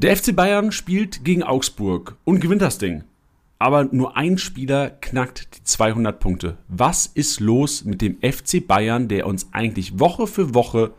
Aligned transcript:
Der 0.00 0.16
FC 0.16 0.36
Bayern 0.36 0.70
spielt 0.70 1.24
gegen 1.24 1.42
Augsburg 1.42 2.18
und 2.22 2.38
gewinnt 2.38 2.62
das 2.62 2.78
Ding. 2.78 3.02
Aber 3.58 3.82
nur 3.82 4.16
ein 4.16 4.38
Spieler 4.38 4.90
knackt 4.90 5.56
die 5.56 5.64
200 5.64 6.20
Punkte. 6.20 6.56
Was 6.68 7.06
ist 7.06 7.40
los 7.40 7.84
mit 7.84 8.00
dem 8.00 8.16
FC 8.22 8.64
Bayern, 8.64 9.08
der 9.08 9.26
uns 9.26 9.48
eigentlich 9.50 9.98
Woche 9.98 10.28
für 10.28 10.54
Woche 10.54 10.92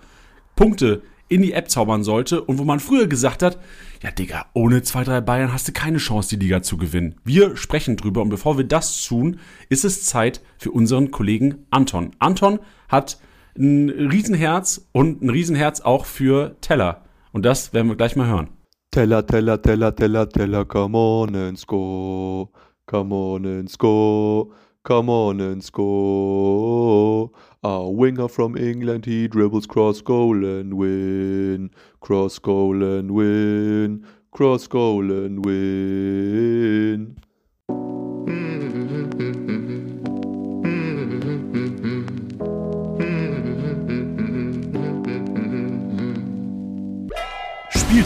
Punkte 0.58 1.02
in 1.30 1.42
die 1.42 1.54
App 1.54 1.70
zaubern 1.70 2.04
sollte 2.04 2.42
und 2.42 2.58
wo 2.58 2.66
man 2.66 2.82
früher 2.82 3.08
gesagt 3.08 3.42
hat, 3.42 3.58
ja 4.04 4.12
Digga, 4.12 4.48
ohne 4.52 4.79
2-3 4.79 5.22
Bayern 5.22 5.54
hast 5.54 5.70
du 5.70 5.72
keine 5.72 6.00
Chance, 6.00 6.36
die 6.36 6.44
Liga 6.44 6.62
zu 6.62 6.76
gewinnen. 6.76 7.16
Wir 7.24 7.56
sprechen 7.56 7.96
drüber 7.96 8.22
und 8.22 8.28
bevor 8.28 8.58
wir 8.58 8.66
das 8.66 9.02
tun, 9.06 9.40
ist 9.70 9.86
es 9.86 10.04
Zeit 10.04 10.42
für 10.58 10.72
unseren 10.72 11.10
Kollegen 11.10 11.66
Anton. 11.70 12.12
Anton 12.20 12.60
hat 12.90 13.18
ein 13.58 13.90
Riesenherz 13.90 14.90
und 14.92 15.22
ein 15.22 15.29
Riesenherz 15.29 15.79
auch 15.79 16.04
für 16.04 16.58
Teller. 16.59 17.05
Und 17.31 17.45
das 17.45 17.72
werden 17.72 17.88
wir 17.88 17.95
gleich 17.95 18.18
mal 18.18 18.27
hören. 18.27 18.59
Teller, 18.91 19.21
Teller, 19.21 19.58
Teller, 19.58 19.91
Teller, 19.91 20.26
Teller, 20.26 20.66
come 20.66 20.95
on 20.95 21.36
and 21.36 21.59
score. 21.59 22.50
Come 22.88 23.14
on 23.14 23.45
and 23.45 23.70
score. 23.70 24.52
Come 24.84 25.12
on 25.12 25.40
and 25.40 25.64
score. 25.64 27.30
A 27.64 27.88
winger 27.88 28.28
from 28.28 28.58
England, 28.58 29.05
he 29.05 29.28
dribbles 29.28 29.67
cross 29.67 30.02
goal 30.02 30.44
and 30.44 30.73
win. 30.73 31.70
Cross 32.00 32.40
goal 32.40 32.81
and 32.81 33.12
win. 33.12 34.04
Cross 34.31 34.66
goal 34.66 35.12
and 35.12 35.45
win. 35.45 37.20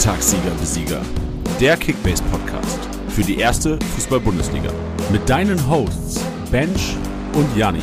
Spieltagssieger 0.04 0.52
Besieger, 0.60 1.02
der 1.62 1.78
Kickbase 1.78 2.22
Podcast 2.24 2.90
für 3.08 3.22
die 3.22 3.38
erste 3.38 3.80
Fußball-Bundesliga 3.96 4.70
mit 5.14 5.30
deinen 5.30 5.58
Hosts 5.70 6.26
Bench 6.52 6.98
und 7.36 7.48
Janni. 7.56 7.80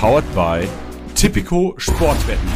Powered 0.00 0.24
by 0.34 0.66
Tipico 1.14 1.74
Sportwetten. 1.76 2.48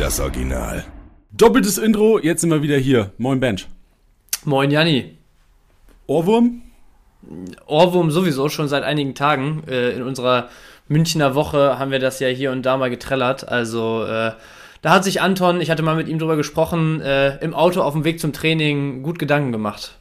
Das 0.00 0.18
Original. 0.18 0.84
Doppeltes 1.30 1.78
Intro, 1.78 2.18
jetzt 2.18 2.40
sind 2.40 2.50
wir 2.50 2.60
wieder 2.60 2.76
hier. 2.76 3.12
Moin 3.18 3.38
Bench. 3.38 3.68
Moin 4.44 4.72
Janni. 4.72 5.16
Ohrwurm? 6.08 6.62
Ohrwurm 7.68 8.10
sowieso 8.10 8.48
schon 8.48 8.66
seit 8.66 8.82
einigen 8.82 9.14
Tagen. 9.14 9.62
Äh, 9.68 9.90
in 9.90 10.02
unserer 10.02 10.48
Münchner 10.88 11.36
Woche 11.36 11.78
haben 11.78 11.92
wir 11.92 12.00
das 12.00 12.18
ja 12.18 12.26
hier 12.26 12.50
und 12.50 12.66
da 12.66 12.76
mal 12.76 12.90
getrellert. 12.90 13.48
Also 13.48 14.04
äh, 14.06 14.32
da 14.82 14.90
hat 14.90 15.04
sich 15.04 15.20
Anton, 15.20 15.60
ich 15.60 15.70
hatte 15.70 15.82
mal 15.82 15.96
mit 15.96 16.08
ihm 16.08 16.18
drüber 16.18 16.36
gesprochen, 16.36 17.00
äh, 17.00 17.36
im 17.38 17.54
Auto 17.54 17.82
auf 17.82 17.94
dem 17.94 18.04
Weg 18.04 18.20
zum 18.20 18.32
Training 18.32 19.02
gut 19.02 19.18
Gedanken 19.18 19.52
gemacht. 19.52 19.98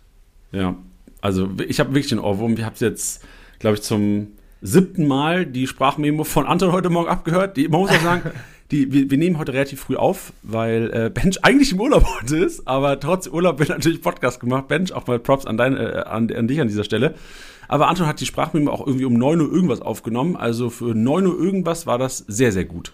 Ja, 0.52 0.76
also 1.22 1.50
ich 1.68 1.80
habe 1.80 1.92
wirklich 1.92 2.10
den 2.10 2.20
Ohrwurm. 2.20 2.54
Ich 2.54 2.64
habe 2.64 2.76
jetzt, 2.80 3.26
glaube 3.60 3.76
ich, 3.76 3.82
zum 3.82 4.28
siebten 4.62 5.08
Mal 5.08 5.46
die 5.46 5.68
Sprachmemo 5.68 6.24
von 6.24 6.46
Anton 6.46 6.72
heute 6.72 6.90
Morgen 6.90 7.10
abgehört. 7.10 7.58
Die, 7.58 7.68
man 7.68 7.82
muss 7.82 7.92
auch 7.92 8.02
sagen, 8.02 8.32
die, 8.72 8.92
wir, 8.92 9.10
wir, 9.10 9.18
nehmen 9.18 9.38
heute 9.38 9.54
relativ 9.54 9.82
früh 9.82 9.96
auf, 9.96 10.34
weil 10.44 10.92
äh, 10.94 11.10
Bench 11.10 11.44
eigentlich 11.44 11.72
im 11.72 11.82
Urlaub 11.82 12.06
heute 12.22 12.38
ist, 12.38 12.68
aber 12.68 13.00
trotz 13.00 13.28
Urlaub 13.28 13.60
wird 13.60 13.70
natürlich 13.70 14.02
Podcast 14.02 14.40
gemacht. 14.40 14.68
Bench, 14.68 14.94
auch 14.94 15.08
mal 15.08 15.20
Props 15.20 15.46
an, 15.46 15.58
dein, 15.58 15.76
äh, 15.76 16.04
an, 16.06 16.32
an 16.32 16.48
dich 16.48 16.60
an 16.62 16.68
dieser 16.68 16.84
Stelle. 16.84 17.16
Aber 17.68 17.88
Anton 17.90 18.08
hat 18.08 18.22
die 18.22 18.26
Sprachmemo 18.26 18.72
auch 18.72 18.86
irgendwie 18.86 19.06
um 19.06 19.14
9 19.14 19.42
Uhr 19.42 19.52
irgendwas 19.52 19.82
aufgenommen. 19.82 20.36
Also 20.38 20.70
für 20.70 20.96
9 20.96 21.28
Uhr 21.28 21.38
irgendwas 21.38 21.86
war 21.86 21.98
das 21.98 22.20
sehr, 22.20 22.52
sehr 22.52 22.66
gut. 22.66 22.94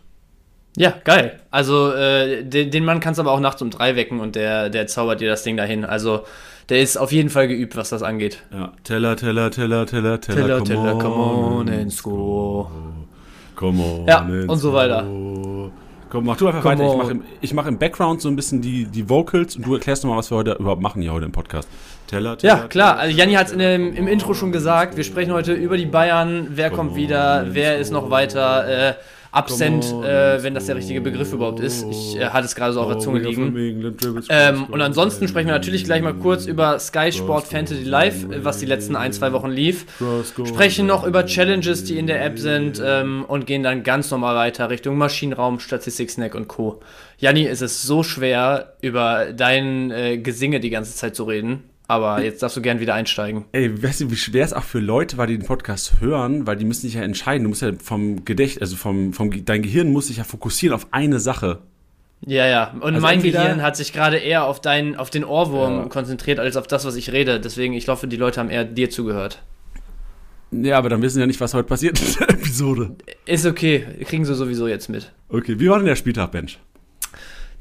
Ja, 0.76 0.94
geil. 1.04 1.40
Also 1.52 1.92
äh, 1.92 2.44
den, 2.44 2.72
den 2.72 2.84
Mann 2.86 3.00
kannst 3.00 3.20
du 3.20 3.22
aber 3.22 3.32
auch 3.32 3.40
nachts 3.40 3.62
um 3.62 3.70
drei 3.70 3.96
wecken 3.96 4.20
und 4.20 4.36
der, 4.36 4.70
der 4.70 4.88
zaubert 4.88 5.22
dir 5.22 5.30
das 5.30 5.44
Ding 5.44 5.56
dahin. 5.58 5.86
Also 5.86 6.24
der 6.70 6.82
ist 6.82 6.98
auf 6.98 7.12
jeden 7.12 7.30
Fall 7.30 7.48
geübt, 7.48 7.76
was 7.76 7.90
das 7.90 8.02
angeht. 8.04 8.42
Ja, 8.52 8.72
Teller, 8.84 9.16
Teller, 9.16 9.52
Teller, 9.52 9.86
Teller, 9.86 10.20
Teller, 10.20 10.46
Teller, 10.46 10.58
come 10.58 10.66
Teller, 10.68 10.94
on, 10.96 11.00
come 11.00 11.16
on 11.16 11.70
and 11.70 11.94
score. 11.94 12.68
Come 13.56 13.84
on 13.84 14.08
Ja, 14.08 14.20
and 14.20 14.50
und 14.50 14.58
so 14.58 14.74
weiter. 14.74 15.06
Komm, 16.09 16.25
mach 16.25 16.38
du 16.38 16.47
einfach 16.47 16.62
Come 16.62 16.80
weiter. 16.80 16.92
Ich 16.92 16.97
mache 16.97 17.12
im, 17.12 17.24
ich 17.42 17.53
mach 17.53 17.66
im 17.66 17.78
Background 17.78 18.22
so 18.22 18.30
ein 18.30 18.36
bisschen 18.36 18.62
die, 18.62 18.86
die 18.86 19.09
Vocals 19.09 19.56
und 19.56 19.66
du 19.66 19.74
erklärst 19.74 20.03
nochmal, 20.03 20.20
was 20.20 20.31
wir 20.31 20.38
heute 20.38 20.53
überhaupt 20.53 20.81
machen 20.81 21.02
hier 21.02 21.12
heute 21.12 21.26
im 21.26 21.31
Podcast. 21.31 21.68
Teller, 22.08 22.38
Teller, 22.38 22.53
Ja, 22.56 22.68
klar. 22.68 22.97
Also 22.97 23.16
Janni 23.18 23.34
hat 23.34 23.47
es 23.47 23.53
im 23.53 24.08
Intro 24.08 24.34
schon 24.34 24.52
gesagt. 24.52 24.96
Wir 24.96 25.03
sprechen 25.03 25.34
heute 25.34 25.53
über 25.53 25.76
die 25.78 25.86
Bayern. 25.86 26.47
Wer 26.52 26.70
kommt 26.70 26.96
wieder? 26.96 27.47
Wer 27.50 27.78
ist 27.78 27.92
noch 27.92 28.09
weiter 28.09 28.90
äh, 28.90 28.94
absent, 29.34 29.86
äh, 29.86 30.42
wenn 30.44 30.54
das 30.54 30.68
der 30.68 30.76
richtige 30.76 31.02
Begriff 31.02 31.34
überhaupt 31.34 31.60
ist? 31.60 31.86
Ich 31.90 32.16
äh, 32.16 32.28
hatte 32.28 32.46
es 32.46 32.56
gerade 32.56 32.74
so 32.74 32.82
auf 32.82 32.88
der 32.88 33.00
Zunge 33.00 33.20
liegen. 33.20 33.96
Ähm, 34.30 34.66
und 34.66 34.82
ansonsten 34.82 35.28
sprechen 35.28 35.48
wir 35.48 35.54
natürlich 35.54 35.84
gleich 35.84 36.02
mal 36.02 36.14
kurz 36.14 36.46
über 36.46 36.80
Sky 36.80 37.12
Sport 37.12 37.48
Fantasy 37.48 37.84
Live, 37.84 38.26
was 38.44 38.60
die 38.60 38.66
letzten 38.66 38.96
ein, 38.96 39.12
zwei 39.12 39.34
Wochen 39.34 39.50
lief. 39.50 39.86
Sprechen 40.46 40.86
noch 40.86 41.06
über 41.06 41.26
Challenges, 41.26 41.84
die 41.84 41.98
in 41.98 42.08
der 42.08 42.24
App 42.24 42.38
sind 42.38 42.82
ähm, 42.84 43.26
und 43.28 43.48
gehen 43.48 43.64
dann 43.64 43.84
ganz 43.84 44.12
normal 44.12 44.36
weiter 44.36 44.70
Richtung 44.70 44.98
Maschinenraum, 44.98 45.60
Statistik, 45.60 46.12
Snack 46.12 46.36
und 46.36 46.48
Co. 46.48 46.80
Janni, 47.18 47.48
es 47.48 47.62
ist 47.62 47.84
so 47.84 48.04
schwer, 48.04 48.76
über 48.82 49.34
dein 49.34 49.92
äh, 49.92 50.18
Gesinge 50.18 50.60
die 50.60 50.70
ganze 50.70 50.96
Zeit 50.96 51.16
zu 51.16 51.24
reden. 51.24 51.64
Aber 51.88 52.24
jetzt 52.24 52.42
darfst 52.42 52.56
du 52.58 52.62
gern 52.62 52.80
wieder 52.80 52.94
einsteigen. 52.94 53.46
Ey, 53.52 53.84
weißt 53.84 54.02
du, 54.02 54.12
wie 54.12 54.16
schwer 54.16 54.46
es 54.46 54.54
auch 54.54 54.64
für 54.64 54.80
Leute 54.80 55.18
war, 55.18 55.28
die 55.28 55.38
den 55.38 55.46
Podcast 55.46 56.00
hören, 56.00 56.48
weil 56.48 56.56
die 56.56 56.66
müssen 56.66 56.82
sich 56.82 56.94
ja 56.94 57.02
entscheiden. 57.02 57.44
Du 57.44 57.50
musst 57.50 57.62
ja 57.62 57.72
vom 57.84 58.24
Gedächt, 58.26 58.62
also 58.62 58.76
vom, 58.78 59.12
vom 59.14 59.44
dein 59.46 59.62
Gehirn 59.62 59.92
muss 59.92 60.08
sich 60.08 60.18
ja 60.18 60.24
fokussieren 60.24 60.74
auf 60.76 60.88
eine 60.92 61.20
Sache. 61.20 61.60
Ja, 62.26 62.48
ja. 62.48 62.72
Und 62.80 62.96
Also 62.96 63.02
mein 63.02 63.22
Gehirn 63.22 63.62
hat 63.62 63.76
sich 63.76 63.92
gerade 63.92 64.18
eher 64.18 64.46
auf, 64.46 64.62
dein, 64.62 64.96
auf 64.96 65.10
den 65.10 65.26
Ohrwurm 65.26 65.74
Ja. 65.78 65.86
konzentriert, 65.88 66.40
als 66.40 66.56
auf 66.56 66.68
das, 66.68 66.86
was 66.86 66.96
ich 66.96 67.12
rede. 67.12 67.40
Deswegen, 67.42 67.74
ich 67.74 67.88
hoffe, 67.90 68.08
die 68.08 68.16
Leute 68.16 68.40
haben 68.40 68.50
eher 68.50 68.64
dir 68.64 68.90
zugehört. 68.90 69.44
Ja, 70.52 70.78
aber 70.78 70.88
dann 70.88 71.02
wissen 71.02 71.20
ja 71.20 71.26
nicht, 71.26 71.42
was 71.42 71.54
heute 71.54 71.68
passiert 71.68 72.00
in 72.00 72.14
der 72.20 72.30
Episode. 72.30 72.96
Ist 73.26 73.46
okay, 73.46 73.86
kriegen 74.06 74.24
sie 74.24 74.36
sowieso 74.36 74.68
jetzt 74.68 74.88
mit. 74.88 75.12
Okay, 75.28 75.60
wie 75.60 75.68
war 75.68 75.78
denn 75.80 75.88
der 75.88 75.96
Spieltag, 75.96 76.32
Bench? 76.32 76.60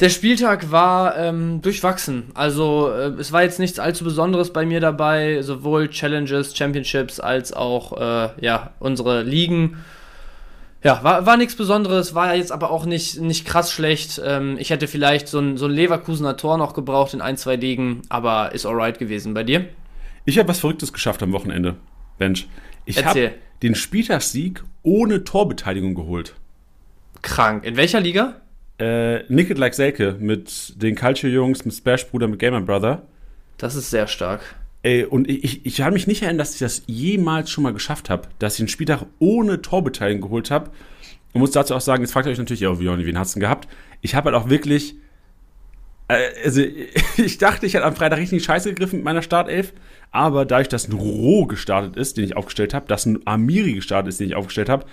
Der 0.01 0.09
Spieltag 0.09 0.71
war 0.71 1.17
ähm, 1.17 1.63
durchwachsen. 1.63 2.25
Also 2.35 2.91
äh, 2.91 3.13
es 3.19 3.33
war 3.33 3.43
jetzt 3.43 3.59
nichts 3.59 3.79
allzu 3.79 4.05
Besonderes 4.05 4.53
bei 4.53 4.67
mir 4.67 4.81
dabei, 4.81 5.43
sowohl 5.43 5.89
Challenges, 5.91 6.57
Championships 6.57 7.21
als 7.21 7.53
auch 7.53 8.01
äh, 8.01 8.31
ja 8.41 8.71
unsere 8.81 9.23
Ligen. 9.23 9.77
Ja, 10.83 11.05
war, 11.05 11.27
war 11.27 11.37
nichts 11.37 11.55
Besonderes, 11.55 12.15
war 12.15 12.35
jetzt 12.35 12.51
aber 12.51 12.71
auch 12.71 12.87
nicht, 12.87 13.21
nicht 13.21 13.47
krass 13.47 13.71
schlecht. 13.71 14.21
Ähm, 14.25 14.57
ich 14.59 14.71
hätte 14.71 14.89
vielleicht 14.89 15.29
so 15.29 15.39
ein, 15.39 15.57
so 15.57 15.67
ein 15.67 15.71
Leverkusener 15.71 16.37
Tor 16.37 16.59
noch 16.59 16.75
gebraucht 16.75 17.15
in 17.15 17.21
ein, 17.21 17.37
zwei 17.37 17.55
Ligen, 17.55 18.03
aber 18.09 18.53
ist 18.53 18.67
alright 18.67 18.99
gewesen. 18.99 19.35
Bei 19.35 19.45
dir? 19.45 19.69
Ich 20.25 20.39
habe 20.39 20.49
was 20.49 20.59
Verrücktes 20.59 20.93
geschafft 20.93 21.23
am 21.23 21.33
Wochenende, 21.33 21.77
Bench. 22.19 22.49
Ich 22.85 23.05
habe 23.05 23.33
den 23.63 23.77
Spieltagssieg 23.77 24.65
ohne 24.83 25.23
Torbeteiligung 25.23 25.95
geholt. 25.95 26.35
Krank. 27.23 27.65
In 27.65 27.77
welcher 27.77 28.01
Liga? 28.01 28.41
Äh, 28.79 29.23
Nicket 29.33 29.59
Like 29.59 29.75
Selke 29.75 30.17
mit 30.19 30.83
den 30.83 30.97
Culture-Jungs, 30.97 31.65
mit 31.65 31.75
Splash 31.75 32.07
Bruder, 32.07 32.29
mit 32.29 32.39
Gamer 32.39 32.61
Brother. 32.61 33.03
Das 33.59 33.75
ist 33.75 33.91
sehr 33.91 34.07
stark. 34.07 34.41
Ey, 34.83 35.05
und 35.05 35.29
ich, 35.29 35.45
ich, 35.45 35.67
ich 35.67 35.77
kann 35.77 35.93
mich 35.93 36.09
nicht 36.09 36.23
erinnern, 36.23 36.39
dass 36.39 36.55
ich 36.55 36.59
das 36.59 36.83
jemals 36.87 37.51
schon 37.51 37.63
mal 37.63 37.73
geschafft 37.73 38.11
habe, 38.11 38.29
dass 38.41 38.55
ich 38.55 38.61
einen 38.61 38.69
Spieltag 38.69 39.07
ohne 39.21 39.63
Torbeteiligung 39.63 40.23
geholt 40.23 40.51
habe. 40.51 40.71
Und 41.33 41.41
muss 41.41 41.53
dazu 41.53 41.75
auch 41.75 41.81
sagen, 41.81 42.03
jetzt 42.03 42.13
fragt 42.13 42.27
ihr 42.27 42.33
euch 42.33 42.39
natürlich, 42.39 42.61
ja, 42.61 42.79
wie, 42.81 42.87
wen 42.87 43.19
hast 43.19 43.35
du 43.35 43.39
denn 43.39 43.47
gehabt? 43.47 43.69
Ich 44.01 44.15
habe 44.15 44.31
halt 44.31 44.43
auch 44.43 44.51
wirklich, 44.51 44.97
äh, 46.09 46.19
also 46.45 46.63
ich 47.17 47.39
dachte, 47.39 47.65
ich 47.65 47.75
hätte 47.75 47.85
am 47.85 47.95
Freitag 47.95 48.19
richtig 48.19 48.43
scheiße 48.43 48.71
gegriffen 48.71 48.97
mit 48.97 49.05
meiner 49.05 49.23
Startelf, 49.23 49.73
aber 50.11 50.45
dadurch, 50.45 50.69
dass 50.69 50.89
ein 50.89 50.93
Roh 50.93 51.47
gestartet 51.47 51.97
ist, 51.97 52.17
den 52.17 52.25
ich 52.25 52.37
aufgestellt 52.37 52.75
habe, 52.75 52.87
dass 52.89 53.07
ein 53.07 53.21
Amiri 53.25 53.75
gestartet 53.75 54.09
ist, 54.09 54.21
den 54.21 54.29
ich 54.29 54.35
aufgestellt 54.35 54.69
habe, 54.69 54.85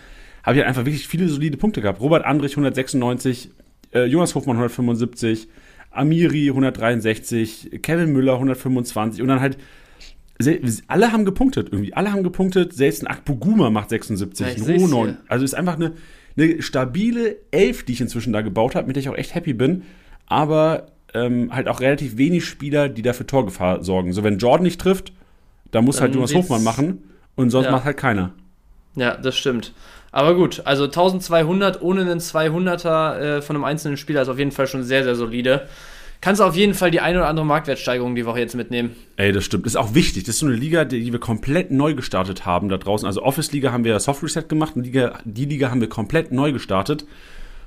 habe 0.44 0.56
ich 0.56 0.60
halt 0.60 0.70
einfach 0.70 0.86
wirklich 0.86 1.08
viele 1.08 1.28
solide 1.28 1.58
Punkte 1.58 1.82
gehabt. 1.82 2.00
Robert 2.00 2.26
Andrich 2.26 2.54
196, 2.54 3.50
äh, 3.94 4.06
Jonas 4.06 4.36
Hofmann 4.36 4.56
175, 4.58 5.48
Amiri 5.92 6.48
163, 6.50 7.80
Kevin 7.82 8.12
Müller 8.12 8.34
125 8.34 9.22
und 9.22 9.28
dann 9.28 9.40
halt 9.42 9.58
alle 10.88 11.12
haben 11.12 11.25
gepunktet 11.25 11.68
irgendwie. 11.72 11.94
Alle 11.94 12.13
haben 12.13 12.24
gepunktet. 12.24 12.72
Selbst 12.74 13.04
ein 13.04 13.08
Akpoguma 13.08 13.69
macht 13.69 13.90
76, 13.90 14.48
Ja, 14.48 14.54
ein 14.54 14.63
seh's 14.63 14.81
Roh 14.81 14.88
hier. 14.88 14.96
9. 15.06 15.18
Also 15.28 15.44
ist 15.44 15.54
einfach 15.54 15.75
eine, 15.75 15.94
eine 16.38 16.62
stabile 16.62 17.36
Elf, 17.52 17.84
die 17.84 17.92
ich 17.92 18.00
inzwischen 18.02 18.31
da 18.31 18.42
gebaut 18.42 18.74
habe, 18.75 18.88
mit 18.88 18.96
der 18.96 19.02
ich 19.02 19.10
auch 19.10 19.18
echt 19.18 19.36
happy 19.36 19.54
bin. 19.54 19.84
Aber 20.28 20.88
ähm, 21.13 21.54
halt 21.54 21.68
auch 21.68 21.81
relativ 21.81 22.16
wenig 22.18 22.46
Spieler, 22.46 22.88
die 22.88 23.02
dafür 23.02 23.28
Torgefahr 23.28 23.84
sorgen. 23.84 24.13
So, 24.13 24.24
wenn 24.24 24.38
Jordan 24.38 24.63
nicht 24.63 24.80
trifft, 24.80 25.12
dann 25.72 25.84
muss 25.84 25.98
Dann 25.98 26.04
halt 26.04 26.16
Jonas 26.16 26.34
Hofmann 26.34 26.63
machen 26.63 27.04
und 27.36 27.50
sonst 27.50 27.66
Ja. 27.66 27.72
macht 27.72 27.84
halt 27.84 27.98
keiner. 27.98 28.34
Ja, 28.96 29.18
das 29.18 29.36
stimmt. 29.36 29.74
Aber 30.12 30.36
gut, 30.36 30.62
also 30.66 30.86
1200 30.86 31.82
ohne 31.82 32.02
einen 32.02 32.20
200er 32.20 33.18
äh, 33.18 33.42
von 33.42 33.56
einem 33.56 33.66
einzelnen 33.66 33.98
Spieler 33.98 34.22
ist 34.22 34.30
auf 34.30 34.40
jeden 34.40 34.52
Fall 34.52 34.68
schon 34.68 34.84
sehr, 34.84 35.04
sehr 35.04 35.16
solide. 35.16 35.68
Kannst 36.22 36.42
du 36.42 36.46
auf 36.46 36.56
jeden 36.56 36.74
Fall 36.74 36.92
die 36.92 37.00
eine 37.00 37.20
oder 37.20 37.28
andere 37.30 37.46
Marktwertsteigerung 37.46 38.14
die 38.14 38.26
Woche 38.26 38.40
jetzt 38.40 38.54
mitnehmen. 38.56 38.94
Ey, 39.16 39.32
das 39.32 39.46
stimmt. 39.46 39.66
Das 39.66 39.74
ist 39.74 39.78
auch 39.78 39.94
wichtig. 39.94 40.24
Das 40.26 40.36
ist 40.36 40.40
so 40.40 40.48
eine 40.48 40.56
Liga, 40.56 40.84
die 40.84 41.12
wir 41.14 41.20
komplett 41.20 41.72
neu 41.72 41.94
gestartet 41.94 42.46
haben 42.46 42.68
da 42.68 42.78
draußen. 42.78 43.06
Also 43.08 43.24
Office 43.24 43.54
Liga 43.54 43.72
haben 43.72 43.86
wir 43.86 43.98
Soft 44.00 44.22
Reset 44.24 44.44
gemacht 44.50 44.76
und 44.76 44.84
Liga, 44.84 45.20
die 45.24 45.46
Liga 45.46 45.70
haben 45.72 45.80
wir 45.80 45.88
komplett 45.88 46.34
neu 46.34 46.52
gestartet. 46.52 47.06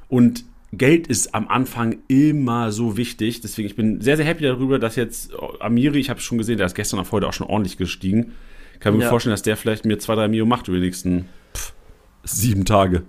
Und 0.09 0.45
Geld 0.75 1.07
ist 1.07 1.35
am 1.35 1.49
Anfang 1.49 1.99
immer 2.09 2.73
so 2.73 2.97
wichtig. 2.99 3.41
Deswegen, 3.41 3.67
ich 3.67 3.77
bin 3.77 4.01
sehr, 4.03 4.17
sehr 4.19 4.27
happy 4.27 4.43
darüber, 4.43 4.79
dass 4.79 4.97
jetzt 4.97 5.33
Amiri, 5.61 5.99
ich 6.01 6.11
habe 6.11 6.21
schon 6.21 6.37
gesehen, 6.39 6.59
der 6.59 6.67
ist 6.67 6.75
gestern 6.75 6.99
auf 7.01 7.13
heute 7.13 7.29
auch 7.29 7.33
schon 7.33 7.47
ordentlich 7.47 7.79
gestiegen. 7.79 8.33
Kann 8.81 8.97
mir 8.97 9.05
Ja. 9.05 9.09
vorstellen, 9.09 9.33
dass 9.33 9.43
der 9.43 9.57
vielleicht 9.57 9.85
mir 9.87 9.99
zwei, 9.99 10.15
drei 10.15 10.29
Mio 10.29 10.45
macht 10.45 10.69
über 10.69 10.77
die 10.79 10.83
nächsten 10.85 11.27
pff, 11.57 11.73
sieben 12.25 12.65
Tage. 12.65 13.03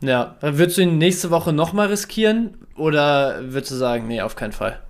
Ja, 0.00 0.36
würdest 0.40 0.78
du 0.78 0.82
ihn 0.82 0.98
nächste 0.98 1.30
Woche 1.30 1.52
nochmal 1.52 1.86
riskieren 1.88 2.54
oder 2.76 3.40
würdest 3.52 3.70
du 3.70 3.76
sagen, 3.76 4.08
nee, 4.08 4.20
auf 4.20 4.34
keinen 4.36 4.52
Fall? 4.52 4.80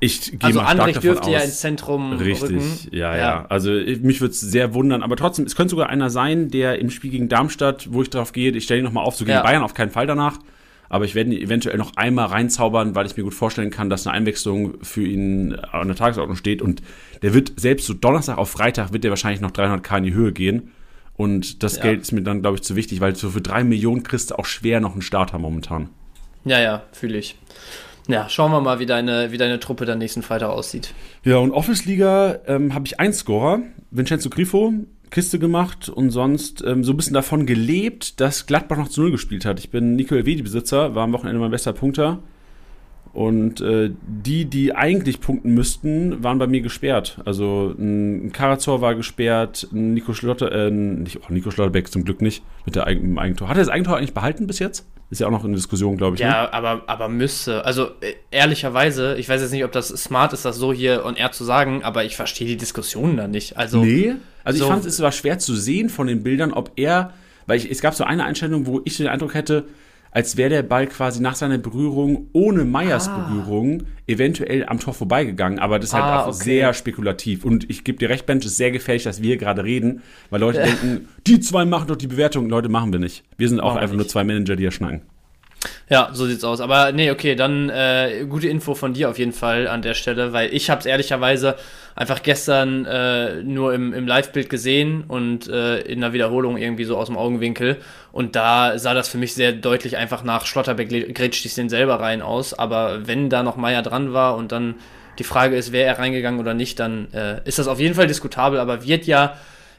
Ich 0.00 0.30
gehe 0.30 0.38
Also 0.42 0.60
mal 0.60 0.66
stark 0.66 0.78
Andrich 0.78 0.94
davon 0.94 1.10
dürfte 1.10 1.30
ja 1.32 1.38
aus. 1.38 1.44
ins 1.46 1.58
Zentrum 1.60 2.12
Richtig, 2.12 2.42
rücken. 2.50 2.62
ja, 2.92 3.16
ja, 3.16 3.46
Also 3.48 3.74
ich- 3.74 4.00
mich 4.00 4.20
würde 4.20 4.30
es 4.30 4.40
sehr 4.40 4.72
wundern, 4.74 5.02
aber 5.02 5.16
trotzdem, 5.16 5.44
es 5.44 5.56
könnte 5.56 5.70
sogar 5.70 5.88
einer 5.88 6.08
sein, 6.08 6.50
der 6.50 6.78
im 6.78 6.90
Spiel 6.90 7.10
gegen 7.10 7.28
Darmstadt, 7.28 7.92
wo 7.92 8.02
ich 8.02 8.10
drauf 8.10 8.32
gehe, 8.32 8.52
ich 8.52 8.62
stelle 8.62 8.78
ihn 8.80 8.84
nochmal 8.84 9.04
auf, 9.04 9.16
so 9.16 9.24
gegen 9.24 9.38
Ja. 9.38 9.42
Bayern 9.42 9.64
auf 9.64 9.74
keinen 9.74 9.90
Fall 9.90 10.06
danach. 10.06 10.38
Aber 10.88 11.04
ich 11.04 11.14
werde 11.16 11.32
ihn 11.34 11.42
eventuell 11.42 11.76
noch 11.78 11.96
einmal 11.96 12.26
reinzaubern, 12.26 12.94
weil 12.94 13.06
ich 13.06 13.16
mir 13.16 13.24
gut 13.24 13.34
vorstellen 13.34 13.70
kann, 13.70 13.90
dass 13.90 14.06
eine 14.06 14.14
Einwechslung 14.16 14.74
für 14.82 15.02
ihn 15.04 15.54
an 15.56 15.88
der 15.88 15.96
Tagesordnung 15.96 16.36
steht. 16.36 16.62
Und 16.62 16.80
der 17.22 17.34
wird 17.34 17.52
selbst 17.56 17.86
so 17.86 17.92
Donnerstag 17.92 18.38
auf 18.38 18.50
Freitag 18.50 18.92
wird 18.92 19.02
der 19.04 19.10
wahrscheinlich 19.10 19.40
noch 19.42 19.50
300k 19.50 19.98
in 19.98 20.04
die 20.04 20.14
Höhe 20.14 20.32
gehen. 20.32 20.70
Und 21.18 21.62
das 21.62 21.76
Ja. 21.76 21.82
Geld 21.82 22.00
ist 22.02 22.12
mir 22.12 22.22
dann, 22.22 22.40
glaube 22.40 22.56
ich, 22.56 22.62
zu 22.62 22.76
wichtig, 22.76 23.00
weil 23.00 23.14
so 23.14 23.28
für 23.28 23.42
drei 23.42 23.64
Millionen 23.64 24.04
kriegst 24.04 24.30
du 24.30 24.38
auch 24.38 24.46
schwer 24.46 24.80
noch 24.80 24.92
einen 24.92 25.02
Starter 25.02 25.38
momentan. 25.38 25.90
Ja, 26.44 26.60
ja, 26.60 26.84
fühle 26.92 27.18
ich. 27.18 27.36
Ja, 28.06 28.28
schauen 28.28 28.52
wir 28.52 28.60
mal, 28.62 28.78
wie 28.78 28.86
deine, 28.86 29.32
wie 29.32 29.36
deine 29.36 29.60
Truppe 29.60 29.84
dann 29.84 29.98
nächsten 29.98 30.22
Freitag 30.22 30.48
aussieht. 30.48 30.94
Ja, 31.24 31.36
und 31.38 31.50
Office-Liga 31.50 32.38
ähm, 32.46 32.72
habe 32.72 32.86
ich 32.86 33.00
einen 33.00 33.12
Scorer, 33.12 33.60
Vincenzo 33.90 34.30
Grifo, 34.30 34.72
Kiste 35.10 35.38
gemacht 35.38 35.88
und 35.88 36.10
sonst 36.10 36.62
ähm, 36.64 36.84
so 36.84 36.92
ein 36.92 36.96
bisschen 36.96 37.14
davon 37.14 37.46
gelebt, 37.46 38.20
dass 38.20 38.46
Gladbach 38.46 38.78
noch 38.78 38.88
zu 38.88 39.02
Null 39.02 39.10
gespielt 39.10 39.44
hat. 39.44 39.58
Ich 39.58 39.70
bin 39.70 39.96
Nico 39.96 40.14
Elvedi-Besitzer, 40.14 40.94
war 40.94 41.04
am 41.04 41.12
Wochenende 41.12 41.40
mein 41.40 41.50
bester 41.50 41.72
Punkter. 41.72 42.20
Und 43.12 43.60
äh, 43.60 43.90
die, 44.06 44.44
die 44.44 44.74
eigentlich 44.74 45.20
punkten 45.20 45.54
müssten, 45.54 46.22
waren 46.22 46.38
bei 46.38 46.46
mir 46.46 46.60
gesperrt. 46.60 47.18
Also 47.24 47.74
ein 47.78 48.30
Karazor 48.32 48.80
war 48.80 48.94
gesperrt, 48.94 49.66
ein 49.72 49.94
Nico 49.94 50.12
Schlotter, 50.12 50.52
äh, 50.52 50.70
nicht, 50.70 51.18
oh, 51.22 51.32
Nico 51.32 51.50
Schlotterbeck 51.50 51.88
zum 51.88 52.04
Glück 52.04 52.20
nicht 52.22 52.44
mit 52.64 52.76
der 52.76 52.86
im 52.86 53.18
Eigentor. 53.18 53.48
Hat 53.48 53.56
er 53.56 53.60
das 53.64 53.68
Eigentor 53.70 53.96
eigentlich 53.96 54.14
behalten 54.14 54.46
bis 54.46 54.58
jetzt? 54.58 54.86
Ist 55.10 55.20
ja 55.20 55.26
auch 55.26 55.30
noch 55.30 55.44
in 55.44 55.54
Diskussion, 55.54 55.96
glaube 55.96 56.16
ich. 56.16 56.22
Ne? 56.22 56.28
Ja, 56.28 56.52
aber, 56.52 56.82
aber 56.86 57.08
müsste. 57.08 57.64
Also 57.64 57.86
äh, 58.02 58.12
ehrlicherweise, 58.30 59.16
ich 59.16 59.28
weiß 59.28 59.40
jetzt 59.40 59.52
nicht, 59.52 59.64
ob 59.64 59.72
das 59.72 59.88
smart 59.88 60.32
ist, 60.32 60.44
das 60.44 60.56
so 60.56 60.72
hier 60.72 61.04
und 61.04 61.18
er 61.18 61.32
zu 61.32 61.44
sagen, 61.44 61.82
aber 61.82 62.04
ich 62.04 62.14
verstehe 62.14 62.46
die 62.46 62.56
Diskussionen 62.56 63.16
da 63.16 63.26
nicht. 63.26 63.56
Also, 63.56 63.82
Nee. 63.82 64.14
Also 64.44 64.58
So- 64.60 64.64
ich 64.66 64.70
fand 64.70 64.84
es 64.86 65.00
war 65.00 65.12
schwer 65.12 65.38
zu 65.38 65.54
sehen 65.54 65.88
von 65.88 66.06
den 66.06 66.22
Bildern, 66.22 66.52
ob 66.52 66.72
er, 66.76 67.12
weil 67.46 67.58
ich, 67.58 67.70
es 67.70 67.80
gab 67.80 67.94
so 67.94 68.04
eine 68.04 68.24
Einstellung, 68.24 68.66
wo 68.66 68.80
ich 68.84 68.96
den 68.96 69.08
Eindruck 69.08 69.34
hätte, 69.34 69.64
als 70.10 70.36
wäre 70.36 70.50
der 70.50 70.62
Ball 70.62 70.86
quasi 70.86 71.20
nach 71.20 71.34
seiner 71.34 71.58
Berührung 71.58 72.28
ohne 72.32 72.64
Meyers 72.64 73.08
Berührung 73.08 73.84
eventuell 74.06 74.64
am 74.66 74.80
Tor 74.80 74.94
vorbeigegangen. 74.94 75.58
Aber 75.58 75.78
das 75.78 75.90
ist 75.90 75.94
halt 75.94 76.04
Ah, 76.04 76.22
auch 76.22 76.28
okay. 76.28 76.44
sehr 76.44 76.74
spekulativ. 76.74 77.44
Und 77.44 77.68
ich 77.68 77.84
gebe 77.84 77.98
dir 77.98 78.08
recht, 78.08 78.26
Bench, 78.26 78.44
es 78.44 78.52
ist 78.52 78.56
sehr 78.58 78.70
gefährlich, 78.70 79.04
dass 79.04 79.20
wir 79.20 79.26
hier 79.28 79.36
gerade 79.36 79.64
reden, 79.64 80.02
weil 80.30 80.40
Leute 80.40 80.62
denken, 80.62 81.08
die 81.26 81.40
zwei 81.40 81.64
machen 81.64 81.88
doch 81.88 81.96
die 81.96 82.06
Bewertung. 82.06 82.48
Leute, 82.48 82.68
machen 82.68 82.92
wir 82.92 83.00
nicht. 83.00 83.24
Wir 83.36 83.48
sind 83.48 83.60
auch 83.60 83.74
wir 83.74 83.80
einfach 83.80 83.94
nur 83.94 84.02
nicht. 84.04 84.10
zwei 84.10 84.24
Manager, 84.24 84.56
die 84.56 84.62
hier 84.62 84.70
schnacken. 84.70 85.02
Ja, 85.88 86.10
so 86.12 86.26
sieht's 86.26 86.44
aus. 86.44 86.60
Aber 86.60 86.92
nee, 86.92 87.10
okay, 87.10 87.34
dann 87.34 87.68
äh, 87.70 88.26
gute 88.28 88.48
Info 88.48 88.74
von 88.74 88.92
dir 88.92 89.10
auf 89.10 89.18
jeden 89.18 89.32
Fall 89.32 89.66
an 89.66 89.82
der 89.82 89.94
Stelle, 89.94 90.32
weil 90.32 90.52
ich 90.54 90.70
habe 90.70 90.80
es 90.80 90.86
ehrlicherweise 90.86 91.56
einfach 91.96 92.22
gestern 92.22 92.84
äh, 92.84 93.42
nur 93.42 93.74
im, 93.74 93.92
im 93.92 94.06
Live-Bild 94.06 94.50
gesehen 94.50 95.04
und 95.08 95.48
äh, 95.48 95.80
in 95.80 96.00
der 96.00 96.12
Wiederholung 96.12 96.58
irgendwie 96.58 96.84
so 96.84 96.96
aus 96.96 97.08
dem 97.08 97.16
Augenwinkel. 97.16 97.78
Und 98.12 98.36
da 98.36 98.78
sah 98.78 98.94
das 98.94 99.08
für 99.08 99.18
mich 99.18 99.34
sehr 99.34 99.52
deutlich 99.52 99.96
einfach 99.96 100.22
nach 100.22 100.46
Schlotterbeck 100.46 100.88
gr- 100.88 101.12
grätscht 101.12 101.42
sich 101.42 101.54
den 101.54 101.68
selber 101.68 102.00
rein 102.00 102.22
aus. 102.22 102.54
Aber 102.54 103.08
wenn 103.08 103.30
da 103.30 103.42
noch 103.42 103.56
Meier 103.56 103.82
dran 103.82 104.12
war 104.12 104.36
und 104.36 104.52
dann 104.52 104.76
die 105.18 105.24
Frage 105.24 105.56
ist, 105.56 105.72
wäre 105.72 105.88
er 105.88 105.98
reingegangen 105.98 106.38
oder 106.38 106.54
nicht, 106.54 106.78
dann 106.78 107.12
äh, 107.12 107.40
ist 107.44 107.58
das 107.58 107.66
auf 107.66 107.80
jeden 107.80 107.96
Fall 107.96 108.06
diskutabel, 108.06 108.60
aber 108.60 108.86
wird 108.86 109.06
ja 109.06 109.36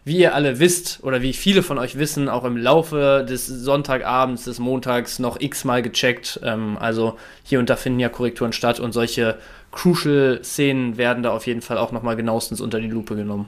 wie 0.10 0.18
ihr 0.18 0.36
alle 0.36 0.60
wisst 0.60 1.00
oder 1.04 1.22
wie 1.22 1.32
viele 1.32 1.64
von 1.64 1.78
euch 1.78 1.98
wissen, 1.98 2.28
auch 2.28 2.44
im 2.44 2.58
Laufe 2.58 3.26
des 3.30 3.48
Sonntagabends, 3.48 4.44
des 4.44 4.60
Montags 4.60 5.20
noch 5.20 5.40
x-mal 5.40 5.82
gecheckt. 5.82 6.42
Ähm, 6.44 6.78
also 6.78 7.16
hier 7.44 7.60
und 7.60 7.70
da 7.70 7.78
finden 7.78 8.02
ja 8.02 8.10
Korrekturen 8.10 8.52
statt 8.52 8.82
und 8.82 8.92
solche 8.92 9.38
Crucial-Szenen 9.72 10.98
werden 10.98 11.24
da 11.24 11.32
auf 11.32 11.48
jeden 11.48 11.62
Fall 11.62 11.78
auch 11.78 11.94
nochmal 11.94 12.18
genauestens 12.18 12.60
unter 12.60 12.82
die 12.82 12.90
Lupe 12.90 13.16
genommen. 13.16 13.46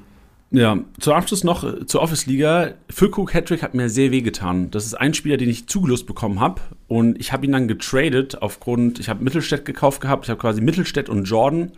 Ja, 0.52 0.78
zum 1.00 1.14
Abschluss 1.14 1.44
noch 1.44 1.64
äh, 1.64 1.86
zur 1.86 2.02
Office-Liga. 2.02 2.76
Füllkrug 2.90 3.34
Hattrick 3.34 3.64
hat 3.64 3.74
mir 3.74 3.90
sehr 3.90 4.12
weh 4.12 4.22
getan. 4.22 4.70
Das 4.70 4.86
ist 4.86 4.94
ein 4.94 5.14
Spieler, 5.14 5.38
den 5.38 5.50
ich 5.50 5.68
zugelost 5.68 6.06
bekommen 6.06 6.40
habe. 6.40 6.62
Und 6.88 7.20
ich 7.20 7.34
habe 7.34 7.46
ihn 7.46 7.54
dann 7.54 7.68
getradet 7.68 8.42
aufgrund, 8.42 9.00
ich 9.00 9.10
habe 9.10 9.24
Mittelstädt 9.24 9.66
gekauft 9.66 10.02
gehabt. 10.02 10.26
Ich 10.26 10.30
habe 10.30 10.40
quasi 10.40 10.62
Mittelstädt 10.62 11.10
und 11.10 11.24
Jordan 11.24 11.72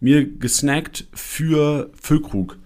mir 0.00 0.26
gesnackt 0.26 1.06
für 1.14 1.90
Füllkrug. 2.00 2.58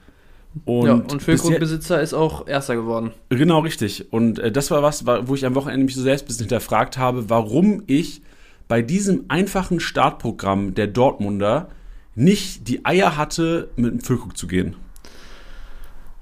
Und, 0.65 0.87
ja, 0.87 0.95
und 0.95 1.09
bis 1.13 1.25
Füllkrug-Besitzer 1.25 2.01
ist 2.01 2.15
auch 2.15 2.47
Erster 2.47 2.77
geworden. 2.77 3.11
Genau, 3.29 3.61
richtig. 3.61 4.13
Und 4.13 4.39
äh, 4.39 4.53
das 4.53 4.71
war 4.71 4.83
was, 4.83 5.05
wo 5.07 5.35
ich 5.35 5.45
am 5.45 5.55
Wochenende 5.55 5.85
mich 5.85 5.95
so 5.95 6.03
selbst 6.03 6.25
ein 6.25 6.27
bisschen 6.29 6.45
hinterfragt 6.45 6.97
habe, 6.97 7.29
warum 7.29 7.83
ich 7.87 8.23
bei 8.69 8.81
diesem 8.81 9.25
einfachen 9.29 9.81
Startprogramm 9.81 10.75
der 10.75 10.87
Dortmunder 10.87 11.69
nicht 12.15 12.69
die 12.69 12.85
Eier 12.85 13.17
hatte, 13.17 13.69
mit 13.77 13.93
dem 13.93 14.01
Füllkrug 14.01 14.37
zu 14.37 14.47
gehen. 14.47 14.77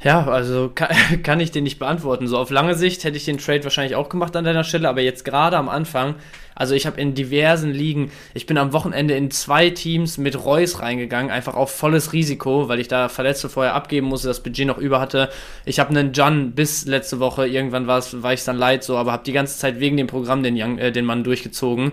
Ja, 0.04 0.26
also 0.26 0.70
kann, 0.74 0.88
kann 1.22 1.40
ich 1.40 1.50
den 1.50 1.64
nicht 1.64 1.78
beantworten. 1.78 2.26
So 2.26 2.38
auf 2.38 2.50
lange 2.50 2.74
Sicht 2.74 3.04
hätte 3.04 3.16
ich 3.16 3.24
den 3.24 3.38
Trade 3.38 3.64
wahrscheinlich 3.64 3.94
auch 3.94 4.08
gemacht 4.08 4.34
an 4.36 4.44
deiner 4.44 4.64
Stelle, 4.64 4.88
aber 4.88 5.00
jetzt 5.00 5.24
gerade 5.24 5.56
am 5.56 5.68
Anfang, 5.68 6.16
also 6.54 6.74
ich 6.74 6.86
habe 6.86 7.00
in 7.00 7.14
diversen 7.14 7.70
Ligen, 7.70 8.10
ich 8.34 8.46
bin 8.46 8.58
am 8.58 8.72
Wochenende 8.72 9.14
in 9.14 9.30
zwei 9.30 9.70
Teams 9.70 10.18
mit 10.18 10.44
Reus 10.44 10.80
reingegangen, 10.80 11.30
einfach 11.30 11.54
auf 11.54 11.70
volles 11.70 12.12
Risiko, 12.12 12.68
weil 12.68 12.80
ich 12.80 12.88
da 12.88 13.08
Verletzte 13.08 13.48
vorher 13.48 13.74
abgeben 13.74 14.08
musste, 14.08 14.28
das 14.28 14.42
Budget 14.42 14.66
noch 14.66 14.78
über 14.78 15.00
hatte. 15.00 15.28
Ich 15.64 15.78
habe 15.78 15.90
einen 15.90 16.12
Jan 16.12 16.52
bis 16.52 16.84
letzte 16.86 17.20
Woche, 17.20 17.46
irgendwann 17.46 17.86
war 17.86 18.32
ich 18.32 18.44
dann 18.44 18.58
leid 18.58 18.82
so, 18.84 18.96
aber 18.96 19.12
habe 19.12 19.24
die 19.24 19.32
ganze 19.32 19.58
Zeit 19.58 19.78
wegen 19.78 19.96
dem 19.96 20.08
Programm 20.08 20.42
den, 20.42 20.60
Young, 20.60 20.78
äh, 20.78 20.90
den 20.90 21.04
Mann 21.04 21.24
durchgezogen. 21.24 21.92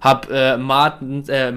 Hab 0.00 0.30
äh, 0.30 0.56
Martin, 0.56 1.24
äh, 1.28 1.52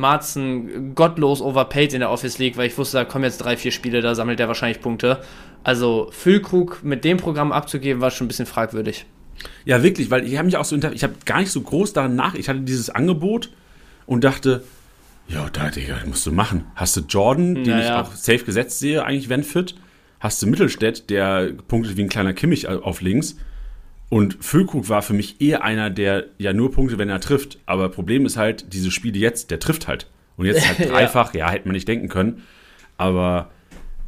gottlos 0.96 1.44
overpaid 1.44 1.94
in 1.94 2.00
der 2.00 2.10
Office 2.10 2.40
League, 2.40 2.58
weil 2.58 2.66
ich 2.66 2.78
wusste, 2.78 2.98
da 2.98 3.06
kommen 3.06 3.24
jetzt 3.24 3.38
drei, 3.38 3.56
vier 3.56 3.72
Spiele, 3.72 4.02
da 4.02 4.16
sammelt 4.16 4.40
er 4.40 4.48
wahrscheinlich 4.48 4.82
Punkte. 4.82 5.20
Also 5.64 6.10
Füllkrug 6.12 6.84
mit 6.84 7.04
dem 7.06 7.18
Programm 7.18 7.52
abzugeben, 7.52 8.02
war 8.02 8.12
schon 8.12 8.26
ein 8.26 8.28
bisschen 8.30 8.46
fragwürdig. 8.46 9.06
Ja, 9.66 9.84
wirklich, 9.84 10.10
weil 10.12 10.26
ich 10.26 10.38
habe 10.38 10.46
mich 10.46 10.58
auch 10.58 10.66
so, 10.66 10.76
ich 10.76 11.04
habe 11.04 11.14
gar 11.26 11.40
nicht 11.40 11.52
so 11.52 11.62
groß 11.62 11.94
daran 11.94 12.16
nach, 12.16 12.36
ich 12.36 12.50
hatte 12.50 12.62
dieses 12.62 12.90
Angebot 12.90 13.52
und 14.06 14.24
dachte, 14.24 14.64
ja, 15.28 15.48
da, 15.54 15.70
Digga, 15.70 15.96
musst 16.08 16.26
du 16.26 16.32
machen. 16.32 16.66
Hast 16.76 16.98
du 16.98 17.02
Jordan, 17.02 17.56
den 17.56 17.66
Ja, 17.66 17.80
ich 17.80 17.86
ja. 17.86 18.02
auch 18.02 18.14
safe 18.14 18.44
gesetzt 18.44 18.80
sehe, 18.80 19.04
eigentlich 19.06 19.30
wenn 19.30 19.44
fit. 19.44 19.76
Hast 20.20 20.42
du 20.42 20.48
Mittelstädt, 20.48 21.10
der 21.10 21.52
punktet 21.68 21.96
wie 21.98 22.04
ein 22.04 22.10
kleiner 22.10 22.34
Kimmich 22.34 22.68
auf 22.68 23.02
links. 23.02 23.38
Und 24.10 24.38
Füllkrug 24.44 24.90
war 24.90 25.02
für 25.02 25.14
mich 25.14 25.40
eher 25.40 25.64
einer, 25.64 25.90
der 25.90 26.26
ja 26.38 26.52
nur 26.54 26.72
punktet, 26.72 27.00
wenn 27.00 27.08
er 27.10 27.22
trifft. 27.22 27.60
Aber 27.66 27.88
Problem 27.90 28.26
ist 28.26 28.36
halt, 28.36 28.74
diese 28.74 28.92
Spiele 28.92 29.18
jetzt, 29.18 29.52
der 29.52 29.60
trifft 29.60 29.88
halt. 29.88 30.08
Und 30.38 30.48
jetzt 30.48 30.68
halt 30.68 30.80
Ja. 30.80 30.88
dreifach, 30.88 31.34
ja, 31.34 31.50
hätte 31.50 31.68
man 31.68 31.74
nicht 31.74 31.88
denken 31.88 32.10
können. 32.10 32.44
Aber 32.98 33.52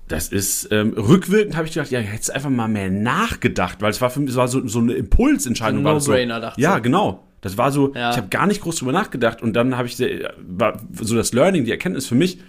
das 0.08 0.28
ist 0.30 0.68
ähm, 0.72 0.94
rückwirkend 0.94 1.56
habe 1.56 1.68
ich 1.68 1.74
gedacht, 1.74 1.90
ja, 1.92 2.00
hättest 2.00 2.32
einfach 2.34 2.50
mal 2.50 2.68
mehr 2.68 2.90
nachgedacht, 2.90 3.82
weil 3.82 3.90
es 3.92 4.02
war 4.02 4.10
für 4.10 4.20
mich 4.20 4.32
es 4.32 4.36
war 4.36 4.48
so, 4.48 4.68
so 4.68 4.80
eine 4.80 4.94
Impulsentscheidung. 4.94 5.86
Ein 5.86 5.96
No-Brainer, 5.96 6.36
so. 6.36 6.42
dachte 6.42 6.62
Ja, 6.62 6.78
ich. 6.78 6.84
genau. 6.84 7.24
Das 7.42 7.58
war 7.58 7.72
so, 7.72 7.94
Ja. 7.94 8.12
ich 8.12 8.18
habe 8.18 8.28
gar 8.30 8.48
nicht 8.48 8.62
groß 8.62 8.78
drüber 8.78 8.92
nachgedacht 8.92 9.42
und 9.42 9.54
dann 9.54 9.76
habe 9.78 9.88
ich 9.88 9.96
sehr- 9.96 10.34
war 10.48 10.80
so 11.02 11.16
das 11.16 11.34
Learning, 11.34 11.66
die 11.66 11.72
Erkenntnis 11.72 12.06
für 12.06 12.16
mich, 12.16 12.40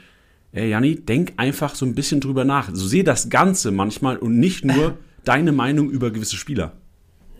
ey 0.52 0.68
Janni, 0.70 0.96
denk 0.96 1.32
einfach 1.36 1.74
so 1.74 1.84
ein 1.86 1.94
bisschen 1.94 2.20
drüber 2.20 2.44
nach. 2.44 2.70
So 2.72 2.86
sehe 2.86 3.04
das 3.04 3.28
Ganze 3.30 3.70
manchmal 3.70 4.16
und 4.18 4.38
nicht 4.38 4.64
nur 4.64 4.96
deine 5.24 5.52
Meinung 5.52 5.90
über 5.90 6.10
gewisse 6.10 6.36
Spieler. 6.36 6.72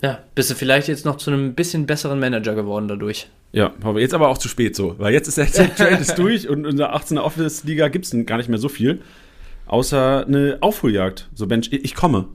Ja, 0.03 0.19
bist 0.35 0.51
du 0.51 0.55
vielleicht 0.55 0.89
jetzt 0.89 1.05
noch 1.05 1.17
zu 1.17 1.31
einem 1.31 1.55
bisschen 1.55 1.87
besseren 1.87 2.19
Manager 2.19 2.55
geworden 2.55 2.89
dadurch. 2.89 3.29
Ja, 3.53 3.73
aber 3.83 4.01
jetzt 4.01 4.15
aber 4.15 4.29
auch 4.29 4.39
zu 4.39 4.49
spät 4.49 4.75
so, 4.75 4.97
weil 4.99 5.13
jetzt 5.13 5.29
ist 5.29 5.39
der 5.39 5.51
Trade 5.77 5.97
ist 5.97 6.19
durch 6.19 6.49
und 6.49 6.65
in 6.67 6.77
der 6.77 6.95
18er 6.95 7.21
Office-Liga 7.21 7.89
gibt 7.89 8.05
es 8.05 8.27
gar 8.27 8.37
nicht 8.37 8.49
mehr 8.49 8.59
so 8.59 8.69
viel, 8.69 9.01
außer 9.67 10.27
eine 10.27 10.59
Aufholjagd. 10.61 11.29
So, 11.35 11.47
Bench, 11.47 11.71
ich 11.73 11.95
komme. 11.95 12.29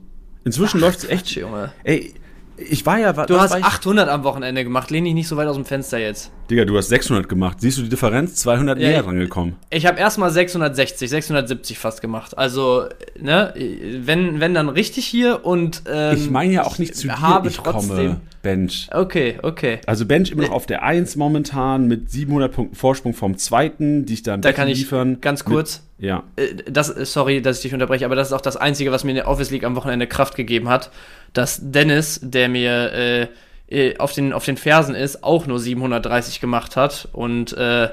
Inzwischen 0.44 0.80
läuft 0.80 0.98
es 1.00 1.04
echt, 1.04 1.26
Quatsch, 1.26 1.36
Junge. 1.36 1.72
ey, 1.84 2.14
ich 2.56 2.84
war 2.86 2.98
ja, 2.98 3.12
Du 3.12 3.40
hast 3.40 3.50
war 3.52 3.58
ich? 3.58 3.64
800 3.64 4.08
am 4.08 4.24
Wochenende 4.24 4.64
gemacht, 4.64 4.90
lehn 4.90 5.04
dich 5.04 5.14
nicht 5.14 5.28
so 5.28 5.36
weit 5.36 5.48
aus 5.48 5.56
dem 5.56 5.64
Fenster 5.64 5.98
jetzt. 5.98 6.30
Digga, 6.50 6.64
du 6.64 6.76
hast 6.76 6.88
600 6.88 7.28
gemacht. 7.28 7.58
Siehst 7.60 7.78
du 7.78 7.82
die 7.82 7.88
Differenz? 7.88 8.34
200 8.36 8.78
Ja, 8.78 8.88
näher 8.88 8.98
ich- 9.00 9.04
dran 9.06 9.18
gekommen. 9.18 9.56
Ich 9.70 9.86
habe 9.86 9.98
erstmal 9.98 10.30
660, 10.30 11.08
670 11.08 11.78
fast 11.78 12.00
gemacht. 12.00 12.36
Also, 12.36 12.86
ne, 13.18 13.54
wenn, 14.02 14.40
wenn 14.40 14.52
dann 14.54 14.68
richtig 14.68 15.06
hier 15.06 15.44
und 15.44 15.82
ähm, 15.88 16.16
Ich 16.16 16.28
meine 16.30 16.52
ja 16.52 16.64
auch 16.64 16.78
nicht 16.78 16.96
zu 16.96 17.06
dir, 17.06 17.20
habe 17.20 17.48
ich 17.48 17.56
trotzdem. 17.58 17.96
komme, 17.96 18.20
Bench. 18.42 18.88
Okay, 18.92 19.38
okay. 19.42 19.78
Also 19.86 20.06
Bench 20.06 20.30
immer 20.32 20.42
noch 20.44 20.50
auf 20.50 20.66
der 20.66 20.82
1 20.82 21.14
momentan 21.16 21.86
mit 21.86 22.10
700 22.10 22.50
Punkten 22.52 22.74
Vorsprung 22.74 23.14
vom 23.14 23.36
zweiten, 23.36 24.06
die 24.06 24.14
ich 24.14 24.22
da 24.22 24.34
im 24.34 24.40
Da 24.40 24.52
kann 24.52 24.66
ich 24.68 24.78
liefern. 24.78 25.20
ganz 25.20 25.44
kurz. 25.44 25.82
Mit, 25.98 26.08
ja. 26.08 26.24
Äh, 26.36 26.48
das, 26.70 26.88
äh, 26.96 27.04
sorry, 27.04 27.42
dass 27.42 27.58
ich 27.58 27.62
dich 27.62 27.74
unterbreche, 27.74 28.06
aber 28.06 28.16
das 28.16 28.28
ist 28.28 28.32
auch 28.32 28.40
das 28.40 28.56
Einzige, 28.56 28.90
was 28.92 29.04
mir 29.04 29.10
in 29.10 29.16
der 29.16 29.28
Office 29.28 29.50
League 29.50 29.64
am 29.64 29.76
Wochenende 29.76 30.06
Kraft 30.06 30.34
gegeben 30.36 30.68
hat, 30.70 30.90
dass 31.34 31.60
Dennis, 31.62 32.18
der 32.22 32.48
mir 32.48 32.92
äh, 32.92 33.26
äh, 33.70 33.96
auf, 33.98 34.12
den, 34.12 34.32
auf 34.32 34.44
den 34.44 34.56
Fersen 34.56 34.94
ist, 34.94 35.22
auch 35.22 35.46
nur 35.46 35.58
730 35.58 36.40
gemacht 36.40 36.76
hat 36.76 37.08
und 37.12 37.52
äh, 37.54 37.88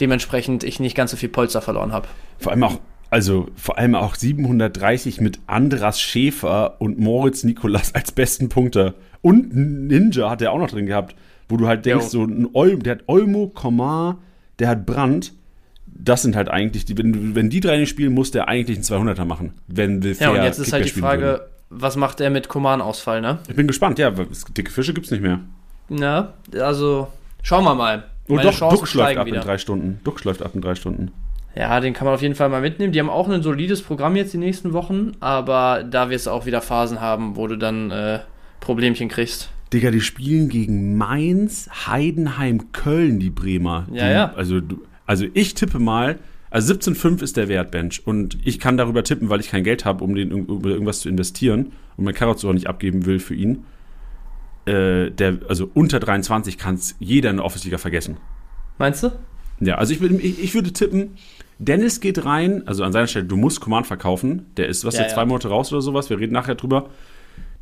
dementsprechend 0.00 0.64
ich 0.64 0.80
nicht 0.80 0.96
ganz 0.96 1.12
so 1.12 1.16
viel 1.16 1.28
Polster 1.28 1.62
verloren 1.62 1.92
habe. 1.92 2.08
Vor 2.38 2.52
allem 2.52 2.64
auch, 2.64 2.80
also 3.10 3.48
vor 3.54 3.78
allem 3.78 3.94
auch 3.94 4.14
730 4.14 5.20
mit 5.20 5.38
Andras 5.46 6.00
Schäfer 6.00 6.80
und 6.80 6.98
Moritz 6.98 7.44
Nikolas 7.44 7.94
als 7.94 8.12
besten 8.12 8.48
Punkter. 8.48 8.94
Und 9.20 9.54
Ninja 9.54 10.28
hat 10.28 10.42
er 10.42 10.52
auch 10.52 10.58
noch 10.58 10.70
drin 10.70 10.86
gehabt, 10.86 11.14
wo 11.48 11.56
du 11.56 11.68
halt 11.68 11.86
denkst, 11.86 12.06
jo. 12.06 12.10
so 12.10 12.24
ein 12.24 12.48
Olmo, 12.52 12.82
der 12.82 12.96
hat 12.96 13.04
Olmo, 13.06 13.48
Komar, 13.48 14.18
der 14.58 14.68
hat 14.68 14.86
Brand. 14.86 15.32
Das 15.86 16.22
sind 16.22 16.34
halt 16.34 16.48
eigentlich 16.48 16.84
die, 16.84 16.98
wenn, 16.98 17.34
wenn 17.36 17.50
die 17.50 17.60
drei 17.60 17.76
nicht 17.76 17.90
spielen, 17.90 18.12
muss 18.12 18.32
der 18.32 18.48
eigentlich 18.48 18.78
einen 18.78 19.08
200er 19.08 19.24
machen, 19.24 19.52
wenn 19.68 20.02
wir 20.02 20.14
Ja, 20.14 20.30
und 20.30 20.42
jetzt 20.42 20.58
ist 20.58 20.72
halt 20.72 20.86
die 20.86 21.00
Frage, 21.00 21.22
würden. 21.22 21.51
Was 21.72 21.96
macht 21.96 22.20
er 22.20 22.30
mit 22.30 22.48
Koman-Ausfall, 22.48 23.20
ne? 23.20 23.38
Ich 23.48 23.56
bin 23.56 23.66
gespannt, 23.66 23.98
ja, 23.98 24.10
dicke 24.10 24.70
Fische 24.70 24.92
gibt's 24.94 25.10
nicht 25.10 25.22
mehr. 25.22 25.40
Na, 25.88 26.34
also 26.58 27.08
schauen 27.42 27.64
wir 27.64 27.74
mal. 27.74 28.04
Oh, 28.28 28.34
Meine 28.34 28.50
doch, 28.50 28.70
Duck 28.70 28.94
läuft 28.94 29.18
ab 29.18 29.26
wieder. 29.26 29.36
in 29.36 29.42
drei 29.42 29.58
Stunden. 29.58 30.00
Duck 30.04 30.22
läuft 30.24 30.42
ab 30.42 30.52
in 30.54 30.60
drei 30.60 30.74
Stunden. 30.74 31.10
Ja, 31.54 31.80
den 31.80 31.92
kann 31.92 32.06
man 32.06 32.14
auf 32.14 32.22
jeden 32.22 32.34
Fall 32.34 32.48
mal 32.48 32.60
mitnehmen. 32.62 32.92
Die 32.92 33.00
haben 33.00 33.10
auch 33.10 33.28
ein 33.28 33.42
solides 33.42 33.82
Programm 33.82 34.16
jetzt 34.16 34.32
die 34.32 34.38
nächsten 34.38 34.72
Wochen, 34.72 35.12
aber 35.20 35.84
da 35.84 36.08
wirst 36.08 36.26
du 36.26 36.30
auch 36.30 36.46
wieder 36.46 36.62
Phasen 36.62 37.00
haben, 37.00 37.36
wo 37.36 37.46
du 37.46 37.56
dann 37.56 37.90
äh, 37.90 38.20
Problemchen 38.60 39.08
kriegst. 39.08 39.50
Digga, 39.72 39.90
die 39.90 40.00
spielen 40.00 40.48
gegen 40.48 40.96
Mainz, 40.96 41.68
Heidenheim, 41.86 42.72
Köln, 42.72 43.18
die 43.18 43.30
Bremer. 43.30 43.86
Ja, 43.92 44.06
die, 44.06 44.12
ja. 44.12 44.32
Also, 44.34 44.60
also 45.06 45.26
ich 45.34 45.54
tippe 45.54 45.78
mal, 45.78 46.18
also 46.52 46.74
17,5 46.74 47.22
ist 47.22 47.36
der 47.36 47.48
Wert, 47.48 47.70
Bench. 47.70 48.06
Und 48.06 48.38
ich 48.44 48.58
kann 48.60 48.76
darüber 48.76 49.02
tippen, 49.02 49.30
weil 49.30 49.40
ich 49.40 49.48
kein 49.48 49.64
Geld 49.64 49.84
habe, 49.84 50.04
um 50.04 50.14
den 50.14 50.30
über 50.30 50.70
irgendwas 50.70 51.00
zu 51.00 51.08
investieren 51.08 51.72
und 51.96 52.04
mein 52.04 52.14
Karot 52.14 52.44
auch 52.44 52.52
nicht 52.52 52.66
abgeben 52.66 53.06
will 53.06 53.18
für 53.18 53.34
ihn. 53.34 53.64
Äh, 54.66 55.10
der, 55.10 55.38
also 55.48 55.70
unter 55.72 55.98
23 55.98 56.58
kann 56.58 56.74
es 56.74 56.94
jeder 57.00 57.30
in 57.30 57.36
der 57.36 57.46
Office-Liga 57.46 57.78
vergessen. 57.78 58.18
Meinst 58.78 59.02
du? 59.02 59.12
Ja, 59.60 59.76
also 59.76 59.94
ich, 59.94 60.02
ich, 60.02 60.42
ich 60.42 60.54
würde 60.54 60.72
tippen, 60.72 61.16
Dennis 61.58 62.00
geht 62.00 62.24
rein, 62.24 62.66
also 62.66 62.84
an 62.84 62.92
seiner 62.92 63.06
Stelle, 63.06 63.24
du 63.24 63.36
musst 63.36 63.60
Command 63.60 63.86
verkaufen. 63.86 64.46
Der 64.56 64.68
ist, 64.68 64.84
was, 64.84 64.94
ja, 64.94 65.02
jetzt 65.02 65.12
ja. 65.12 65.14
zwei 65.16 65.24
Monate 65.24 65.48
raus 65.48 65.72
oder 65.72 65.80
sowas. 65.80 66.10
Wir 66.10 66.18
reden 66.18 66.32
nachher 66.32 66.56
drüber. 66.56 66.90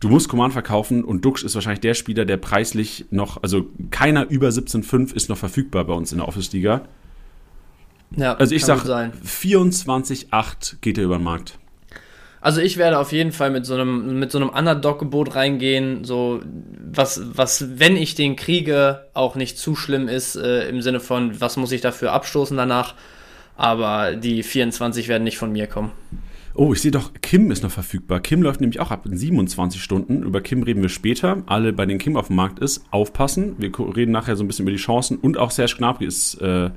Du 0.00 0.08
musst 0.08 0.28
Command 0.28 0.54
verkaufen 0.54 1.04
und 1.04 1.24
Dux 1.24 1.42
ist 1.42 1.54
wahrscheinlich 1.54 1.80
der 1.80 1.92
Spieler, 1.92 2.24
der 2.24 2.38
preislich 2.38 3.04
noch, 3.10 3.42
also 3.42 3.66
keiner 3.90 4.28
über 4.30 4.48
17,5 4.48 5.14
ist 5.14 5.28
noch 5.28 5.36
verfügbar 5.36 5.84
bei 5.84 5.92
uns 5.92 6.10
in 6.10 6.18
der 6.18 6.26
Office-Liga. 6.28 6.88
Ja, 8.16 8.34
also 8.34 8.54
ich 8.54 8.64
sag 8.64 8.84
24,8 8.84 10.76
geht 10.80 10.98
er 10.98 11.04
über 11.04 11.18
den 11.18 11.24
Markt. 11.24 11.58
Also 12.42 12.62
ich 12.62 12.78
werde 12.78 12.98
auf 12.98 13.12
jeden 13.12 13.32
Fall 13.32 13.50
mit 13.50 13.66
so 13.66 13.74
einem, 13.74 14.18
mit 14.18 14.32
so 14.32 14.38
einem 14.38 14.48
Underdog-Gebot 14.48 15.34
reingehen, 15.34 16.04
so 16.04 16.40
was, 16.90 17.20
was, 17.34 17.78
wenn 17.78 17.96
ich 17.96 18.14
den 18.14 18.34
kriege, 18.34 19.04
auch 19.12 19.36
nicht 19.36 19.58
zu 19.58 19.76
schlimm 19.76 20.08
ist, 20.08 20.36
äh, 20.36 20.68
im 20.68 20.80
Sinne 20.80 21.00
von, 21.00 21.38
was 21.40 21.58
muss 21.58 21.70
ich 21.70 21.82
dafür 21.82 22.12
abstoßen 22.12 22.56
danach. 22.56 22.94
Aber 23.56 24.16
die 24.16 24.42
24 24.42 25.08
werden 25.08 25.24
nicht 25.24 25.36
von 25.36 25.52
mir 25.52 25.66
kommen. 25.66 25.92
Oh, 26.54 26.72
ich 26.72 26.80
sehe 26.80 26.90
doch, 26.90 27.12
Kim 27.20 27.50
ist 27.50 27.62
noch 27.62 27.70
verfügbar. 27.70 28.20
Kim 28.20 28.42
läuft 28.42 28.60
nämlich 28.60 28.80
auch 28.80 28.90
ab 28.90 29.04
in 29.04 29.16
27 29.16 29.82
Stunden. 29.82 30.22
Über 30.22 30.40
Kim 30.40 30.62
reden 30.62 30.80
wir 30.80 30.88
später. 30.88 31.42
Alle, 31.46 31.74
bei 31.74 31.84
denen 31.84 31.98
Kim 32.00 32.16
auf 32.16 32.28
dem 32.28 32.36
Markt 32.36 32.58
ist, 32.58 32.84
aufpassen. 32.90 33.54
Wir 33.58 33.70
reden 33.94 34.12
nachher 34.12 34.34
so 34.34 34.42
ein 34.42 34.46
bisschen 34.46 34.64
über 34.64 34.72
die 34.72 34.78
Chancen. 34.78 35.18
Und 35.18 35.36
auch 35.36 35.50
Serge 35.50 35.74
Gnabry 35.76 36.06
ist, 36.06 36.40
äh, 36.40 36.70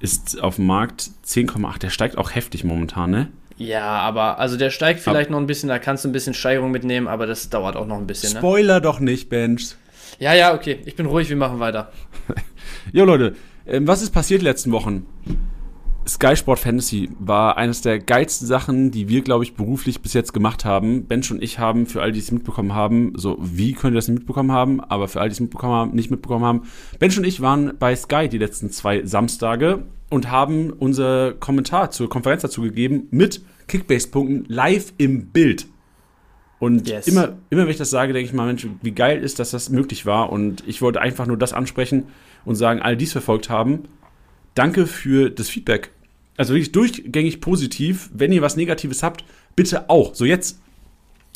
ist 0.00 0.42
auf 0.42 0.56
dem 0.56 0.66
Markt 0.66 1.10
10,8. 1.26 1.78
Der 1.78 1.90
steigt 1.90 2.18
auch 2.18 2.34
heftig 2.34 2.64
momentan, 2.64 3.10
ne? 3.10 3.28
Ja, 3.56 3.84
aber 3.84 4.38
also 4.38 4.56
der 4.56 4.70
steigt 4.70 5.00
vielleicht 5.00 5.28
aber 5.28 5.36
noch 5.36 5.40
ein 5.40 5.46
bisschen, 5.46 5.68
da 5.68 5.78
kannst 5.78 6.04
du 6.04 6.08
ein 6.08 6.12
bisschen 6.12 6.32
Steigerung 6.32 6.70
mitnehmen, 6.70 7.06
aber 7.06 7.26
das 7.26 7.50
dauert 7.50 7.76
auch 7.76 7.86
noch 7.86 7.98
ein 7.98 8.06
bisschen. 8.06 8.32
Ne? 8.32 8.38
Spoiler 8.38 8.80
doch 8.80 9.00
nicht, 9.00 9.28
Bench. 9.28 9.74
Ja, 10.18 10.32
ja, 10.32 10.54
okay. 10.54 10.80
Ich 10.86 10.96
bin 10.96 11.04
ruhig, 11.06 11.28
wir 11.28 11.36
machen 11.36 11.60
weiter. 11.60 11.92
jo, 12.92 13.04
Leute, 13.04 13.36
ähm, 13.66 13.86
was 13.86 14.00
ist 14.00 14.10
passiert 14.10 14.40
letzten 14.40 14.72
Wochen? 14.72 15.06
Sky 16.10 16.34
Sport 16.34 16.58
Fantasy 16.58 17.08
war 17.20 17.56
eines 17.56 17.82
der 17.82 18.00
geilsten 18.00 18.44
Sachen, 18.44 18.90
die 18.90 19.08
wir, 19.08 19.22
glaube 19.22 19.44
ich, 19.44 19.54
beruflich 19.54 20.00
bis 20.00 20.12
jetzt 20.12 20.32
gemacht 20.32 20.64
haben. 20.64 21.04
Bench 21.04 21.30
und 21.30 21.40
ich 21.40 21.60
haben, 21.60 21.86
für 21.86 22.02
all 22.02 22.10
die 22.10 22.18
es 22.18 22.32
mitbekommen 22.32 22.74
haben, 22.74 23.12
so 23.14 23.38
wie 23.40 23.74
können 23.74 23.94
wir 23.94 23.98
das 23.98 24.08
nicht 24.08 24.18
mitbekommen 24.18 24.50
haben, 24.50 24.80
aber 24.80 25.06
für 25.06 25.20
all 25.20 25.28
die 25.28 25.34
es 25.34 25.40
mitbekommen 25.40 25.72
haben, 25.72 25.94
nicht 25.94 26.10
mitbekommen 26.10 26.44
haben, 26.44 26.62
Bench 26.98 27.16
und 27.16 27.24
ich 27.24 27.40
waren 27.40 27.74
bei 27.78 27.94
Sky 27.94 28.28
die 28.28 28.38
letzten 28.38 28.72
zwei 28.72 29.06
Samstage 29.06 29.84
und 30.08 30.32
haben 30.32 30.70
unser 30.70 31.32
Kommentar 31.34 31.92
zur 31.92 32.08
Konferenz 32.08 32.42
dazu 32.42 32.62
gegeben 32.62 33.06
mit 33.12 33.42
Kickbase-Punkten 33.68 34.46
live 34.48 34.92
im 34.98 35.26
Bild. 35.26 35.68
Und 36.58 36.88
yes. 36.88 37.06
immer, 37.06 37.38
immer 37.50 37.62
wenn 37.62 37.70
ich 37.70 37.76
das 37.76 37.90
sage, 37.90 38.12
denke 38.12 38.26
ich 38.28 38.34
mal, 38.34 38.46
Mensch, 38.46 38.66
wie 38.82 38.90
geil 38.90 39.22
ist, 39.22 39.38
dass 39.38 39.52
das 39.52 39.70
möglich 39.70 40.06
war. 40.06 40.32
Und 40.32 40.64
ich 40.66 40.82
wollte 40.82 41.00
einfach 41.00 41.28
nur 41.28 41.36
das 41.36 41.52
ansprechen 41.52 42.08
und 42.44 42.56
sagen, 42.56 42.82
all 42.82 42.96
dies 42.96 43.12
verfolgt 43.12 43.48
haben. 43.48 43.84
Danke 44.54 44.86
für 44.88 45.30
das 45.30 45.48
Feedback. 45.48 45.92
Also 46.40 46.54
wirklich 46.54 46.72
durchgängig 46.72 47.42
positiv. 47.42 48.08
Wenn 48.14 48.32
ihr 48.32 48.40
was 48.40 48.56
Negatives 48.56 49.02
habt, 49.02 49.24
bitte 49.56 49.90
auch. 49.90 50.14
So 50.14 50.24
jetzt 50.24 50.58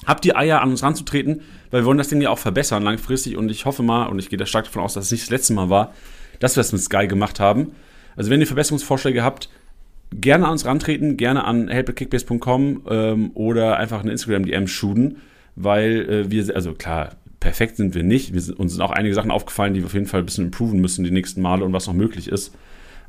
habt 0.07 0.25
ihr 0.25 0.35
Eier 0.39 0.63
an 0.63 0.71
uns 0.71 0.83
ranzutreten, 0.83 1.43
weil 1.71 1.83
wir 1.83 1.85
wollen 1.85 1.99
das 1.99 2.09
Ding 2.09 2.23
ja 2.23 2.31
auch 2.31 2.39
verbessern 2.39 2.83
langfristig. 2.83 3.37
Und 3.37 3.51
ich 3.51 3.67
hoffe 3.67 3.83
mal, 3.83 4.07
und 4.07 4.19
ich 4.19 4.31
gehe 4.31 4.39
da 4.39 4.47
stark 4.47 4.65
davon 4.65 4.81
aus, 4.83 4.95
dass 4.95 5.05
es 5.05 5.11
nicht 5.11 5.25
das 5.25 5.31
letzte 5.31 5.53
Mal 5.53 5.69
war, 5.69 5.93
dass 6.41 6.57
wir 6.57 6.63
das 6.63 6.73
mit 6.73 6.81
Sky 6.81 7.07
gemacht 7.07 7.39
haben. 7.39 7.73
Also 8.17 8.31
wenn 8.31 8.41
ihr 8.41 8.47
Verbesserungsvorschläge 8.47 9.23
habt, 9.23 9.51
gerne 10.11 10.47
an 10.47 10.53
uns 10.53 10.65
rantreten, 10.65 11.19
gerne 11.19 11.45
an 11.45 11.69
help.kickbase.com 11.69 12.87
ähm, 12.89 13.31
oder 13.35 13.77
einfach 13.77 14.01
eine 14.01 14.11
Instagram-DM 14.11 14.67
shooten, 14.69 15.19
weil 15.55 16.09
äh, 16.09 16.31
wir, 16.31 16.57
also 16.57 16.73
klar, 16.73 17.11
perfekt 17.41 17.77
sind 17.77 17.95
wir 17.95 18.05
nicht. 18.05 18.33
Wir 18.33 18.41
sind, 18.41 18.59
uns 18.59 18.73
sind 18.73 18.81
auch 18.81 18.91
einige 18.91 19.15
Sachen 19.15 19.31
aufgefallen, 19.31 19.75
die 19.75 19.81
wir 19.81 19.87
auf 19.87 19.93
jeden 19.93 20.07
Fall 20.07 20.21
ein 20.21 20.27
bisschen 20.27 20.47
improven 20.47 20.81
müssen 20.81 21.05
die 21.05 21.11
nächsten 21.11 21.43
Male 21.43 21.63
und 21.63 21.75
was 21.75 21.89
noch 21.89 21.93
möglich 21.93 22.29
ist. 22.29 22.55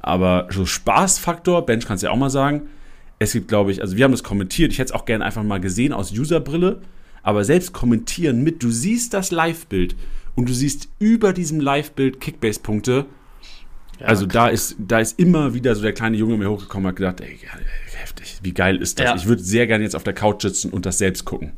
Aber 0.05 0.47
so 0.51 0.67
Spaßfaktor, 0.67 1.65
Bench 1.65 1.87
kannst 1.87 2.03
du 2.03 2.07
ja 2.07 2.13
auch 2.13 2.17
mal 2.17 2.29
sagen. 2.29 2.69
Es 3.17 3.33
gibt, 3.33 3.47
glaube 3.47 3.71
ich, 3.71 3.81
also 3.81 3.97
wir 3.97 4.03
haben 4.03 4.11
das 4.11 4.21
kommentiert, 4.21 4.71
ich 4.71 4.77
hätte 4.77 4.93
es 4.93 4.99
auch 4.99 5.05
gerne 5.05 5.25
einfach 5.25 5.41
mal 5.41 5.59
gesehen 5.59 5.93
aus 5.93 6.11
Userbrille, 6.11 6.81
aber 7.23 7.43
selbst 7.43 7.73
kommentieren 7.73 8.43
mit, 8.43 8.61
du 8.61 8.69
siehst 8.69 9.15
das 9.15 9.31
Live-Bild 9.31 9.95
und 10.35 10.47
du 10.47 10.53
siehst 10.53 10.89
über 10.99 11.33
diesem 11.33 11.59
Live-Bild 11.59 12.21
Kickbase-Punkte 12.21 13.07
ja, 13.99 14.07
also 14.07 14.27
da 14.27 14.49
ist, 14.49 14.75
da 14.77 14.99
ist 14.99 15.17
immer 15.17 15.55
wieder 15.55 15.73
so 15.73 15.81
der 15.81 15.93
kleine 15.93 16.17
Junge 16.17 16.37
mir 16.37 16.51
hochgekommen 16.51 16.85
und 16.85 16.89
hat 16.89 16.95
gedacht, 16.97 17.21
ey, 17.21 17.39
heftig, 17.95 18.39
wie 18.43 18.53
geil 18.53 18.77
ist 18.77 18.99
das? 18.99 19.05
Ja. 19.05 19.15
Ich 19.15 19.25
würde 19.25 19.41
sehr 19.41 19.65
gerne 19.65 19.85
jetzt 19.85 19.95
auf 19.95 20.03
der 20.03 20.13
Couch 20.13 20.41
sitzen 20.41 20.69
und 20.69 20.85
das 20.85 20.97
selbst 20.97 21.25
gucken. 21.25 21.53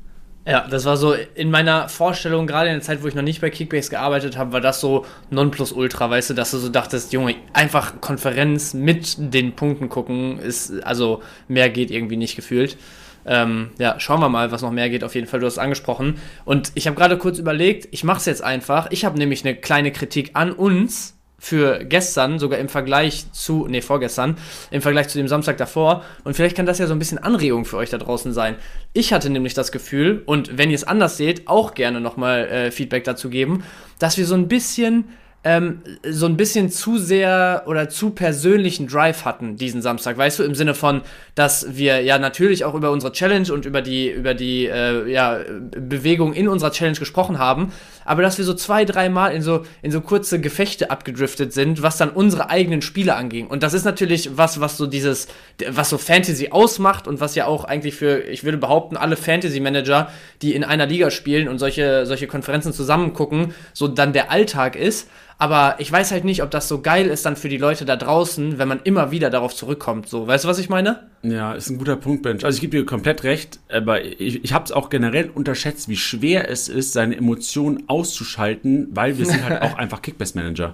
Ja, 0.48 0.66
das 0.66 0.86
war 0.86 0.96
so 0.96 1.14
in 1.36 1.52
meiner 1.52 1.90
Vorstellung, 1.90 2.48
gerade 2.48 2.70
in 2.70 2.76
der 2.76 2.82
Zeit, 2.82 3.04
wo 3.04 3.08
ich 3.08 3.16
noch 3.16 3.22
nicht 3.22 3.42
bei 3.42 3.50
Kickbase 3.50 3.90
gearbeitet 3.90 4.38
habe, 4.38 4.54
war 4.54 4.62
das 4.62 4.80
so 4.80 5.06
Nonplusultra, 5.30 6.10
weißt 6.10 6.30
du, 6.30 6.34
dass 6.36 6.52
du 6.52 6.58
so 6.58 6.70
dachtest, 6.70 7.12
Junge, 7.12 7.36
einfach 7.52 8.00
Konferenz 8.00 8.74
mit 8.74 9.18
den 9.34 9.58
Punkten 9.58 9.90
gucken, 9.90 10.40
ist, 10.40 10.82
also 10.86 11.22
mehr 11.50 11.70
geht 11.70 11.92
irgendwie 11.92 12.16
nicht 12.16 12.38
gefühlt. 12.38 12.78
Ähm, 13.26 13.72
ja, 13.78 14.00
schauen 14.00 14.22
wir 14.22 14.30
mal, 14.30 14.50
was 14.54 14.62
noch 14.62 14.72
mehr 14.72 14.90
geht. 14.90 15.04
Auf 15.04 15.16
jeden 15.16 15.28
Fall, 15.28 15.42
du 15.42 15.46
hast 15.48 15.56
es 15.56 15.60
angesprochen. 15.60 16.16
Und 16.46 16.72
ich 16.76 16.88
habe 16.88 16.96
gerade 16.96 17.18
kurz 17.18 17.40
überlegt, 17.40 17.90
ich 17.92 18.06
mache 18.06 18.20
es 18.20 18.26
jetzt 18.26 18.42
einfach. 18.42 18.88
Ich 18.92 19.04
habe 19.04 19.18
nämlich 19.18 19.44
eine 19.44 19.54
kleine 19.54 19.92
Kritik 19.92 20.32
an 20.36 20.54
uns, 20.54 21.17
für 21.40 21.86
gestern, 21.86 22.40
sogar 22.40 22.60
im 22.60 22.68
Vergleich 22.68 23.32
zu, 23.32 23.68
nee, 23.70 23.82
vorgestern, 23.82 24.38
im 24.72 24.82
Vergleich 24.82 25.08
zu 25.08 25.18
dem 25.18 25.28
Samstag 25.28 25.58
davor. 25.58 26.04
Und 26.24 26.36
vielleicht 26.36 26.56
kann 26.56 26.66
das 26.66 26.80
ja 26.80 26.88
so 26.88 26.94
ein 26.94 27.00
bisschen 27.00 27.20
Anregung 27.20 27.66
für 27.66 27.78
euch 27.78 27.92
da 27.92 27.98
draußen 27.98 28.34
sein. 28.34 28.56
Ich 28.94 29.14
hatte 29.14 29.30
nämlich 29.30 29.54
das 29.54 29.72
Gefühl, 29.72 30.24
und 30.26 30.58
wenn 30.58 30.72
ihr 30.72 30.76
es 30.76 30.84
anders 30.84 31.18
seht, 31.18 31.48
auch 31.48 31.76
gerne 31.76 32.02
nochmal 32.02 32.48
äh, 32.48 32.72
Feedback 32.72 33.04
dazu 33.04 33.30
geben, 33.30 33.64
dass 34.00 34.18
wir 34.18 34.26
so 34.26 34.36
ein 34.36 34.48
bisschen 34.48 35.06
ähm, 35.44 35.82
so 36.04 36.26
ein 36.26 36.36
bisschen 36.36 36.70
zu 36.70 36.98
sehr 36.98 37.64
oder 37.68 37.90
zu 37.90 38.10
persönlichen 38.10 38.88
Drive 38.88 39.24
hatten 39.24 39.56
diesen 39.56 39.82
Samstag, 39.82 40.18
weißt 40.18 40.40
du, 40.40 40.44
im 40.44 40.56
Sinne 40.56 40.74
von, 40.74 41.02
dass 41.36 41.78
wir 41.78 42.02
ja 42.02 42.18
natürlich 42.18 42.66
auch 42.66 42.74
über 42.74 42.92
unsere 42.92 43.14
Challenge 43.14 43.54
und 43.54 43.66
über 43.66 43.82
die, 43.82 44.10
über 44.10 44.34
die 44.34 44.66
äh, 44.66 45.10
ja, 45.10 45.40
Bewegung 45.72 46.34
in 46.34 46.48
unserer 46.48 46.72
Challenge 46.72 46.98
gesprochen 46.98 47.38
haben, 47.38 47.72
aber 48.04 48.24
dass 48.24 48.38
wir 48.38 48.46
so 48.46 48.56
zwei, 48.56 48.84
dreimal 48.84 49.34
in 49.34 49.42
so, 49.42 49.64
in 49.82 49.92
so 49.92 50.02
kurze 50.02 50.42
Gefechte 50.42 50.90
abgedriftet 50.90 51.54
sind, 51.54 51.82
was 51.82 51.98
dann 51.98 52.10
unsere 52.10 52.50
eigenen 52.50 52.82
Spiele 52.82 53.16
anging. 53.16 53.48
Und 53.48 53.64
das 53.64 53.74
ist 53.74 53.86
natürlich 53.86 54.38
was, 54.38 54.60
was 54.60 54.76
so 54.76 54.88
dieses, 54.88 55.28
was 55.70 55.90
so 55.90 55.98
Fantasy 55.98 56.50
ausmacht 56.50 57.08
und 57.08 57.22
was 57.22 57.36
ja 57.36 57.46
auch 57.46 57.64
eigentlich 57.64 57.96
für, 57.96 58.22
ich 58.22 58.44
würde 58.44 58.58
behaupten, 58.58 58.98
alle 58.98 59.16
Fantasy-Manager, 59.16 60.12
die 60.42 60.56
in 60.56 60.64
einer 60.64 60.88
Liga 60.88 61.12
spielen 61.12 61.48
und 61.48 61.60
solche, 61.60 62.06
solche 62.06 62.28
Konferenzen 62.28 62.74
zusammen 62.74 63.14
gucken, 63.14 63.54
so 63.74 63.88
dann 63.88 64.14
der 64.14 64.32
Alltag 64.32 64.76
ist. 64.76 65.08
Aber 65.40 65.76
ich 65.78 65.92
weiß 65.92 66.12
halt 66.12 66.24
nicht, 66.24 66.42
ob 66.42 66.50
das 66.50 66.68
so 66.68 66.82
geil 66.82 67.06
ist 67.06 67.26
dann 67.26 67.36
für 67.36 67.48
die 67.48 67.58
Leute 67.58 67.86
da 67.86 67.96
draußen, 67.96 68.58
wenn 68.58 68.68
man 68.68 68.80
immer 68.84 69.12
wieder 69.12 69.30
darauf 69.30 69.54
zurückkommt. 69.54 70.10
So, 70.10 70.26
weißt 70.26 70.46
du, 70.46 70.48
was 70.48 70.58
ich 70.58 70.68
meine? 70.68 71.08
Ja, 71.22 71.54
ist 71.54 71.70
ein 71.70 71.78
guter 71.78 71.96
Punkt, 71.96 72.24
Bench. 72.24 72.44
Also 72.44 72.56
ich 72.56 72.62
gebe 72.62 72.76
dir 72.76 72.86
komplett 72.86 73.24
recht, 73.24 73.60
aber 73.72 74.04
ich, 74.04 74.44
ich 74.44 74.54
habe 74.54 74.66
es 74.66 74.72
auch 74.72 74.90
generell 74.90 75.30
unterschätzt, 75.30 75.90
wie 75.90 75.98
schwer 75.98 76.50
es 76.50 76.70
ist, 76.70 76.94
seine 76.94 77.16
Emotionen 77.16 77.84
auszuschalten, 77.88 78.88
weil 78.92 79.20
wir 79.20 79.28
sind 79.28 79.44
halt 79.48 79.62
auch 79.64 79.78
einfach 79.78 80.02
Kickbase-Manager. 80.02 80.74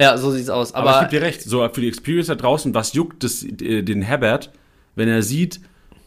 Ja, 0.00 0.18
so 0.18 0.32
sieht's 0.32 0.50
aus. 0.50 0.74
Aber, 0.74 0.90
aber 0.90 1.02
ich 1.02 1.10
gebe 1.10 1.20
dir 1.20 1.26
recht, 1.26 1.42
so 1.42 1.68
für 1.68 1.80
die 1.80 1.88
Experience 1.88 2.26
da 2.26 2.34
draußen, 2.34 2.74
was 2.74 2.94
juckt 2.94 3.22
es 3.22 3.44
äh, 3.44 3.82
den 3.82 4.02
Herbert, 4.02 4.50
wenn 4.96 5.08
er 5.08 5.22
sieht, 5.22 5.60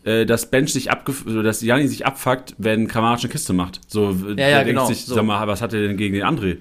äh, 0.03 0.25
dass 0.25 0.47
Bench 0.47 0.73
sich 0.73 0.91
abgef 0.91 1.23
dass 1.25 1.61
Jani 1.61 1.87
sich 1.87 2.05
abfuckt, 2.05 2.55
wenn 2.57 2.87
Kramaric 2.89 3.21
eine 3.23 3.29
Kiste 3.31 3.53
macht. 3.53 3.79
So, 3.87 4.11
Ja, 4.11 4.33
der 4.33 4.49
ja, 4.49 4.57
denkt 4.57 4.69
genau, 4.71 4.85
sich, 4.87 5.05
so. 5.05 5.15
sag 5.15 5.23
mal, 5.23 5.47
was 5.47 5.61
hat 5.61 5.73
er 5.73 5.81
denn 5.81 5.95
gegen 5.95 6.15
den 6.15 6.23
André? 6.23 6.57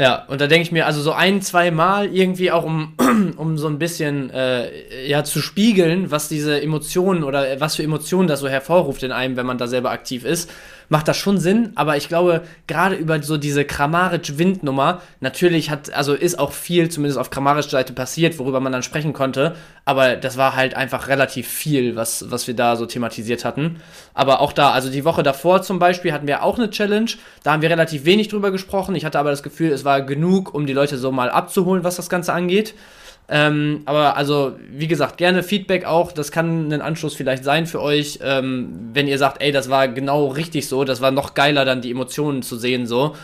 Ja, 0.00 0.24
und 0.28 0.40
da 0.40 0.46
denke 0.46 0.62
ich 0.62 0.72
mir, 0.72 0.86
also 0.86 1.02
so 1.02 1.12
ein, 1.12 1.42
zwei 1.42 1.70
Mal 1.70 2.06
irgendwie 2.06 2.50
auch, 2.50 2.64
um, 2.64 2.94
um 3.36 3.58
so 3.58 3.68
ein 3.68 3.78
bisschen 3.78 4.30
äh, 4.30 5.06
ja, 5.06 5.24
zu 5.24 5.42
spiegeln, 5.42 6.10
was 6.10 6.26
diese 6.26 6.62
Emotionen 6.62 7.22
oder 7.22 7.60
was 7.60 7.76
für 7.76 7.82
Emotionen 7.82 8.26
das 8.26 8.40
so 8.40 8.48
hervorruft 8.48 9.02
in 9.02 9.12
einem, 9.12 9.36
wenn 9.36 9.44
man 9.44 9.58
da 9.58 9.66
selber 9.66 9.90
aktiv 9.90 10.24
ist, 10.24 10.50
macht 10.90 11.08
das 11.08 11.16
schon 11.16 11.38
Sinn. 11.38 11.72
Aber 11.76 11.96
ich 11.96 12.08
glaube, 12.08 12.42
gerade 12.66 12.96
über 12.96 13.22
so 13.22 13.38
diese 13.38 13.64
Kramaric-Windnummer, 13.64 15.00
natürlich 15.20 15.70
hat, 15.70 15.90
also 15.94 16.12
ist 16.12 16.38
auch 16.38 16.52
viel, 16.52 16.90
zumindest 16.90 17.18
auf 17.18 17.30
Kramaric-Seite 17.30 17.94
passiert, 17.94 18.38
worüber 18.38 18.60
man 18.60 18.72
dann 18.72 18.82
sprechen 18.82 19.14
konnte. 19.14 19.54
Aber 19.86 20.16
das 20.16 20.36
war 20.36 20.54
halt 20.56 20.74
einfach 20.74 21.08
relativ 21.08 21.48
viel, 21.48 21.96
was, 21.96 22.30
was 22.30 22.46
wir 22.46 22.54
da 22.54 22.76
so 22.76 22.84
thematisiert 22.84 23.44
hatten. 23.44 23.80
Aber 24.12 24.40
auch 24.40 24.52
da, 24.52 24.72
also 24.72 24.90
die 24.90 25.04
Woche 25.04 25.22
davor 25.22 25.62
zum 25.62 25.78
Beispiel 25.78 26.12
hatten 26.12 26.26
wir 26.26 26.42
auch 26.42 26.58
eine 26.58 26.70
Challenge. 26.70 27.10
Da 27.44 27.52
haben 27.52 27.62
wir 27.62 27.70
relativ 27.70 28.04
wenig 28.04 28.28
drüber 28.28 28.50
gesprochen. 28.50 28.94
Ich 28.96 29.04
hatte 29.04 29.18
aber 29.18 29.30
das 29.30 29.42
Gefühl, 29.42 29.70
es 29.70 29.84
war 29.84 30.02
genug, 30.02 30.52
um 30.52 30.66
die 30.66 30.72
Leute 30.74 30.98
so 30.98 31.12
mal 31.12 31.30
abzuholen, 31.30 31.84
was 31.84 31.96
das 31.96 32.10
Ganze 32.10 32.32
angeht. 32.32 32.74
Ähm, 33.32 33.82
aber 33.84 34.16
also, 34.16 34.56
wie 34.72 34.88
gesagt, 34.88 35.16
gerne 35.16 35.44
Feedback 35.44 35.84
auch. 35.84 36.10
Das 36.10 36.32
kann 36.32 36.72
ein 36.72 36.80
Anschluss 36.80 37.14
vielleicht 37.14 37.44
sein 37.44 37.66
für 37.66 37.80
euch, 37.80 38.18
ähm, 38.22 38.90
wenn 38.92 39.06
ihr 39.06 39.18
sagt, 39.18 39.40
ey, 39.40 39.52
das 39.52 39.70
war 39.70 39.86
genau 39.86 40.26
richtig 40.26 40.66
so, 40.66 40.82
das 40.82 41.00
war 41.00 41.12
noch 41.12 41.34
geiler, 41.34 41.64
dann 41.64 41.80
die 41.80 41.92
Emotionen 41.92 42.42
zu 42.42 42.56
sehen, 42.56 42.86
so. 42.86 43.14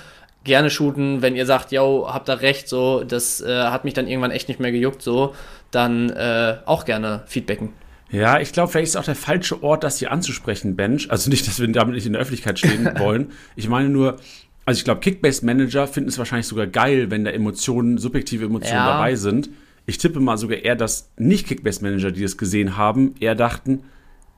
Gerne 0.45 0.71
shooten, 0.71 1.23
wenn 1.23 1.35
ihr 1.35 1.45
sagt, 1.45 1.73
yo, 1.73 2.07
habt 2.09 2.29
da 2.29 2.35
recht, 2.35 2.69
so, 2.69 3.03
das 3.03 3.41
äh, 3.41 3.65
hat 3.65 3.85
mich 3.85 3.95
dann 3.95 4.07
irgendwann 4.07 4.31
echt 4.31 4.47
nicht 4.47 4.61
mehr 4.61 4.71
gejuckt, 4.71 5.03
so, 5.03 5.35
dann 5.73 6.11
äh, 6.11 6.59
auch 6.67 6.85
gerne 6.85 7.25
feedbacken. 7.27 7.71
Ja, 8.13 8.39
ich 8.39 8.53
glaube, 8.53 8.71
vielleicht 8.71 8.91
ist 8.91 8.97
auch 8.97 9.03
der 9.05 9.17
falsche 9.17 9.65
Ort, 9.65 9.83
das 9.83 9.99
hier 9.99 10.13
anzusprechen, 10.13 10.77
Bench. 10.77 11.11
Also 11.11 11.29
nicht, 11.31 11.49
dass 11.49 11.59
wir 11.59 11.67
damit 11.67 11.97
nicht 11.97 12.07
in 12.07 12.13
der 12.13 12.23
Öffentlichkeit 12.23 12.61
stehen 12.61 12.89
wollen. 13.01 13.33
Ich 13.57 13.69
meine 13.69 13.89
nur, 13.89 14.19
also 14.65 14.79
ich 14.79 14.85
glaube, 14.85 15.01
Kickbase-Manager 15.01 15.89
finden 15.89 16.11
es 16.11 16.19
wahrscheinlich 16.19 16.47
sogar 16.47 16.69
geil, 16.69 17.11
wenn 17.11 17.25
da 17.25 17.33
Emotionen, 17.33 17.99
subjektive 17.99 18.45
Emotionen 18.45 18.77
Ja. 18.85 18.93
dabei 18.93 19.17
sind. 19.17 19.49
Ich 19.87 19.99
tippe 19.99 20.21
mal 20.21 20.37
sogar 20.37 20.59
eher, 20.59 20.75
dass 20.77 21.13
nicht 21.17 21.47
Kickbase-Manager, 21.47 22.11
die 22.11 22.23
das 22.23 22.37
gesehen 22.37 22.77
haben, 22.77 23.15
eher 23.21 23.35
dachten, 23.35 23.83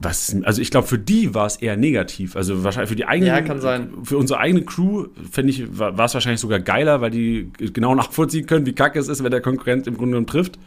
was, 0.01 0.37
also 0.45 0.63
ich 0.63 0.71
glaube, 0.71 0.87
für 0.87 0.99
die 0.99 1.35
war 1.35 1.47
es 1.47 1.57
eher 1.57 1.77
negativ. 1.77 2.37
Also 2.37 2.63
wahrscheinlich 2.63 2.91
für 2.91 2.95
die 2.97 3.07
eigene, 3.07 3.29
Ja, 3.31 3.41
kann 3.41 3.61
sein. 3.61 3.91
für 4.05 4.17
unsere 4.17 4.39
eigene 4.39 4.63
Crew, 4.63 5.07
finde 5.31 5.51
ich, 5.53 5.77
war 5.77 5.99
es 5.99 6.15
wahrscheinlich 6.15 6.41
sogar 6.41 6.61
geiler, 6.61 7.01
weil 7.01 7.11
die 7.11 7.51
genau 7.73 7.95
nachvollziehen 7.97 8.47
können, 8.47 8.65
wie 8.67 8.75
kacke 8.75 8.99
es 9.01 9.09
ist, 9.09 9.25
wenn 9.25 9.33
der 9.33 9.41
Konkurrent 9.41 9.87
im 9.89 9.95
Grunde 9.97 10.11
genommen 10.13 10.27
trifft. 10.29 10.59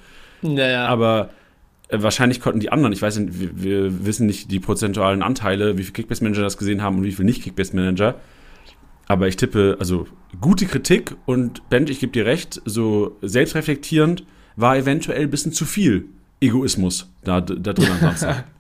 Naja. 0.41 0.85
Aber 0.87 1.29
äh, 1.87 2.01
wahrscheinlich 2.01 2.41
konnten 2.41 2.59
die 2.59 2.71
anderen, 2.73 2.91
ich 2.91 3.01
weiß 3.01 3.19
nicht, 3.19 3.39
wir, 3.39 3.63
wir 3.63 4.05
wissen 4.05 4.25
nicht 4.25 4.51
die 4.51 4.59
prozentualen 4.59 5.21
Anteile, 5.21 5.77
wie 5.77 5.83
viele 5.83 5.93
Kickbase-Manager 5.93 6.41
das 6.41 6.57
gesehen 6.57 6.81
haben 6.81 6.97
und 6.97 7.03
wie 7.05 7.11
viele 7.13 7.27
nicht 7.27 7.43
Kickbase-Manager. 7.43 8.15
Aber 9.07 9.27
ich 9.29 9.37
tippe, 9.37 9.77
also 9.79 10.07
gute 10.41 10.65
Kritik 10.65 11.15
und 11.25 11.69
Benj, 11.69 11.89
ich 11.89 11.99
gebe 12.01 12.11
dir 12.11 12.25
recht, 12.25 12.61
so 12.65 13.17
selbstreflektierend 13.21 14.25
war 14.55 14.77
eventuell 14.77 15.21
ein 15.23 15.29
bisschen 15.29 15.53
zu 15.53 15.65
viel 15.65 16.05
Egoismus 16.39 17.09
da, 17.23 17.41
da 17.41 17.73
drin 17.73 17.91
am 17.91 17.99
Samstag. 17.99 18.45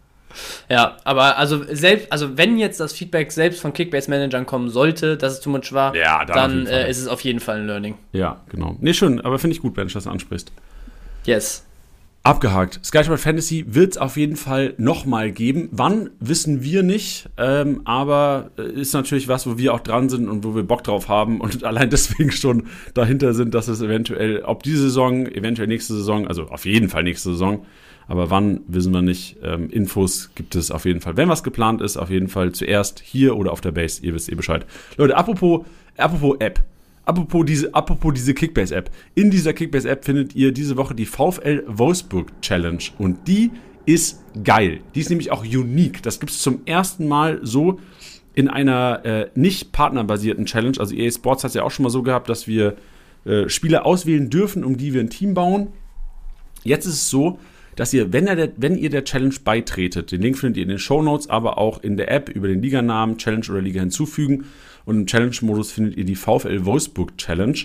Ja, 0.69 0.95
aber 1.03 1.37
also 1.37 1.61
selbst, 1.69 2.09
also 2.09 2.37
wenn 2.37 2.57
jetzt 2.57 2.79
das 2.79 2.93
Feedback 2.93 3.33
selbst 3.33 3.59
von 3.59 3.73
Kickbase-Managern 3.73 4.45
kommen 4.45 4.69
sollte, 4.69 5.17
dass 5.17 5.33
es 5.33 5.39
too 5.41 5.49
much 5.49 5.73
war, 5.73 5.93
Ja, 5.93 6.23
dann 6.23 6.65
dann 6.65 6.67
äh, 6.67 6.89
ist 6.89 6.99
es 6.99 7.07
auf 7.07 7.19
jeden 7.19 7.41
Fall 7.41 7.57
ein 7.57 7.67
Learning. 7.67 7.95
ja, 8.13 8.39
genau. 8.49 8.77
Nee, 8.79 8.93
schön, 8.93 9.19
aber 9.19 9.39
finde 9.39 9.57
ich 9.57 9.61
gut, 9.61 9.77
dass 9.77 9.91
du 10.05 10.09
ansprichst. 10.09 10.53
Yes. 11.25 11.65
Abgehakt. 12.23 12.79
Sky 12.83 13.03
Sport 13.03 13.19
Fantasy 13.19 13.65
wird 13.67 13.93
es 13.93 13.97
auf 13.97 14.15
jeden 14.15 14.35
Fall 14.35 14.75
nochmal 14.77 15.31
geben. 15.31 15.69
Wann, 15.71 16.11
wissen 16.19 16.61
wir 16.61 16.83
nicht. 16.83 17.29
Ähm, 17.37 17.81
aber 17.85 18.51
äh, 18.59 18.79
ist 18.79 18.93
natürlich 18.93 19.27
was, 19.27 19.47
wo 19.47 19.57
wir 19.57 19.73
auch 19.73 19.79
dran 19.79 20.07
sind 20.07 20.29
und 20.29 20.43
wo 20.43 20.53
wir 20.53 20.61
Bock 20.61 20.83
drauf 20.83 21.09
haben 21.09 21.41
und 21.41 21.63
allein 21.63 21.89
deswegen 21.89 22.31
schon 22.31 22.67
dahinter 22.93 23.33
sind, 23.33 23.55
dass 23.55 23.67
es 23.67 23.81
eventuell, 23.81 24.43
ob 24.43 24.61
diese 24.61 24.83
Saison, 24.83 25.25
eventuell 25.25 25.67
nächste 25.67 25.95
Saison, 25.95 26.27
also 26.27 26.43
auf 26.43 26.65
jeden 26.65 26.89
Fall 26.89 27.01
nächste 27.01 27.31
Saison, 27.31 27.65
aber 28.07 28.29
wann, 28.29 28.61
wissen 28.67 28.93
wir 28.93 29.01
nicht. 29.01 29.37
Ähm, 29.41 29.71
Infos 29.71 30.29
gibt 30.35 30.55
es 30.55 30.69
auf 30.69 30.85
jeden 30.85 31.01
Fall. 31.01 31.17
Wenn 31.17 31.29
was 31.29 31.41
geplant 31.41 31.81
ist, 31.81 31.97
auf 31.97 32.11
jeden 32.11 32.27
Fall 32.27 32.51
zuerst 32.51 32.99
hier 32.99 33.35
oder 33.35 33.51
auf 33.51 33.61
der 33.61 33.71
Base. 33.71 34.05
Ihr 34.05 34.13
wisst 34.13 34.31
eh 34.31 34.35
Bescheid. 34.35 34.67
Leute, 34.97 35.17
apropos, 35.17 35.65
apropos 35.97 36.35
App. 36.39 36.59
Apropos 37.11 37.43
diese, 37.45 37.75
apropos 37.75 38.13
diese 38.13 38.33
Kickbase-App. 38.33 38.89
In 39.15 39.31
dieser 39.31 39.51
Kickbase-App 39.51 40.05
findet 40.05 40.33
ihr 40.33 40.53
diese 40.53 40.77
Woche 40.77 40.95
die 40.95 41.05
VfL 41.05 41.65
Wolfsburg 41.67 42.31
Challenge. 42.41 42.81
Und 42.99 43.27
die 43.27 43.51
ist 43.85 44.23
geil. 44.45 44.79
Die 44.95 45.01
ist 45.01 45.09
nämlich 45.09 45.29
auch 45.29 45.43
unique. 45.43 46.01
Das 46.03 46.21
gibt 46.21 46.31
es 46.31 46.41
zum 46.41 46.61
ersten 46.65 47.09
Mal 47.09 47.41
so 47.43 47.81
in 48.33 48.47
einer 48.47 49.03
äh, 49.03 49.29
nicht 49.35 49.73
partnerbasierten 49.73 50.45
Challenge. 50.45 50.79
Also 50.79 50.95
EA 50.95 51.11
Sports 51.11 51.43
hat 51.43 51.49
es 51.49 51.55
ja 51.55 51.63
auch 51.63 51.71
schon 51.71 51.83
mal 51.83 51.89
so 51.89 52.01
gehabt, 52.01 52.29
dass 52.29 52.47
wir 52.47 52.77
äh, 53.25 53.49
Spieler 53.49 53.85
auswählen 53.85 54.29
dürfen, 54.29 54.63
um 54.63 54.77
die 54.77 54.93
wir 54.93 55.01
ein 55.01 55.09
Team 55.09 55.33
bauen. 55.33 55.67
Jetzt 56.63 56.85
ist 56.85 56.93
es 56.93 57.09
so, 57.09 57.39
dass 57.75 57.93
ihr, 57.93 58.13
wenn 58.13 58.25
der, 58.25 58.53
wenn 58.55 58.77
ihr 58.77 58.89
der 58.89 59.03
Challenge 59.03 59.35
beitretet, 59.43 60.13
den 60.13 60.21
Link 60.21 60.37
findet 60.37 60.55
ihr 60.55 60.63
in 60.63 60.69
den 60.69 60.79
Show 60.79 61.01
Notes, 61.01 61.29
aber 61.29 61.57
auch 61.57 61.83
in 61.83 61.97
der 61.97 62.09
App 62.09 62.29
über 62.29 62.47
den 62.47 62.61
Liganamen 62.61 63.17
Challenge 63.17 63.45
oder 63.49 63.59
Liga 63.59 63.81
hinzufügen. 63.81 64.45
Und 64.85 64.95
im 64.97 65.05
Challenge-Modus 65.05 65.71
findet 65.71 65.97
ihr 65.97 66.05
die 66.05 66.15
VfL 66.15 66.65
Wolfsburg 66.65 67.17
Challenge. 67.17 67.57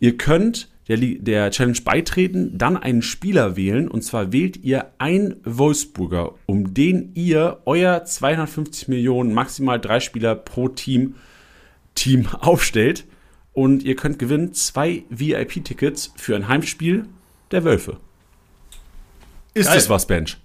Ihr 0.00 0.16
könnt 0.16 0.68
der, 0.88 0.98
der 0.98 1.50
Challenge 1.50 1.78
beitreten, 1.82 2.58
dann 2.58 2.76
einen 2.76 3.02
Spieler 3.02 3.56
wählen 3.56 3.88
und 3.88 4.02
zwar 4.02 4.32
wählt 4.32 4.62
ihr 4.62 4.90
einen 4.98 5.36
Wolfsburger, 5.44 6.34
um 6.46 6.74
den 6.74 7.12
ihr 7.14 7.60
euer 7.64 8.04
250 8.04 8.88
Millionen, 8.88 9.32
maximal 9.32 9.80
drei 9.80 10.00
Spieler 10.00 10.34
pro 10.34 10.68
Team, 10.68 11.14
Team 11.94 12.26
aufstellt 12.40 13.04
und 13.52 13.82
ihr 13.82 13.96
könnt 13.96 14.18
gewinnen 14.18 14.52
zwei 14.52 15.04
VIP-Tickets 15.08 16.12
für 16.16 16.36
ein 16.36 16.48
Heimspiel 16.48 17.06
der 17.50 17.64
Wölfe. 17.64 17.98
Ist 19.54 19.66
Geil. 19.66 19.76
das 19.76 19.88
was, 19.88 20.06
Bench? 20.06 20.36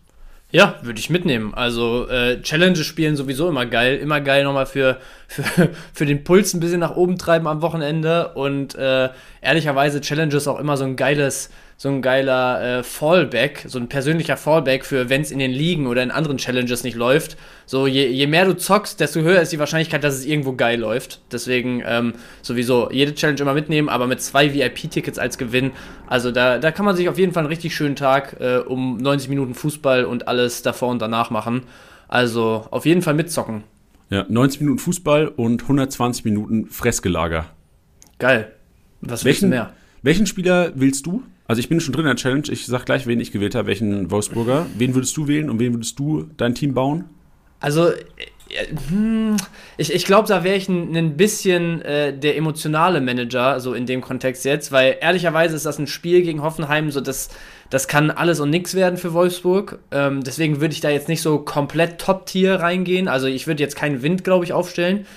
Ja, 0.52 0.80
würde 0.82 1.00
ich 1.00 1.12
mitnehmen. 1.12 1.54
Also 1.54 2.08
äh, 2.10 2.42
Challenges 2.42 2.86
spielen 2.86 3.16
sowieso 3.16 3.48
immer 3.48 3.68
geil. 3.68 3.98
Immer 3.98 4.20
geil 4.20 4.44
nochmal 4.44 4.66
für, 4.66 4.98
für, 5.28 5.44
für 5.94 6.06
den 6.08 6.24
Puls 6.24 6.54
ein 6.54 6.60
bisschen 6.60 6.80
nach 6.80 6.96
oben 6.96 7.20
treiben 7.20 7.48
am 7.48 7.62
Wochenende. 7.62 8.30
Und 8.34 8.74
äh, 8.74 9.10
ehrlicherweise 9.42 10.02
Challenges 10.02 10.48
auch 10.48 10.60
immer 10.60 10.76
so 10.76 10.86
ein 10.86 10.96
geiles, 10.96 11.52
so 11.82 11.88
ein 11.88 12.02
geiler 12.02 12.80
äh, 12.80 12.84
Fallback, 12.84 13.64
so 13.66 13.80
ein 13.80 13.88
persönlicher 13.88 14.36
Fallback 14.36 14.84
für 14.84 15.08
wenn 15.08 15.22
es 15.22 15.32
in 15.32 15.40
den 15.40 15.52
Ligen 15.52 15.88
oder 15.88 16.04
in 16.04 16.12
anderen 16.12 16.36
Challenges 16.36 16.84
nicht 16.84 16.98
läuft. 16.98 17.38
So 17.66 17.88
je, 17.88 18.06
je 18.06 18.28
mehr 18.28 18.44
du 18.44 18.58
zockst, 18.58 19.00
desto 19.00 19.22
höher 19.22 19.42
ist 19.42 19.54
die 19.54 19.60
Wahrscheinlichkeit, 19.60 20.04
dass 20.04 20.16
es 20.16 20.26
irgendwo 20.26 20.52
geil 20.52 20.78
läuft. 20.78 21.22
Deswegen 21.32 21.82
ähm, 21.86 22.16
sowieso 22.42 22.92
jede 22.92 23.16
Challenge 23.16 23.40
immer 23.40 23.54
mitnehmen, 23.54 23.88
aber 23.88 24.08
mit 24.08 24.22
zwei 24.22 24.54
VIP-Tickets 24.54 25.18
als 25.18 25.38
Gewinn. 25.38 25.72
Also 26.06 26.32
da, 26.32 26.58
da 26.58 26.72
kann 26.72 26.86
man 26.86 26.98
sich 26.98 27.08
auf 27.08 27.18
jeden 27.18 27.32
Fall 27.32 27.44
einen 27.44 27.50
richtig 27.50 27.74
schönen 27.74 27.96
Tag 27.96 28.36
äh, 28.42 28.58
um 28.58 28.98
90 28.98 29.30
Minuten 29.30 29.54
Fußball 29.54 30.04
und 30.04 30.28
alles 30.28 30.62
davor 30.62 30.90
und 30.90 31.02
danach 31.02 31.30
machen. 31.30 31.62
Also 32.10 32.68
auf 32.72 32.86
jeden 32.86 33.02
Fall 33.02 33.14
mitzocken. 33.14 33.64
Ja, 34.10 34.26
90 34.28 34.60
Minuten 34.60 34.80
Fußball 34.80 35.30
und 35.30 35.62
120 35.62 36.26
Minuten 36.26 36.66
Fressgelager. 36.66 37.46
Geil. 38.18 38.52
Was 39.00 39.24
willst 39.24 39.44
du 39.44 39.46
Welchen, 39.46 39.50
mehr? 39.52 39.72
welchen 40.02 40.26
Spieler 40.26 40.74
willst 40.76 41.06
du? 41.06 41.24
Also 41.50 41.62
ich 41.62 41.68
bin 41.68 41.80
schon 41.80 41.94
drin 41.94 42.06
in 42.06 42.10
der 42.10 42.16
Challenge. 42.16 42.44
Ich 42.52 42.68
sag 42.68 42.86
gleich, 42.86 43.08
wen 43.08 43.20
ich 43.20 43.32
gewählt 43.32 43.56
habe, 43.56 43.70
welchen 43.70 44.12
Wolfsburger. 44.12 44.68
Wen 44.78 44.94
würdest 44.94 45.18
du 45.18 45.28
wählen 45.28 45.50
und 45.50 45.58
wen 45.58 45.74
würdest 45.74 45.98
du 45.98 46.30
dein 46.38 46.54
Team 46.54 46.76
bauen? 46.76 47.06
Also, 47.60 47.90
äh, 47.90 47.96
hm, 48.90 49.36
ich, 49.76 49.92
ich 49.92 50.06
glaube, 50.06 50.28
da 50.28 50.44
wäre 50.44 50.56
ich 50.56 50.70
ein, 50.70 50.96
ein 50.96 51.18
bisschen 51.18 51.82
äh, 51.82 52.16
der 52.16 52.38
emotionale 52.38 53.02
Manager, 53.02 53.60
so 53.60 53.74
in 53.74 53.88
dem 53.88 54.02
Kontext 54.02 54.46
jetzt, 54.46 54.72
weil 54.72 54.98
ehrlicherweise 55.02 55.56
ist 55.56 55.66
das 55.66 55.80
ein 55.80 55.88
Spiel 55.88 56.22
gegen 56.22 56.44
Hoffenheim, 56.44 56.92
so 56.92 57.02
das, 57.02 57.30
das 57.72 57.88
kann 57.88 58.12
alles 58.12 58.40
und 58.40 58.52
nichts 58.52 58.76
werden 58.76 58.98
für 58.98 59.14
Wolfsburg. 59.14 59.80
Ähm, 59.90 60.24
deswegen 60.24 60.62
würde 60.62 60.76
ich 60.76 60.82
da 60.82 60.92
jetzt 60.92 61.10
nicht 61.10 61.24
so 61.24 61.40
komplett 61.40 62.00
Top-Tier 62.00 62.58
reingehen. 62.58 63.08
Also, 63.08 63.26
ich 63.26 63.48
würde 63.48 63.64
jetzt 63.64 63.76
keinen 63.76 64.04
Wind, 64.04 64.24
glaube 64.24 64.46
ich, 64.46 64.54
aufstellen. 64.54 65.08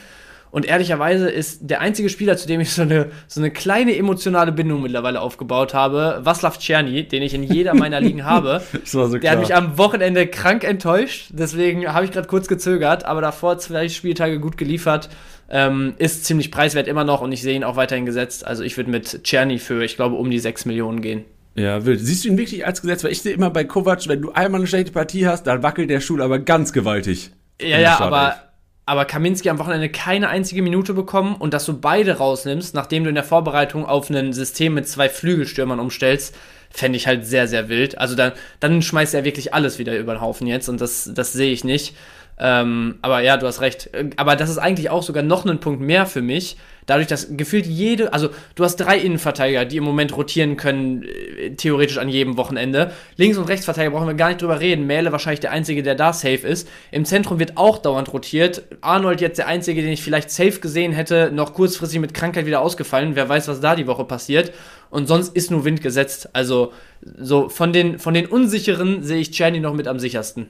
Und 0.53 0.67
ehrlicherweise 0.67 1.31
ist 1.31 1.61
der 1.62 1.81
einzige 1.81 2.11
Spieler, 2.11 2.37
zu 2.37 2.47
dem 2.47 2.61
ich 2.61 2.73
so 2.73 2.83
eine, 2.83 3.11
so 3.27 3.41
eine 3.41 3.51
kleine 3.51 3.97
emotionale 3.97 4.53
Bindung 4.53 4.83
mittlerweile 4.83 5.23
aufgebaut 5.23 5.73
habe, 5.73 6.21
Vaslav 6.25 6.59
Czerny, 6.59 7.09
den 7.09 7.23
ich 7.23 7.33
in 7.33 7.43
jeder 7.43 7.73
meiner 7.73 8.03
Ligen 8.03 8.25
habe. 8.27 8.62
Das 8.71 8.95
war 8.95 9.09
so 9.09 9.17
Der 9.17 9.31
hat 9.31 9.41
mich 9.41 9.55
am 9.55 9.79
Wochenende 9.79 10.27
krank 10.27 10.62
enttäuscht, 10.62 11.31
deswegen 11.31 11.91
habe 11.91 12.05
ich 12.05 12.12
gerade 12.12 12.29
kurz 12.29 12.49
gezögert, 12.49 13.07
aber 13.07 13.23
davor 13.23 13.57
zwei 13.59 13.88
Spieltage 13.88 14.41
gut 14.41 14.59
geliefert. 14.59 15.09
Ähm, 15.49 15.95
ist 15.97 16.27
ziemlich 16.27 16.51
preiswert 16.51 16.87
immer 16.87 17.05
noch 17.05 17.23
und 17.23 17.33
ich 17.33 17.41
sehe 17.41 17.57
ihn 17.57 17.65
auch 17.65 17.77
weiterhin 17.77 18.05
gesetzt. 18.05 18.47
Also 18.47 18.62
ich 18.62 18.77
würde 18.77 18.91
mit 18.91 19.25
Czerny 19.25 19.59
für, 19.59 19.83
ich 19.83 19.97
glaube, 19.97 20.17
um 20.17 20.31
die 20.31 20.38
6 20.38 20.67
Millionen 20.67 21.01
gehen. 21.01 21.25
Ja, 21.55 21.85
wild. 21.87 22.01
Siehst 22.01 22.25
du 22.25 22.29
ihn 22.29 22.37
wirklich 22.37 22.67
als 22.67 22.83
Gesetz? 22.83 23.05
Weil 23.05 23.12
ich 23.12 23.23
sehe 23.23 23.33
immer 23.33 23.49
bei 23.51 23.65
Kovac, 23.65 24.07
wenn 24.07 24.21
du 24.21 24.33
einmal 24.33 24.61
eine 24.61 24.67
schlechte 24.67 24.93
Partie 24.93 25.27
hast, 25.27 25.47
dann 25.47 25.62
wackelt 25.62 25.88
der 25.88 26.01
Stuhl 26.01 26.21
aber 26.21 26.38
ganz 26.38 26.75
gewaltig. 26.75 27.31
Ja, 27.61 27.79
ja, 27.79 28.01
aber, 28.01 28.37
aber 28.85 29.05
Kaminski 29.05 29.49
am 29.49 29.59
Wochenende 29.59 29.88
keine 29.88 30.29
einzige 30.29 30.62
Minute 30.62 30.95
bekommen 30.95 31.37
und 31.37 31.55
dass 31.55 31.66
du 31.66 31.79
beide 31.79 32.18
rausnimmst, 32.18 32.75
nachdem 32.75 33.05
du 33.05 33.11
in 33.11 33.14
der 33.14 33.25
Vorbereitung 33.25 33.87
auf 33.87 34.11
ein 34.11 34.33
System 34.33 34.75
mit 34.75 34.88
zwei 34.88 35.09
Flügelstürmern 35.09 35.79
umstellst, 35.79 36.35
fände 36.71 36.97
ich 36.97 37.07
halt 37.07 37.27
sehr, 37.27 37.47
sehr 37.47 37.68
wild. 37.68 37.99
Also 37.99 38.16
dann, 38.16 38.33
dann 38.59 38.83
schmeißt 38.83 39.14
er 39.14 39.25
wirklich 39.25 39.55
alles 39.55 39.79
wieder 39.79 39.97
über 39.99 40.14
den 40.14 40.21
Haufen 40.21 40.47
jetzt 40.47 40.68
und 40.68 40.81
das, 40.81 41.11
das 41.14 41.33
sehe 41.33 41.53
ich 41.53 41.64
nicht. 41.64 41.95
Ähm, 42.38 42.97
aber 43.03 43.21
ja, 43.21 43.37
du 43.37 43.47
hast 43.47 43.61
recht. 43.61 43.90
Aber 44.16 44.37
das 44.37 44.51
ist 44.51 44.59
eigentlich 44.59 44.90
auch 44.90 45.03
sogar 45.03 45.23
noch 45.23 45.45
ein 45.45 45.61
Punkt 45.61 45.81
mehr 45.81 46.07
für 46.07 46.23
mich. 46.23 46.57
Dadurch, 46.87 47.07
dass 47.07 47.37
gefühlt 47.37 47.66
jede, 47.66 48.12
also 48.12 48.31
du 48.57 48.64
hast 48.64 48.77
drei 48.77 48.99
Innenverteidiger, 48.99 49.64
die 49.64 49.77
im 49.77 49.85
Moment 49.85 50.16
rotieren 50.16 50.57
können, 50.57 51.05
äh, 51.05 51.51
theoretisch 51.51 51.99
an 51.99 52.09
jedem 52.09 52.37
Wochenende. 52.37 52.90
Links- 53.16 53.38
und 53.38 53.49
Rechtsverteidiger 53.49 53.92
brauchen 53.95 54.09
wir 54.09 54.14
gar 54.14 54.29
nicht 54.29 54.42
drüber 54.42 54.59
reden. 54.59 54.87
Mähle 54.87 55.12
wahrscheinlich 55.12 55.38
der 55.38 55.53
Einzige, 55.53 55.85
der 55.85 55.95
da 55.95 56.12
safe 56.12 56.47
ist. 56.47 56.68
Im 56.90 57.05
Zentrum 57.05 57.38
wird 57.38 57.57
auch 57.57 57.79
dauernd 57.79 58.12
rotiert. 58.12 58.62
Arnold 58.81 59.21
jetzt 59.21 59.38
der 59.38 59.47
Einzige, 59.47 59.81
den 59.81 59.92
ich 59.92 60.03
vielleicht 60.03 60.31
safe 60.31 60.59
gesehen 60.59 60.92
hätte, 60.92 61.31
noch 61.33 61.55
kurzfristig 61.55 62.01
mit 62.01 62.14
Krankheit 62.14 62.47
wieder 62.47 62.61
ausgefallen. 62.61 63.14
Wer 63.14 63.29
weiß, 63.29 63.47
was 63.47 63.61
da 63.61 63.77
die 63.77 63.87
Woche 63.87 64.05
passiert. 64.05 64.53
Und 64.90 65.07
sonst 65.07 65.37
ist 65.37 65.53
nur 65.53 65.64
Wind 65.64 65.83
gesetzt. 65.83 66.31
Also 66.33 66.73
so 67.16 67.49
von 67.49 67.73
den, 67.73 68.01
von 68.01 68.14
den 68.14 68.27
Unsicheren 68.27 69.05
sehe 69.05 69.21
ich 69.21 69.31
Czerny 69.31 69.61
noch 69.61 69.75
mit 69.75 69.87
am 69.87 70.01
sichersten. 70.01 70.49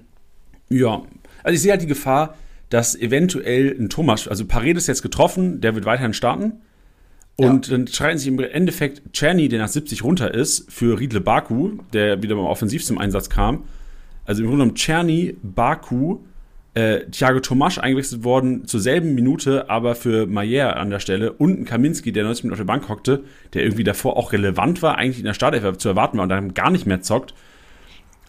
Ja, 0.71 1.03
also 1.43 1.55
ich 1.55 1.61
sehe 1.61 1.73
halt 1.73 1.83
die 1.83 1.87
Gefahr, 1.87 2.37
dass 2.69 2.95
eventuell 2.95 3.77
ein 3.79 3.89
Thomas, 3.91 4.29
also 4.29 4.47
Paredes 4.47 4.87
jetzt 4.87 5.03
getroffen, 5.03 5.61
der 5.61 5.75
wird 5.75 5.85
weiterhin 5.85 6.15
starten. 6.15 6.55
Und 7.37 7.69
ja. 7.69 7.77
dann 7.77 7.87
streiten 7.87 8.19
sich 8.19 8.29
im 8.29 8.39
Endeffekt 8.39 9.13
Czerny, 9.13 9.49
der 9.49 9.59
nach 9.59 9.69
70 9.69 10.05
runter 10.05 10.33
ist, 10.33 10.71
für 10.71 10.99
Riedle 10.99 11.21
Baku, 11.21 11.79
der 11.93 12.23
wieder 12.23 12.35
mal 12.35 12.43
offensiv 12.43 12.85
zum 12.85 12.99
Einsatz 12.99 13.31
kam. 13.31 13.65
Also 14.25 14.43
im 14.43 14.49
Grunde 14.49 14.65
genommen 14.65 14.77
Czerny, 14.77 15.37
Baku, 15.43 16.21
äh, 16.75 17.01
Thiago 17.11 17.41
Tomasch 17.41 17.79
eingewechselt 17.79 18.25
worden 18.25 18.67
zur 18.67 18.81
selben 18.81 19.15
Minute, 19.15 19.69
aber 19.69 19.95
für 19.95 20.27
Mayer 20.27 20.77
an 20.77 20.91
der 20.91 21.01
Stelle 21.01 21.33
und 21.33 21.61
ein 21.61 21.65
Kaminski, 21.65 22.13
der 22.13 22.25
90 22.25 22.45
Minuten 22.45 22.55
auf 22.55 22.67
der 22.67 22.73
Bank 22.73 22.89
hockte, 22.89 23.25
der 23.53 23.63
irgendwie 23.63 23.85
davor 23.85 24.17
auch 24.17 24.33
relevant 24.33 24.83
war, 24.83 24.97
eigentlich 24.97 25.19
in 25.19 25.25
der 25.25 25.35
Startelf 25.35 25.77
zu 25.77 25.89
erwarten 25.89 26.17
war 26.17 26.23
und 26.23 26.31
dann 26.31 26.55
gar 26.55 26.71
nicht 26.71 26.87
mehr 26.87 27.03
zockt. 27.03 27.35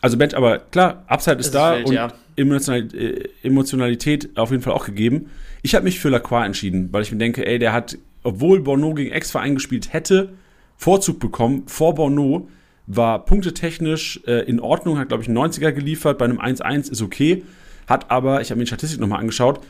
Also 0.04 0.18
Bench, 0.18 0.36
aber 0.36 0.60
klar, 0.60 1.06
Upside 1.08 1.38
ist, 1.38 1.46
ist 1.46 1.56
da 1.56 1.78
wild, 1.78 1.88
und 1.88 1.94
ja. 1.94 2.12
Emotionalität, 2.36 2.94
äh, 2.94 3.30
Emotionalität 3.48 4.38
auf 4.38 4.52
jeden 4.52 4.62
Fall 4.62 4.74
auch 4.74 4.86
gegeben. 4.86 5.30
Ich 5.62 5.76
habe 5.76 5.86
mich 5.86 6.02
für 6.02 6.10
Lacroix 6.10 6.46
entschieden, 6.46 6.90
weil 6.92 7.04
ich 7.04 7.12
mir 7.14 7.20
denke, 7.20 7.48
ey, 7.48 7.58
der 7.58 7.72
hat, 7.72 7.98
obwohl 8.22 8.60
Borneau 8.60 8.94
gegen 8.96 9.12
Ex-Verein 9.12 9.56
gespielt 9.56 9.94
hätte, 9.94 10.34
Vorzug 10.76 11.22
bekommen 11.22 11.64
vor 11.68 11.96
Borneau, 11.96 12.50
war 12.86 13.24
punktetechnisch 13.24 14.20
äh, 14.28 14.44
in 14.44 14.60
Ordnung, 14.60 14.98
hat, 14.98 15.08
glaube 15.08 15.24
ich, 15.24 15.30
einen 15.30 15.38
90er 15.38 15.72
geliefert, 15.72 16.18
bei 16.18 16.26
einem 16.26 16.42
1-1 16.42 16.92
ist 16.92 17.02
okay, 17.02 17.46
hat 17.88 18.12
aber, 18.12 18.42
ich 18.42 18.50
habe 18.50 18.58
mir 18.58 18.66
die 18.66 18.72
Statistik 18.72 19.00
nochmal 19.00 19.22
angeschaut, 19.22 19.62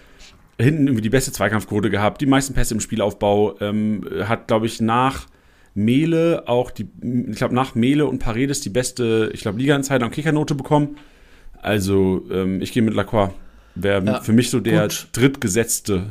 hinten 0.59 0.87
irgendwie 0.87 1.03
die 1.03 1.11
beste 1.11 1.31
Zweikampfquote 1.31 1.91
gehabt, 1.91 2.21
die 2.21 2.25
meisten 2.25 2.55
Pässe 2.55 2.73
im 2.73 2.79
Spielaufbau, 2.79 3.59
ähm, 3.61 4.03
hat, 4.27 4.47
glaube 4.47 4.65
ich, 4.65 4.81
nach 4.81 5.27
Mele 5.75 6.43
auch 6.47 6.71
die, 6.71 6.87
ich 7.29 7.37
glaube, 7.37 7.55
nach 7.55 7.75
Mele 7.75 8.05
und 8.05 8.19
Paredes 8.19 8.61
die 8.61 8.69
beste, 8.69 9.31
ich 9.33 9.41
glaube, 9.41 9.59
Liga-Insider 9.59 10.05
und 10.05 10.11
Kickernote 10.11 10.55
bekommen. 10.55 10.97
Also, 11.61 12.25
ähm, 12.31 12.61
ich 12.61 12.71
gehe 12.73 12.83
mit 12.83 12.93
Lacroix. 12.93 13.31
Wäre 13.75 14.05
ja, 14.05 14.21
für 14.21 14.33
mich 14.33 14.51
so 14.51 14.59
der 14.59 14.83
gut. 14.83 15.07
drittgesetzte 15.13 16.03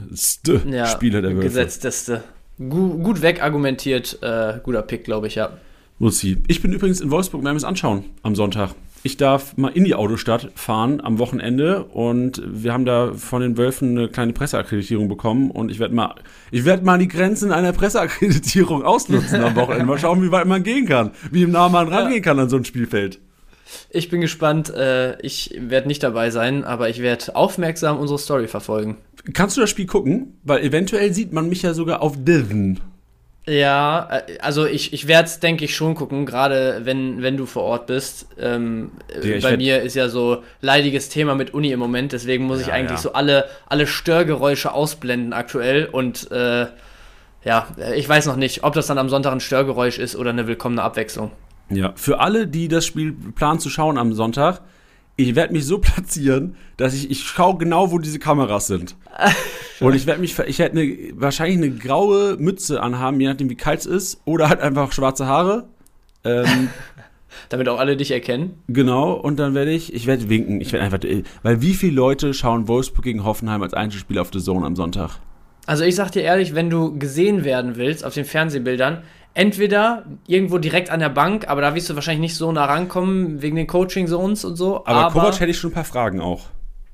ja, 0.69 0.87
Spieler 0.87 1.23
der 1.23 1.31
Welt. 1.31 1.43
Gesetzteste. 1.43 2.25
Gut, 2.59 3.03
gut 3.03 3.23
wegargumentiert, 3.23 4.19
äh, 4.21 4.59
guter 4.63 4.83
Pick, 4.83 5.05
glaube 5.05 5.29
ich, 5.29 5.37
ja. 5.37 5.59
Muss 5.99 6.23
Ich 6.25 6.61
bin 6.61 6.73
übrigens 6.73 7.01
in 7.01 7.11
Wolfsburg, 7.11 7.45
werden 7.45 7.55
wir 7.55 7.59
es 7.59 7.65
anschauen 7.65 8.05
am 8.23 8.35
Sonntag. 8.35 8.75
Ich 9.05 9.17
darf 9.17 9.57
mal 9.57 9.71
in 9.71 9.83
die 9.83 9.97
Autostadt 9.97 10.53
fahren 10.55 11.01
am 11.01 11.19
Wochenende 11.19 11.83
und 11.85 12.41
wir 12.47 12.73
haben 12.73 12.85
da 12.85 13.13
von 13.15 13.43
den 13.43 13.57
Wölfen 13.59 13.99
eine 13.99 14.09
kleine 14.09 14.33
Presseakkreditierung 14.33 15.09
bekommen 15.09 15.51
und 15.51 15.73
ich 15.73 15.81
werde 15.81 15.93
mal, 15.93 16.15
ich 16.53 16.65
werde 16.65 16.85
mal 16.85 16.99
die 16.99 17.09
Grenzen 17.09 17.51
einer 17.51 17.73
Presseakkreditierung 17.73 18.85
ausnutzen 18.85 19.43
am 19.43 19.57
Wochenende. 19.57 19.87
Mal 19.87 19.99
schauen, 19.99 20.23
wie 20.23 20.31
weit 20.31 20.47
man 20.47 20.63
gehen 20.63 20.87
kann, 20.87 21.11
wie 21.33 21.47
nah 21.47 21.69
man 21.69 21.89
rangehen 21.89 22.23
kann 22.23 22.39
an 22.39 22.49
so 22.49 22.57
ein 22.57 22.65
Spielfeld. 22.65 23.19
Ich 23.91 24.09
bin 24.09 24.21
gespannt. 24.21 24.71
Äh, 24.71 25.21
ich 25.23 25.59
werde 25.59 25.89
nicht 25.89 26.03
dabei 26.03 26.31
sein, 26.31 26.63
aber 26.63 26.89
ich 26.89 27.01
werde 27.01 27.35
aufmerksam 27.35 27.99
unsere 27.99 28.19
Story 28.19 28.47
verfolgen. 28.47 28.99
Kannst 29.33 29.57
du 29.57 29.63
das 29.63 29.71
Spiel 29.71 29.87
gucken? 29.87 30.39
Weil 30.45 30.63
eventuell 30.63 31.13
sieht 31.13 31.33
man 31.33 31.49
mich 31.49 31.63
ja 31.63 31.75
sogar 31.75 32.03
auf 32.03 32.15
Diven. 32.17 32.81
Ja, 33.47 34.09
äh, 34.11 34.39
also 34.39 34.67
ich, 34.67 34.93
ich 34.93 35.09
werde 35.09 35.27
es, 35.27 35.41
denke 35.41 35.65
ich, 35.65 35.75
schon 35.75 35.95
gucken, 35.95 36.27
gerade 36.27 36.83
wenn, 36.85 37.23
wenn 37.23 37.37
du 37.37 37.47
vor 37.47 37.65
Ort 37.65 37.87
bist. 37.87 38.27
Ähm, 38.39 38.93
ja, 39.23 39.41
bei 39.41 39.57
mir 39.57 39.83
ist 39.83 39.95
ja 39.95 40.09
so 40.09 40.43
leidiges 40.61 41.09
Thema 41.09 41.35
mit 41.35 41.53
Uni 41.53 41.73
im 41.73 41.81
Moment, 41.81 42.13
deswegen 42.13 42.45
muss 42.45 42.61
ja, 42.61 42.69
ich 42.69 42.73
eigentlich 42.73 42.99
ja. 42.99 43.03
so 43.03 43.13
alle, 43.15 43.47
alle 43.69 43.87
Störgeräusche 43.87 44.73
ausblenden 44.73 45.33
aktuell 45.33 45.87
und 45.87 46.31
äh, 46.31 46.67
ja, 47.45 47.67
ich 47.97 48.09
weiß 48.09 48.27
noch 48.27 48.37
nicht, 48.37 48.63
ob 48.63 48.75
das 48.75 48.87
dann 48.87 48.99
am 48.99 49.09
Sonntag 49.09 49.33
ein 49.33 49.41
Störgeräusch 49.41 49.99
ist 49.99 50.15
oder 50.15 50.31
eine 50.31 50.47
willkommene 50.47 50.83
Abwechslung. 50.83 51.33
Ja, 51.71 51.93
für 51.97 52.21
alle, 52.21 52.47
die 52.47 52.69
das 52.69 52.87
Spiel 52.87 53.13
planen 53.35 53.59
zu 53.59 53.69
schauen 53.69 53.99
am 53.99 54.13
Sonntag, 54.13 54.61
ich 55.17 55.35
werde 55.35 55.53
mich 55.53 55.67
so 55.67 55.79
platzieren, 55.79 56.57
dass 56.77 56.95
ich, 56.95 57.11
ich 57.11 57.23
schaue 57.23 57.59
genau, 57.59 57.91
wo 57.91 57.99
diese 57.99 58.19
Kameras 58.19 58.67
sind. 58.67 58.97
Und 59.81 59.95
ich 59.95 60.07
werde 60.07 60.21
mich, 60.21 60.39
ich 60.39 60.59
werde 60.59 60.81
eine, 60.81 61.13
wahrscheinlich 61.15 61.57
eine 61.57 61.71
graue 61.71 62.37
Mütze 62.39 62.83
anhaben, 62.83 63.21
je 63.21 63.27
nachdem 63.27 63.51
wie 63.51 63.57
kalt 63.57 63.81
es 63.81 63.87
ist, 63.87 64.21
oder 64.25 64.49
halt 64.49 64.61
einfach 64.61 64.93
schwarze 64.93 65.27
Haare. 65.27 65.65
Ähm, 66.25 66.69
Damit 67.49 67.69
auch 67.69 67.79
alle 67.79 67.97
dich 67.97 68.11
erkennen. 68.11 68.63
Genau, 68.69 69.13
und 69.13 69.39
dann 69.39 69.55
werde 69.55 69.73
ich, 69.73 69.93
ich 69.93 70.07
werde 70.07 70.29
winken. 70.29 70.61
Ich 70.61 70.73
werde 70.73 70.85
einfach, 70.85 71.01
weil 71.43 71.63
wie 71.63 71.75
viele 71.75 71.95
Leute 71.95 72.35
schauen 72.35 72.69
Wolfsburg 72.69 73.05
gegen 73.05 73.25
Hoffenheim 73.25 73.63
als 73.63 73.75
Einzelspiel 73.75 74.19
auf 74.19 74.31
The 74.33 74.41
Zone 74.41 74.65
am 74.67 74.77
Sonntag? 74.77 75.19
Also 75.67 75.85
ich 75.85 75.95
sag 75.95 76.11
dir 76.11 76.23
ehrlich, 76.23 76.55
wenn 76.55 76.71
du 76.71 76.99
gesehen 76.99 77.45
werden 77.45 77.77
willst 77.77 78.05
auf 78.05 78.15
den 78.15 78.25
Fernsehbildern, 78.25 79.03
entweder 79.35 80.05
irgendwo 80.27 80.59
direkt 80.59 80.91
an 80.91 81.01
der 81.01 81.09
Bank, 81.09 81.49
aber 81.49 81.61
da 81.61 81.75
wirst 81.75 81.91
du 81.91 81.95
wahrscheinlich 81.95 82.21
nicht 82.21 82.37
so 82.37 82.53
nah 82.53 82.65
rankommen 82.65 83.43
wegen 83.43 83.57
den 83.57 83.67
Coaching-Zones 83.67 84.45
und 84.45 84.57
so. 84.57 84.85
Aber, 84.85 85.07
aber 85.07 85.13
Kovac 85.13 85.41
hätte 85.41 85.51
ich 85.51 85.59
schon 85.59 85.71
ein 85.71 85.75
paar 85.75 85.85
Fragen 85.85 86.21
auch. 86.21 86.47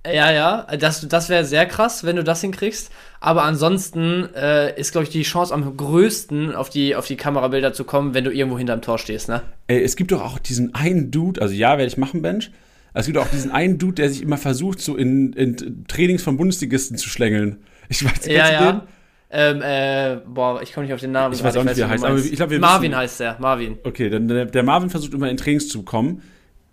Ja, 0.06 0.30
ja, 0.30 0.66
das, 0.78 1.06
das 1.08 1.28
wäre 1.28 1.44
sehr 1.44 1.66
krass, 1.66 2.04
wenn 2.04 2.16
du 2.16 2.24
das 2.24 2.40
hinkriegst. 2.40 2.90
Aber 3.20 3.42
ansonsten 3.42 4.28
äh, 4.34 4.78
ist, 4.78 4.92
glaube 4.92 5.04
ich, 5.04 5.10
die 5.10 5.22
Chance 5.22 5.52
am 5.52 5.76
größten, 5.76 6.54
auf 6.54 6.70
die, 6.70 6.94
auf 6.94 7.06
die 7.06 7.16
Kamerabilder 7.16 7.72
zu 7.72 7.84
kommen, 7.84 8.14
wenn 8.14 8.24
du 8.24 8.30
irgendwo 8.30 8.56
hinterm 8.56 8.80
Tor 8.80 8.98
stehst, 8.98 9.28
ne? 9.28 9.42
Ey, 9.66 9.82
es 9.82 9.96
gibt 9.96 10.12
doch 10.12 10.22
auch 10.22 10.38
diesen 10.38 10.74
einen 10.74 11.10
Dude, 11.10 11.42
also 11.42 11.52
ja, 11.52 11.70
werde 11.70 11.86
ich 11.86 11.98
machen, 11.98 12.22
Bench. 12.22 12.52
Es 12.94 13.06
gibt 13.06 13.18
auch 13.18 13.28
diesen 13.28 13.50
einen 13.50 13.78
Dude, 13.78 13.94
der 13.94 14.08
sich 14.08 14.22
immer 14.22 14.38
versucht, 14.38 14.80
so 14.80 14.96
in, 14.96 15.32
in 15.34 15.84
Trainings 15.88 16.22
von 16.22 16.36
Bundesligisten 16.36 16.96
zu 16.96 17.08
schlängeln. 17.08 17.58
Ich 17.88 18.04
weiß, 18.04 18.26
nicht, 18.26 18.36
ja, 18.36 18.50
ja. 18.50 18.72
Den? 18.72 18.80
Ähm, 19.30 19.60
äh, 19.62 20.20
boah, 20.26 20.62
ich 20.62 20.72
komme 20.72 20.86
nicht 20.86 20.94
auf 20.94 21.00
den 21.00 21.12
Namen. 21.12 21.34
Ich 21.34 21.44
weiß 21.44 21.56
auch 21.56 21.64
nicht, 21.64 21.76
wie 21.76 21.82
er 21.82 21.90
heißt. 21.90 22.04
Aber 22.04 22.16
ich 22.16 22.36
glaub, 22.36 22.48
wir 22.48 22.58
Marvin 22.58 22.90
wissen, 22.90 23.00
heißt 23.00 23.20
der, 23.20 23.36
Marvin. 23.38 23.78
Okay, 23.84 24.08
dann 24.08 24.26
der, 24.26 24.46
der, 24.46 24.62
Marvin 24.62 24.88
versucht 24.88 25.12
immer 25.12 25.28
in 25.28 25.36
Trainings 25.36 25.68
zu 25.68 25.82
kommen. 25.82 26.22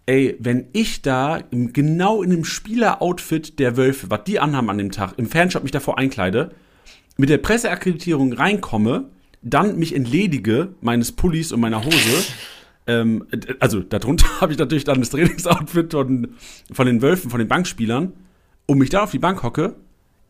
Ey, 0.06 0.38
wenn 0.40 0.68
ich 0.72 1.02
da 1.02 1.40
im, 1.52 1.74
genau 1.74 2.22
in 2.22 2.32
einem 2.32 2.46
Spieler-Outfit 2.46 3.60
der 3.60 3.76
Wölfe, 3.76 4.10
was 4.10 4.24
die 4.24 4.40
anhaben 4.40 4.70
an 4.70 4.78
dem 4.78 4.92
Tag, 4.92 5.16
im 5.18 5.26
Fanshop 5.26 5.64
mich 5.64 5.72
davor 5.72 5.98
einkleide, 5.98 6.52
mit 7.18 7.30
der 7.30 7.40
Presseakkreditierung 7.40 8.32
reinkomme, 8.32 9.10
dann 9.42 9.78
mich 9.78 9.96
entledige 9.96 10.70
meines 10.82 11.12
Pullis 11.12 11.52
und 11.52 11.60
meiner 11.60 11.84
Hose. 11.84 12.26
ähm, 12.88 13.26
also 13.60 13.82
darunter 13.82 14.28
habe 14.42 14.54
ich 14.54 14.58
natürlich 14.58 14.86
dann 14.86 15.00
das 15.00 15.10
Trainingsoutfit 15.10 15.92
von, 15.92 16.30
von 16.72 16.86
den 16.86 17.02
Wölfen, 17.02 17.30
von 17.30 17.40
den 17.40 17.50
Bankspielern, 17.50 18.14
und 18.68 18.78
mich 18.78 18.90
da 18.90 19.04
auf 19.04 19.12
die 19.12 19.20
Bank 19.20 19.44
hocke. 19.44 19.76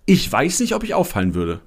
Ich 0.08 0.32
weiß 0.32 0.60
nicht, 0.62 0.74
ob 0.74 0.84
ich 0.84 0.94
auffallen 0.94 1.36
würde. 1.36 1.62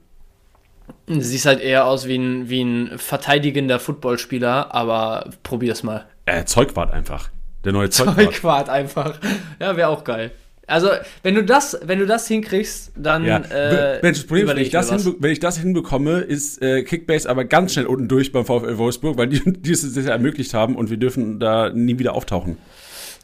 Siehst 1.06 1.46
halt 1.46 1.60
eher 1.60 1.86
aus 1.86 2.06
wie 2.06 2.16
ein, 2.16 2.48
wie 2.48 2.62
ein 2.62 2.98
verteidigender 2.98 3.80
Footballspieler, 3.80 4.74
aber 4.74 5.30
probier's 5.42 5.82
mal. 5.82 6.06
Äh, 6.26 6.44
Zeugwart 6.44 6.92
einfach. 6.92 7.30
Der 7.64 7.72
neue 7.72 7.90
Zeugwart. 7.90 8.16
Zeugwart 8.18 8.68
einfach. 8.68 9.18
Ja, 9.58 9.76
wäre 9.76 9.88
auch 9.88 10.04
geil. 10.04 10.32
Also, 10.68 10.90
wenn 11.22 11.34
du 11.34 11.42
das, 11.44 11.78
wenn 11.82 11.98
du 11.98 12.06
das 12.06 12.28
hinkriegst, 12.28 12.92
dann. 12.94 13.24
Ja. 13.24 13.38
Äh, 13.38 14.00
Mensch, 14.02 14.18
das 14.18 14.26
Problem 14.26 14.46
ist, 14.46 14.54
wenn 14.54 14.62
ich 14.62 14.70
das, 14.70 15.06
wenn 15.18 15.32
ich 15.32 15.40
das 15.40 15.56
hinbekomme, 15.56 16.20
ist 16.20 16.60
äh, 16.60 16.82
Kickbase 16.82 17.28
aber 17.28 17.46
ganz 17.46 17.72
schnell 17.72 17.86
unten 17.86 18.06
durch 18.06 18.32
beim 18.32 18.44
VfL 18.44 18.76
Wolfsburg, 18.76 19.16
weil 19.16 19.28
die, 19.28 19.40
die 19.46 19.72
es 19.72 19.96
ja 19.96 20.12
ermöglicht 20.12 20.52
haben 20.52 20.76
und 20.76 20.90
wir 20.90 20.98
dürfen 20.98 21.40
da 21.40 21.70
nie 21.70 21.98
wieder 21.98 22.14
auftauchen. 22.14 22.58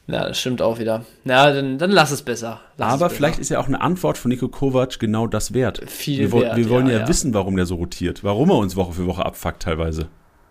Ja, 0.07 0.29
das 0.29 0.39
stimmt 0.39 0.61
auch 0.61 0.79
wieder. 0.79 1.05
Ja, 1.25 1.51
dann, 1.51 1.79
dann 1.79 1.91
lass 1.91 2.11
es 2.11 2.23
besser. 2.23 2.61
Lass 2.77 2.93
Aber 2.93 3.07
es 3.07 3.13
besser. 3.13 3.17
vielleicht 3.17 3.39
ist 3.39 3.49
ja 3.49 3.59
auch 3.59 3.69
eine 3.69 3.81
Antwort 3.81 4.19
von 4.19 4.29
Nico 4.29 4.49
Kovac 4.49 4.99
genau 4.99 5.27
das 5.27 5.55
wert. 5.55 5.83
Viel 5.89 6.19
wir, 6.19 6.33
wert, 6.33 6.57
wir 6.57 6.69
wollen 6.69 6.89
ja, 6.89 7.01
ja, 7.01 7.09
wissen, 7.09 7.33
warum 7.33 7.57
der 7.57 7.65
so 7.67 7.77
rotiert, 7.77 8.23
warum 8.23 8.51
er 8.51 8.57
uns 8.57 8.77
Woche 8.77 8.93
für 8.93 9.07
Woche 9.07 9.25
abfuckt 9.25 9.63
teilweise. 9.63 10.09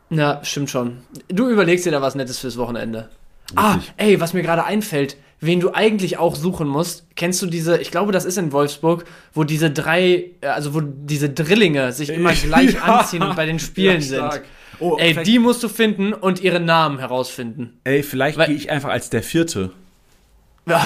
Ja, 0.10 0.40
stimmt 0.44 0.70
schon. 0.70 1.00
Du 1.28 1.50
überlegst 1.50 1.86
dir 1.86 1.92
da 1.92 2.02
was 2.02 2.16
Nettes 2.16 2.40
fürs 2.40 2.58
Wochenende. 2.58 3.10
Richtig. 3.50 3.58
Ah, 3.58 3.80
ey, 3.98 4.20
was 4.20 4.34
mir 4.34 4.42
gerade 4.42 4.64
einfällt, 4.64 5.18
wen 5.40 5.60
du 5.60 5.74
eigentlich 5.74 6.18
auch 6.18 6.36
suchen 6.36 6.68
musst, 6.68 7.06
kennst 7.16 7.42
du 7.42 7.46
diese, 7.46 7.78
ich 7.78 7.92
glaube, 7.92 8.12
das 8.12 8.26
ist 8.26 8.38
in 8.38 8.52
Wolfsburg, 8.52 9.06
wo 9.34 9.44
diese 9.44 9.70
drei, 9.70 10.32
also 10.42 10.74
wo 10.74 10.82
diese 10.82 11.30
Drillinge 11.30 11.92
sich 11.92 12.10
immer 12.10 12.32
gleich 12.44 12.74
ja. 12.74 12.82
anziehen 12.82 13.22
und 13.22 13.36
bei 13.36 13.46
den 13.46 13.60
Spielen 13.60 14.02
ja, 14.02 14.32
sind. 14.32 14.42
Oh, 14.80 14.98
Ey, 15.00 15.22
die 15.24 15.40
musst 15.40 15.64
du 15.64 15.70
finden 15.70 16.14
und 16.14 16.42
ihre 16.42 16.60
Namen 16.60 17.00
herausfinden. 17.00 17.80
Ey, 17.84 18.04
vielleicht 18.04 18.38
gehe 18.46 18.56
ich 18.56 18.70
einfach 18.70 18.90
als 18.90 19.10
der 19.10 19.24
Vierte. 19.24 19.72
Da, 20.66 20.82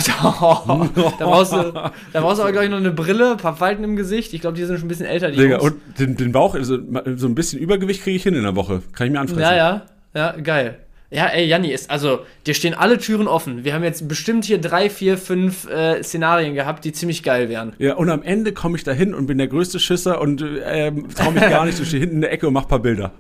brauchst 1.20 1.54
du, 1.54 1.72
da 1.72 2.22
brauchst 2.22 2.40
du 2.40 2.42
aber, 2.42 2.52
glaube 2.52 2.66
ich, 2.66 2.72
noch 2.72 2.78
eine 2.78 2.90
Brille, 2.90 3.34
ein 3.34 3.38
paar 3.38 3.56
Falten 3.56 3.84
im 3.84 3.96
Gesicht. 3.96 4.34
Ich 4.34 4.42
glaube, 4.42 4.58
die 4.58 4.66
sind 4.66 4.78
schon 4.78 4.86
ein 4.86 4.90
bisschen 4.90 5.06
älter, 5.06 5.30
die 5.30 5.38
Digga, 5.38 5.60
Jungs. 5.60 5.64
Und 5.64 6.00
den, 6.00 6.18
den 6.18 6.32
Bauch, 6.32 6.56
also, 6.56 6.80
so 7.16 7.28
ein 7.28 7.36
bisschen 7.36 7.60
Übergewicht 7.60 8.02
kriege 8.02 8.16
ich 8.16 8.24
hin 8.24 8.34
in 8.34 8.42
der 8.42 8.56
Woche. 8.56 8.82
Kann 8.94 9.06
ich 9.06 9.14
mir 9.14 9.20
anfressen. 9.20 9.44
Ja, 9.44 9.56
ja, 9.56 9.86
ja, 10.16 10.32
geil. 10.32 10.80
Ja, 11.10 11.28
ey, 11.28 11.46
Janni, 11.46 11.72
ist, 11.72 11.90
also, 11.90 12.20
dir 12.48 12.54
stehen 12.54 12.74
alle 12.74 12.98
Türen 12.98 13.28
offen. 13.28 13.64
Wir 13.64 13.74
haben 13.74 13.84
jetzt 13.84 14.08
bestimmt 14.08 14.44
hier 14.44 14.60
drei, 14.60 14.90
vier, 14.90 15.18
fünf 15.18 15.70
äh, 15.70 16.04
Szenarien 16.04 16.54
gehabt, 16.54 16.84
die 16.84 16.92
ziemlich 16.92 17.24
geil 17.24 17.48
wären. 17.48 17.74
Ja, 17.78 17.96
und 17.96 18.10
am 18.10 18.24
Ende 18.24 18.52
komme 18.52 18.78
ich 18.78 18.84
da 18.84 18.92
hin 18.92 19.14
und 19.14 19.28
bin 19.28 19.38
der 19.38 19.48
größte 19.48 19.80
Schisser 19.80 20.20
und 20.20 20.42
äh, 20.42 20.92
traue 21.16 21.34
mich 21.34 21.44
gar 21.44 21.66
nicht. 21.66 21.80
Ich 21.80 21.88
stehe 21.88 22.02
hinten 22.02 22.16
in 22.16 22.22
der 22.22 22.34
Ecke 22.34 22.48
und 22.48 22.54
mach 22.54 22.64
ein 22.64 22.68
paar 22.68 22.80
Bilder. 22.80 23.14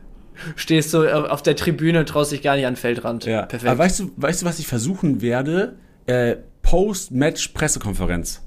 Stehst 0.55 0.91
so 0.91 1.07
auf 1.07 1.41
der 1.41 1.55
Tribüne, 1.55 2.05
traust 2.05 2.31
dich 2.31 2.41
gar 2.41 2.55
nicht 2.55 2.65
an 2.65 2.73
den 2.73 2.79
Feldrand. 2.79 3.25
Ja, 3.25 3.43
perfekt. 3.43 3.69
Aber 3.69 3.79
weißt 3.79 3.99
du, 3.99 4.11
weißt 4.17 4.41
du, 4.41 4.45
was 4.45 4.59
ich 4.59 4.67
versuchen 4.67 5.21
werde? 5.21 5.75
Äh, 6.05 6.37
Post-Match-Pressekonferenz. 6.61 8.41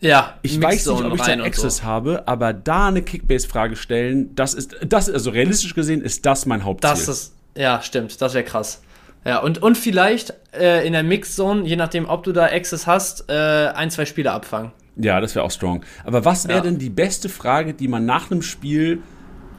Ja, 0.00 0.38
ich 0.42 0.60
weiß 0.60 0.86
nicht, 0.86 1.04
ob 1.04 1.14
ich 1.14 1.22
da 1.22 1.32
Access 1.42 1.78
so. 1.78 1.82
habe, 1.82 2.28
aber 2.28 2.52
da 2.52 2.88
eine 2.88 3.02
Kickbase-Frage 3.02 3.74
stellen, 3.74 4.34
das 4.34 4.54
ist, 4.54 4.76
das, 4.86 5.10
also 5.10 5.30
realistisch 5.30 5.74
gesehen, 5.74 6.02
ist 6.02 6.24
das 6.24 6.46
mein 6.46 6.64
Hauptziel. 6.64 6.90
Das 6.90 7.08
ist, 7.08 7.34
ja, 7.56 7.82
stimmt, 7.82 8.20
das 8.20 8.34
wäre 8.34 8.44
krass. 8.44 8.82
Ja, 9.24 9.38
und, 9.38 9.60
und 9.60 9.76
vielleicht 9.76 10.34
äh, 10.52 10.86
in 10.86 10.92
der 10.92 11.02
Mix-Zone, 11.02 11.66
je 11.66 11.76
nachdem, 11.76 12.08
ob 12.08 12.22
du 12.22 12.32
da 12.32 12.44
Access 12.44 12.86
hast, 12.86 13.28
äh, 13.28 13.32
ein, 13.74 13.90
zwei 13.90 14.04
Spiele 14.04 14.30
abfangen. 14.30 14.70
Ja, 14.96 15.20
das 15.20 15.34
wäre 15.34 15.44
auch 15.44 15.50
strong. 15.50 15.84
Aber 16.04 16.24
was 16.24 16.46
wäre 16.46 16.58
ja. 16.58 16.64
denn 16.64 16.78
die 16.78 16.90
beste 16.90 17.28
Frage, 17.28 17.74
die 17.74 17.88
man 17.88 18.04
nach 18.04 18.30
einem 18.30 18.42
Spiel 18.42 19.02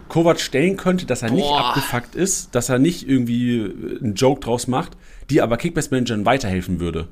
Kovac 0.10 0.39
stellen 0.39 0.76
könnte, 0.76 1.06
dass 1.06 1.22
er 1.22 1.30
Boah. 1.30 1.36
nicht 1.36 1.52
abgefuckt 1.52 2.15
ist, 2.15 2.54
dass 2.56 2.69
er 2.69 2.80
nicht 2.80 3.08
irgendwie 3.08 3.60
äh, 3.60 4.00
einen 4.00 4.15
Joke 4.15 4.41
draus 4.41 4.67
macht, 4.67 4.98
die 5.30 5.41
aber 5.41 5.58
Kickbase-Managern 5.58 6.26
weiterhelfen 6.26 6.80
würde? 6.80 7.08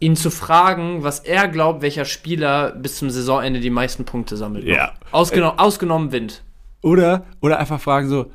ihn 0.00 0.16
zu 0.16 0.30
fragen, 0.30 1.02
was 1.02 1.20
er 1.20 1.46
glaubt, 1.46 1.82
welcher 1.82 2.06
Spieler 2.06 2.72
bis 2.72 2.96
zum 2.96 3.10
Saisonende 3.10 3.60
die 3.60 3.70
meisten 3.70 4.04
Punkte 4.04 4.36
sammelt. 4.36 4.64
Ja. 4.64 4.94
Ausgenommen, 5.12 5.58
äh, 5.58 5.62
ausgenommen 5.62 6.10
Wind. 6.10 6.42
Oder, 6.82 7.26
oder 7.40 7.58
einfach 7.58 7.80
fragen 7.80 8.08
so, 8.08 8.30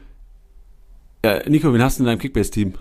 ja, 1.25 1.41
Nico, 1.49 1.73
wen 1.73 1.81
hast 1.81 1.97
du 1.97 2.03
in 2.03 2.07
deinem 2.07 2.19
Kickbase-Team? 2.19 2.75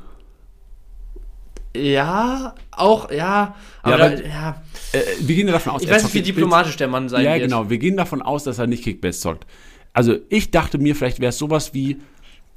Ja, 1.76 2.54
auch, 2.70 3.10
ja, 3.10 3.56
aber, 3.82 3.98
ja, 3.98 4.04
aber 4.04 4.16
da, 4.16 4.22
ja. 4.22 4.62
Äh, 4.92 5.00
wir 5.20 5.34
gehen 5.34 5.46
davon 5.48 5.72
aus, 5.72 5.82
ich 5.82 5.90
weiß 5.90 6.04
nicht, 6.04 6.14
wie 6.14 6.22
diplomatisch 6.22 6.76
der 6.76 6.86
Mann 6.86 7.08
sein 7.08 7.24
ja, 7.24 7.32
wird. 7.32 7.40
Ja, 7.40 7.46
genau, 7.46 7.70
wir 7.70 7.78
gehen 7.78 7.96
davon 7.96 8.22
aus, 8.22 8.44
dass 8.44 8.58
er 8.58 8.66
nicht 8.66 8.84
Kickbase 8.84 9.18
zockt. 9.18 9.46
Also 9.94 10.16
ich 10.28 10.50
dachte 10.50 10.76
mir, 10.76 10.94
vielleicht 10.94 11.20
wäre 11.20 11.30
es 11.30 11.38
sowas 11.38 11.72
wie 11.72 11.96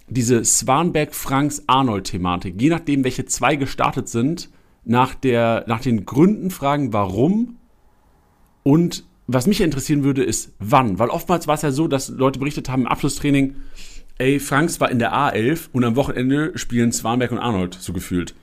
diese 0.09 0.43
Swanberg-Franks-Arnold-Thematik. 0.43 2.61
Je 2.61 2.69
nachdem, 2.69 3.05
welche 3.05 3.25
zwei 3.25 3.55
gestartet 3.55 4.09
sind, 4.09 4.49
nach, 4.83 5.15
der, 5.15 5.63
nach 5.67 5.81
den 5.81 6.05
Gründen 6.05 6.49
fragen, 6.49 6.93
warum 6.93 7.57
und 8.63 9.03
was 9.27 9.45
mich 9.45 9.61
interessieren 9.61 10.03
würde, 10.03 10.23
ist 10.23 10.53
wann. 10.59 10.97
Weil 10.99 11.09
oftmals 11.09 11.47
war 11.47 11.55
es 11.55 11.61
ja 11.61 11.71
so, 11.71 11.87
dass 11.87 12.09
Leute 12.09 12.39
berichtet 12.39 12.67
haben 12.69 12.81
im 12.83 12.87
Abschlusstraining, 12.87 13.55
ey, 14.17 14.39
Franks 14.39 14.79
war 14.79 14.89
in 14.89 14.99
der 14.99 15.13
A11 15.13 15.67
und 15.73 15.83
am 15.83 15.97
Wochenende 15.97 16.57
spielen 16.57 16.93
Swanberg 16.93 17.31
und 17.31 17.39
Arnold 17.39 17.75
so 17.75 17.93
gefühlt. 17.93 18.33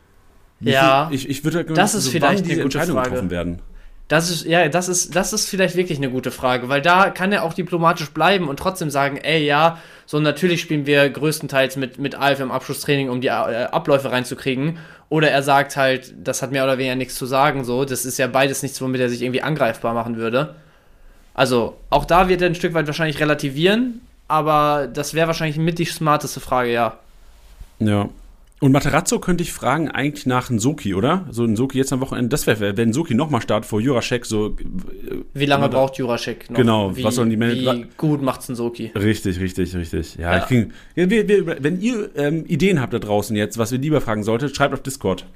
ja, 0.61 1.11
ich, 1.11 1.29
ich 1.29 1.43
würde 1.45 1.59
halt 1.59 1.77
das 1.77 1.95
ist 1.95 2.05
so, 2.05 2.11
vielleicht 2.11 2.47
diese 2.47 2.63
Entscheidungen 2.63 3.03
getroffen 3.03 3.31
werden. 3.31 3.61
Das 4.09 4.31
ist, 4.31 4.45
ja, 4.45 4.69
das 4.69 4.89
ist, 4.89 5.17
das 5.17 5.33
ist 5.33 5.49
vielleicht 5.49 5.77
wirklich 5.77 5.97
eine 5.97 6.11
gute 6.11 6.31
Frage, 6.31 6.69
weil 6.69 6.83
da 6.83 7.09
kann 7.09 7.33
er 7.33 7.43
auch 7.43 7.55
diplomatisch 7.55 8.11
bleiben 8.11 8.49
und 8.49 8.59
trotzdem 8.59 8.91
sagen, 8.91 9.17
ey, 9.17 9.45
ja, 9.45 9.79
so 10.05 10.21
natürlich 10.21 10.61
spielen 10.61 10.85
wir 10.85 11.09
größtenteils 11.09 11.77
mit, 11.77 11.99
mit 11.99 12.15
Alf 12.15 12.41
im 12.41 12.51
Abschlusstraining, 12.51 13.09
um 13.09 13.23
die 13.23 13.29
äh, 13.29 13.31
Abläufe 13.31 14.13
reinzukriegen. 14.13 14.79
Oder 15.09 15.31
er 15.31 15.43
sagt 15.43 15.77
halt, 15.77 16.13
das 16.23 16.43
hat 16.43 16.53
mehr 16.53 16.65
oder 16.65 16.77
weniger 16.77 16.97
nichts 16.97 17.15
zu 17.15 17.25
sagen, 17.25 17.65
so. 17.65 17.87
Das 17.87 18.05
ist 18.05 18.19
ja 18.19 18.27
beides 18.27 18.63
nichts, 18.63 18.81
womit 18.83 19.01
er 19.01 19.09
sich 19.09 19.23
irgendwie 19.23 19.43
angreifbar 19.43 19.95
machen 19.95 20.17
würde. 20.17 20.55
Also, 21.33 21.77
auch 21.89 22.05
da 22.05 22.29
wird 22.29 22.43
er 22.43 22.49
ein 22.49 22.55
Stück 22.55 22.75
weit 22.75 22.87
wahrscheinlich 22.87 23.21
relativieren, 23.21 24.03
aber 24.29 24.89
das 24.93 25.15
wäre 25.15 25.27
wahrscheinlich 25.27 25.59
mit 25.59 25.79
die 25.79 25.85
smarteste 25.85 26.41
Frage, 26.41 26.73
ja. 26.73 26.99
Ja, 27.79 28.09
und 28.61 28.73
Materazzo 28.73 29.19
könnte 29.19 29.43
ich 29.43 29.53
fragen, 29.53 29.91
eigentlich 29.91 30.27
nach 30.27 30.49
Nsoki, 30.49 30.95
oder? 30.95 31.27
So 31.31 31.45
Nsoki 31.45 31.77
jetzt 31.77 31.93
am 31.93 32.01
Wochenende, 32.01 32.29
das 32.29 32.47
wäre, 32.47 32.77
wenn 32.77 32.91
Nsoki 32.91 33.15
nochmal 33.15 33.43
startet 33.43 33.69
vor 33.69 33.81
Juraszek, 33.81 34.25
so. 34.25 34.51
Äh, 34.51 35.25
wie 35.35 35.47
lange 35.47 35.69
braucht 35.69 35.97
Juraszek 35.97 36.51
noch? 36.51 36.57
Genau, 36.57 36.97
wie, 36.97 37.03
was 37.03 37.17
sollen 37.17 37.31
die 37.31 37.37
Manager. 37.37 37.75
Wie 37.75 37.87
gut 37.97 38.23
macht's 38.23 38.49
Nsoki? 38.49 38.93
Richtig, 38.95 39.41
richtig, 39.41 39.75
richtig. 39.75 40.15
Ja, 40.17 40.37
ja. 40.37 40.41
Krieg, 40.41 40.71
wir, 40.95 41.11
wir, 41.11 41.63
wenn 41.63 41.81
ihr 41.81 42.11
ähm, 42.17 42.45
Ideen 42.47 42.81
habt 42.81 42.95
da 42.95 43.01
draußen 43.01 43.35
jetzt, 43.37 43.59
was 43.59 43.73
wir 43.73 43.79
lieber 43.79 44.01
fragen 44.01 44.23
solltet, 44.23 44.55
schreibt 44.55 44.73
auf 44.73 44.83
Discord. 44.83 45.27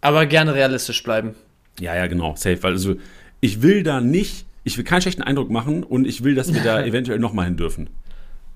Aber 0.00 0.26
gerne 0.26 0.54
realistisch 0.54 1.02
bleiben. 1.02 1.34
Ja, 1.80 1.96
ja, 1.96 2.06
genau, 2.06 2.36
safe. 2.36 2.62
Weil 2.62 2.72
also, 2.72 2.94
ich 3.40 3.62
will 3.62 3.82
da 3.82 4.00
nicht, 4.00 4.46
ich 4.62 4.76
will 4.76 4.84
keinen 4.84 5.02
schlechten 5.02 5.22
Eindruck 5.22 5.50
machen 5.50 5.82
und 5.82 6.06
ich 6.06 6.22
will, 6.22 6.34
dass 6.36 6.54
wir 6.54 6.62
da 6.62 6.82
eventuell 6.84 7.18
nochmal 7.18 7.46
hin 7.46 7.56
dürfen. 7.56 7.90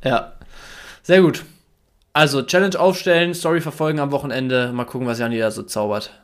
Ja. 0.05 0.33
Sehr 1.03 1.23
gut. 1.23 1.45
Also, 2.17 2.41
Challenge 2.41 2.81
aufstellen, 2.81 3.35
Story 3.35 3.61
verfolgen 3.61 3.99
am 3.99 4.11
Wochenende. 4.11 4.73
Mal 4.73 4.87
gucken, 4.87 5.07
was 5.07 5.19
Janni 5.19 5.37
da 5.37 5.51
so 5.51 5.63
zaubert. 5.63 6.19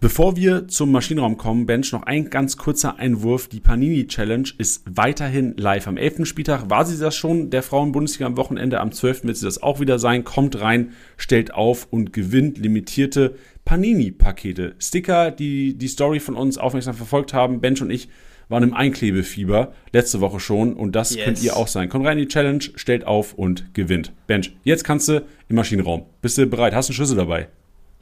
Bevor 0.00 0.34
wir 0.34 0.66
zum 0.66 0.90
Maschinenraum 0.90 1.36
kommen, 1.36 1.66
Bench, 1.66 1.92
noch 1.92 2.02
ein 2.02 2.30
ganz 2.30 2.56
kurzer 2.56 2.96
Einwurf. 2.98 3.46
Die 3.46 3.60
Panini 3.60 4.08
Challenge 4.08 4.48
ist 4.58 4.82
weiterhin 4.84 5.56
live. 5.56 5.86
Am 5.86 5.96
11. 5.96 6.26
Spieltag 6.26 6.68
war 6.68 6.84
sie 6.84 6.98
das 6.98 7.14
schon, 7.14 7.50
der 7.50 7.62
Frauen-Bundesliga 7.62 8.26
am 8.26 8.36
Wochenende. 8.36 8.80
Am 8.80 8.90
12. 8.90 9.22
wird 9.22 9.36
sie 9.36 9.44
das 9.44 9.62
auch 9.62 9.78
wieder 9.78 10.00
sein. 10.00 10.24
Kommt 10.24 10.60
rein, 10.60 10.94
stellt 11.16 11.54
auf 11.54 11.86
und 11.88 12.12
gewinnt 12.12 12.58
limitierte 12.58 13.36
Panini-Pakete. 13.66 14.74
Sticker, 14.80 15.30
die 15.30 15.78
die 15.78 15.86
Story 15.86 16.18
von 16.18 16.34
uns 16.34 16.58
aufmerksam 16.58 16.94
verfolgt 16.94 17.34
haben, 17.34 17.60
Bench 17.60 17.82
und 17.82 17.90
ich, 17.90 18.08
waren 18.48 18.62
im 18.62 18.74
Einklebefieber 18.74 19.72
letzte 19.92 20.20
Woche 20.20 20.40
schon 20.40 20.74
und 20.74 20.92
das 20.92 21.14
yes. 21.14 21.24
könnt 21.24 21.42
ihr 21.42 21.56
auch 21.56 21.68
sein. 21.68 21.88
Kommt 21.88 22.06
rein 22.06 22.18
in 22.18 22.24
die 22.24 22.32
Challenge, 22.32 22.62
stellt 22.76 23.04
auf 23.04 23.34
und 23.34 23.74
gewinnt. 23.74 24.12
Bench, 24.26 24.56
jetzt 24.62 24.84
kannst 24.84 25.08
du 25.08 25.24
im 25.48 25.56
Maschinenraum. 25.56 26.06
Bist 26.22 26.38
du 26.38 26.46
bereit? 26.46 26.74
Hast 26.74 26.88
du 26.88 26.92
einen 26.92 26.96
Schlüssel 26.96 27.16
dabei? 27.16 27.48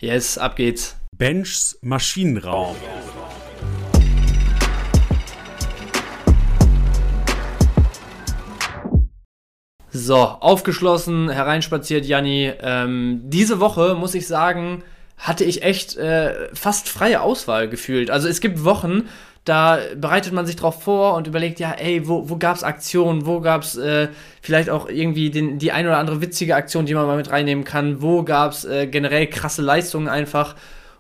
Yes, 0.00 0.36
ab 0.36 0.56
geht's. 0.56 0.96
Benchs 1.16 1.78
Maschinenraum. 1.80 2.76
So, 9.96 10.16
aufgeschlossen, 10.16 11.30
hereinspaziert 11.30 12.04
Janni. 12.04 12.52
Ähm, 12.60 13.20
diese 13.24 13.60
Woche, 13.60 13.94
muss 13.94 14.16
ich 14.16 14.26
sagen, 14.26 14.82
hatte 15.16 15.44
ich 15.44 15.62
echt 15.62 15.96
äh, 15.96 16.52
fast 16.52 16.88
freie 16.88 17.20
Auswahl 17.20 17.68
gefühlt. 17.68 18.10
Also 18.10 18.26
es 18.26 18.40
gibt 18.40 18.64
Wochen, 18.64 19.04
da 19.44 19.78
bereitet 19.96 20.32
man 20.32 20.46
sich 20.46 20.56
drauf 20.56 20.82
vor 20.82 21.14
und 21.14 21.26
überlegt, 21.26 21.60
ja, 21.60 21.72
ey, 21.72 22.08
wo, 22.08 22.30
wo 22.30 22.36
gab 22.36 22.56
es 22.56 22.62
Aktionen, 22.62 23.26
wo 23.26 23.40
gab 23.40 23.62
es 23.62 23.76
äh, 23.76 24.08
vielleicht 24.40 24.70
auch 24.70 24.88
irgendwie 24.88 25.30
den, 25.30 25.58
die 25.58 25.70
ein 25.70 25.86
oder 25.86 25.98
andere 25.98 26.22
witzige 26.22 26.56
Aktion, 26.56 26.86
die 26.86 26.94
man 26.94 27.06
mal 27.06 27.16
mit 27.16 27.30
reinnehmen 27.30 27.64
kann, 27.64 28.00
wo 28.00 28.22
gab 28.22 28.52
es 28.52 28.64
äh, 28.64 28.86
generell 28.86 29.26
krasse 29.26 29.60
Leistungen 29.60 30.08
einfach 30.08 30.54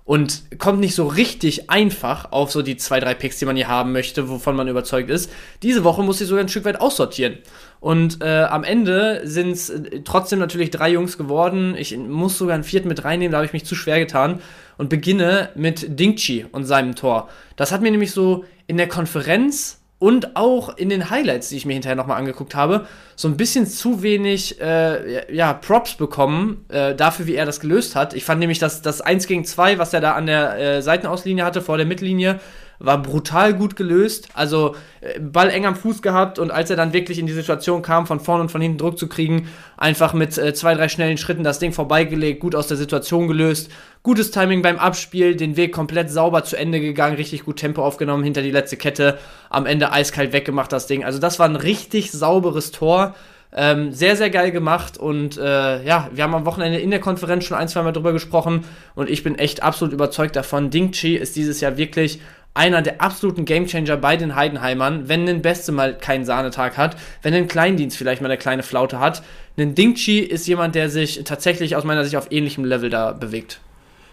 und 0.04 0.42
kommt 0.58 0.80
nicht 0.80 0.94
so 0.94 1.06
richtig 1.06 1.70
einfach 1.70 2.30
auf 2.30 2.52
so 2.52 2.60
die 2.60 2.76
zwei, 2.76 3.00
drei 3.00 3.14
Picks, 3.14 3.38
die 3.38 3.46
man 3.46 3.56
hier 3.56 3.68
haben 3.68 3.92
möchte, 3.92 4.28
wovon 4.28 4.54
man 4.54 4.68
überzeugt 4.68 5.08
ist. 5.08 5.30
Diese 5.62 5.82
Woche 5.82 6.02
muss 6.02 6.20
ich 6.20 6.28
sogar 6.28 6.44
ein 6.44 6.48
Stück 6.50 6.66
weit 6.66 6.80
aussortieren. 6.80 7.38
Und 7.84 8.22
äh, 8.22 8.44
am 8.44 8.64
Ende 8.64 9.20
sind 9.24 9.50
es 9.50 9.68
äh, 9.68 10.00
trotzdem 10.06 10.38
natürlich 10.38 10.70
drei 10.70 10.88
Jungs 10.88 11.18
geworden. 11.18 11.74
Ich 11.76 11.94
muss 11.94 12.38
sogar 12.38 12.54
einen 12.54 12.64
vierten 12.64 12.88
mit 12.88 13.04
reinnehmen, 13.04 13.30
da 13.30 13.36
habe 13.36 13.44
ich 13.44 13.52
mich 13.52 13.66
zu 13.66 13.74
schwer 13.74 13.98
getan. 13.98 14.40
Und 14.78 14.88
beginne 14.88 15.50
mit 15.54 16.00
Dingchi 16.00 16.46
und 16.50 16.64
seinem 16.64 16.94
Tor. 16.94 17.28
Das 17.56 17.72
hat 17.72 17.82
mir 17.82 17.90
nämlich 17.90 18.12
so 18.12 18.46
in 18.66 18.78
der 18.78 18.88
Konferenz 18.88 19.82
und 19.98 20.34
auch 20.34 20.78
in 20.78 20.88
den 20.88 21.10
Highlights, 21.10 21.50
die 21.50 21.58
ich 21.58 21.66
mir 21.66 21.74
hinterher 21.74 21.94
nochmal 21.94 22.16
angeguckt 22.16 22.54
habe, 22.54 22.86
so 23.16 23.28
ein 23.28 23.36
bisschen 23.36 23.66
zu 23.66 24.02
wenig 24.02 24.62
äh, 24.62 25.34
ja, 25.34 25.52
Props 25.52 25.94
bekommen 25.94 26.64
äh, 26.70 26.94
dafür, 26.94 27.26
wie 27.26 27.34
er 27.34 27.44
das 27.44 27.60
gelöst 27.60 27.96
hat. 27.96 28.14
Ich 28.14 28.24
fand 28.24 28.40
nämlich, 28.40 28.58
dass 28.58 28.80
das 28.80 29.02
1 29.02 29.26
gegen 29.26 29.44
2, 29.44 29.76
was 29.76 29.92
er 29.92 30.00
da 30.00 30.12
an 30.12 30.24
der 30.24 30.58
äh, 30.58 30.82
Seitenauslinie 30.82 31.44
hatte, 31.44 31.60
vor 31.60 31.76
der 31.76 31.86
Mittellinie, 31.86 32.40
war 32.84 33.02
brutal 33.02 33.54
gut 33.54 33.76
gelöst. 33.76 34.28
Also 34.34 34.76
äh, 35.00 35.18
Ball 35.20 35.50
eng 35.50 35.66
am 35.66 35.76
Fuß 35.76 36.02
gehabt 36.02 36.38
und 36.38 36.50
als 36.50 36.70
er 36.70 36.76
dann 36.76 36.92
wirklich 36.92 37.18
in 37.18 37.26
die 37.26 37.32
Situation 37.32 37.82
kam, 37.82 38.06
von 38.06 38.20
vorne 38.20 38.42
und 38.42 38.50
von 38.50 38.60
hinten 38.60 38.78
Druck 38.78 38.98
zu 38.98 39.08
kriegen, 39.08 39.48
einfach 39.76 40.12
mit 40.12 40.36
äh, 40.38 40.54
zwei, 40.54 40.74
drei 40.74 40.88
schnellen 40.88 41.18
Schritten 41.18 41.44
das 41.44 41.58
Ding 41.58 41.72
vorbeigelegt, 41.72 42.40
gut 42.40 42.54
aus 42.54 42.66
der 42.66 42.76
Situation 42.76 43.28
gelöst. 43.28 43.70
Gutes 44.02 44.30
Timing 44.30 44.62
beim 44.62 44.78
Abspiel, 44.78 45.34
den 45.34 45.56
Weg 45.56 45.72
komplett 45.72 46.10
sauber 46.10 46.44
zu 46.44 46.56
Ende 46.56 46.80
gegangen, 46.80 47.16
richtig 47.16 47.44
gut 47.44 47.56
Tempo 47.56 47.82
aufgenommen 47.82 48.22
hinter 48.22 48.42
die 48.42 48.50
letzte 48.50 48.76
Kette, 48.76 49.18
am 49.50 49.66
Ende 49.66 49.92
eiskalt 49.92 50.32
weggemacht 50.32 50.72
das 50.72 50.86
Ding. 50.86 51.04
Also 51.04 51.18
das 51.18 51.38
war 51.38 51.48
ein 51.48 51.56
richtig 51.56 52.12
sauberes 52.12 52.70
Tor. 52.70 53.14
Ähm, 53.56 53.92
sehr, 53.92 54.16
sehr 54.16 54.30
geil 54.30 54.50
gemacht 54.50 54.98
und 54.98 55.38
äh, 55.38 55.84
ja, 55.84 56.10
wir 56.12 56.24
haben 56.24 56.34
am 56.34 56.44
Wochenende 56.44 56.80
in 56.80 56.90
der 56.90 56.98
Konferenz 56.98 57.44
schon 57.44 57.56
ein, 57.56 57.68
zwei 57.68 57.82
Mal 57.82 57.92
drüber 57.92 58.12
gesprochen 58.12 58.64
und 58.96 59.08
ich 59.08 59.22
bin 59.22 59.38
echt 59.38 59.62
absolut 59.62 59.94
überzeugt 59.94 60.34
davon. 60.34 60.70
Ding 60.70 60.90
Chi 60.90 61.14
ist 61.14 61.36
dieses 61.36 61.60
Jahr 61.60 61.76
wirklich 61.76 62.20
einer 62.54 62.82
der 62.82 63.02
absoluten 63.02 63.44
Gamechanger 63.44 63.96
bei 63.96 64.16
den 64.16 64.36
Heidenheimern, 64.36 65.08
wenn 65.08 65.28
ein 65.28 65.42
Beste 65.42 65.72
mal 65.72 65.98
keinen 65.98 66.24
Sahnetag 66.24 66.76
hat, 66.76 66.96
wenn 67.22 67.34
ein 67.34 67.48
Kleindienst 67.48 67.96
vielleicht 67.96 68.22
mal 68.22 68.30
eine 68.30 68.38
kleine 68.38 68.62
Flaute 68.62 69.00
hat. 69.00 69.22
Ein 69.56 69.74
Dingchi 69.74 70.20
ist 70.20 70.46
jemand, 70.46 70.76
der 70.76 70.88
sich 70.88 71.22
tatsächlich 71.24 71.74
aus 71.74 71.84
meiner 71.84 72.04
Sicht 72.04 72.16
auf 72.16 72.30
ähnlichem 72.30 72.64
Level 72.64 72.90
da 72.90 73.12
bewegt. 73.12 73.60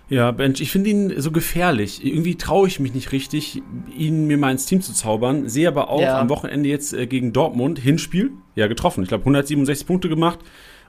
Ja, 0.09 0.31
Bench, 0.31 0.59
ich 0.59 0.71
finde 0.71 0.89
ihn 0.89 1.21
so 1.21 1.31
gefährlich. 1.31 2.05
Irgendwie 2.05 2.35
traue 2.35 2.67
ich 2.67 2.81
mich 2.81 2.93
nicht 2.93 3.13
richtig, 3.13 3.61
ihn 3.97 4.27
mir 4.27 4.37
mal 4.37 4.51
ins 4.51 4.65
Team 4.65 4.81
zu 4.81 4.91
zaubern. 4.91 5.47
Sehe 5.47 5.69
aber 5.69 5.89
auch 5.89 6.01
ja. 6.01 6.19
am 6.19 6.27
Wochenende 6.27 6.67
jetzt 6.67 6.93
äh, 6.93 7.07
gegen 7.07 7.31
Dortmund 7.31 7.79
Hinspiel, 7.79 8.31
ja 8.55 8.67
getroffen. 8.67 9.03
Ich 9.03 9.07
glaube 9.07 9.21
167 9.21 9.87
Punkte 9.87 10.09
gemacht 10.09 10.39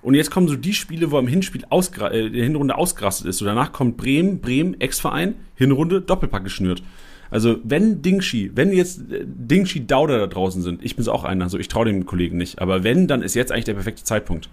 Und 0.03 0.15
jetzt 0.15 0.33
kommen 0.33 0.49
so 0.49 0.57
die 0.57 0.73
Spiele, 0.73 1.13
wo 1.13 1.19
er 1.19 1.21
im 1.21 1.29
Hinspiel 1.29 1.63
äh, 1.63 2.31
der 2.31 2.43
Hinrunde 2.43 2.77
ausgerastet 2.77 3.29
ist. 3.29 3.39
So 3.39 3.45
danach 3.45 3.73
kommt 3.73 3.97
Bremen, 3.97 4.41
Bremen, 4.41 4.81
Ex-Verein, 4.81 5.37
Hinrunde, 5.55 6.01
Doppelpack 6.01 6.43
geschnürt. 6.43 6.83
Also 7.33 7.57
wenn 7.65 8.03
Dingshi, 8.03 8.53
wenn 8.55 8.73
jetzt 8.73 9.11
äh, 9.11 9.25
Dingshi 9.25 9.87
Dauder 9.87 10.19
da 10.19 10.27
draußen 10.27 10.63
sind, 10.63 10.85
ich 10.85 10.95
bin 10.95 11.05
so 11.05 11.13
auch 11.13 11.25
einer, 11.25 11.45
also 11.45 11.59
ich 11.59 11.69
traue 11.69 11.87
dem 11.87 12.05
Kollegen 12.05 12.37
nicht, 12.37 12.61
aber 12.61 12.85
wenn, 12.85 13.09
dann 13.09 13.23
ist 13.23 13.35
jetzt 13.35 13.51
eigentlich 13.51 13.65
der 13.65 13.75
perfekte 13.75 14.05
Zeitpunkt. 14.05 14.51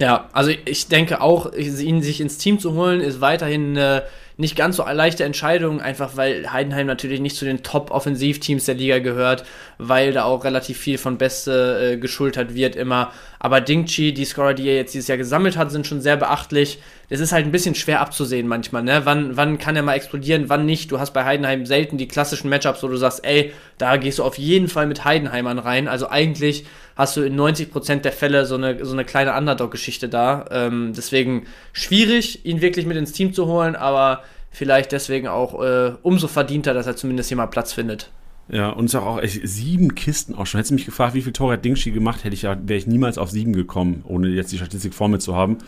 Ja, 0.00 0.30
also 0.32 0.50
ich 0.64 0.88
denke 0.88 1.20
auch, 1.20 1.52
ihn 1.52 2.00
sich 2.00 2.22
ins 2.22 2.38
Team 2.38 2.58
zu 2.58 2.72
holen, 2.72 3.02
ist 3.02 3.20
weiterhin 3.20 3.76
eine 3.76 4.04
nicht 4.38 4.56
ganz 4.56 4.76
so 4.76 4.84
leichte 4.84 5.24
Entscheidung, 5.24 5.82
einfach 5.82 6.16
weil 6.16 6.50
Heidenheim 6.50 6.86
natürlich 6.86 7.20
nicht 7.20 7.36
zu 7.36 7.44
den 7.44 7.62
Top-Offensivteams 7.62 8.64
der 8.64 8.76
Liga 8.76 9.00
gehört, 9.00 9.44
weil 9.76 10.12
da 10.12 10.24
auch 10.24 10.44
relativ 10.44 10.78
viel 10.78 10.96
von 10.96 11.18
Beste 11.18 11.92
äh, 11.92 11.96
geschultert 11.98 12.54
wird 12.54 12.76
immer. 12.76 13.12
Aber 13.38 13.60
Dingchi, 13.60 14.14
die 14.14 14.24
Scorer, 14.24 14.54
die 14.54 14.66
er 14.68 14.76
jetzt 14.76 14.94
dieses 14.94 15.08
Jahr 15.08 15.18
gesammelt 15.18 15.58
hat, 15.58 15.70
sind 15.70 15.86
schon 15.86 16.00
sehr 16.00 16.16
beachtlich. 16.16 16.78
Es 17.10 17.18
ist 17.18 17.32
halt 17.32 17.44
ein 17.44 17.50
bisschen 17.50 17.74
schwer 17.74 18.00
abzusehen 18.00 18.46
manchmal, 18.46 18.84
ne? 18.84 19.02
Wann, 19.04 19.36
wann 19.36 19.58
kann 19.58 19.74
er 19.74 19.82
mal 19.82 19.94
explodieren, 19.94 20.48
wann 20.48 20.64
nicht? 20.64 20.92
Du 20.92 21.00
hast 21.00 21.12
bei 21.12 21.24
Heidenheim 21.24 21.66
selten 21.66 21.98
die 21.98 22.06
klassischen 22.06 22.48
Matchups, 22.48 22.84
wo 22.84 22.88
du 22.88 22.96
sagst, 22.96 23.24
ey, 23.24 23.52
da 23.78 23.96
gehst 23.96 24.20
du 24.20 24.24
auf 24.24 24.38
jeden 24.38 24.68
Fall 24.68 24.86
mit 24.86 25.04
Heidenheimern 25.04 25.58
rein. 25.58 25.88
Also 25.88 26.08
eigentlich 26.08 26.64
hast 26.94 27.16
du 27.16 27.22
in 27.22 27.38
90% 27.38 27.96
der 27.96 28.12
Fälle 28.12 28.46
so 28.46 28.54
eine, 28.54 28.84
so 28.84 28.92
eine 28.92 29.04
kleine 29.04 29.36
Underdog-Geschichte 29.36 30.08
da. 30.08 30.46
Ähm, 30.52 30.92
deswegen 30.96 31.46
schwierig, 31.72 32.46
ihn 32.46 32.60
wirklich 32.60 32.86
mit 32.86 32.96
ins 32.96 33.12
Team 33.12 33.34
zu 33.34 33.46
holen, 33.46 33.74
aber 33.74 34.22
vielleicht 34.50 34.92
deswegen 34.92 35.26
auch 35.26 35.60
äh, 35.62 35.92
umso 36.02 36.28
verdienter, 36.28 36.74
dass 36.74 36.86
er 36.86 36.94
zumindest 36.94 37.28
hier 37.28 37.36
mal 37.36 37.46
Platz 37.46 37.72
findet. 37.72 38.10
Ja, 38.48 38.70
und 38.70 38.86
es 38.86 38.94
ist 38.94 39.00
auch 39.00 39.20
echt 39.20 39.40
sieben 39.48 39.94
Kisten 39.94 40.34
auch 40.34 40.46
schon. 40.46 40.58
Hättest 40.58 40.70
du 40.70 40.74
mich 40.74 40.86
gefragt, 40.86 41.14
wie 41.14 41.22
viel 41.22 41.32
Tore 41.32 41.54
hat 41.54 41.64
Dingshi 41.64 41.90
gemacht, 41.90 42.24
hätte 42.24 42.34
ich 42.34 42.42
ja, 42.42 42.56
wäre 42.64 42.78
ich 42.78 42.86
niemals 42.86 43.18
auf 43.18 43.30
sieben 43.30 43.52
gekommen, 43.52 44.04
ohne 44.06 44.28
jetzt 44.28 44.52
die 44.52 44.58
Statistik 44.58 44.94
vor 44.94 45.08
mir 45.08 45.18
zu 45.18 45.36
haben. 45.36 45.58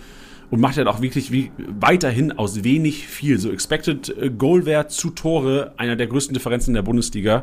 Und 0.52 0.60
macht 0.60 0.76
halt 0.76 0.86
auch 0.86 1.00
wirklich 1.00 1.32
wie 1.32 1.50
weiterhin 1.80 2.30
aus 2.30 2.62
wenig 2.62 3.08
viel. 3.08 3.38
So 3.38 3.50
Expected 3.50 4.14
äh, 4.18 4.28
Goal 4.28 4.66
Wert 4.66 4.92
zu 4.92 5.08
Tore, 5.08 5.72
einer 5.78 5.96
der 5.96 6.06
größten 6.08 6.34
Differenzen 6.34 6.72
in 6.72 6.74
der 6.74 6.82
Bundesliga. 6.82 7.42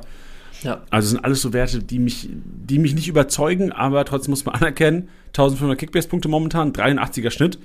Ja. 0.62 0.84
Also 0.92 1.10
sind 1.10 1.26
alles 1.26 1.42
so 1.42 1.52
Werte, 1.52 1.80
die 1.80 1.98
mich, 1.98 2.30
die 2.30 2.78
mich 2.78 2.94
nicht 2.94 3.08
überzeugen, 3.08 3.72
aber 3.72 4.06
trotzdem 4.06 4.30
muss 4.30 4.46
man 4.46 4.54
anerkennen, 4.62 5.10
1500 5.30 5.80
Kickbase-Punkte 5.80 6.30
momentan, 6.30 6.72
83er 6.72 7.32
Schnitt. 7.32 7.58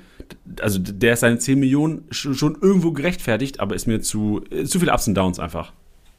Also 0.63 0.79
der 0.79 1.13
ist 1.13 1.21
seine 1.21 1.39
10 1.39 1.61
Millionen 1.61 2.07
schon 2.11 2.57
irgendwo 2.63 2.93
gerechtfertigt, 2.93 3.61
aber 3.61 3.75
ist 3.75 3.87
mir 3.87 4.01
zu, 4.01 4.43
äh, 4.51 4.65
zu 4.65 4.81
viel 4.81 4.89
Ups 4.89 5.07
und 5.09 5.15
Downs 5.15 5.39
einfach. 5.39 5.75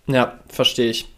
Ja, 0.06 0.40
verstehe 0.50 0.92
ich. 0.92 1.12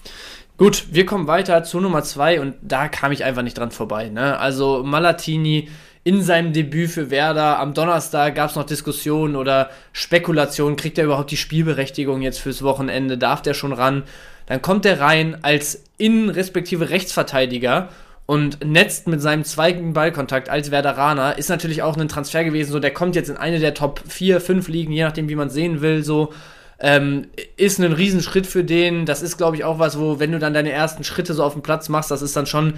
Gut, 0.58 0.88
wir 0.92 1.06
kommen 1.06 1.28
weiter 1.28 1.66
zu 1.66 1.82
Nummer 1.82 2.04
2 2.04 2.40
und 2.40 2.56
da 2.62 2.88
kam 2.88 3.12
ich 3.12 3.26
einfach 3.26 3.44
nicht 3.44 3.58
dran 3.58 3.72
vorbei. 3.72 4.08
Ne? 4.08 4.40
Also 4.40 4.82
Malatini 4.82 5.68
in 6.08 6.22
seinem 6.22 6.54
Debüt 6.54 6.90
für 6.90 7.12
Werder. 7.12 7.60
Am 7.60 7.74
Donnerstag 7.74 8.36
gab 8.36 8.50
es 8.50 8.56
noch 8.56 8.64
Diskussionen 8.64 9.36
oder 9.36 9.70
Spekulationen. 9.92 10.78
Kriegt 10.78 10.98
er 10.98 11.04
überhaupt 11.04 11.32
die 11.32 11.36
Spielberechtigung 11.36 12.22
jetzt 12.22 12.40
fürs 12.40 12.64
Wochenende? 12.64 13.18
Darf 13.18 13.42
der 13.42 13.54
schon 13.54 13.74
ran? 13.74 14.04
Dann 14.46 14.62
kommt 14.62 14.86
er 14.86 15.02
rein 15.02 15.38
als 15.42 15.84
Innen- 15.98 16.30
respektive 16.30 16.92
Rechtsverteidiger 16.92 17.90
und 18.26 18.64
netzt 18.64 19.08
mit 19.08 19.22
seinem 19.22 19.44
zweiten 19.44 19.92
Ballkontakt 19.92 20.48
als 20.48 20.72
Werderaner. 20.72 21.38
Ist 21.38 21.50
natürlich 21.50 21.82
auch 21.82 21.98
ein 21.98 22.08
Transfer 22.08 22.46
gewesen, 22.46 22.72
so 22.72 22.80
der 22.80 22.94
kommt 22.94 23.18
jetzt 23.18 23.30
in 23.30 23.36
eine 23.36 23.60
der 23.60 23.74
Top 23.74 24.02
4, 24.08 24.40
5 24.40 24.70
Ligen, 24.70 24.94
je 24.94 25.04
nachdem, 25.04 25.28
wie 25.28 25.36
man 25.36 25.50
sehen 25.50 25.82
will, 25.82 26.06
so. 26.06 26.32
Ähm, 26.80 27.28
ist 27.58 27.80
ein 27.80 27.92
Riesenschritt 27.92 28.48
für 28.48 28.64
den. 28.64 29.06
Das 29.06 29.22
ist, 29.22 29.36
glaube 29.36 29.58
ich, 29.58 29.66
auch 29.66 29.78
was, 29.78 30.00
wo, 30.00 30.22
wenn 30.22 30.32
du 30.32 30.40
dann 30.40 30.54
deine 30.54 30.72
ersten 30.72 31.04
Schritte 31.04 31.34
so 31.34 31.44
auf 31.44 31.52
dem 31.52 31.64
Platz 31.64 31.90
machst, 31.90 32.12
das 32.12 32.22
ist 32.22 32.38
dann 32.38 32.46
schon 32.46 32.76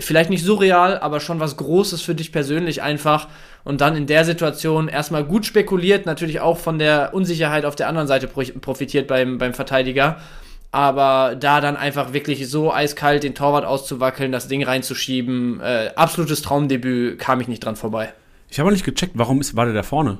vielleicht 0.00 0.30
nicht 0.30 0.44
surreal, 0.44 0.98
aber 0.98 1.20
schon 1.20 1.40
was 1.40 1.56
Großes 1.56 2.02
für 2.02 2.14
dich 2.14 2.32
persönlich 2.32 2.82
einfach. 2.82 3.28
Und 3.64 3.80
dann 3.80 3.96
in 3.96 4.06
der 4.06 4.24
Situation 4.24 4.88
erstmal 4.88 5.24
gut 5.24 5.46
spekuliert, 5.46 6.06
natürlich 6.06 6.40
auch 6.40 6.58
von 6.58 6.78
der 6.78 7.12
Unsicherheit 7.12 7.64
auf 7.64 7.76
der 7.76 7.88
anderen 7.88 8.08
Seite 8.08 8.26
profitiert 8.26 9.06
beim, 9.06 9.38
beim 9.38 9.54
Verteidiger 9.54 10.18
aber 10.70 11.34
da 11.34 11.60
dann 11.60 11.76
einfach 11.76 12.12
wirklich 12.12 12.48
so 12.48 12.72
eiskalt 12.72 13.22
den 13.22 13.34
Torwart 13.34 13.64
auszuwackeln, 13.64 14.32
das 14.32 14.48
Ding 14.48 14.62
reinzuschieben, 14.62 15.60
äh, 15.60 15.90
absolutes 15.96 16.42
Traumdebüt, 16.42 17.18
kam 17.18 17.40
ich 17.40 17.48
nicht 17.48 17.64
dran 17.64 17.76
vorbei. 17.76 18.12
Ich 18.50 18.58
habe 18.58 18.68
auch 18.68 18.72
nicht 18.72 18.84
gecheckt, 18.84 19.12
warum 19.16 19.40
ist, 19.40 19.56
war 19.56 19.64
der 19.64 19.74
da 19.74 19.82
vorne? 19.82 20.18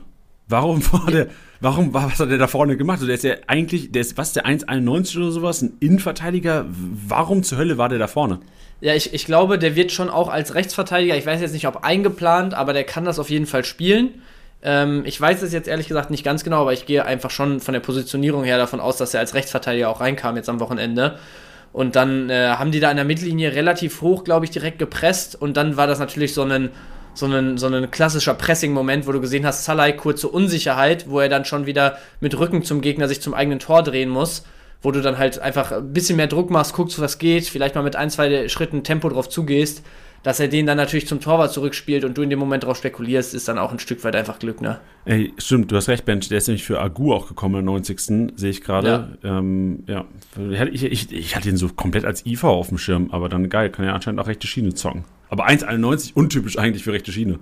Warum 0.49 0.83
war 0.92 1.11
der, 1.11 1.29
warum 1.61 1.92
war, 1.92 2.11
was 2.11 2.21
hat 2.21 2.31
der 2.31 2.38
da 2.38 2.47
vorne 2.47 2.79
gemacht? 2.79 2.97
Also 2.97 3.07
der 3.07 3.16
ist 3.16 3.25
ja 3.25 3.35
eigentlich, 3.47 3.92
der 3.92 4.01
ist, 4.01 4.16
was, 4.16 4.33
der 4.33 4.47
1,91 4.47 5.18
oder 5.18 5.31
sowas, 5.31 5.61
ein 5.61 5.75
Innenverteidiger. 5.81 6.64
Warum 6.68 7.42
zur 7.42 7.59
Hölle 7.59 7.77
war 7.77 7.90
der 7.90 7.99
da 7.99 8.07
vorne? 8.07 8.40
Ja, 8.80 8.94
ich, 8.94 9.12
ich 9.12 9.26
glaube, 9.26 9.58
der 9.58 9.74
wird 9.74 9.90
schon 9.90 10.08
auch 10.08 10.28
als 10.28 10.54
Rechtsverteidiger, 10.54 11.16
ich 11.16 11.26
weiß 11.26 11.40
jetzt 11.40 11.52
nicht, 11.52 11.66
ob 11.66 11.84
eingeplant, 11.84 12.54
aber 12.54 12.72
der 12.72 12.84
kann 12.84 13.04
das 13.04 13.18
auf 13.18 13.28
jeden 13.28 13.46
Fall 13.46 13.64
spielen. 13.64 14.22
Ähm, 14.62 15.02
ich 15.04 15.20
weiß 15.20 15.42
es 15.42 15.52
jetzt 15.52 15.68
ehrlich 15.68 15.88
gesagt 15.88 16.10
nicht 16.10 16.24
ganz 16.24 16.44
genau, 16.44 16.62
aber 16.62 16.72
ich 16.72 16.86
gehe 16.86 17.04
einfach 17.04 17.30
schon 17.30 17.60
von 17.60 17.74
der 17.74 17.80
Positionierung 17.80 18.44
her 18.44 18.58
davon 18.58 18.80
aus, 18.80 18.96
dass 18.96 19.14
er 19.14 19.20
als 19.20 19.34
Rechtsverteidiger 19.34 19.88
auch 19.88 20.00
reinkam 20.00 20.36
jetzt 20.36 20.48
am 20.48 20.60
Wochenende. 20.60 21.18
Und 21.72 21.96
dann 21.96 22.30
äh, 22.30 22.48
haben 22.50 22.72
die 22.72 22.80
da 22.80 22.90
in 22.90 22.96
der 22.96 23.04
Mittellinie 23.04 23.54
relativ 23.54 24.00
hoch, 24.00 24.24
glaube 24.24 24.44
ich, 24.44 24.50
direkt 24.50 24.78
gepresst. 24.78 25.40
Und 25.40 25.56
dann 25.56 25.76
war 25.76 25.86
das 25.86 25.98
natürlich 25.98 26.32
so 26.34 26.42
ein, 26.42 26.70
so 27.14 27.26
ein, 27.26 27.58
so 27.58 27.66
ein 27.66 27.90
klassischer 27.90 28.34
Pressing-Moment, 28.34 29.06
wo 29.06 29.12
du 29.12 29.20
gesehen 29.20 29.44
hast, 29.44 29.64
Salai 29.64 29.92
kurze 29.92 30.28
Unsicherheit, 30.28 31.08
wo 31.08 31.20
er 31.20 31.28
dann 31.28 31.44
schon 31.44 31.66
wieder 31.66 31.98
mit 32.20 32.38
Rücken 32.38 32.62
zum 32.62 32.80
Gegner 32.80 33.06
sich 33.06 33.20
zum 33.20 33.34
eigenen 33.34 33.58
Tor 33.58 33.82
drehen 33.82 34.08
muss. 34.08 34.44
Wo 34.80 34.92
du 34.92 35.00
dann 35.00 35.18
halt 35.18 35.40
einfach 35.40 35.72
ein 35.72 35.92
bisschen 35.92 36.16
mehr 36.16 36.28
Druck 36.28 36.50
machst, 36.50 36.72
guckst, 36.72 37.00
was 37.00 37.18
geht, 37.18 37.46
vielleicht 37.46 37.74
mal 37.74 37.82
mit 37.82 37.96
ein, 37.96 38.10
zwei 38.10 38.48
Schritten 38.48 38.84
Tempo 38.84 39.08
drauf 39.08 39.28
zugehst 39.28 39.82
dass 40.22 40.40
er 40.40 40.48
den 40.48 40.66
dann 40.66 40.76
natürlich 40.76 41.06
zum 41.06 41.20
Torwart 41.20 41.52
zurückspielt 41.52 42.04
und 42.04 42.18
du 42.18 42.22
in 42.22 42.30
dem 42.30 42.38
Moment 42.38 42.64
drauf 42.64 42.76
spekulierst, 42.76 43.34
ist 43.34 43.48
dann 43.48 43.58
auch 43.58 43.72
ein 43.72 43.78
Stück 43.78 44.02
weit 44.04 44.16
einfach 44.16 44.38
Glück, 44.38 44.60
ne? 44.60 44.80
Ey, 45.04 45.32
stimmt, 45.38 45.70
du 45.70 45.76
hast 45.76 45.88
recht, 45.88 46.04
Bench. 46.04 46.28
Der 46.28 46.38
ist 46.38 46.48
nämlich 46.48 46.64
für 46.64 46.80
Agu 46.80 47.12
auch 47.12 47.28
gekommen 47.28 47.60
im 47.60 47.64
90. 47.66 48.00
sehe 48.36 48.50
ich 48.50 48.62
gerade. 48.62 49.16
Ja. 49.22 49.38
Ähm, 49.38 49.84
ja. 49.86 50.04
Ich, 50.72 50.84
ich, 50.84 51.12
ich, 51.12 51.36
hatte 51.36 51.48
ihn 51.48 51.56
so 51.56 51.68
komplett 51.68 52.04
als 52.04 52.26
IV 52.26 52.44
auf 52.44 52.68
dem 52.68 52.78
Schirm, 52.78 53.10
aber 53.12 53.28
dann 53.28 53.48
geil, 53.48 53.70
kann 53.70 53.84
er 53.84 53.94
anscheinend 53.94 54.20
auch 54.20 54.26
rechte 54.26 54.46
Schiene 54.46 54.74
zocken. 54.74 55.04
Aber 55.30 55.46
1,91 55.46 56.14
untypisch 56.14 56.58
eigentlich 56.58 56.84
für 56.84 56.92
rechte 56.92 57.12
Schiene. 57.12 57.38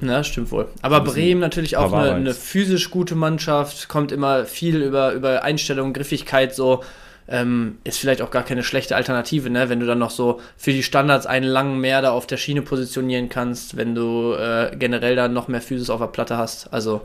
Ja, 0.00 0.24
stimmt 0.24 0.50
wohl. 0.50 0.68
Aber 0.82 1.00
Bremen 1.00 1.40
natürlich 1.40 1.76
auch 1.76 1.92
eine, 1.92 2.14
eine, 2.14 2.34
physisch 2.34 2.90
gute 2.90 3.14
Mannschaft, 3.14 3.88
kommt 3.88 4.12
immer 4.12 4.46
viel 4.46 4.76
über, 4.82 5.12
über 5.12 5.42
Einstellung, 5.42 5.92
Griffigkeit 5.92 6.54
so 6.54 6.82
ähm, 7.30 7.78
ist 7.84 7.98
vielleicht 7.98 8.22
auch 8.22 8.30
gar 8.30 8.42
keine 8.42 8.64
schlechte 8.64 8.96
Alternative, 8.96 9.48
ne? 9.50 9.68
wenn 9.68 9.78
du 9.78 9.86
dann 9.86 10.00
noch 10.00 10.10
so 10.10 10.40
für 10.56 10.72
die 10.72 10.82
Standards 10.82 11.26
einen 11.26 11.46
langen 11.46 11.78
mehr 11.78 12.02
da 12.02 12.10
auf 12.10 12.26
der 12.26 12.36
Schiene 12.36 12.60
positionieren 12.60 13.28
kannst, 13.28 13.76
wenn 13.76 13.94
du 13.94 14.34
äh, 14.34 14.74
generell 14.76 15.14
dann 15.14 15.32
noch 15.32 15.46
mehr 15.46 15.60
Physis 15.60 15.90
auf 15.90 16.00
der 16.00 16.08
Platte 16.08 16.36
hast. 16.36 16.72
Also, 16.72 17.02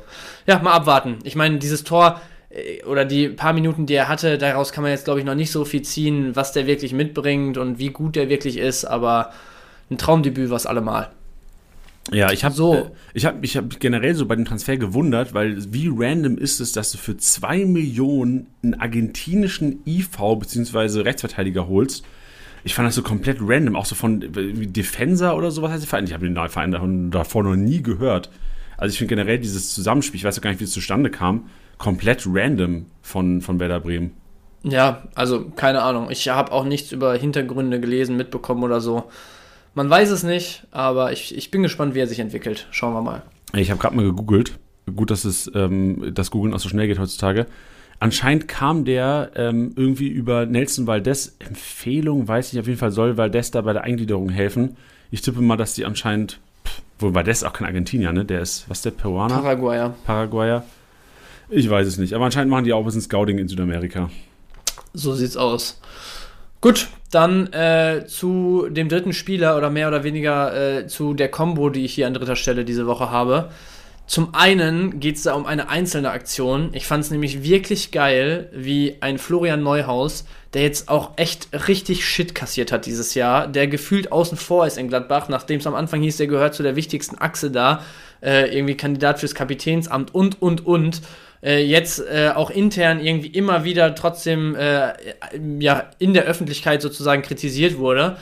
ja, 0.48 0.58
mal 0.60 0.74
abwarten. 0.74 1.20
Ich 1.24 1.36
meine, 1.36 1.60
dieses 1.60 1.84
Tor 1.84 2.22
äh, 2.50 2.84
oder 2.86 3.06
die 3.06 3.30
paar 3.30 3.54
Minuten, 3.54 3.86
die 3.86 3.94
er 3.94 4.08
hatte, 4.08 4.40
daraus 4.40 4.72
kann 4.72 4.82
man 4.82 4.92
jetzt, 4.92 5.06
glaube 5.06 5.20
ich, 5.20 5.26
noch 5.26 5.36
nicht 5.36 5.52
so 5.52 5.64
viel 5.64 5.84
ziehen, 5.84 6.36
was 6.36 6.54
der 6.54 6.66
wirklich 6.66 6.92
mitbringt 6.92 7.60
und 7.60 7.78
wie 7.78 7.90
gut 7.90 8.16
der 8.16 8.28
wirklich 8.28 8.58
ist, 8.58 8.84
aber 8.84 9.32
ein 9.92 10.00
Traumdebüt 10.00 10.50
war 10.50 10.58
es 10.58 10.66
allemal. 10.66 11.12
Ja, 12.12 12.32
ich 12.32 12.44
habe 12.44 12.54
so. 12.54 12.76
Äh, 12.76 12.92
ich 13.14 13.26
habe 13.26 13.40
ich 13.42 13.58
hab 13.58 13.80
generell 13.80 14.16
so 14.16 14.26
bei 14.26 14.36
dem 14.36 14.46
Transfer 14.46 14.78
gewundert, 14.78 15.34
weil 15.34 15.74
wie 15.74 15.90
random 15.92 16.38
ist 16.38 16.60
es, 16.60 16.72
dass 16.72 16.92
du 16.92 16.98
für 16.98 17.18
zwei 17.18 17.66
Millionen 17.66 18.48
einen 18.64 18.76
argentinischen 18.76 19.82
IV 19.86 20.10
bzw. 20.40 21.02
Rechtsverteidiger 21.02 21.68
holst. 21.68 22.06
Ich 22.64 22.74
fand 22.74 22.88
das 22.88 22.96
so 22.96 23.04
komplett 23.04 23.38
random, 23.42 23.76
auch 23.76 23.86
so 23.86 23.96
von 23.96 24.24
wie 24.34 24.68
Defensa 24.68 25.34
oder 25.34 25.52
sowas 25.52 25.72
heißt 25.72 25.84
der 25.84 25.90
Verein. 25.90 26.06
Ich 26.06 26.14
habe 26.14 26.28
den 26.28 26.50
Verein 26.50 27.12
davor 27.12 27.44
noch 27.44 27.56
nie 27.56 27.82
gehört. 27.82 28.30
Also 28.78 28.92
ich 28.92 28.98
finde 28.98 29.16
generell 29.16 29.40
dieses 29.40 29.74
Zusammenspiel, 29.74 30.18
ich 30.18 30.24
weiß 30.24 30.38
auch 30.38 30.42
gar 30.42 30.50
nicht, 30.50 30.60
wie 30.60 30.66
es 30.66 30.72
zustande 30.72 31.10
kam, 31.10 31.48
komplett 31.78 32.24
random 32.28 32.88
von, 33.02 33.42
von 33.42 33.60
Werder 33.60 33.80
Bremen. 33.80 34.12
Ja, 34.64 35.04
also 35.14 35.50
keine 35.56 35.84
Ahnung. 35.84 36.10
Ich 36.10 36.28
habe 36.28 36.52
auch 36.52 36.66
nichts 36.66 36.92
über 36.92 37.16
Hintergründe 37.16 37.80
gelesen, 37.80 38.18
mitbekommen 38.18 38.64
oder 38.64 38.82
so. 38.82 39.04
Man 39.76 39.90
weiß 39.90 40.10
es 40.10 40.24
nicht, 40.24 40.66
aber 40.72 41.12
ich, 41.12 41.36
ich 41.36 41.52
bin 41.52 41.62
gespannt, 41.62 41.96
wie 41.96 42.00
er 42.00 42.08
sich 42.08 42.20
entwickelt. 42.20 42.68
Schauen 42.72 42.94
wir 42.94 43.02
mal. 43.02 43.24
Ich 43.54 43.70
habe 43.70 43.80
gerade 43.80 43.96
mal 43.96 44.06
gegoogelt. 44.06 44.58
Gut, 44.96 45.12
dass 45.12 45.26
es 45.26 45.52
ähm, 45.54 46.12
das 46.14 46.32
Googlen 46.32 46.54
auch 46.54 46.60
so 46.60 46.70
schnell 46.70 46.88
geht 46.88 46.98
heutzutage. 46.98 47.46
Anscheinend 48.00 48.48
kam 48.48 48.86
der 48.86 49.32
ähm, 49.36 49.74
irgendwie 49.76 50.08
über 50.08 50.46
Nelson 50.46 50.88
Valdez 50.88 51.36
Empfehlung, 51.40 52.28
weiß 52.28 52.54
ich 52.54 52.60
auf 52.60 52.68
jeden 52.68 52.80
Fall, 52.80 52.92
soll 52.92 53.18
Valdez 53.18 53.52
da 53.52 53.62
bei 53.62 53.74
der 53.74 53.84
Eingliederung 53.84 54.30
helfen. 54.30 54.78
Ich 55.12 55.22
tippe 55.22 55.42
mal, 55.42 55.58
dass 55.58 55.76
die 55.76 55.86
anscheinend, 55.86 56.40
pff, 56.66 56.82
wohl 57.00 57.14
Valdez 57.14 57.40
ist 57.40 57.44
auch 57.44 57.54
kein 57.54 57.68
Argentinier, 57.68 58.12
ne? 58.12 58.26
Der 58.26 58.42
ist, 58.42 58.70
was 58.70 58.80
ist 58.80 58.86
der, 58.86 58.92
Peruaner? 58.92 59.36
Paraguayer. 59.36 59.94
Paraguayer. 60.06 60.64
Ich 61.50 61.70
weiß 61.70 61.88
es 61.88 61.98
nicht, 61.98 62.14
aber 62.14 62.26
anscheinend 62.26 62.52
machen 62.52 62.66
die 62.66 62.74
auch 62.74 62.80
ein 62.80 62.86
bisschen 62.86 63.02
Scouting 63.02 63.40
in 63.40 63.48
Südamerika. 63.48 64.10
So 64.94 65.14
sieht's 65.14 65.38
aus. 65.38 65.80
Gut, 66.66 66.88
dann 67.12 67.54
äh, 67.54 68.06
zu 68.08 68.70
dem 68.72 68.90
dritten 68.90 69.14
Spieler 69.14 69.56
oder 69.56 69.70
mehr 69.70 69.88
oder 69.88 70.04
weniger 70.04 70.80
äh, 70.80 70.88
zu 70.88 71.14
der 71.14 71.30
Combo, 71.30 71.70
die 71.70 71.86
ich 71.86 71.94
hier 71.94 72.08
an 72.08 72.16
dritter 72.16 72.36
Stelle 72.36 72.66
diese 72.66 72.88
Woche 72.88 73.12
habe. 73.12 73.52
Zum 74.08 74.34
einen 74.34 75.00
geht 75.00 75.18
es 75.18 75.22
da 75.22 75.36
um 75.36 75.46
eine 75.46 75.70
einzelne 75.70 76.10
Aktion. 76.10 76.72
Ich 76.74 76.88
fand 76.88 77.04
es 77.04 77.12
nämlich 77.12 77.44
wirklich 77.44 77.92
geil, 77.92 78.50
wie 78.52 78.98
ein 79.02 79.20
Florian 79.20 79.62
Neuhaus, 79.62 80.26
der 80.56 80.64
jetzt 80.64 80.90
auch 80.90 81.12
echt 81.18 81.50
richtig 81.68 82.04
Shit 82.04 82.34
kassiert 82.34 82.72
hat 82.72 82.88
dieses 82.88 83.14
Jahr, 83.14 83.48
der 83.48 83.68
gefühlt 83.68 84.12
außen 84.12 84.36
vor 84.36 84.66
ist 84.66 84.80
in 84.80 84.88
Gladbach, 84.88 85.30
nachdem 85.30 85.60
es 85.60 85.68
am 85.68 85.76
Anfang 85.76 86.02
hieß, 86.02 86.18
der 86.18 86.26
gehört 86.26 86.56
zu 86.56 86.64
der 86.64 86.76
wichtigsten 86.76 87.20
Achse 87.20 87.52
da, 87.52 87.84
äh, 88.24 88.52
irgendwie 88.52 88.76
Kandidat 88.76 89.20
fürs 89.20 89.36
Kapitänsamt 89.36 90.16
und, 90.16 90.42
und, 90.42 90.66
und. 90.66 91.04
Äh, 91.46 91.64
jetzt 91.64 92.00
äh, 92.00 92.32
auch 92.34 92.50
intern 92.50 93.00
irgendwie 93.00 93.28
immer 93.28 93.64
wieder 93.64 93.94
trotzdem 93.94 94.56
äh, 94.56 94.94
ja, 95.60 95.92
in 96.00 96.16
der 96.16 96.24
Öffentlichkeit 96.24 96.82
sozusagen 96.82 97.22
kritisiert 97.22 97.78
wurde 97.78 98.18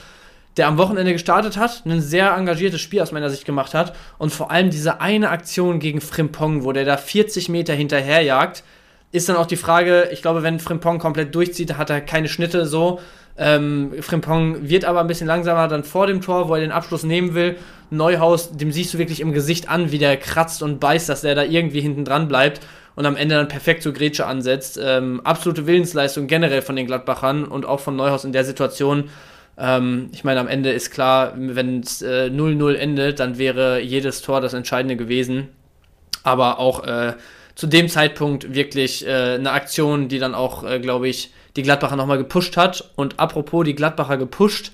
der 0.58 0.68
am 0.68 0.78
Wochenende 0.78 1.14
gestartet 1.14 1.58
hat, 1.58 1.84
ein 1.86 2.02
sehr 2.02 2.36
engagiertes 2.36 2.82
Spiel 2.82 3.02
aus 3.02 3.12
meiner 3.12 3.30
Sicht 3.30 3.46
gemacht 3.46 3.74
hat 3.74 3.96
und 4.18 4.32
vor 4.32 4.52
allem 4.52 4.70
diese 4.70 5.02
eine 5.02 5.30
Aktion 5.30 5.80
gegen 5.80 6.02
Frimpong, 6.02 6.64
wo 6.64 6.72
der 6.72 6.86
da 6.86 6.98
40 6.98 7.50
Meter 7.50 7.74
hinterherjagt, 7.74 8.64
ist 9.12 9.30
dann 9.30 9.36
auch 9.36 9.46
die 9.46 9.56
Frage, 9.56 10.10
ich 10.12 10.22
glaube, 10.22 10.44
wenn 10.44 10.60
Frimpong 10.60 11.00
komplett 11.00 11.34
durchzieht, 11.34 11.78
hat 11.78 11.90
er 11.90 12.02
keine 12.02 12.28
Schnitte 12.28 12.66
so. 12.66 13.00
Ähm, 13.36 13.94
Frimpong 14.00 14.70
wird 14.70 14.86
aber 14.86 15.02
ein 15.02 15.08
bisschen 15.08 15.28
langsamer 15.28 15.68
dann 15.68 15.84
vor 15.84 16.06
dem 16.08 16.22
Tor, 16.22 16.50
wo 16.50 16.56
er 16.56 16.62
den 16.62 16.72
Abschluss 16.72 17.04
nehmen 17.04 17.34
will. 17.34 17.58
Neuhaus, 17.90 18.56
dem 18.56 18.72
siehst 18.72 18.94
du 18.94 18.98
wirklich 19.00 19.22
im 19.22 19.34
Gesicht 19.34 19.70
an, 19.70 19.92
wie 19.92 19.98
der 19.98 20.18
kratzt 20.18 20.62
und 20.62 20.80
beißt, 20.80 21.10
dass 21.10 21.22
der 21.22 21.36
da 21.36 21.44
irgendwie 21.44 21.82
hinten 21.82 22.06
dran 22.06 22.28
bleibt 22.28 22.62
und 22.96 23.06
am 23.06 23.16
Ende 23.16 23.36
dann 23.36 23.48
perfekt 23.48 23.84
zur 23.84 23.94
Grätsche 23.94 24.26
ansetzt. 24.26 24.80
Ähm, 24.82 25.22
absolute 25.24 25.68
Willensleistung 25.68 26.28
generell 26.28 26.62
von 26.62 26.76
den 26.76 26.86
Gladbachern 26.86 27.46
und 27.46 27.66
auch 27.66 27.80
von 27.80 27.96
Neuhaus 27.96 28.26
in 28.26 28.34
der 28.34 28.46
Situation. 28.46 29.10
Ähm, 29.58 30.10
ich 30.14 30.24
meine, 30.24 30.40
am 30.40 30.48
Ende 30.48 30.72
ist 30.72 30.92
klar, 30.92 31.34
wenn 31.36 31.82
es 31.82 32.02
äh, 32.02 32.30
0-0 32.32 32.74
endet, 32.76 33.20
dann 33.20 33.38
wäre 33.38 33.80
jedes 33.80 34.22
Tor 34.22 34.42
das 34.42 34.54
Entscheidende 34.54 34.96
gewesen. 34.96 35.50
Aber 36.24 36.60
auch 36.60 36.86
äh, 36.86 37.14
zu 37.56 37.68
dem 37.68 37.90
Zeitpunkt 37.90 38.54
wirklich 38.54 39.06
äh, 39.06 39.36
eine 39.36 39.52
Aktion, 39.52 40.08
die 40.08 40.20
dann 40.20 40.36
auch, 40.36 40.64
äh, 40.64 40.80
glaube 40.80 41.08
ich, 41.08 41.32
die 41.56 41.64
Gladbacher 41.64 41.96
nochmal 41.96 42.18
gepusht 42.18 42.58
hat. 42.58 42.92
Und 42.96 43.20
apropos 43.20 43.66
die 43.66 43.76
Gladbacher 43.76 44.18
gepusht, 44.18 44.72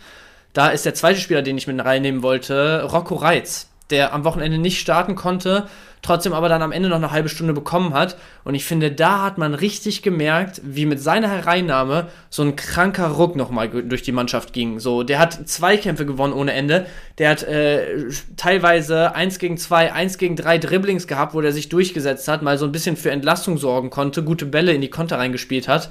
da 0.53 0.70
ist 0.70 0.86
der 0.86 0.93
zweite 0.93 1.20
Spieler, 1.20 1.41
den 1.41 1.57
ich 1.57 1.67
mit 1.67 1.84
reinnehmen 1.84 2.24
wollte, 2.24 2.84
Rocco 2.84 3.15
Reitz, 3.15 3.70
der 3.89 4.13
am 4.13 4.23
Wochenende 4.23 4.57
nicht 4.57 4.79
starten 4.79 5.15
konnte, 5.15 5.67
trotzdem 6.01 6.33
aber 6.33 6.49
dann 6.49 6.61
am 6.61 6.71
Ende 6.71 6.89
noch 6.89 6.97
eine 6.97 7.11
halbe 7.11 7.29
Stunde 7.29 7.53
bekommen 7.53 7.93
hat. 7.93 8.17
Und 8.43 8.55
ich 8.55 8.65
finde, 8.65 8.91
da 8.91 9.23
hat 9.23 9.37
man 9.37 9.53
richtig 9.53 10.01
gemerkt, 10.01 10.61
wie 10.63 10.85
mit 10.85 11.01
seiner 11.01 11.29
Hereinnahme 11.29 12.07
so 12.29 12.43
ein 12.43 12.55
kranker 12.55 13.07
Ruck 13.07 13.35
nochmal 13.35 13.69
durch 13.69 14.01
die 14.01 14.11
Mannschaft 14.11 14.53
ging. 14.53 14.79
So, 14.79 15.03
der 15.03 15.19
hat 15.19 15.47
zwei 15.47 15.77
Kämpfe 15.77 16.05
gewonnen 16.05 16.33
ohne 16.33 16.53
Ende. 16.53 16.85
Der 17.17 17.29
hat 17.29 17.43
äh, 17.43 18.09
teilweise 18.37 19.15
1 19.15 19.39
gegen 19.39 19.57
2, 19.57 19.93
1 19.93 20.17
gegen 20.17 20.35
3 20.35 20.57
Dribblings 20.59 21.07
gehabt, 21.07 21.33
wo 21.33 21.41
der 21.41 21.51
sich 21.51 21.69
durchgesetzt 21.69 22.27
hat, 22.27 22.41
mal 22.41 22.57
so 22.57 22.65
ein 22.65 22.71
bisschen 22.71 22.95
für 22.95 23.11
Entlastung 23.11 23.57
sorgen 23.57 23.89
konnte, 23.89 24.23
gute 24.23 24.45
Bälle 24.45 24.73
in 24.73 24.81
die 24.81 24.89
Konter 24.89 25.17
reingespielt 25.17 25.67
hat. 25.67 25.89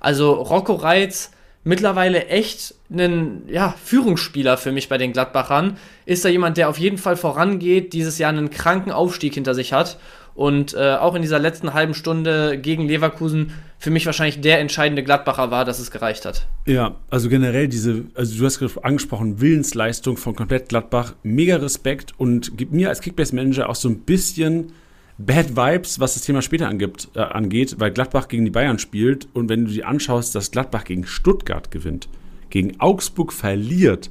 Also 0.00 0.32
Rocco 0.32 0.74
Reitz 0.74 1.32
mittlerweile 1.64 2.26
echt 2.26 2.74
ein 2.90 3.42
ja, 3.48 3.74
Führungsspieler 3.82 4.56
für 4.56 4.72
mich 4.72 4.88
bei 4.88 4.98
den 4.98 5.12
Gladbachern. 5.12 5.76
Ist 6.06 6.24
da 6.24 6.28
jemand, 6.28 6.56
der 6.56 6.68
auf 6.68 6.78
jeden 6.78 6.98
Fall 6.98 7.16
vorangeht, 7.16 7.92
dieses 7.92 8.18
Jahr 8.18 8.30
einen 8.30 8.50
kranken 8.50 8.90
Aufstieg 8.90 9.34
hinter 9.34 9.54
sich 9.54 9.72
hat 9.72 9.98
und 10.38 10.74
äh, 10.74 10.94
auch 10.94 11.16
in 11.16 11.22
dieser 11.22 11.40
letzten 11.40 11.74
halben 11.74 11.94
Stunde 11.94 12.58
gegen 12.58 12.86
Leverkusen 12.86 13.52
für 13.80 13.90
mich 13.90 14.06
wahrscheinlich 14.06 14.40
der 14.40 14.60
entscheidende 14.60 15.02
Gladbacher 15.02 15.50
war, 15.50 15.64
dass 15.64 15.80
es 15.80 15.90
gereicht 15.90 16.24
hat. 16.24 16.46
Ja, 16.64 16.94
also 17.10 17.28
generell 17.28 17.66
diese, 17.66 18.04
also 18.14 18.38
du 18.38 18.44
hast 18.44 18.62
angesprochen, 18.84 19.40
Willensleistung 19.40 20.16
von 20.16 20.36
komplett 20.36 20.68
Gladbach, 20.68 21.14
mega 21.24 21.56
Respekt 21.56 22.14
und 22.18 22.56
gibt 22.56 22.72
mir 22.72 22.88
als 22.88 23.00
Kickbase-Manager 23.00 23.68
auch 23.68 23.74
so 23.74 23.88
ein 23.88 23.98
bisschen 24.00 24.72
Bad 25.18 25.56
Vibes, 25.56 25.98
was 25.98 26.14
das 26.14 26.22
Thema 26.22 26.42
später 26.42 26.68
angibt, 26.68 27.08
äh, 27.14 27.20
angeht, 27.20 27.76
weil 27.78 27.90
Gladbach 27.90 28.28
gegen 28.28 28.44
die 28.44 28.52
Bayern 28.52 28.78
spielt 28.78 29.28
und 29.34 29.48
wenn 29.48 29.64
du 29.64 29.72
dir 29.72 29.88
anschaust, 29.88 30.34
dass 30.34 30.52
Gladbach 30.52 30.84
gegen 30.84 31.04
Stuttgart 31.06 31.70
gewinnt, 31.72 32.08
gegen 32.50 32.78
Augsburg 32.80 33.32
verliert 33.32 34.10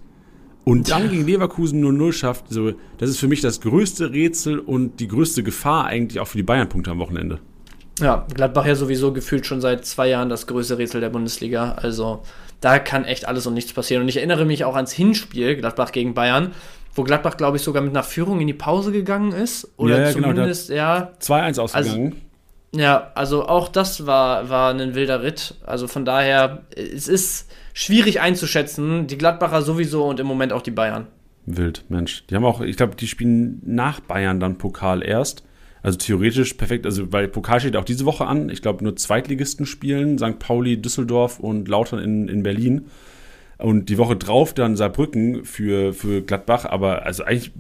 und 0.65 0.91
dann 0.91 1.09
gegen 1.09 1.25
Leverkusen 1.25 1.81
0-0 1.81 2.11
schafft, 2.11 2.49
so, 2.49 2.73
das 2.97 3.09
ist 3.09 3.19
für 3.19 3.29
mich 3.29 3.39
das 3.39 3.61
größte 3.61 4.11
Rätsel 4.11 4.59
und 4.59 4.99
die 4.99 5.07
größte 5.07 5.43
Gefahr 5.43 5.85
eigentlich 5.85 6.19
auch 6.19 6.27
für 6.27 6.37
die 6.37 6.43
Bayern-Punkte 6.43 6.91
am 6.91 6.99
Wochenende. 6.99 7.39
Ja, 7.99 8.27
Gladbach 8.33 8.65
ja 8.65 8.75
sowieso 8.75 9.13
gefühlt 9.13 9.45
schon 9.45 9.61
seit 9.61 9.85
zwei 9.85 10.09
Jahren 10.09 10.29
das 10.29 10.45
größte 10.45 10.77
Rätsel 10.77 11.01
der 11.01 11.09
Bundesliga. 11.09 11.71
Also 11.71 12.21
da 12.61 12.79
kann 12.79 13.05
echt 13.05 13.27
alles 13.27 13.47
und 13.47 13.53
nichts 13.53 13.73
passieren. 13.73 14.03
Und 14.03 14.09
ich 14.09 14.17
erinnere 14.17 14.45
mich 14.45 14.65
auch 14.65 14.75
ans 14.75 14.91
Hinspiel, 14.91 15.55
Gladbach 15.55 15.91
gegen 15.91 16.13
Bayern, 16.13 16.51
wo 16.97 17.03
Gladbach, 17.03 17.37
glaube 17.37 17.57
ich, 17.57 17.63
sogar 17.63 17.81
mit 17.81 17.91
einer 17.91 18.03
Führung 18.03 18.41
in 18.41 18.47
die 18.47 18.53
Pause 18.53 18.91
gegangen 18.91 19.31
ist. 19.31 19.71
Oder 19.77 19.99
ja, 19.99 20.05
ja, 20.07 20.13
genau, 20.13 20.29
zumindest, 20.29 20.67
genau, 20.69 20.79
ja. 20.79 21.11
2-1 21.21 21.59
ausgegangen. 21.59 22.05
Also, 22.73 22.81
ja, 22.81 23.11
also 23.15 23.47
auch 23.47 23.69
das 23.69 24.05
war, 24.05 24.49
war 24.49 24.73
ein 24.73 24.95
wilder 24.95 25.23
Ritt. 25.23 25.55
Also 25.65 25.87
von 25.87 26.05
daher, 26.05 26.63
es 26.75 27.07
ist 27.07 27.49
schwierig 27.73 28.19
einzuschätzen. 28.19 29.07
Die 29.07 29.17
Gladbacher 29.17 29.61
sowieso 29.61 30.05
und 30.05 30.19
im 30.19 30.27
Moment 30.27 30.51
auch 30.53 30.61
die 30.61 30.71
Bayern. 30.71 31.07
Wild, 31.45 31.85
Mensch. 31.89 32.25
Die 32.27 32.35
haben 32.35 32.43
auch, 32.43 32.61
ich 32.61 32.75
glaube, 32.75 32.95
die 32.95 33.07
spielen 33.07 33.61
nach 33.65 33.99
Bayern 33.99 34.39
dann 34.39 34.57
Pokal 34.57 35.03
erst. 35.03 35.43
Also 35.83 35.97
theoretisch 35.97 36.55
perfekt, 36.55 36.85
also 36.85 37.13
weil 37.13 37.29
Pokal 37.29 37.61
steht 37.61 37.77
auch 37.77 37.85
diese 37.85 38.03
Woche 38.03 38.25
an. 38.25 38.49
Ich 38.49 38.61
glaube, 38.61 38.83
nur 38.83 38.95
Zweitligisten 38.95 39.65
spielen, 39.65 40.17
St. 40.17 40.39
Pauli, 40.39 40.81
Düsseldorf 40.81 41.39
und 41.39 41.67
Lautern 41.69 41.99
in, 41.99 42.27
in 42.27 42.43
Berlin. 42.43 42.87
Und 43.57 43.89
die 43.89 43.97
Woche 43.97 44.15
drauf 44.15 44.53
dann 44.53 44.75
Saarbrücken 44.75 45.43
für, 45.43 45.93
für 45.93 46.21
Gladbach. 46.21 46.65
Aber 46.65 47.05
also 47.05 47.23
eigentlich, 47.23 47.51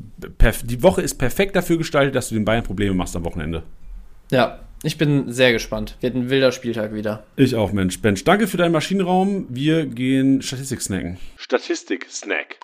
die 0.63 0.83
Woche 0.83 1.01
ist 1.01 1.15
perfekt 1.15 1.55
dafür 1.55 1.77
gestaltet, 1.77 2.15
dass 2.15 2.29
du 2.29 2.35
den 2.35 2.45
Bayern 2.45 2.63
Probleme 2.63 2.93
machst 2.93 3.15
am 3.15 3.25
Wochenende. 3.25 3.63
Ja, 4.31 4.59
ich 4.83 4.97
bin 4.97 5.31
sehr 5.31 5.53
gespannt. 5.53 5.97
Wird 6.01 6.15
ein 6.15 6.29
wilder 6.29 6.51
Spieltag 6.51 6.93
wieder. 6.93 7.23
Ich 7.35 7.55
auch, 7.55 7.71
Mensch. 7.71 7.99
Bench, 8.01 8.23
danke 8.23 8.47
für 8.47 8.57
deinen 8.57 8.73
Maschinenraum. 8.73 9.47
Wir 9.49 9.87
gehen 9.87 10.41
Statistik 10.41 10.81
snacken. 10.81 11.17
Statistik 11.37 12.05
Snack. 12.09 12.57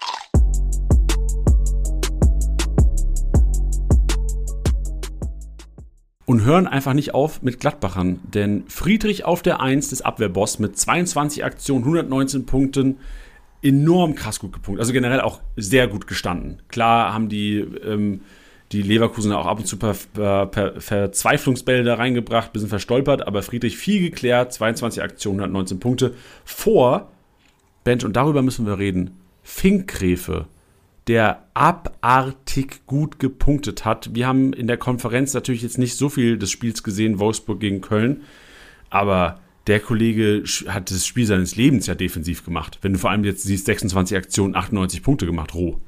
und 6.26 6.46
hören 6.46 6.68
einfach 6.68 6.94
nicht 6.94 7.14
auf 7.14 7.42
mit 7.42 7.60
Gladbachern. 7.60 8.20
Denn 8.24 8.64
Friedrich 8.68 9.26
auf 9.26 9.42
der 9.42 9.60
1 9.60 9.90
des 9.90 10.02
Abwehrboss 10.02 10.60
mit 10.60 10.78
22 10.78 11.44
Aktionen, 11.44 11.84
119 11.84 12.46
Punkten, 12.46 12.98
enorm 13.64 14.16
krass 14.16 14.40
gut 14.40 14.54
gepunktet. 14.54 14.82
Also 14.82 14.94
generell 14.94 15.22
auch 15.22 15.42
sehr 15.56 15.88
gut 15.88 16.08
gestanden. 16.08 16.62
Klar 16.68 17.14
haben 17.14 17.30
die, 17.30 17.60
ähm, 17.60 18.22
die 18.72 18.82
Leverkusener 18.82 19.40
auch 19.40 19.46
ab 19.46 19.60
und 19.60 19.66
zu 19.66 19.78
per, 19.78 19.96
per, 20.14 20.46
per 20.48 20.82
Verzweiflungsbälle 20.82 21.84
da 21.84 21.96
reingebracht, 21.96 22.54
bisschen 22.54 22.70
verstolpert, 22.70 23.26
aber 23.26 23.42
Friedrich 23.42 23.78
viel 23.78 24.02
geklärt, 24.02 24.54
22 24.54 25.02
Aktionen, 25.02 25.40
119 25.40 25.80
Punkte. 25.80 26.14
Vor 26.44 27.12
Bench, 27.84 28.06
und 28.06 28.16
darüber 28.16 28.42
müssen 28.42 28.66
wir 28.66 28.80
reden, 28.80 29.12
Finkgräfe, 29.44 30.48
der 31.08 31.44
abartig 31.54 32.86
gut 32.86 33.20
gepunktet 33.20 33.84
hat. 33.84 34.16
Wir 34.16 34.28
haben 34.28 34.54
in 34.54 34.68
der 34.68 34.78
Konferenz 34.78 35.34
natürlich 35.34 35.62
jetzt 35.62 35.78
nicht 35.78 35.96
so 35.96 36.10
viel 36.10 36.38
des 36.38 36.50
Spiels 36.50 36.84
gesehen, 36.84 37.20
Wolfsburg 37.20 37.60
gegen 37.60 37.82
Köln, 37.82 38.22
aber 38.90 39.40
der 39.68 39.80
Kollege 39.80 40.44
hat 40.68 40.92
das 40.92 41.06
Spiel 41.06 41.26
seines 41.26 41.56
Lebens 41.56 41.88
ja 41.88 41.96
defensiv 41.96 42.44
gemacht. 42.44 42.80
Wenn 42.82 42.94
du 42.94 43.00
vor 43.00 43.12
allem 43.12 43.24
jetzt 43.24 43.44
siehst, 43.44 43.66
26 43.66 44.18
Aktionen, 44.18 44.56
98 44.56 45.02
Punkte 45.02 45.26
gemacht, 45.26 45.54
roh. 45.54 45.80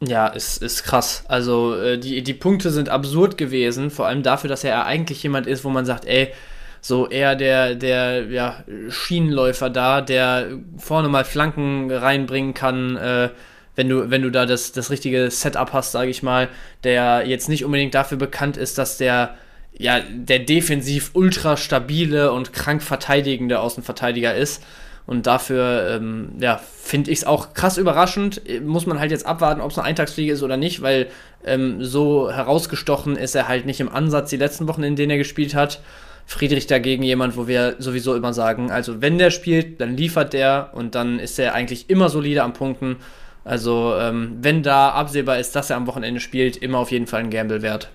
Ja, 0.00 0.26
ist, 0.26 0.62
ist 0.62 0.84
krass. 0.84 1.24
Also 1.28 1.74
äh, 1.76 1.98
die, 1.98 2.22
die 2.22 2.34
Punkte 2.34 2.70
sind 2.70 2.88
absurd 2.88 3.38
gewesen, 3.38 3.90
vor 3.90 4.06
allem 4.06 4.22
dafür, 4.22 4.48
dass 4.48 4.64
er 4.64 4.84
eigentlich 4.84 5.22
jemand 5.22 5.46
ist, 5.46 5.64
wo 5.64 5.70
man 5.70 5.86
sagt, 5.86 6.04
ey, 6.04 6.32
so 6.80 7.08
eher 7.08 7.34
der, 7.34 7.74
der 7.74 8.26
ja, 8.26 8.62
Schienenläufer 8.90 9.70
da, 9.70 10.02
der 10.02 10.58
vorne 10.76 11.08
mal 11.08 11.24
Flanken 11.24 11.90
reinbringen 11.90 12.52
kann, 12.52 12.96
äh, 12.96 13.30
wenn 13.76 13.88
du, 13.88 14.10
wenn 14.10 14.22
du 14.22 14.30
da 14.30 14.44
das, 14.44 14.72
das 14.72 14.90
richtige 14.90 15.30
Setup 15.30 15.72
hast, 15.72 15.92
sage 15.92 16.10
ich 16.10 16.22
mal, 16.22 16.48
der 16.84 17.26
jetzt 17.26 17.48
nicht 17.48 17.64
unbedingt 17.64 17.94
dafür 17.94 18.18
bekannt 18.18 18.56
ist, 18.58 18.76
dass 18.76 18.98
der 18.98 19.34
ja, 19.76 20.00
der 20.00 20.38
defensiv 20.40 21.10
ultra 21.14 21.56
stabile 21.56 22.32
und 22.32 22.52
krank 22.52 22.82
verteidigende 22.82 23.60
Außenverteidiger 23.60 24.34
ist. 24.34 24.62
Und 25.06 25.26
dafür, 25.26 25.96
ähm, 25.96 26.32
ja, 26.40 26.58
finde 26.82 27.10
ich 27.10 27.18
es 27.18 27.24
auch 27.26 27.52
krass 27.52 27.76
überraschend. 27.76 28.40
Muss 28.64 28.86
man 28.86 28.98
halt 28.98 29.10
jetzt 29.10 29.26
abwarten, 29.26 29.60
ob 29.60 29.70
es 29.70 29.78
eine 29.78 29.86
Eintagsfliege 29.86 30.32
ist 30.32 30.42
oder 30.42 30.56
nicht, 30.56 30.80
weil 30.80 31.08
ähm, 31.44 31.84
so 31.84 32.30
herausgestochen 32.30 33.16
ist 33.16 33.34
er 33.34 33.48
halt 33.48 33.66
nicht 33.66 33.80
im 33.80 33.90
Ansatz 33.90 34.30
die 34.30 34.38
letzten 34.38 34.66
Wochen, 34.66 34.82
in 34.82 34.96
denen 34.96 35.10
er 35.10 35.18
gespielt 35.18 35.54
hat. 35.54 35.80
Friedrich 36.26 36.66
dagegen 36.66 37.02
jemand, 37.02 37.36
wo 37.36 37.46
wir 37.46 37.76
sowieso 37.80 38.14
immer 38.14 38.32
sagen, 38.32 38.70
also 38.70 39.02
wenn 39.02 39.18
der 39.18 39.30
spielt, 39.30 39.80
dann 39.82 39.94
liefert 39.94 40.32
der 40.32 40.70
und 40.72 40.94
dann 40.94 41.18
ist 41.18 41.38
er 41.38 41.54
eigentlich 41.54 41.90
immer 41.90 42.08
solide 42.08 42.42
am 42.42 42.54
Punkten. 42.54 42.96
Also 43.44 43.94
ähm, 43.98 44.38
wenn 44.40 44.62
da 44.62 44.90
absehbar 44.90 45.38
ist, 45.38 45.54
dass 45.54 45.68
er 45.68 45.76
am 45.76 45.86
Wochenende 45.86 46.20
spielt, 46.20 46.56
immer 46.56 46.78
auf 46.78 46.90
jeden 46.90 47.06
Fall 47.06 47.20
ein 47.20 47.30
Gamble 47.30 47.60
wert. 47.60 47.90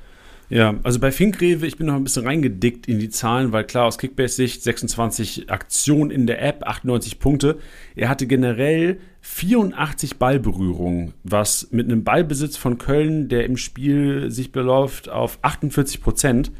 Ja, 0.50 0.76
also 0.82 1.00
bei 1.00 1.12
Finkrewe, 1.12 1.68
ich 1.68 1.78
bin 1.78 1.86
noch 1.86 1.93
ein 1.93 2.04
bisschen 2.04 2.26
reingedickt 2.26 2.88
in 2.88 2.97
die 2.97 3.12
Zahlen, 3.12 3.52
weil 3.52 3.66
klar 3.66 3.86
aus 3.86 4.00
Kickbase-Sicht 4.00 4.64
26 4.64 5.52
Aktionen 5.52 6.10
in 6.10 6.26
der 6.26 6.41
App, 6.41 6.64
98 6.64 7.20
Punkte. 7.20 7.60
Er 7.95 8.10
hatte 8.10 8.26
generell 8.26 9.00
84 9.22 10.18
Ballberührungen, 10.18 11.14
was 11.24 11.68
mit 11.70 11.86
einem 11.86 12.04
Ballbesitz 12.04 12.58
von 12.58 12.80
Köln, 12.80 13.30
der 13.30 13.45
im 13.45 13.58
Spiel 13.58 14.32
sich 14.32 14.52
beläuft 14.52 15.08
auf 15.08 15.38
48 15.43 16.02
Prozent, 16.02 16.52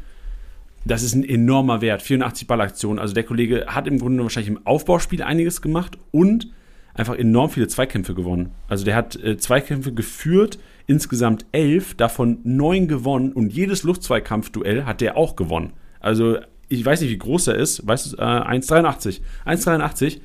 das 0.84 1.02
ist 1.02 1.14
ein 1.14 1.28
enormer 1.28 1.80
Wert. 1.80 2.02
84 2.02 2.46
Ballaktionen. 2.46 2.98
Also 2.98 3.12
der 3.12 3.24
Kollege 3.24 3.66
hat 3.66 3.86
im 3.86 3.98
Grunde 3.98 4.22
wahrscheinlich 4.22 4.50
im 4.50 4.66
Aufbauspiel 4.66 5.22
einiges 5.22 5.60
gemacht 5.60 5.98
und 6.10 6.48
einfach 6.94 7.16
enorm 7.16 7.50
viele 7.50 7.68
Zweikämpfe 7.68 8.14
gewonnen. 8.14 8.50
Also 8.68 8.84
der 8.84 8.94
hat 8.94 9.16
äh, 9.16 9.36
Zweikämpfe 9.36 9.92
geführt, 9.92 10.58
insgesamt 10.90 11.46
elf, 11.52 11.94
davon 11.94 12.40
neun 12.42 12.88
gewonnen 12.88 13.32
und 13.32 13.52
jedes 13.52 13.84
Luftzweikampfduell 13.84 14.86
hat 14.86 15.00
der 15.00 15.16
auch 15.16 15.36
gewonnen. 15.36 15.72
Also 16.00 16.38
ich 16.68 16.84
weiß 16.84 17.00
nicht, 17.00 17.10
wie 17.10 17.18
groß 17.18 17.46
er 17.46 17.54
ist, 17.54 17.86
weißt 17.86 18.14
du, 18.14 18.16
äh, 18.16 18.20
1,83. 18.20 19.20
1,83 19.46 20.20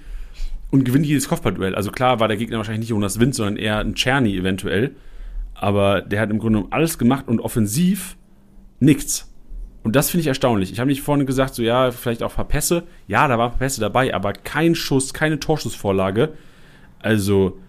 und 0.71 0.83
gewinnt 0.83 1.05
jedes 1.05 1.29
Kopfballduell. 1.29 1.75
Also 1.75 1.91
klar 1.91 2.19
war 2.19 2.27
der 2.27 2.37
Gegner 2.37 2.57
wahrscheinlich 2.57 2.79
nicht 2.79 2.89
Jonas 2.89 3.19
Wind, 3.19 3.35
sondern 3.35 3.57
eher 3.57 3.77
ein 3.77 3.93
Czerny 3.93 4.35
eventuell. 4.35 4.95
Aber 5.53 6.01
der 6.01 6.19
hat 6.19 6.31
im 6.31 6.39
Grunde 6.39 6.65
alles 6.71 6.97
gemacht 6.97 7.27
und 7.27 7.41
offensiv 7.41 8.17
nichts. 8.79 9.31
Und 9.83 9.95
das 9.95 10.09
finde 10.09 10.21
ich 10.21 10.27
erstaunlich. 10.27 10.71
Ich 10.71 10.79
habe 10.79 10.89
nicht 10.89 11.03
vorne 11.03 11.25
gesagt, 11.25 11.53
so 11.53 11.61
ja, 11.61 11.91
vielleicht 11.91 12.23
auch 12.23 12.31
ein 12.31 12.35
paar 12.37 12.47
Pässe. 12.47 12.83
Ja, 13.07 13.27
da 13.27 13.37
waren 13.37 13.49
ein 13.49 13.51
paar 13.51 13.59
Pässe 13.59 13.81
dabei, 13.81 14.15
aber 14.15 14.33
kein 14.33 14.73
Schuss, 14.73 15.13
keine 15.13 15.39
Torschussvorlage. 15.39 16.33
Also, 16.97 17.59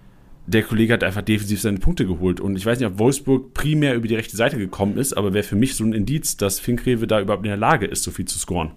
der 0.47 0.63
Kollege 0.63 0.93
hat 0.93 1.03
einfach 1.03 1.23
defensiv 1.23 1.61
seine 1.61 1.79
Punkte 1.79 2.07
geholt. 2.07 2.41
Und 2.41 2.57
ich 2.57 2.65
weiß 2.65 2.79
nicht, 2.79 2.89
ob 2.89 2.99
Wolfsburg 2.99 3.53
primär 3.53 3.95
über 3.95 4.07
die 4.07 4.15
rechte 4.15 4.37
Seite 4.37 4.59
gekommen 4.59 4.97
ist, 4.97 5.13
aber 5.15 5.35
wäre 5.35 5.45
für 5.45 5.57
mich 5.57 5.75
so 5.75 5.85
ein 5.85 5.93
Indiz, 5.93 6.37
dass 6.37 6.61
Finkrewe 6.61 7.07
da 7.07 7.21
überhaupt 7.21 7.45
in 7.45 7.51
der 7.51 7.57
Lage 7.57 7.87
ist, 7.87 8.05
so 8.05 8.11
viel 8.11 8.27
zu 8.27 8.39
scoren. 8.39 8.73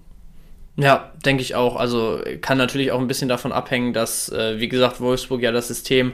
Ja, 0.77 1.11
denke 1.25 1.41
ich 1.41 1.55
auch. 1.55 1.75
Also 1.75 2.21
kann 2.41 2.57
natürlich 2.57 2.91
auch 2.91 2.99
ein 2.99 3.07
bisschen 3.07 3.29
davon 3.29 3.51
abhängen, 3.51 3.93
dass, 3.93 4.29
äh, 4.29 4.59
wie 4.59 4.69
gesagt, 4.69 5.01
Wolfsburg 5.01 5.41
ja 5.41 5.51
das 5.51 5.67
System 5.67 6.13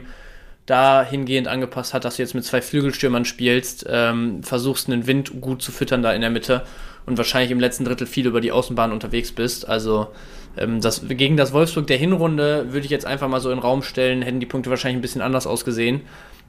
dahingehend 0.66 1.46
angepasst 1.46 1.94
hat, 1.94 2.04
dass 2.04 2.16
du 2.16 2.22
jetzt 2.22 2.34
mit 2.34 2.44
zwei 2.44 2.60
Flügelstürmern 2.60 3.24
spielst, 3.24 3.86
ähm, 3.88 4.42
versuchst 4.42 4.90
einen 4.90 5.06
Wind 5.06 5.40
gut 5.40 5.62
zu 5.62 5.70
füttern 5.70 6.02
da 6.02 6.12
in 6.12 6.20
der 6.20 6.30
Mitte 6.30 6.64
und 7.06 7.16
wahrscheinlich 7.16 7.52
im 7.52 7.60
letzten 7.60 7.84
Drittel 7.84 8.06
viel 8.06 8.26
über 8.26 8.40
die 8.40 8.50
Außenbahn 8.50 8.92
unterwegs 8.92 9.30
bist. 9.30 9.68
Also 9.68 10.08
das, 10.56 11.02
gegen 11.08 11.36
das 11.36 11.52
Wolfsburg 11.52 11.86
der 11.86 11.98
Hinrunde 11.98 12.72
würde 12.72 12.84
ich 12.84 12.90
jetzt 12.90 13.06
einfach 13.06 13.28
mal 13.28 13.40
so 13.40 13.50
in 13.50 13.56
den 13.56 13.62
Raum 13.62 13.82
stellen, 13.82 14.22
hätten 14.22 14.40
die 14.40 14.46
Punkte 14.46 14.70
wahrscheinlich 14.70 14.98
ein 14.98 15.02
bisschen 15.02 15.22
anders 15.22 15.46
ausgesehen. 15.46 16.02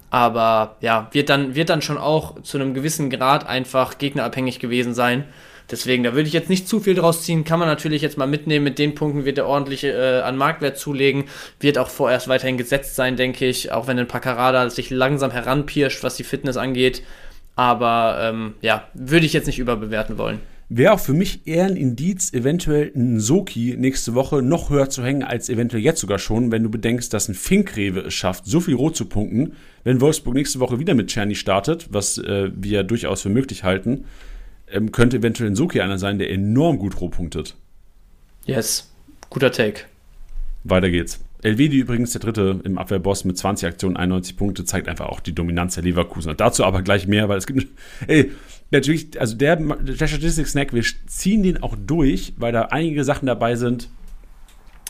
Aber 0.10 0.78
ja, 0.80 1.10
wird 1.12 1.30
dann, 1.30 1.56
wird 1.56 1.70
dann 1.70 1.82
schon 1.82 1.98
auch 1.98 2.42
zu 2.42 2.58
einem 2.58 2.74
gewissen 2.74 3.10
Grad 3.10 3.46
einfach 3.46 3.98
gegnerabhängig 3.98 4.60
gewesen 4.60 4.94
sein. 4.94 5.26
Deswegen, 5.70 6.04
da 6.04 6.14
würde 6.14 6.28
ich 6.28 6.34
jetzt 6.34 6.50
nicht 6.50 6.68
zu 6.68 6.80
viel 6.80 6.96
draus 6.96 7.24
ziehen. 7.24 7.44
Kann 7.44 7.60
man 7.60 7.68
natürlich 7.68 8.02
jetzt 8.02 8.18
mal 8.18 8.26
mitnehmen. 8.26 8.64
Mit 8.64 8.80
den 8.80 8.96
Punkten 8.96 9.26
wird 9.26 9.38
er 9.38 9.48
ordentlich 9.48 9.84
äh, 9.84 10.22
an 10.22 10.38
Marktwert 10.38 10.78
zulegen. 10.78 11.26
Wird 11.60 11.78
auch 11.78 11.90
vorerst 11.90 12.30
weiterhin 12.30 12.58
gesetzt 12.58 12.96
sein, 12.96 13.18
denke 13.18 13.46
ich. 13.46 13.72
Auch 13.74 13.88
wenn 13.88 14.00
ein 14.00 14.08
Pacarada 14.08 14.70
sich 14.70 14.90
langsam 14.90 15.32
heranpirscht, 15.32 16.04
was 16.04 16.16
die 16.16 16.24
Fitness 16.24 16.56
angeht. 16.56 17.04
Aber 17.58 18.18
ähm, 18.22 18.54
ja, 18.62 18.88
würde 18.94 19.26
ich 19.26 19.34
jetzt 19.34 19.48
nicht 19.48 19.60
überbewerten 19.60 20.18
wollen. 20.18 20.40
Wäre 20.70 20.92
auch 20.92 21.00
für 21.00 21.14
mich 21.14 21.48
eher 21.48 21.66
ein 21.66 21.78
Indiz, 21.78 22.34
eventuell 22.34 22.92
ein 22.94 23.22
Soki 23.22 23.76
nächste 23.78 24.16
Woche 24.16 24.42
noch 24.42 24.70
höher 24.70 24.90
zu 24.90 25.02
hängen, 25.02 25.24
als 25.24 25.48
eventuell 25.48 25.82
jetzt 25.82 26.02
sogar 26.02 26.20
schon, 26.20 26.52
wenn 26.52 26.64
du 26.64 26.70
bedenkst, 26.70 27.14
dass 27.14 27.30
ein 27.30 27.36
Finkrewe 27.36 28.02
es 28.02 28.14
schafft, 28.14 28.46
so 28.46 28.60
viel 28.60 28.76
rot 28.76 28.98
zu 28.98 29.06
punkten. 29.06 29.54
Wenn 29.86 30.02
Wolfsburg 30.02 30.36
nächste 30.36 30.60
Woche 30.60 30.78
wieder 30.78 30.94
mit 30.94 31.08
Czerny 31.08 31.36
startet, 31.36 31.88
was 31.92 32.18
äh, 32.18 32.52
wir 32.54 32.84
durchaus 32.84 33.22
für 33.22 33.30
möglich 33.30 33.64
halten, 33.64 34.06
ähm, 34.70 34.92
könnte 34.92 35.18
eventuell 35.18 35.50
ein 35.50 35.56
Soki 35.56 35.80
einer 35.80 35.98
sein, 36.00 36.20
der 36.20 36.32
enorm 36.32 36.80
gut 36.80 37.00
rot 37.00 37.12
punktet. 37.12 37.56
Yes, 38.46 38.92
guter 39.30 39.54
Take. 39.54 39.84
Weiter 40.66 40.90
geht's. 40.90 41.22
Elvedi 41.44 41.78
übrigens 41.78 42.12
der 42.12 42.20
dritte 42.20 42.60
im 42.64 42.78
Abwehrboss 42.78 43.24
mit 43.24 43.38
20 43.38 43.70
Aktionen, 43.70 43.96
91 43.96 44.36
Punkte, 44.36 44.66
zeigt 44.66 44.90
einfach 44.90 45.06
auch 45.06 45.22
die 45.22 45.34
Dominanz 45.34 45.76
der 45.76 45.84
Leverkusen. 45.84 46.34
Dazu 46.36 46.66
aber 46.66 46.82
gleich 46.82 47.08
mehr, 47.08 47.30
weil 47.30 47.38
es 47.38 47.48
gibt, 47.48 47.68
ey, 48.08 48.32
natürlich, 48.72 49.20
also 49.20 49.36
der, 49.36 49.56
der 49.56 50.08
Statistik 50.08 50.48
Snack, 50.48 50.74
wir 50.74 50.84
ziehen 51.08 51.44
den 51.44 51.62
auch 51.64 51.76
durch, 51.78 52.34
weil 52.38 52.52
da 52.52 52.64
einige 52.64 53.04
Sachen 53.04 53.26
dabei 53.26 53.56
sind. 53.56 53.90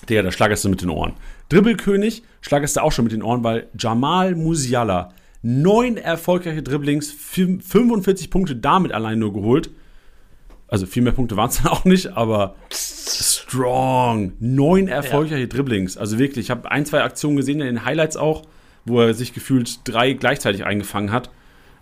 Der, 0.09 0.23
da 0.23 0.31
schlagerst 0.31 0.63
du 0.63 0.69
mit 0.69 0.81
den 0.81 0.89
Ohren. 0.89 1.13
Dribbelkönig 1.49 2.23
schlagerst 2.41 2.77
du 2.77 2.81
auch 2.81 2.91
schon 2.91 3.05
mit 3.05 3.11
den 3.11 3.23
Ohren, 3.23 3.43
weil 3.43 3.67
Jamal 3.77 4.35
Musiala, 4.35 5.13
neun 5.41 5.97
erfolgreiche 5.97 6.63
Dribblings, 6.63 7.11
45 7.11 8.29
Punkte 8.29 8.55
damit 8.55 8.91
allein 8.91 9.19
nur 9.19 9.33
geholt. 9.33 9.69
Also 10.67 10.85
viel 10.85 11.03
mehr 11.03 11.13
Punkte 11.13 11.37
waren 11.37 11.49
es 11.49 11.57
dann 11.63 11.71
auch 11.71 11.85
nicht, 11.85 12.15
aber 12.15 12.55
strong. 12.71 14.33
Neun 14.39 14.87
erfolgreiche 14.87 15.41
ja. 15.41 15.47
Dribblings. 15.47 15.97
Also 15.97 16.19
wirklich, 16.19 16.45
ich 16.45 16.51
habe 16.51 16.69
ein, 16.71 16.85
zwei 16.85 17.03
Aktionen 17.03 17.37
gesehen 17.37 17.59
in 17.61 17.67
den 17.67 17.85
Highlights 17.85 18.17
auch, 18.17 18.43
wo 18.85 19.01
er 19.01 19.13
sich 19.13 19.33
gefühlt 19.33 19.79
drei 19.85 20.13
gleichzeitig 20.13 20.65
eingefangen 20.65 21.11
hat. 21.11 21.29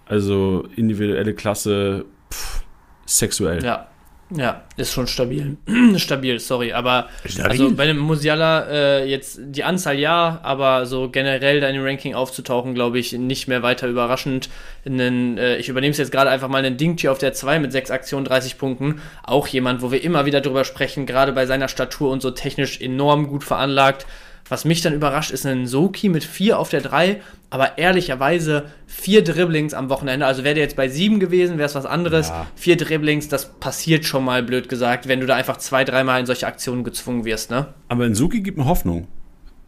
Also 0.05 0.67
individuelle 0.75 1.33
Klasse, 1.33 2.05
pff, 2.31 2.63
sexuell. 3.05 3.63
Ja, 3.63 3.87
ja, 4.31 4.63
ist 4.75 4.91
schon 4.91 5.05
stabil. 5.05 5.57
stabil, 5.97 6.39
sorry. 6.39 6.73
Aber 6.73 7.09
stabil? 7.25 7.51
also 7.51 7.75
bei 7.75 7.85
dem 7.85 7.99
Musiala 7.99 8.65
äh, 8.67 9.05
jetzt 9.05 9.39
die 9.39 9.63
Anzahl 9.63 9.99
ja, 9.99 10.39
aber 10.41 10.87
so 10.87 11.09
generell 11.09 11.59
dein 11.59 11.79
Ranking 11.79 12.15
aufzutauchen, 12.15 12.73
glaube 12.73 12.97
ich, 12.97 13.13
nicht 13.13 13.47
mehr 13.47 13.61
weiter 13.61 13.87
überraschend. 13.87 14.49
Einen, 14.83 15.37
äh, 15.37 15.57
ich 15.57 15.69
übernehme 15.69 15.91
es 15.91 15.99
jetzt 15.99 16.11
gerade 16.11 16.31
einfach 16.31 16.47
mal 16.47 16.65
einen 16.65 16.77
Dingchi 16.77 17.07
auf 17.07 17.19
der 17.19 17.33
2 17.33 17.59
mit 17.59 17.71
6 17.71 17.91
Aktionen, 17.91 18.25
30 18.25 18.57
Punkten. 18.57 18.99
Auch 19.23 19.47
jemand, 19.47 19.83
wo 19.83 19.91
wir 19.91 20.03
immer 20.03 20.25
wieder 20.25 20.41
drüber 20.41 20.63
sprechen, 20.63 21.05
gerade 21.05 21.31
bei 21.31 21.45
seiner 21.45 21.67
Statur 21.67 22.09
und 22.09 22.23
so 22.23 22.31
technisch 22.31 22.81
enorm 22.81 23.27
gut 23.27 23.43
veranlagt. 23.43 24.07
Was 24.47 24.63
mich 24.63 24.81
dann 24.81 24.93
überrascht, 24.93 25.31
ist 25.31 25.45
ein 25.45 25.65
Soki 25.65 26.07
mit 26.07 26.23
4 26.23 26.59
auf 26.59 26.69
der 26.69 26.81
3, 26.81 27.19
aber 27.49 27.79
ehrlicherweise 27.79 28.65
vier 28.85 29.23
Dribblings 29.23 29.73
am 29.73 29.89
Wochenende. 29.89 30.27
Also 30.27 30.43
wäre 30.43 30.53
der 30.53 30.63
jetzt 30.63 30.75
bei 30.75 30.87
7 30.87 31.19
gewesen, 31.19 31.57
wäre 31.57 31.67
es 31.67 31.73
was 31.73 31.87
anderes. 31.87 32.29
Ja. 32.29 32.45
Vier 32.55 32.77
Dribblings, 32.77 33.27
das 33.27 33.53
passiert 33.59 34.05
schon 34.05 34.23
mal, 34.23 34.43
blöd 34.43 34.69
gesagt, 34.69 35.07
wenn 35.07 35.19
du 35.19 35.25
da 35.25 35.35
einfach 35.35 35.57
zwei, 35.57 35.83
dreimal 35.83 36.19
in 36.19 36.27
solche 36.27 36.45
Aktionen 36.45 36.83
gezwungen 36.83 37.25
wirst, 37.25 37.49
ne? 37.49 37.73
Aber 37.87 38.03
ein 38.03 38.13
Soki 38.13 38.41
gibt 38.41 38.57
mir 38.57 38.65
Hoffnung. 38.65 39.07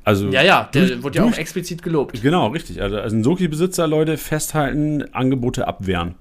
Also 0.03 0.29
ja, 0.29 0.43
ja, 0.43 0.69
der 0.73 0.85
durch, 0.85 1.03
wurde 1.03 1.17
ja 1.17 1.25
auch 1.25 1.37
explizit 1.37 1.81
gelobt. 1.81 2.21
Genau, 2.21 2.47
richtig. 2.47 2.81
Also, 2.81 2.97
also 2.97 3.15
ein 3.15 3.23
Soki-Besitzer, 3.23 3.87
Leute, 3.87 4.17
festhalten, 4.17 5.03
Angebote 5.11 5.67
abwehren. 5.67 6.15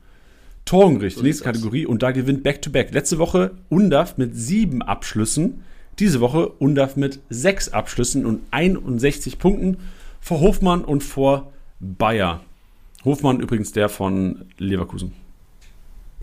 Torengericht, 0.64 1.18
so 1.18 1.22
nächste 1.22 1.44
Kategorie, 1.44 1.86
und 1.86 2.02
da 2.02 2.10
gewinnt 2.10 2.42
Back-to-Back. 2.42 2.88
-back. 2.88 2.94
Letzte 2.94 3.18
Woche 3.18 3.52
Undaf 3.68 4.16
mit 4.16 4.34
sieben 4.34 4.82
Abschlüssen. 4.82 5.62
Diese 5.98 6.20
Woche 6.20 6.48
Undaf 6.48 6.96
mit 6.96 7.20
sechs 7.30 7.70
Abschlüssen 7.70 8.26
und 8.26 8.42
61 8.50 9.38
Punkten 9.38 9.78
vor 10.20 10.40
Hofmann 10.40 10.84
und 10.84 11.02
vor 11.02 11.52
Bayer. 11.80 12.40
Hofmann 13.04 13.40
übrigens 13.40 13.72
der 13.72 13.88
von 13.88 14.46
Leverkusen. 14.58 15.12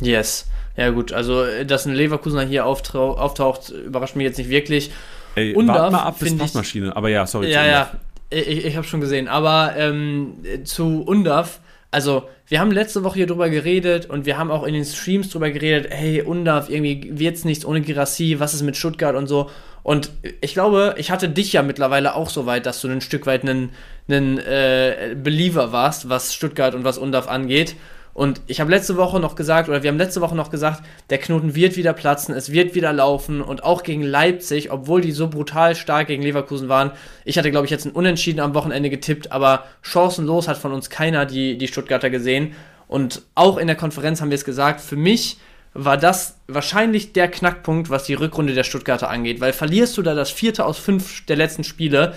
Yes. 0.01 0.47
Ja 0.75 0.89
gut, 0.89 1.13
also 1.13 1.45
dass 1.65 1.85
ein 1.85 1.93
Leverkusener 1.93 2.43
hier 2.43 2.65
auftaucht, 2.65 3.69
überrascht 3.69 4.15
mich 4.15 4.25
jetzt 4.25 4.37
nicht 4.37 4.49
wirklich. 4.49 4.91
Ey, 5.35 5.53
Undaf, 5.53 5.77
wart 5.77 5.91
mal 5.91 6.03
ab 6.03 6.19
bis 6.19 6.37
Passmaschine. 6.37 6.95
Aber 6.95 7.09
ja, 7.09 7.25
sorry. 7.25 7.51
Ja, 7.51 7.65
ja, 7.65 7.91
ich, 8.29 8.65
ich 8.65 8.75
habe 8.75 8.85
schon 8.85 9.01
gesehen. 9.01 9.27
Aber 9.27 9.73
ähm, 9.77 10.33
zu 10.63 11.03
Undaf, 11.03 11.59
also 11.93 12.27
wir 12.47 12.59
haben 12.59 12.71
letzte 12.71 13.03
Woche 13.03 13.15
hier 13.15 13.27
drüber 13.27 13.49
geredet 13.49 14.09
und 14.09 14.25
wir 14.25 14.37
haben 14.37 14.51
auch 14.51 14.63
in 14.63 14.73
den 14.73 14.83
Streams 14.83 15.29
drüber 15.29 15.51
geredet, 15.51 15.91
hey, 15.91 16.21
Undaf, 16.21 16.69
irgendwie 16.69 17.19
wird's 17.19 17.45
nichts 17.45 17.65
ohne 17.65 17.81
Girassi, 17.81 18.39
was 18.39 18.53
ist 18.53 18.63
mit 18.63 18.75
Stuttgart 18.75 19.15
und 19.15 19.27
so. 19.27 19.49
Und 19.83 20.11
ich 20.41 20.53
glaube, 20.53 20.95
ich 20.97 21.11
hatte 21.11 21.29
dich 21.29 21.53
ja 21.53 21.61
mittlerweile 21.61 22.15
auch 22.15 22.29
so 22.29 22.45
weit, 22.45 22.65
dass 22.65 22.81
du 22.81 22.87
ein 22.87 23.01
Stück 23.01 23.25
weit 23.27 23.43
ein 23.43 23.69
äh, 24.09 25.15
Believer 25.21 25.71
warst, 25.71 26.09
was 26.09 26.33
Stuttgart 26.33 26.73
und 26.73 26.83
was 26.83 26.97
Undaf 26.97 27.27
angeht. 27.27 27.75
Und 28.13 28.41
ich 28.45 28.61
habe 28.61 28.69
letzte 28.69 28.95
Woche 28.95 29.19
noch 29.19 29.35
gesagt, 29.35 29.69
oder 29.69 29.81
wir 29.81 29.89
haben 29.89 29.97
letzte 29.97 30.21
Woche 30.21 30.35
noch 30.35 30.51
gesagt, 30.51 30.83
der 31.09 31.17
Knoten 31.17 31.55
wird 31.55 31.75
wieder 31.75 31.93
platzen, 31.93 32.35
es 32.35 32.51
wird 32.51 32.75
wieder 32.75 32.93
laufen 32.93 33.41
und 33.41 33.63
auch 33.63 33.81
gegen 33.81 34.03
Leipzig, 34.03 34.71
obwohl 34.71 35.01
die 35.01 35.11
so 35.11 35.29
brutal 35.29 35.75
stark 35.75 36.07
gegen 36.07 36.21
Leverkusen 36.21 36.69
waren. 36.69 36.91
Ich 37.25 37.37
hatte, 37.37 37.49
glaube 37.49 37.65
ich, 37.65 37.71
jetzt 37.71 37.85
ein 37.85 37.91
Unentschieden 37.91 38.39
am 38.39 38.53
Wochenende 38.53 38.91
getippt, 38.91 39.31
aber 39.31 39.63
chancenlos 39.81 40.47
hat 40.47 40.57
von 40.57 40.73
uns 40.73 40.91
keiner 40.91 41.25
die, 41.25 41.57
die 41.57 41.67
Stuttgarter 41.67 42.11
gesehen. 42.11 42.53
Und 42.87 43.23
auch 43.33 43.57
in 43.57 43.65
der 43.65 43.75
Konferenz 43.75 44.21
haben 44.21 44.29
wir 44.29 44.35
es 44.35 44.45
gesagt, 44.45 44.79
für 44.79 44.95
mich 44.95 45.37
war 45.73 45.97
das 45.97 46.37
wahrscheinlich 46.47 47.13
der 47.13 47.27
Knackpunkt, 47.29 47.89
was 47.89 48.03
die 48.03 48.13
Rückrunde 48.13 48.53
der 48.53 48.63
Stuttgarter 48.63 49.09
angeht, 49.09 49.41
weil 49.41 49.53
verlierst 49.53 49.97
du 49.97 50.03
da 50.03 50.13
das 50.13 50.29
vierte 50.29 50.65
aus 50.65 50.77
fünf 50.77 51.25
der 51.25 51.35
letzten 51.35 51.63
Spiele, 51.63 52.13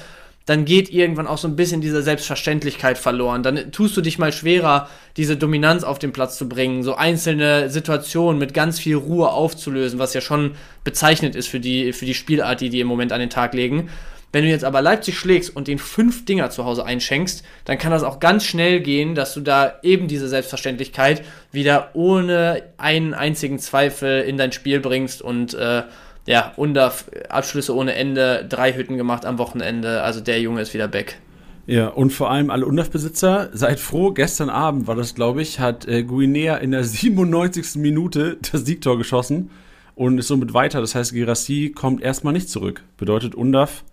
dann 0.46 0.64
geht 0.64 0.90
irgendwann 0.90 1.26
auch 1.26 1.38
so 1.38 1.48
ein 1.48 1.56
bisschen 1.56 1.80
diese 1.80 2.02
Selbstverständlichkeit 2.02 2.98
verloren. 2.98 3.42
Dann 3.42 3.72
tust 3.72 3.96
du 3.96 4.00
dich 4.00 4.18
mal 4.18 4.32
schwerer, 4.32 4.88
diese 5.16 5.36
Dominanz 5.36 5.82
auf 5.82 5.98
den 5.98 6.12
Platz 6.12 6.38
zu 6.38 6.48
bringen, 6.48 6.84
so 6.84 6.94
einzelne 6.94 7.68
Situationen 7.68 8.38
mit 8.38 8.54
ganz 8.54 8.78
viel 8.78 8.94
Ruhe 8.94 9.30
aufzulösen, 9.30 9.98
was 9.98 10.14
ja 10.14 10.20
schon 10.20 10.52
bezeichnet 10.84 11.34
ist 11.34 11.48
für 11.48 11.60
die, 11.60 11.92
für 11.92 12.06
die 12.06 12.14
Spielart, 12.14 12.60
die 12.60 12.70
die 12.70 12.80
im 12.80 12.86
Moment 12.86 13.12
an 13.12 13.20
den 13.20 13.30
Tag 13.30 13.54
legen. 13.54 13.90
Wenn 14.32 14.44
du 14.44 14.50
jetzt 14.50 14.64
aber 14.64 14.82
Leipzig 14.82 15.18
schlägst 15.18 15.54
und 15.54 15.66
den 15.66 15.78
fünf 15.78 16.24
Dinger 16.24 16.50
zu 16.50 16.64
Hause 16.64 16.84
einschenkst, 16.84 17.42
dann 17.64 17.78
kann 17.78 17.90
das 17.90 18.02
auch 18.02 18.20
ganz 18.20 18.44
schnell 18.44 18.80
gehen, 18.80 19.14
dass 19.14 19.34
du 19.34 19.40
da 19.40 19.74
eben 19.82 20.08
diese 20.08 20.28
Selbstverständlichkeit 20.28 21.24
wieder 21.52 21.90
ohne 21.94 22.62
einen 22.76 23.14
einzigen 23.14 23.58
Zweifel 23.58 24.22
in 24.22 24.36
dein 24.36 24.52
Spiel 24.52 24.80
bringst 24.80 25.22
und 25.22 25.54
äh, 25.54 25.84
ja, 26.26 26.52
unter 26.56 26.92
Abschlüsse 27.28 27.74
ohne 27.74 27.94
Ende, 27.94 28.44
drei 28.48 28.74
Hütten 28.74 28.96
gemacht 28.96 29.24
am 29.24 29.38
Wochenende. 29.38 30.02
Also 30.02 30.20
der 30.20 30.40
Junge 30.40 30.60
ist 30.60 30.74
wieder 30.74 30.88
back. 30.88 31.18
Ja, 31.66 31.88
und 31.88 32.12
vor 32.12 32.30
allem 32.30 32.50
alle 32.50 32.64
UNDAF-Besitzer, 32.66 33.50
seid 33.52 33.80
froh, 33.80 34.12
gestern 34.12 34.50
Abend 34.50 34.86
war 34.86 34.94
das, 34.94 35.16
glaube 35.16 35.42
ich, 35.42 35.58
hat 35.58 35.86
äh, 35.88 36.04
Guinea 36.04 36.56
in 36.56 36.70
der 36.72 36.84
97. 36.84 37.76
Minute 37.76 38.38
das 38.52 38.64
Siegtor 38.64 38.98
geschossen 38.98 39.50
und 39.94 40.18
ist 40.18 40.28
somit 40.28 40.52
weiter. 40.54 40.80
Das 40.80 40.94
heißt, 40.94 41.12
Girassi 41.12 41.72
kommt 41.74 42.02
erstmal 42.02 42.32
nicht 42.32 42.48
zurück. 42.48 42.82
Bedeutet 42.96 43.34
UNDAF 43.34 43.84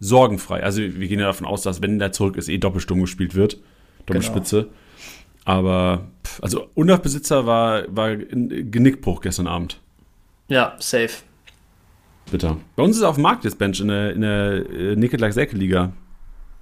sorgenfrei. 0.00 0.62
Also 0.62 0.80
wir 0.80 1.08
gehen 1.08 1.18
ja 1.18 1.26
davon 1.26 1.46
aus, 1.46 1.62
dass 1.62 1.82
wenn 1.82 1.98
der 1.98 2.12
zurück 2.12 2.36
ist, 2.36 2.48
eh 2.48 2.58
Doppelsturm 2.58 3.00
gespielt 3.00 3.34
wird. 3.34 3.58
Doppelspitze. 4.06 4.62
Genau. 4.62 4.74
Aber, 5.44 6.08
also 6.40 6.68
UNDAF-Besitzer 6.74 7.46
war, 7.46 7.84
war 7.88 8.08
ein 8.08 8.70
Genickbruch 8.70 9.22
gestern 9.22 9.46
Abend. 9.46 9.80
Ja, 10.48 10.76
safe. 10.78 11.10
Bitter. 12.28 12.56
Bei 12.76 12.82
uns 12.82 12.96
ist 12.96 13.02
auf 13.02 13.16
dem 13.16 13.22
Markt 13.22 13.44
jetzt 13.44 13.58
Bench 13.58 13.80
in 13.80 13.88
der, 13.88 14.12
in 14.12 14.20
der 14.20 14.70
äh, 14.70 14.96
Nickel-Like-Liga. 14.96 15.92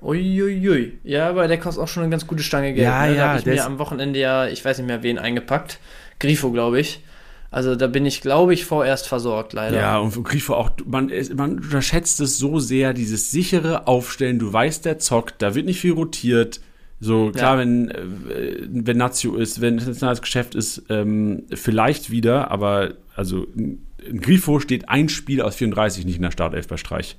Uiuiui. 0.03 0.99
Ja, 1.05 1.29
aber 1.29 1.49
der 1.49 1.59
kostet 1.59 1.83
auch 1.83 1.89
schon 1.89 2.03
eine 2.03 2.11
ganz 2.11 2.27
gute 2.27 2.43
Stange 2.43 2.75
Geld. 2.75 2.85
Ja, 2.85 3.07
ne? 3.07 3.17
ja. 3.17 3.17
Da 3.17 3.29
habe 3.31 3.39
ich 3.41 3.47
mir 3.47 3.65
am 3.65 3.79
Wochenende 3.79 4.19
ja, 4.19 4.47
ich 4.47 4.65
weiß 4.65 4.79
nicht 4.79 4.87
mehr 4.87 5.03
wen, 5.03 5.19
eingepackt. 5.19 5.79
Grifo, 6.19 6.51
glaube 6.51 6.81
ich. 6.81 7.03
Also 7.51 7.75
da 7.75 7.87
bin 7.87 8.05
ich, 8.05 8.21
glaube 8.21 8.53
ich, 8.55 8.65
vorerst 8.65 9.09
versorgt, 9.09 9.53
leider. 9.53 9.79
Ja, 9.79 9.99
und 9.99 10.13
Grifo 10.25 10.55
auch, 10.55 10.71
man, 10.85 11.11
man 11.35 11.59
unterschätzt 11.59 12.21
es 12.21 12.39
so 12.39 12.59
sehr, 12.59 12.93
dieses 12.93 13.31
sichere 13.31 13.87
Aufstellen. 13.87 14.39
Du 14.39 14.53
weißt, 14.53 14.85
der 14.85 14.99
zockt, 14.99 15.37
da 15.41 15.55
wird 15.55 15.67
nicht 15.67 15.81
viel 15.81 15.93
rotiert. 15.93 16.61
So, 17.01 17.31
klar, 17.31 17.55
ja. 17.55 17.59
wenn, 17.61 17.91
äh, 17.91 18.67
wenn 18.69 18.97
Nazio 18.97 19.37
ist, 19.37 19.61
wenn 19.61 19.79
es 19.79 20.03
ein 20.03 20.17
Geschäft 20.17 20.55
ist, 20.55 20.85
ähm, 20.89 21.45
vielleicht 21.55 22.11
wieder, 22.11 22.51
aber 22.51 22.95
also 23.17 23.47
in 23.55 24.21
Grifo 24.21 24.61
steht 24.61 24.89
ein 24.89 25.09
Spiel 25.09 25.43
aus 25.43 25.57
34 25.57 26.05
nicht 26.05 26.17
in 26.17 26.23
der 26.23 26.31
Startelf 26.31 26.69
bei 26.69 26.77
Streich. 26.77 27.17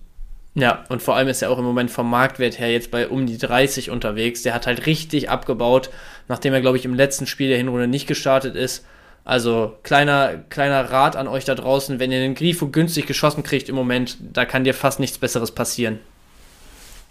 Ja, 0.55 0.85
und 0.89 1.03
vor 1.03 1.15
allem 1.15 1.27
ist 1.27 1.41
er 1.41 1.51
auch 1.51 1.59
im 1.59 1.65
Moment 1.65 1.91
vom 1.91 2.09
Marktwert 2.09 2.57
her 2.57 2.71
jetzt 2.71 2.89
bei 2.89 3.07
um 3.07 3.27
die 3.27 3.37
30 3.37 3.91
unterwegs. 3.91 4.41
Der 4.41 4.55
hat 4.55 4.65
halt 4.65 4.87
richtig 4.87 5.29
abgebaut, 5.29 5.91
nachdem 6.27 6.53
er, 6.53 6.61
glaube 6.61 6.77
ich, 6.77 6.85
im 6.85 6.95
letzten 6.95 7.27
Spiel 7.27 7.49
der 7.49 7.57
Hinrunde 7.57 7.87
nicht 7.87 8.07
gestartet 8.07 8.55
ist. 8.55 8.83
Also 9.23 9.77
kleiner, 9.83 10.37
kleiner 10.49 10.89
Rat 10.89 11.15
an 11.15 11.27
euch 11.27 11.45
da 11.45 11.53
draußen, 11.53 11.99
wenn 11.99 12.11
ihr 12.11 12.21
den 12.21 12.33
Grifo 12.33 12.69
günstig 12.69 13.05
geschossen 13.05 13.43
kriegt 13.43 13.69
im 13.69 13.75
Moment, 13.75 14.17
da 14.33 14.45
kann 14.45 14.63
dir 14.63 14.73
fast 14.73 14.99
nichts 14.99 15.17
Besseres 15.17 15.51
passieren. 15.51 15.99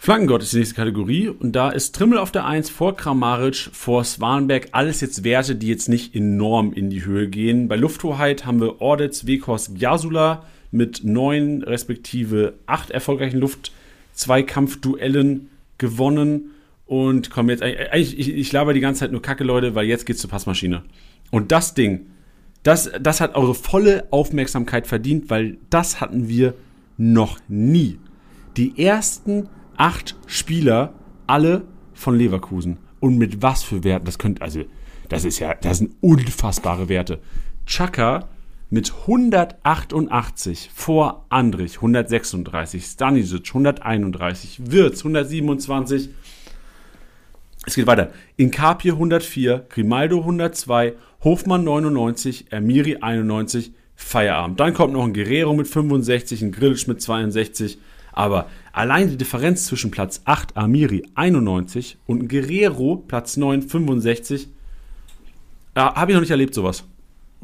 Flankengott 0.06 0.42
ist 0.44 0.52
die 0.52 0.58
nächste 0.58 0.76
Kategorie 0.76 1.30
und 1.30 1.56
da 1.56 1.70
ist 1.70 1.96
Trimmel 1.96 2.18
auf 2.18 2.30
der 2.30 2.46
1 2.46 2.70
vor 2.70 2.96
Kramaric, 2.96 3.70
vor 3.72 4.04
Swanberg. 4.04 4.68
Alles 4.70 5.00
jetzt 5.00 5.24
Werte, 5.24 5.56
die 5.56 5.66
jetzt 5.66 5.88
nicht 5.88 6.14
enorm 6.14 6.72
in 6.72 6.90
die 6.90 7.04
Höhe 7.04 7.26
gehen. 7.26 7.66
Bei 7.66 7.74
Lufthoheit 7.74 8.46
haben 8.46 8.60
wir 8.60 8.80
Ordetz, 8.80 9.26
Weghorst, 9.26 9.78
Jasula 9.78 10.44
mit 10.70 11.02
neun 11.02 11.64
respektive 11.64 12.54
acht 12.66 12.92
erfolgreichen 12.92 13.40
Luft-Zweikampfduellen 13.40 15.48
gewonnen. 15.76 16.52
Und 16.86 17.32
kommen 17.32 17.48
jetzt 17.48 17.64
eigentlich, 17.64 18.16
ich, 18.16 18.32
ich 18.32 18.52
laber 18.52 18.74
die 18.74 18.80
ganze 18.80 19.00
Zeit 19.00 19.10
nur 19.10 19.22
Kacke, 19.22 19.42
Leute, 19.42 19.74
weil 19.74 19.86
jetzt 19.86 20.06
geht's 20.06 20.20
zur 20.20 20.30
Passmaschine. 20.30 20.84
Und 21.32 21.50
das 21.50 21.74
Ding, 21.74 22.06
das, 22.62 22.92
das 23.00 23.20
hat 23.20 23.34
eure 23.34 23.56
volle 23.56 24.06
Aufmerksamkeit 24.12 24.86
verdient, 24.86 25.30
weil 25.30 25.58
das 25.68 26.00
hatten 26.00 26.28
wir 26.28 26.54
noch 26.96 27.40
nie. 27.48 27.98
Die 28.56 28.80
ersten 28.80 29.48
acht 29.76 30.16
Spieler, 30.26 30.94
alle 31.26 31.64
von 31.94 32.16
Leverkusen. 32.16 32.78
Und 33.00 33.18
mit 33.18 33.42
was 33.42 33.62
für 33.62 33.84
Werten? 33.84 34.06
Das 34.06 34.18
könnte, 34.18 34.42
also, 34.42 34.62
das 35.08 35.24
ist 35.24 35.38
ja, 35.38 35.54
das 35.54 35.78
sind 35.78 35.94
unfassbare 36.00 36.88
Werte. 36.88 37.20
Chaka 37.66 38.28
mit 38.70 38.92
188 39.02 40.70
vor 40.74 41.24
Andrich 41.28 41.76
136, 41.76 42.84
Stanisic 42.84 43.48
131, 43.48 44.70
Wirz 44.70 44.98
127. 44.98 46.10
Es 47.64 47.74
geht 47.74 47.86
weiter. 47.86 48.10
Inkapie 48.36 48.92
104, 48.92 49.66
Grimaldo 49.68 50.20
102, 50.20 50.94
Hofmann 51.22 51.64
99, 51.64 52.46
Ermiri 52.50 52.98
91, 53.00 53.72
Feierabend. 53.94 54.60
Dann 54.60 54.74
kommt 54.74 54.92
noch 54.92 55.04
ein 55.04 55.14
Guerrero 55.14 55.54
mit 55.54 55.66
65, 55.66 56.42
ein 56.42 56.52
Grillitsch 56.52 56.86
mit 56.86 57.00
62. 57.00 57.78
Aber 58.12 58.48
allein 58.76 59.08
die 59.08 59.16
Differenz 59.16 59.66
zwischen 59.66 59.90
Platz 59.90 60.20
8 60.26 60.56
Amiri 60.56 61.02
91 61.14 61.96
und 62.06 62.28
Guerrero 62.28 62.96
Platz 62.96 63.36
9 63.36 63.62
65, 63.62 64.48
ja, 65.74 65.94
habe 65.94 66.10
ich 66.10 66.14
noch 66.14 66.20
nicht 66.20 66.30
erlebt 66.30 66.54
sowas. 66.54 66.84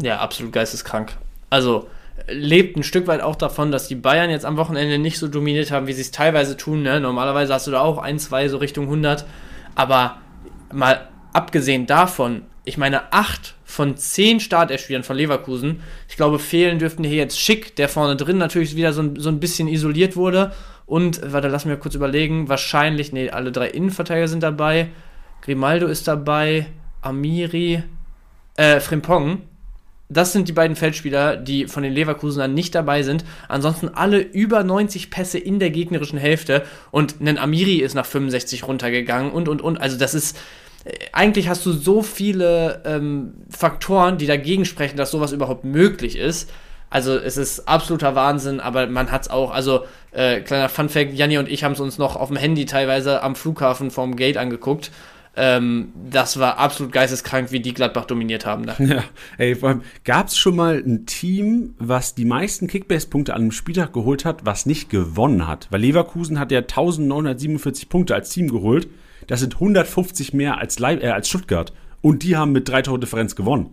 Ja, 0.01 0.18
absolut 0.18 0.53
geisteskrank. 0.53 1.16
Also 1.49 1.89
lebt 2.28 2.76
ein 2.76 2.83
Stück 2.83 3.07
weit 3.07 3.22
auch 3.22 3.37
davon, 3.37 3.72
dass 3.72 3.89
die 3.89 3.95
Bayern 3.95 4.30
jetzt 4.30 4.45
am 4.45 4.59
Wochenende 4.59 4.99
nicht 4.99 5.18
so 5.18 5.26
dominiert 5.26 5.70
haben, 5.70 5.87
wie 5.87 5.95
sie 5.95 6.03
es 6.03 6.11
teilweise 6.11 6.57
tun. 6.57 6.83
Ne? 6.83 7.01
Normalerweise 7.01 7.55
hast 7.55 7.66
du 7.66 7.70
da 7.70 7.80
auch 7.80 7.99
ein, 7.99 8.18
zwei 8.18 8.49
so 8.49 8.59
Richtung 8.59 8.85
100. 8.85 9.24
Aber 9.74 10.18
mal 10.70 11.09
abgesehen 11.33 11.87
davon, 11.87 12.43
ich 12.64 12.76
meine, 12.76 13.12
acht 13.12 13.55
von 13.64 13.97
zehn 13.97 14.39
Starterspielern 14.39 15.03
von 15.03 15.16
Leverkusen, 15.16 15.83
ich 16.09 16.16
glaube, 16.16 16.39
fehlen 16.39 16.78
dürften 16.78 17.05
hier 17.05 17.16
jetzt 17.16 17.41
Schick, 17.41 17.74
der 17.76 17.89
vorne 17.89 18.16
drin 18.16 18.37
natürlich 18.37 18.76
wieder 18.76 18.93
so 18.93 19.03
ein, 19.03 19.16
so 19.16 19.30
ein 19.30 19.41
bisschen 19.41 19.66
isoliert 19.66 20.14
wurde. 20.14 20.53
Und, 20.87 21.20
warte, 21.33 21.49
lass 21.49 21.64
mich 21.64 21.78
kurz 21.80 21.95
überlegen, 21.95 22.49
wahrscheinlich, 22.49 23.12
nee, 23.12 23.30
alle 23.30 23.53
drei 23.53 23.68
Innenverteidiger 23.68 24.28
sind 24.28 24.43
dabei. 24.43 24.89
Grimaldo 25.43 25.87
ist 25.87 26.09
dabei, 26.09 26.66
Amiri, 27.01 27.83
äh, 28.57 28.80
Frimpong 28.80 29.43
das 30.12 30.33
sind 30.33 30.49
die 30.49 30.53
beiden 30.53 30.76
Feldspieler, 30.76 31.37
die 31.37 31.66
von 31.66 31.83
den 31.83 31.93
Leverkusenern 31.93 32.53
nicht 32.53 32.74
dabei 32.74 33.03
sind. 33.03 33.24
Ansonsten 33.49 33.89
alle 33.89 34.20
über 34.20 34.62
90 34.62 35.11
Pässe 35.11 35.39
in 35.39 35.59
der 35.59 35.70
gegnerischen 35.70 36.18
Hälfte 36.18 36.64
und 36.91 37.20
ein 37.20 37.39
Amiri 37.39 37.76
ist 37.76 37.95
nach 37.95 38.07
65 38.07 38.66
runtergegangen 38.66 39.33
und 39.33 39.49
und 39.49 39.62
und. 39.62 39.80
Also 39.80 39.97
das 39.97 40.14
ist 40.14 40.37
äh, 40.85 40.93
eigentlich 41.12 41.49
hast 41.49 41.64
du 41.64 41.72
so 41.72 42.03
viele 42.03 42.83
ähm, 42.85 43.35
Faktoren, 43.49 44.18
die 44.18 44.26
dagegen 44.26 44.64
sprechen, 44.64 44.97
dass 44.97 45.11
sowas 45.11 45.33
überhaupt 45.33 45.64
möglich 45.64 46.16
ist. 46.16 46.51
Also 46.93 47.16
es 47.16 47.36
ist 47.36 47.68
absoluter 47.68 48.14
Wahnsinn, 48.14 48.61
aber 48.61 48.86
man 48.86 49.11
hat 49.11 49.22
es 49.22 49.30
auch, 49.30 49.51
also 49.51 49.84
äh, 50.12 50.40
kleiner 50.40 50.68
Funfact, 50.68 51.14
Janni 51.14 51.38
und 51.38 51.49
ich 51.49 51.64
haben 51.64 51.72
es 51.72 51.80
uns 51.80 51.99
noch 51.99 52.16
auf 52.16 52.28
dem 52.28 52.36
Handy 52.36 52.66
teilweise 52.66 53.22
am 53.22 53.34
Flughafen 53.34 53.90
vorm 53.90 54.14
Gate 54.14 54.36
angeguckt 54.36 54.90
ähm, 55.34 55.93
das 56.11 56.38
war 56.38 56.59
absolut 56.59 56.93
geisteskrank, 56.93 57.53
wie 57.53 57.61
die 57.61 57.72
Gladbach 57.72 58.05
dominiert 58.05 58.45
haben. 58.45 58.66
Da. 58.66 58.76
Ja, 58.82 59.05
ey, 59.38 59.55
vor 59.55 59.70
allem, 59.70 59.82
gab 60.05 60.26
es 60.26 60.36
schon 60.36 60.57
mal 60.57 60.76
ein 60.76 61.07
Team, 61.07 61.74
was 61.78 62.14
die 62.14 62.26
meisten 62.26 62.66
Kickbase-Punkte 62.66 63.32
an 63.32 63.43
einem 63.43 63.53
Spieltag 63.53 63.95
geholt 63.95 64.24
hat, 64.24 64.45
was 64.45 64.66
nicht 64.66 64.90
gewonnen 64.90 65.47
hat? 65.47 65.68
Weil 65.70 65.80
Leverkusen 65.80 66.38
hat 66.38 66.53
ja 66.53 66.59
1947 66.59 67.88
Punkte 67.88 68.14
als 68.14 68.28
Team 68.30 68.51
geholt. 68.51 68.88
Das 69.26 69.40
sind 69.40 69.55
150 69.55 70.34
mehr 70.34 70.59
als, 70.59 70.78
Leib 70.78 71.03
äh, 71.03 71.09
als 71.09 71.28
Stuttgart. 71.28 71.72
Und 72.03 72.24
die 72.24 72.36
haben 72.36 72.53
mit 72.53 72.68
drei 72.68 72.82
Tore 72.82 73.01
Differenz 73.01 73.34
gewonnen. 73.34 73.70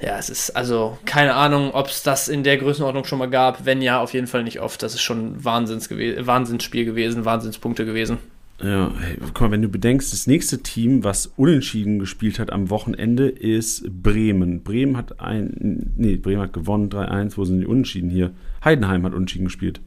Ja, 0.00 0.18
es 0.18 0.30
ist 0.30 0.50
also 0.56 0.98
keine 1.04 1.34
Ahnung, 1.34 1.72
ob 1.72 1.88
es 1.88 2.02
das 2.02 2.28
in 2.28 2.42
der 2.42 2.56
Größenordnung 2.56 3.04
schon 3.04 3.18
mal 3.18 3.28
gab. 3.28 3.66
Wenn 3.66 3.82
ja, 3.82 4.00
auf 4.00 4.14
jeden 4.14 4.26
Fall 4.26 4.44
nicht 4.44 4.60
oft. 4.60 4.82
Das 4.82 4.94
ist 4.94 5.02
schon 5.02 5.44
Wahnsinns 5.44 5.88
gew 5.88 6.26
Wahnsinnsspiel 6.26 6.86
gewesen, 6.86 7.24
Wahnsinnspunkte 7.24 7.84
gewesen. 7.84 8.18
Ja, 8.62 8.92
hey, 8.98 9.16
guck 9.18 9.40
mal, 9.40 9.50
wenn 9.52 9.62
du 9.62 9.68
bedenkst, 9.68 10.12
das 10.12 10.26
nächste 10.26 10.62
Team, 10.62 11.02
was 11.02 11.32
unentschieden 11.36 11.98
gespielt 11.98 12.38
hat 12.38 12.52
am 12.52 12.68
Wochenende, 12.68 13.28
ist 13.28 13.84
Bremen. 14.02 14.62
Bremen 14.62 14.98
hat 14.98 15.18
ein, 15.18 15.92
nee, 15.96 16.16
Bremen 16.16 16.42
hat 16.42 16.52
gewonnen, 16.52 16.90
3-1, 16.90 17.38
wo 17.38 17.44
sind 17.46 17.60
die 17.60 17.66
Unentschieden 17.66 18.10
hier? 18.10 18.32
Heidenheim 18.62 19.04
hat 19.06 19.14
unentschieden 19.14 19.46
gespielt. 19.46 19.80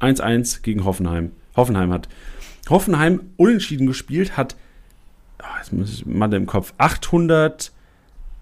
1-1 0.00 0.62
gegen 0.62 0.84
Hoffenheim. 0.84 1.32
Hoffenheim 1.54 1.92
hat, 1.92 2.08
Hoffenheim 2.70 3.20
unentschieden 3.36 3.86
gespielt, 3.86 4.38
hat, 4.38 4.56
oh, 5.42 5.58
jetzt 5.58 5.72
muss 5.72 5.92
ich 5.92 6.06
mal 6.06 6.32
im 6.32 6.46
Kopf, 6.46 6.72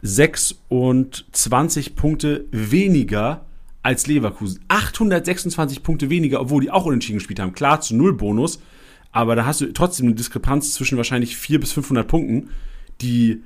826 0.03 1.96
Punkte 1.96 2.44
weniger 2.50 3.44
als 3.82 4.07
Leverkusen. 4.07 4.61
826 4.68 5.82
Punkte 5.82 6.11
weniger, 6.11 6.40
obwohl 6.40 6.62
die 6.62 6.70
auch 6.70 6.84
unentschieden 6.86 7.18
gespielt 7.18 7.40
haben. 7.40 7.53
Klar, 7.53 7.80
zu 7.80 7.96
Null 7.96 8.12
Bonus, 8.12 8.61
aber 9.11 9.36
da 9.36 9.44
hast 9.44 9.61
du 9.61 9.72
trotzdem 9.72 10.07
eine 10.07 10.14
Diskrepanz 10.14 10.74
zwischen 10.74 10.96
wahrscheinlich 10.96 11.36
400 11.36 11.61
bis 11.61 11.72
500 11.72 12.09
Punkten, 12.09 12.50
die, 13.00 13.42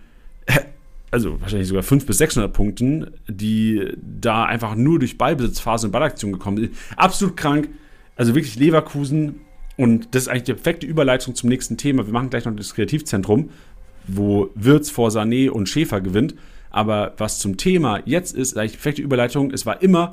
also 1.10 1.40
wahrscheinlich 1.40 1.68
sogar 1.68 1.82
500 1.82 2.06
bis 2.06 2.18
600 2.18 2.52
Punkten, 2.52 3.10
die 3.28 3.94
da 4.02 4.44
einfach 4.44 4.74
nur 4.74 4.98
durch 4.98 5.18
Ballbesitzphase 5.18 5.86
und 5.86 5.92
Ballaktion 5.92 6.32
gekommen 6.32 6.58
sind. 6.58 6.74
Absolut 6.96 7.36
krank. 7.36 7.68
Also 8.16 8.34
wirklich 8.34 8.56
Leverkusen. 8.56 9.40
Und 9.76 10.14
das 10.14 10.22
ist 10.22 10.28
eigentlich 10.28 10.44
die 10.44 10.54
perfekte 10.54 10.86
Überleitung 10.86 11.34
zum 11.34 11.50
nächsten 11.50 11.76
Thema. 11.76 12.06
Wir 12.06 12.12
machen 12.12 12.30
gleich 12.30 12.46
noch 12.46 12.56
das 12.56 12.74
Kreativzentrum, 12.74 13.50
wo 14.06 14.50
Wirtz 14.54 14.90
vor 14.90 15.10
Sané 15.10 15.50
und 15.50 15.68
Schäfer 15.68 16.00
gewinnt. 16.00 16.34
Aber 16.70 17.14
was 17.16 17.38
zum 17.38 17.56
Thema 17.56 18.00
jetzt 18.04 18.34
ist, 18.34 18.56
eigentlich 18.56 18.94
die 18.96 19.02
Überleitung. 19.02 19.50
Es 19.50 19.66
war 19.66 19.82
immer 19.82 20.10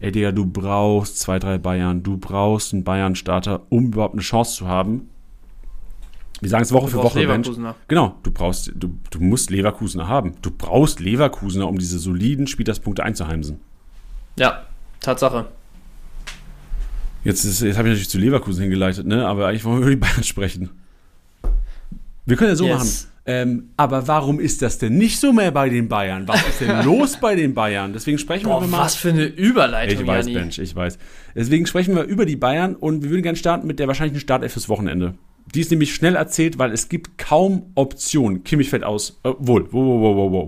ey 0.00 0.12
Digga, 0.12 0.32
du 0.32 0.46
brauchst 0.46 1.20
zwei, 1.20 1.38
drei 1.38 1.58
Bayern, 1.58 2.02
du 2.02 2.16
brauchst 2.16 2.72
einen 2.72 2.84
Bayern-Starter, 2.84 3.62
um 3.70 3.86
überhaupt 3.86 4.14
eine 4.14 4.22
Chance 4.22 4.56
zu 4.56 4.68
haben. 4.68 5.10
Wir 6.40 6.50
sagen 6.50 6.62
es 6.64 6.72
Woche 6.72 6.88
für 6.88 6.98
Woche, 6.98 7.26
Mensch. 7.26 7.48
Genau, 7.88 8.16
du 8.22 8.30
brauchst, 8.30 8.70
du, 8.74 8.90
du 9.10 9.20
musst 9.20 9.48
Leverkusener 9.48 10.06
haben. 10.06 10.34
Du 10.42 10.50
brauchst 10.50 11.00
Leverkusener, 11.00 11.66
um 11.66 11.78
diese 11.78 11.98
soliden 11.98 12.46
Spieltagspunkte 12.46 13.02
einzuheimsen. 13.02 13.60
Ja, 14.38 14.64
Tatsache. 15.00 15.46
Jetzt, 17.24 17.44
jetzt 17.44 17.78
habe 17.78 17.88
ich 17.88 17.94
natürlich 17.94 18.10
zu 18.10 18.18
Leverkusen 18.18 18.62
hingeleitet, 18.62 19.06
ne? 19.06 19.26
Aber 19.26 19.48
eigentlich 19.48 19.64
wollen 19.64 19.80
wir 19.80 19.86
über 19.86 19.90
die 19.90 19.96
Bayern 19.96 20.24
sprechen. 20.24 20.70
Wir 22.26 22.36
können 22.36 22.50
ja 22.50 22.56
so 22.56 22.66
yes. 22.66 22.78
machen. 22.78 23.16
Ähm, 23.28 23.70
aber 23.76 24.06
warum 24.06 24.38
ist 24.38 24.62
das 24.62 24.78
denn 24.78 24.98
nicht 24.98 25.18
so 25.18 25.32
mehr 25.32 25.50
bei 25.50 25.68
den 25.68 25.88
Bayern? 25.88 26.28
Was 26.28 26.46
ist 26.46 26.60
denn 26.60 26.84
los 26.84 27.18
bei 27.20 27.34
den 27.34 27.54
Bayern? 27.54 27.92
Deswegen 27.92 28.18
sprechen 28.18 28.44
Boah, 28.44 28.60
wir 28.60 28.68
mal. 28.68 28.84
Was 28.84 28.94
für 28.94 29.08
eine 29.08 29.24
Überleitung, 29.24 30.00
Ich 30.00 30.06
weiß, 30.06 30.26
Jani. 30.26 30.38
Bench, 30.38 30.58
ich 30.58 30.76
weiß. 30.76 30.98
Deswegen 31.34 31.66
sprechen 31.66 31.96
wir 31.96 32.04
über 32.04 32.24
die 32.24 32.36
Bayern 32.36 32.76
und 32.76 33.02
wir 33.02 33.10
würden 33.10 33.22
gerne 33.22 33.36
starten 33.36 33.66
mit 33.66 33.80
der 33.80 33.88
wahrscheinlichen 33.88 34.20
Startelf 34.20 34.52
fürs 34.52 34.68
Wochenende. 34.68 35.14
Die 35.54 35.60
ist 35.60 35.70
nämlich 35.70 35.94
schnell 35.94 36.16
erzählt, 36.16 36.58
weil 36.58 36.72
es 36.72 36.88
gibt 36.88 37.18
kaum 37.18 37.70
Optionen. 37.74 38.44
Kimmich 38.44 38.70
fällt 38.70 38.84
aus. 38.84 39.20
Äh, 39.24 39.32
wohl. 39.38 39.66
Wow, 39.72 40.00
wow, 40.00 40.16
wow, 40.16 40.32
wow, 40.32 40.46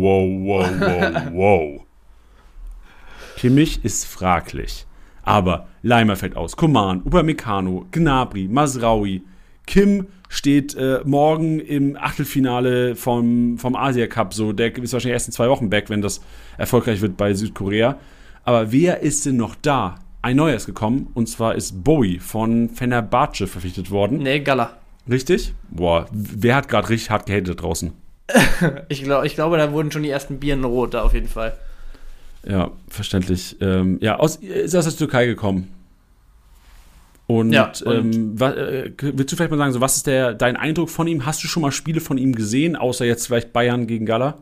wow, 0.00 0.70
wow, 0.80 0.80
wow, 0.80 1.32
wow. 1.32 1.80
Kimmich 3.36 3.84
ist 3.84 4.04
fraglich. 4.04 4.86
Aber 5.22 5.68
Leimer 5.82 6.16
fällt 6.16 6.36
aus. 6.36 6.56
Koman, 6.56 7.02
Upamecano, 7.02 7.86
Gnabri, 7.90 8.48
Masraui, 8.48 9.22
Kim, 9.66 10.06
steht 10.30 10.76
äh, 10.76 11.00
morgen 11.04 11.58
im 11.58 11.96
Achtelfinale 11.96 12.94
vom, 12.94 13.58
vom 13.58 13.74
Asia 13.74 14.06
Cup. 14.06 14.32
So, 14.32 14.52
der 14.52 14.74
ist 14.74 14.92
wahrscheinlich 14.92 15.14
erst 15.14 15.26
in 15.26 15.32
zwei 15.32 15.50
Wochen 15.50 15.68
back, 15.68 15.90
wenn 15.90 16.00
das 16.00 16.22
erfolgreich 16.56 17.02
wird 17.02 17.16
bei 17.16 17.34
Südkorea. 17.34 17.98
Aber 18.44 18.72
wer 18.72 19.00
ist 19.00 19.26
denn 19.26 19.36
noch 19.36 19.56
da? 19.56 19.96
Ein 20.22 20.36
neuer 20.36 20.54
ist 20.54 20.66
gekommen 20.66 21.08
und 21.14 21.28
zwar 21.28 21.56
ist 21.56 21.82
Bowie 21.82 22.20
von 22.20 22.70
Fenerbahce 22.70 23.48
verpflichtet 23.48 23.90
worden. 23.90 24.18
Nee, 24.18 24.38
Gala. 24.40 24.78
Richtig? 25.10 25.52
Boah, 25.68 26.06
wer 26.12 26.54
hat 26.54 26.68
gerade 26.68 26.88
richtig 26.88 27.10
hart 27.10 27.26
gehatet 27.26 27.60
draußen? 27.60 27.92
ich, 28.88 29.02
glaub, 29.02 29.24
ich 29.24 29.34
glaube, 29.34 29.56
da 29.56 29.72
wurden 29.72 29.90
schon 29.90 30.04
die 30.04 30.10
ersten 30.10 30.38
Bieren 30.38 30.62
rot, 30.62 30.94
da 30.94 31.02
auf 31.02 31.12
jeden 31.12 31.28
Fall. 31.28 31.54
Ja, 32.46 32.70
verständlich. 32.88 33.56
Ähm, 33.60 33.98
ja, 34.00 34.16
aus, 34.16 34.36
ist 34.36 34.76
aus 34.76 34.84
der 34.84 34.96
Türkei 34.96 35.26
gekommen. 35.26 35.68
Und, 37.30 37.52
ja, 37.52 37.70
und 37.84 38.14
ähm, 38.14 38.40
was, 38.40 38.56
äh, 38.56 38.90
willst 39.00 39.30
du 39.30 39.36
vielleicht 39.36 39.52
mal 39.52 39.56
sagen, 39.56 39.72
so, 39.72 39.80
was 39.80 39.96
ist 39.96 40.08
der, 40.08 40.34
dein 40.34 40.56
Eindruck 40.56 40.90
von 40.90 41.06
ihm? 41.06 41.26
Hast 41.26 41.44
du 41.44 41.46
schon 41.46 41.62
mal 41.62 41.70
Spiele 41.70 42.00
von 42.00 42.18
ihm 42.18 42.34
gesehen, 42.34 42.74
außer 42.74 43.04
jetzt 43.04 43.26
vielleicht 43.28 43.52
Bayern 43.52 43.86
gegen 43.86 44.04
Gala? 44.04 44.38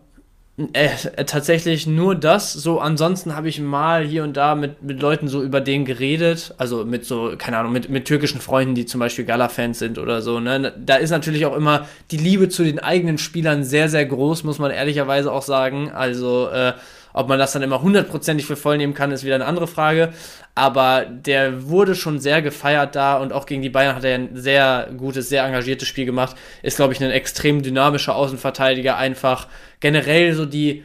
Äh, 0.72 0.89
tatsächlich 1.26 1.86
nur 1.86 2.14
das. 2.14 2.55
So, 2.55 2.80
ansonsten 2.80 3.36
habe 3.36 3.47
ich 3.51 3.61
mal 3.61 4.07
hier 4.07 4.24
und 4.24 4.39
da 4.39 4.55
mit, 4.55 4.82
mit 4.82 5.03
Leuten 5.03 5.28
so 5.28 5.43
über 5.43 5.61
den 5.61 5.84
geredet. 5.84 6.55
Also 6.57 6.86
mit 6.86 7.05
so, 7.05 7.34
keine 7.36 7.59
Ahnung, 7.59 7.72
mit, 7.72 7.91
mit 7.91 8.07
türkischen 8.07 8.41
Freunden, 8.41 8.74
die 8.74 8.86
zum 8.86 9.01
Beispiel 9.01 9.26
Gala-Fans 9.26 9.78
sind 9.78 9.99
oder 9.99 10.22
so. 10.22 10.41
Ne? 10.41 10.72
Da 10.82 10.97
ist 10.97 11.11
natürlich 11.11 11.45
auch 11.45 11.55
immer 11.55 11.86
die 12.11 12.16
Liebe 12.16 12.49
zu 12.49 12.64
den 12.64 12.78
eigenen 12.78 13.18
Spielern 13.18 13.64
sehr, 13.64 13.91
sehr 13.91 14.07
groß, 14.07 14.45
muss 14.45 14.59
man 14.59 14.70
ehrlicherweise 14.70 15.30
auch 15.30 15.43
sagen. 15.43 15.91
Also, 15.91 16.49
äh, 16.49 16.72
ob 17.13 17.29
man 17.29 17.39
das 17.39 17.53
dann 17.53 17.63
immer 17.63 17.83
hundertprozentig 17.83 18.47
für 18.47 18.57
voll 18.57 18.77
nehmen 18.77 18.95
kann, 18.95 19.11
ist 19.11 19.25
wieder 19.25 19.35
eine 19.35 19.47
andere 19.47 19.67
Frage. 19.67 20.13
Aber 20.55 21.07
der 21.09 21.69
wurde 21.69 21.95
schon 21.95 22.19
sehr 22.19 22.43
gefeiert 22.43 22.97
da 22.97 23.17
und 23.17 23.33
auch 23.33 23.47
gegen 23.47 23.63
die 23.63 23.71
Bayern 23.71 23.95
hat 23.95 24.05
er 24.05 24.15
ein 24.15 24.31
sehr 24.35 24.89
gutes, 24.97 25.29
sehr 25.29 25.45
engagiertes 25.45 25.89
Spiel 25.89 26.05
gemacht. 26.05 26.37
Ist, 26.63 26.77
glaube 26.77 26.93
ich, 26.93 27.03
ein 27.03 27.11
extrem 27.11 27.63
dynamischer 27.63 28.17
Außenverteidiger. 28.17 28.97
Einfach 28.97 29.47
generell 29.81 30.35
so 30.35 30.47
die, 30.47 30.85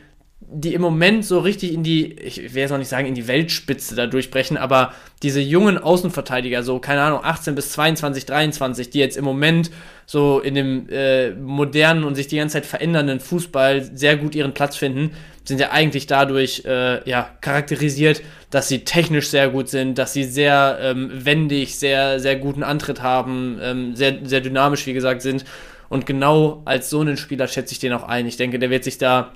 die 0.55 0.75
im 0.75 0.81
Moment 0.81 1.25
so 1.25 1.39
richtig 1.39 1.73
in 1.73 1.83
die, 1.83 2.13
ich 2.13 2.53
will 2.53 2.61
jetzt 2.61 2.69
noch 2.69 2.77
nicht 2.77 2.87
sagen, 2.87 3.07
in 3.07 3.15
die 3.15 3.27
Weltspitze 3.27 3.95
da 3.95 4.05
durchbrechen, 4.05 4.55
aber 4.55 4.93
diese 5.23 5.41
jungen 5.41 5.77
Außenverteidiger, 5.79 6.61
so, 6.61 6.79
keine 6.79 7.01
Ahnung, 7.01 7.21
18 7.23 7.55
bis 7.55 7.71
22, 7.71 8.25
23, 8.25 8.89
die 8.91 8.99
jetzt 8.99 9.17
im 9.17 9.25
Moment 9.25 9.71
so 10.05 10.39
in 10.39 10.53
dem 10.53 10.87
äh, 10.89 11.31
modernen 11.31 12.03
und 12.03 12.15
sich 12.15 12.27
die 12.27 12.37
ganze 12.37 12.53
Zeit 12.53 12.65
verändernden 12.67 13.19
Fußball 13.19 13.89
sehr 13.95 14.15
gut 14.15 14.35
ihren 14.35 14.53
Platz 14.53 14.75
finden, 14.75 15.11
sind 15.43 15.59
ja 15.59 15.71
eigentlich 15.71 16.05
dadurch 16.07 16.63
äh, 16.65 17.07
ja, 17.09 17.29
charakterisiert, 17.41 18.21
dass 18.51 18.67
sie 18.67 18.85
technisch 18.85 19.29
sehr 19.29 19.49
gut 19.49 19.69
sind, 19.69 19.97
dass 19.97 20.13
sie 20.13 20.23
sehr 20.23 20.77
ähm, 20.81 21.09
wendig, 21.13 21.79
sehr, 21.79 22.19
sehr 22.19 22.35
guten 22.35 22.63
Antritt 22.63 23.01
haben, 23.01 23.59
ähm, 23.61 23.95
sehr, 23.95 24.19
sehr 24.23 24.41
dynamisch, 24.41 24.85
wie 24.85 24.93
gesagt, 24.93 25.21
sind. 25.21 25.45
Und 25.89 26.05
genau 26.05 26.61
als 26.65 26.89
so 26.89 27.01
einen 27.01 27.17
Spieler 27.17 27.47
schätze 27.47 27.73
ich 27.73 27.79
den 27.79 27.93
auch 27.93 28.03
ein. 28.03 28.25
Ich 28.27 28.37
denke, 28.37 28.59
der 28.59 28.69
wird 28.69 28.83
sich 28.83 28.97
da 28.97 29.31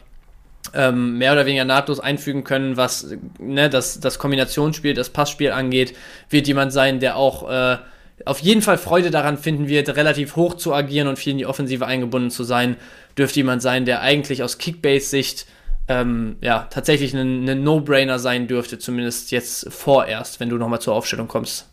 ähm, 0.73 1.17
mehr 1.17 1.33
oder 1.33 1.45
weniger 1.45 1.65
nahtlos 1.65 1.99
einfügen 1.99 2.43
können, 2.43 2.77
was 2.77 3.15
ne, 3.39 3.69
das, 3.69 3.99
das 3.99 4.19
Kombinationsspiel, 4.19 4.93
das 4.93 5.09
Passspiel 5.09 5.51
angeht, 5.51 5.95
wird 6.29 6.47
jemand 6.47 6.73
sein, 6.73 6.99
der 6.99 7.15
auch 7.15 7.49
äh, 7.49 7.77
auf 8.25 8.39
jeden 8.39 8.61
Fall 8.61 8.77
Freude 8.77 9.11
daran 9.11 9.37
finden 9.37 9.67
wird, 9.67 9.95
relativ 9.95 10.35
hoch 10.35 10.55
zu 10.55 10.73
agieren 10.73 11.07
und 11.07 11.17
viel 11.19 11.31
in 11.31 11.37
die 11.37 11.45
Offensive 11.45 11.85
eingebunden 11.85 12.31
zu 12.31 12.43
sein. 12.43 12.75
Dürfte 13.17 13.39
jemand 13.39 13.61
sein, 13.61 13.85
der 13.85 14.01
eigentlich 14.01 14.43
aus 14.43 14.57
Kickbase-Sicht 14.57 15.45
ähm, 15.87 16.35
ja, 16.41 16.67
tatsächlich 16.69 17.13
ein, 17.13 17.63
No-Brainer 17.63 18.19
sein 18.19 18.47
dürfte, 18.47 18.77
zumindest 18.79 19.31
jetzt 19.31 19.71
vorerst, 19.71 20.39
wenn 20.39 20.49
du 20.49 20.57
nochmal 20.57 20.81
zur 20.81 20.93
Aufstellung 20.93 21.27
kommst. 21.27 21.69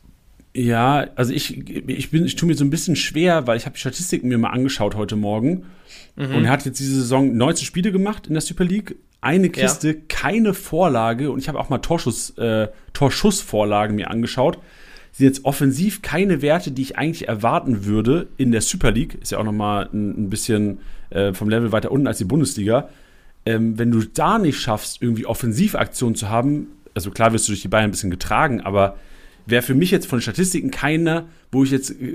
Ja, 0.57 1.09
also 1.16 1.32
ich, 1.32 1.68
ich, 1.89 2.11
bin, 2.11 2.24
ich 2.24 2.37
tue 2.37 2.47
mir 2.47 2.55
so 2.55 2.64
ein 2.64 2.70
bisschen 2.70 2.95
schwer, 2.95 3.47
weil 3.49 3.57
ich 3.57 3.66
habe 3.66 3.74
die 3.74 3.80
Statistiken 3.80 4.28
mir 4.28 4.39
mal 4.39 4.51
angeschaut 4.51 4.95
heute 4.95 5.16
Morgen. 5.16 5.66
Mhm. 6.17 6.35
Und 6.35 6.45
er 6.45 6.51
hat 6.51 6.65
jetzt 6.65 6.79
diese 6.79 6.95
Saison 6.97 7.37
19 7.37 7.65
Spiele 7.65 7.93
gemacht 7.93 8.27
in 8.27 8.35
der 8.35 8.43
Super 8.43 8.65
League. 8.65 8.97
Eine 9.21 9.49
Kiste, 9.49 9.89
ja. 9.89 9.95
keine 10.09 10.55
Vorlage. 10.55 11.31
Und 11.31 11.39
ich 11.39 11.49
habe 11.49 11.59
auch 11.59 11.71
mal 11.71 11.79
Torschuss, 11.79 12.31
äh, 12.39 12.69
Torschussvorlagen 12.93 13.97
mir 13.97 14.11
angeschaut. 14.11 14.59
Sind 15.12 15.27
jetzt 15.27 15.45
offensiv 15.45 16.03
keine 16.03 16.43
Werte, 16.43 16.73
die 16.73 16.83
ich 16.83 16.99
eigentlich 16.99 17.29
erwarten 17.29 17.85
würde 17.85 18.29
in 18.37 18.53
der 18.53 18.61
Super 18.61 18.91
League. 18.91 19.15
Ist 19.23 19.33
ja 19.33 19.39
auch 19.39 19.45
noch 19.45 19.53
mal 19.53 19.89
ein, 19.93 20.25
ein 20.25 20.31
bisschen 20.31 20.79
äh, 21.11 21.33
vom 21.33 21.49
Level 21.49 21.73
weiter 21.73 21.91
unten 21.91 22.07
als 22.07 22.19
die 22.19 22.25
Bundesliga. 22.25 22.89
Ähm, 23.47 23.79
wenn 23.79 23.91
du 23.91 24.03
da 24.03 24.39
nicht 24.39 24.59
schaffst, 24.59 25.01
irgendwie 25.01 25.27
Offensivaktionen 25.27 26.17
zu 26.17 26.29
haben, 26.29 26.69
also 26.95 27.11
klar 27.11 27.33
wirst 27.33 27.49
du 27.49 27.53
durch 27.53 27.62
die 27.62 27.69
Bayern 27.69 27.87
ein 27.87 27.91
bisschen 27.91 28.11
getragen, 28.11 28.61
aber 28.61 28.97
wäre 29.47 29.62
für 29.62 29.75
mich 29.75 29.91
jetzt 29.91 30.07
von 30.07 30.21
Statistiken 30.21 30.71
keiner, 30.71 31.27
wo 31.53 31.65
ich 31.65 31.71
jetzt 31.71 31.91
äh, 31.91 32.15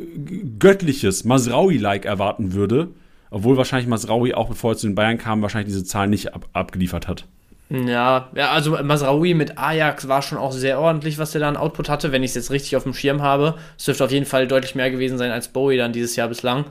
göttliches 0.60 1.24
Masraui-like 1.24 2.06
erwarten 2.06 2.54
würde. 2.54 2.90
Obwohl 3.32 3.58
wahrscheinlich 3.58 3.88
Masraui 3.88 4.34
auch 4.34 4.50
bevor 4.50 4.74
er 4.74 4.78
zu 4.78 4.88
den 4.88 4.96
Bayern 4.96 5.18
kam, 5.18 5.42
wahrscheinlich 5.42 5.74
diese 5.74 5.84
Zahlen 5.84 6.10
nicht 6.10 6.34
ab 6.34 6.48
abgeliefert 6.54 7.08
hat. 7.08 7.26
Ja, 7.70 8.30
ja, 8.34 8.50
also 8.50 8.72
Masraoui 8.82 9.36
mit 9.36 9.60
Ajax 9.60 10.08
war 10.08 10.24
schon 10.24 10.40
auch 10.40 10.52
sehr 10.52 10.80
ordentlich, 10.80 11.20
was 11.20 11.32
der 11.32 11.42
da 11.42 11.50
an 11.50 11.58
Output 11.58 11.88
hatte, 11.88 12.12
wenn 12.12 12.24
ich 12.24 12.32
es 12.32 12.36
jetzt 12.36 12.50
richtig 12.50 12.76
auf 12.76 12.82
dem 12.84 12.96
Schirm 12.96 13.22
habe. 13.22 13.56
Es 13.78 13.86
dürfte 13.86 14.04
auf 14.04 14.12
jeden 14.12 14.26
Fall 14.26 14.48
deutlich 14.48 14.74
mehr 14.74 14.90
gewesen 14.90 15.20
sein 15.20 15.30
als 15.30 15.50
Bowie 15.50 15.78
dann 15.78 15.94
dieses 15.94 16.16
Jahr 16.16 16.30
bislang. 16.30 16.66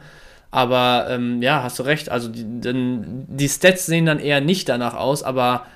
Aber 0.50 1.06
ähm, 1.08 1.40
ja, 1.40 1.62
hast 1.62 1.78
du 1.78 1.84
recht. 1.84 2.08
Also 2.08 2.28
die, 2.28 2.44
die 2.44 3.48
Stats 3.48 3.86
sehen 3.86 4.06
dann 4.06 4.18
eher 4.18 4.40
nicht 4.40 4.68
danach 4.68 4.94
aus, 4.94 5.22
aber 5.22 5.66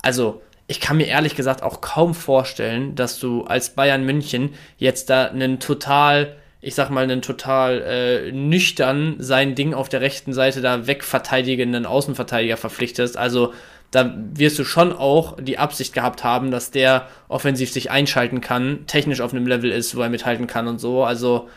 also 0.00 0.40
ich 0.68 0.80
kann 0.80 0.96
mir 0.96 1.06
ehrlich 1.06 1.34
gesagt 1.34 1.62
auch 1.62 1.82
kaum 1.82 2.14
vorstellen, 2.14 2.94
dass 2.94 3.20
du 3.20 3.44
als 3.44 3.70
Bayern 3.70 4.04
München 4.04 4.54
jetzt 4.78 5.10
da 5.10 5.26
einen 5.26 5.58
total 5.60 6.36
ich 6.62 6.76
sag 6.76 6.90
mal, 6.90 7.02
einen 7.02 7.22
total 7.22 7.82
äh, 7.82 8.32
nüchtern 8.32 9.16
sein 9.18 9.56
Ding 9.56 9.74
auf 9.74 9.88
der 9.88 10.00
rechten 10.00 10.32
Seite 10.32 10.60
da 10.60 10.86
wegverteidigenden 10.86 11.86
Außenverteidiger 11.86 12.56
verpflichtest. 12.56 13.16
Also 13.16 13.52
da 13.90 14.14
wirst 14.32 14.60
du 14.60 14.64
schon 14.64 14.92
auch 14.92 15.36
die 15.40 15.58
Absicht 15.58 15.92
gehabt 15.92 16.22
haben, 16.22 16.52
dass 16.52 16.70
der 16.70 17.08
offensiv 17.28 17.72
sich 17.72 17.90
einschalten 17.90 18.40
kann, 18.40 18.86
technisch 18.86 19.20
auf 19.20 19.34
einem 19.34 19.46
Level 19.46 19.72
ist, 19.72 19.96
wo 19.96 20.02
er 20.02 20.08
mithalten 20.08 20.46
kann 20.46 20.68
und 20.68 20.78
so. 20.78 21.02
Also 21.02 21.48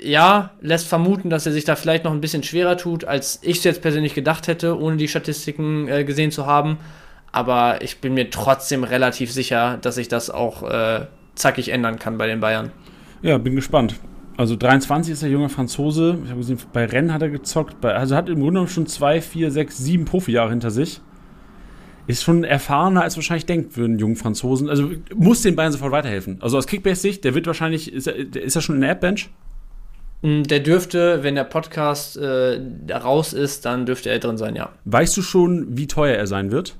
ja, 0.00 0.50
lässt 0.60 0.86
vermuten, 0.86 1.28
dass 1.28 1.44
er 1.44 1.52
sich 1.52 1.64
da 1.64 1.74
vielleicht 1.74 2.04
noch 2.04 2.12
ein 2.12 2.20
bisschen 2.20 2.44
schwerer 2.44 2.76
tut, 2.76 3.04
als 3.04 3.40
ich 3.42 3.58
es 3.58 3.64
jetzt 3.64 3.82
persönlich 3.82 4.14
gedacht 4.14 4.46
hätte, 4.46 4.80
ohne 4.80 4.96
die 4.96 5.08
Statistiken 5.08 5.88
äh, 5.88 6.04
gesehen 6.04 6.30
zu 6.30 6.46
haben. 6.46 6.78
Aber 7.32 7.82
ich 7.82 8.00
bin 8.00 8.14
mir 8.14 8.30
trotzdem 8.30 8.84
relativ 8.84 9.32
sicher, 9.32 9.78
dass 9.82 9.96
sich 9.96 10.06
das 10.06 10.30
auch 10.30 10.62
äh, 10.62 11.06
zackig 11.34 11.70
ändern 11.70 11.98
kann 11.98 12.18
bei 12.18 12.28
den 12.28 12.40
Bayern. 12.40 12.70
Ja, 13.22 13.38
bin 13.38 13.54
gespannt. 13.54 13.96
Also 14.36 14.54
23 14.56 15.14
ist 15.14 15.22
der 15.22 15.30
junge 15.30 15.48
Franzose. 15.48 16.18
Ich 16.24 16.30
habe 16.30 16.40
gesehen, 16.40 16.58
bei 16.72 16.84
Rennen 16.84 17.12
hat 17.12 17.22
er 17.22 17.30
gezockt. 17.30 17.80
Bei, 17.80 17.94
also 17.94 18.14
hat 18.14 18.28
im 18.28 18.40
Grunde 18.40 18.66
schon 18.68 18.86
zwei, 18.86 19.20
vier, 19.20 19.50
sechs, 19.50 19.78
sieben 19.78 20.04
Profijahre 20.04 20.50
hinter 20.50 20.70
sich. 20.70 21.00
Ist 22.06 22.22
schon 22.22 22.44
erfahrener, 22.44 23.02
als 23.02 23.16
wahrscheinlich 23.16 23.46
denkt 23.46 23.72
für 23.72 23.84
einen 23.84 23.98
jungen 23.98 24.16
Franzosen. 24.16 24.68
Also 24.68 24.90
muss 25.14 25.42
den 25.42 25.56
Bayern 25.56 25.72
sofort 25.72 25.90
weiterhelfen. 25.90 26.38
Also 26.40 26.58
aus 26.58 26.66
Kickbase-Sicht, 26.66 27.24
der 27.24 27.34
wird 27.34 27.46
wahrscheinlich, 27.46 27.92
ist 27.92 28.06
er, 28.06 28.14
ist 28.16 28.54
er 28.54 28.62
schon 28.62 28.76
in 28.76 28.82
der 28.82 28.90
App-Bench? 28.90 29.30
Mm, 30.22 30.42
der 30.42 30.60
dürfte, 30.60 31.22
wenn 31.22 31.34
der 31.34 31.44
Podcast 31.44 32.16
äh, 32.16 32.60
raus 32.92 33.32
ist, 33.32 33.64
dann 33.64 33.86
dürfte 33.86 34.10
er 34.10 34.18
drin 34.18 34.36
sein, 34.36 34.54
ja. 34.54 34.70
Weißt 34.84 35.16
du 35.16 35.22
schon, 35.22 35.76
wie 35.76 35.86
teuer 35.86 36.14
er 36.14 36.26
sein 36.26 36.52
wird? 36.52 36.76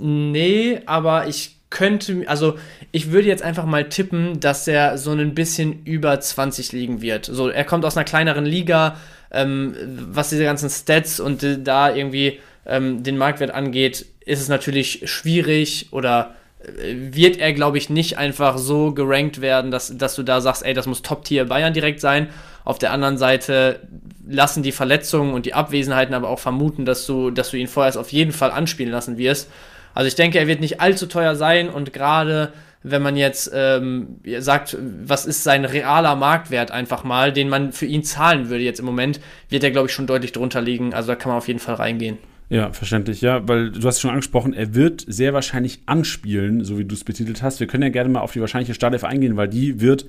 Nee, 0.00 0.80
aber 0.86 1.26
ich 1.26 1.57
könnte, 1.70 2.24
also 2.26 2.58
ich 2.92 3.10
würde 3.10 3.28
jetzt 3.28 3.42
einfach 3.42 3.66
mal 3.66 3.88
tippen, 3.88 4.40
dass 4.40 4.66
er 4.66 4.98
so 4.98 5.12
ein 5.12 5.34
bisschen 5.34 5.84
über 5.84 6.18
20 6.18 6.72
liegen 6.72 7.02
wird. 7.02 7.26
So, 7.26 7.48
er 7.48 7.64
kommt 7.64 7.84
aus 7.84 7.96
einer 7.96 8.04
kleineren 8.04 8.46
Liga, 8.46 8.96
ähm, 9.30 9.74
was 10.10 10.30
diese 10.30 10.44
ganzen 10.44 10.70
Stats 10.70 11.20
und 11.20 11.42
äh, 11.42 11.58
da 11.62 11.94
irgendwie 11.94 12.40
ähm, 12.66 13.02
den 13.02 13.18
Marktwert 13.18 13.50
angeht, 13.50 14.06
ist 14.24 14.40
es 14.40 14.48
natürlich 14.48 15.02
schwierig 15.04 15.88
oder 15.90 16.34
wird 16.60 17.38
er, 17.38 17.52
glaube 17.52 17.78
ich, 17.78 17.88
nicht 17.88 18.18
einfach 18.18 18.58
so 18.58 18.92
gerankt 18.92 19.40
werden, 19.40 19.70
dass, 19.70 19.96
dass 19.96 20.16
du 20.16 20.22
da 20.22 20.40
sagst, 20.40 20.64
ey, 20.64 20.74
das 20.74 20.86
muss 20.86 21.02
Top-Tier 21.02 21.44
Bayern 21.44 21.72
direkt 21.72 22.00
sein. 22.00 22.28
Auf 22.64 22.78
der 22.78 22.92
anderen 22.92 23.16
Seite 23.16 23.80
lassen 24.26 24.62
die 24.62 24.72
Verletzungen 24.72 25.34
und 25.34 25.46
die 25.46 25.54
Abwesenheiten 25.54 26.14
aber 26.14 26.28
auch 26.28 26.40
vermuten, 26.40 26.84
dass 26.84 27.06
du, 27.06 27.30
dass 27.30 27.50
du 27.50 27.56
ihn 27.56 27.68
vorerst 27.68 27.96
auf 27.96 28.12
jeden 28.12 28.32
Fall 28.32 28.50
anspielen 28.50 28.92
lassen 28.92 29.18
wirst. 29.18 29.50
Also 29.94 30.08
ich 30.08 30.14
denke, 30.14 30.38
er 30.38 30.46
wird 30.46 30.60
nicht 30.60 30.80
allzu 30.80 31.06
teuer 31.06 31.34
sein 31.34 31.68
und 31.68 31.92
gerade 31.92 32.52
wenn 32.82 33.02
man 33.02 33.16
jetzt 33.16 33.50
ähm, 33.52 34.20
sagt, 34.38 34.76
was 34.80 35.26
ist 35.26 35.42
sein 35.42 35.64
realer 35.64 36.14
Marktwert 36.16 36.70
einfach 36.70 37.04
mal, 37.04 37.32
den 37.32 37.48
man 37.48 37.72
für 37.72 37.86
ihn 37.86 38.04
zahlen 38.04 38.48
würde 38.50 38.62
jetzt 38.62 38.78
im 38.78 38.86
Moment, 38.86 39.20
wird 39.48 39.64
er, 39.64 39.70
glaube 39.70 39.88
ich, 39.88 39.92
schon 39.92 40.06
deutlich 40.06 40.32
drunter 40.32 40.60
liegen. 40.60 40.94
Also 40.94 41.08
da 41.08 41.16
kann 41.16 41.30
man 41.30 41.38
auf 41.38 41.48
jeden 41.48 41.60
Fall 41.60 41.74
reingehen. 41.74 42.18
Ja, 42.50 42.72
verständlich, 42.72 43.20
ja, 43.20 43.46
weil 43.46 43.72
du 43.72 43.86
hast 43.86 44.00
schon 44.00 44.10
angesprochen, 44.10 44.54
er 44.54 44.74
wird 44.74 45.04
sehr 45.06 45.34
wahrscheinlich 45.34 45.80
anspielen, 45.84 46.64
so 46.64 46.78
wie 46.78 46.84
du 46.84 46.94
es 46.94 47.04
betitelt 47.04 47.42
hast. 47.42 47.60
Wir 47.60 47.66
können 47.66 47.82
ja 47.82 47.90
gerne 47.90 48.08
mal 48.08 48.20
auf 48.20 48.32
die 48.32 48.40
wahrscheinliche 48.40 48.72
Startelf 48.72 49.04
eingehen, 49.04 49.36
weil 49.36 49.48
die 49.48 49.82
wird 49.82 50.06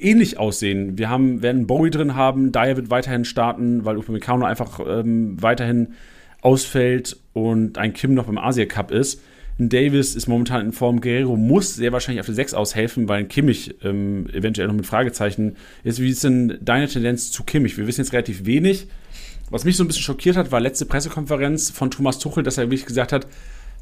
ähnlich 0.00 0.38
aussehen. 0.38 0.98
Wir 0.98 1.08
haben, 1.08 1.42
werden 1.42 1.68
Bowie 1.68 1.90
drin 1.90 2.16
haben, 2.16 2.50
Dyer 2.50 2.76
wird 2.76 2.90
weiterhin 2.90 3.24
starten, 3.24 3.84
weil 3.84 3.98
Upamecano 3.98 4.44
einfach 4.44 4.80
ähm, 4.84 5.40
weiterhin 5.40 5.94
ausfällt 6.42 7.16
und 7.32 7.78
ein 7.78 7.92
Kim 7.92 8.14
noch 8.14 8.26
beim 8.26 8.38
Asia 8.38 8.66
Cup 8.66 8.90
ist. 8.90 9.20
Ein 9.58 9.68
Davis 9.68 10.14
ist 10.14 10.26
momentan 10.26 10.64
in 10.64 10.72
Form. 10.72 11.02
Guerrero 11.02 11.36
muss 11.36 11.74
sehr 11.74 11.92
wahrscheinlich 11.92 12.20
auf 12.20 12.26
die 12.26 12.32
6 12.32 12.54
aushelfen, 12.54 13.08
weil 13.08 13.20
ein 13.20 13.28
Kimmich 13.28 13.74
ähm, 13.82 14.26
eventuell 14.32 14.68
noch 14.68 14.74
mit 14.74 14.86
Fragezeichen 14.86 15.56
ist. 15.84 16.00
Wie 16.00 16.08
ist 16.08 16.24
denn 16.24 16.58
deine 16.62 16.88
Tendenz 16.88 17.30
zu 17.30 17.44
Kimmich? 17.44 17.76
Wir 17.76 17.86
wissen 17.86 18.00
jetzt 18.00 18.14
relativ 18.14 18.46
wenig. 18.46 18.86
Was 19.50 19.64
mich 19.64 19.76
so 19.76 19.84
ein 19.84 19.86
bisschen 19.88 20.02
schockiert 20.02 20.36
hat, 20.36 20.50
war 20.50 20.60
letzte 20.60 20.86
Pressekonferenz 20.86 21.70
von 21.70 21.90
Thomas 21.90 22.18
Tuchel, 22.18 22.42
dass 22.42 22.56
er 22.56 22.64
wirklich 22.64 22.86
gesagt 22.86 23.12
hat, 23.12 23.26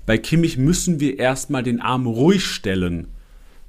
bei 0.05 0.19
Kimmich 0.19 0.57
müssen 0.57 0.99
wir 0.99 1.19
erstmal 1.19 1.63
den 1.63 1.81
Arm 1.81 2.07
ruhig 2.07 2.45
stellen. 2.45 3.09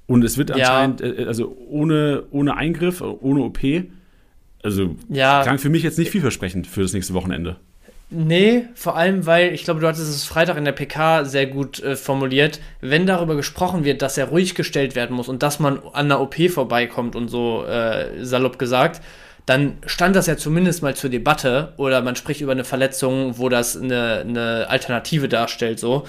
Und 0.08 0.24
es 0.24 0.38
wird 0.38 0.50
anscheinend, 0.50 1.02
ja. 1.02 1.08
Äh, 1.08 1.26
also 1.26 1.56
ohne, 1.70 2.24
ohne 2.32 2.56
Eingriff, 2.56 3.02
ohne 3.02 3.42
OP, 3.42 3.60
also 4.64 4.96
ja. 5.10 5.44
klang 5.44 5.60
für 5.60 5.70
mich 5.70 5.84
jetzt 5.84 6.00
nicht 6.00 6.10
vielversprechend 6.10 6.66
für 6.66 6.82
das 6.82 6.94
nächste 6.94 7.14
Wochenende. 7.14 7.58
Nee, 8.12 8.66
vor 8.74 8.98
allem, 8.98 9.28
weil 9.28 9.54
ich 9.54 9.64
glaube, 9.64 9.82
du 9.82 9.88
hattest 9.88 10.10
es 10.10 10.26
Freitag 10.26 10.58
in 10.58 10.66
der 10.66 10.72
PK 10.72 11.26
sehr 11.26 11.46
gut 11.46 11.82
äh, 11.84 11.96
formuliert. 11.96 12.60
Wenn 12.82 13.06
darüber 13.06 13.36
gesprochen 13.36 13.84
wird, 13.84 14.02
dass 14.02 14.18
er 14.18 14.30
ruhig 14.30 14.56
gestellt 14.56 14.96
werden 14.96 15.16
muss 15.16 15.30
und 15.30 15.44
dass 15.44 15.60
man 15.60 15.80
an 15.94 16.10
der 16.10 16.20
OP 16.20 16.36
vorbeikommt 16.50 17.16
und 17.16 17.28
so 17.28 17.64
äh, 17.66 18.26
salopp 18.26 18.58
gesagt, 18.58 19.02
dann 19.46 19.78
stand 19.86 20.16
das 20.16 20.26
ja 20.26 20.38
zumindest 20.38 20.82
mal 20.82 20.96
zur 20.96 21.12
Debatte 21.12 21.74
oder 21.78 22.02
man 22.02 22.16
spricht 22.16 22.42
über 22.42 22.52
eine 22.52 22.64
Verletzung, 22.64 23.38
wo 23.38 23.48
das 23.48 23.78
eine, 23.78 24.20
eine 24.20 24.68
Alternative 24.70 25.28
darstellt, 25.28 25.80
so. 25.80 26.06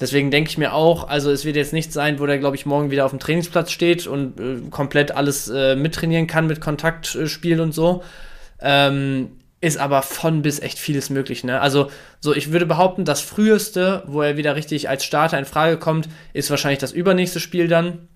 Deswegen 0.00 0.32
denke 0.32 0.50
ich 0.50 0.58
mir 0.58 0.72
auch, 0.72 1.08
also 1.08 1.30
es 1.30 1.44
wird 1.44 1.56
jetzt 1.56 1.72
nicht 1.72 1.92
sein, 1.92 2.18
wo 2.18 2.26
der, 2.26 2.38
glaube 2.38 2.56
ich, 2.56 2.66
morgen 2.66 2.90
wieder 2.90 3.04
auf 3.04 3.10
dem 3.10 3.20
Trainingsplatz 3.20 3.70
steht 3.70 4.08
und 4.08 4.40
äh, 4.40 4.70
komplett 4.70 5.12
alles 5.12 5.48
äh, 5.48 5.76
mittrainieren 5.76 6.26
kann 6.26 6.48
mit 6.48 6.60
Kontaktspiel 6.60 7.60
und 7.60 7.72
so. 7.72 8.02
Ähm, 8.60 9.30
ist 9.64 9.78
aber 9.78 10.02
von 10.02 10.42
bis 10.42 10.60
echt 10.60 10.78
vieles 10.78 11.08
möglich, 11.08 11.42
ne? 11.42 11.60
Also, 11.60 11.90
so, 12.20 12.34
ich 12.34 12.52
würde 12.52 12.66
behaupten, 12.66 13.04
das 13.04 13.22
früheste, 13.22 14.02
wo 14.06 14.20
er 14.20 14.36
wieder 14.36 14.56
richtig 14.56 14.88
als 14.88 15.04
Starter 15.04 15.38
in 15.38 15.46
Frage 15.46 15.78
kommt, 15.78 16.08
ist 16.34 16.50
wahrscheinlich 16.50 16.80
das 16.80 16.92
übernächste 16.92 17.40
Spiel 17.40 17.66
dann. 17.66 18.08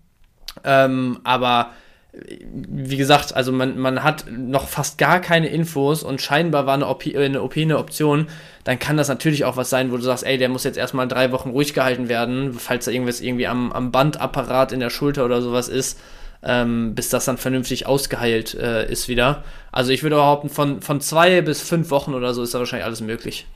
Ähm, 0.62 1.20
aber 1.24 1.70
wie 2.12 2.96
gesagt, 2.96 3.34
also 3.34 3.53
man, 3.53 3.78
man 3.78 4.03
hat 4.03 4.26
noch 4.30 4.68
fast 4.68 4.99
gar 4.99 5.20
keine 5.20 5.49
Infos 5.49 6.03
und 6.03 6.20
scheinbar 6.20 6.66
war 6.66 6.74
eine 6.74 6.86
OP, 6.86 7.05
eine 7.07 7.42
OP 7.42 7.57
eine 7.57 7.78
Option, 7.78 8.28
dann 8.64 8.78
kann 8.78 8.96
das 8.96 9.09
natürlich 9.09 9.44
auch 9.44 9.57
was 9.57 9.70
sein, 9.70 9.90
wo 9.92 9.96
du 9.96 10.03
sagst, 10.03 10.24
ey, 10.24 10.36
der 10.36 10.49
muss 10.49 10.64
jetzt 10.64 10.78
erstmal 10.78 11.09
drei 11.09 11.32
Wochen 11.32 11.51
ruhig 11.51 11.74
gehalten 11.74 12.09
werden, 12.09 12.55
falls 12.55 12.86
da 12.86 12.90
irgendwas 12.90 13.20
irgendwie 13.20 13.46
am, 13.46 13.72
am 13.72 13.90
Bandapparat 13.92 14.72
in 14.72 14.80
der 14.80 14.90
Schulter 14.90 15.24
oder 15.24 15.40
sowas 15.40 15.68
ist, 15.68 15.99
ähm, 16.43 16.95
bis 16.95 17.09
das 17.09 17.24
dann 17.24 17.39
vernünftig 17.39 17.86
ausgeheilt 17.86 18.55
äh, 18.55 18.91
ist 18.91 19.09
wieder. 19.09 19.45
Also 19.72 19.93
ich 19.93 20.03
würde 20.03 20.16
behaupten, 20.16 20.49
von, 20.49 20.80
von 20.82 21.01
zwei 21.01 21.41
bis 21.43 21.61
fünf 21.61 21.91
Wochen 21.91 22.14
oder 22.14 22.34
so 22.34 22.43
ist 22.43 22.55
da 22.55 22.59
wahrscheinlich 22.59 22.86
alles 22.86 23.01
möglich. 23.01 23.47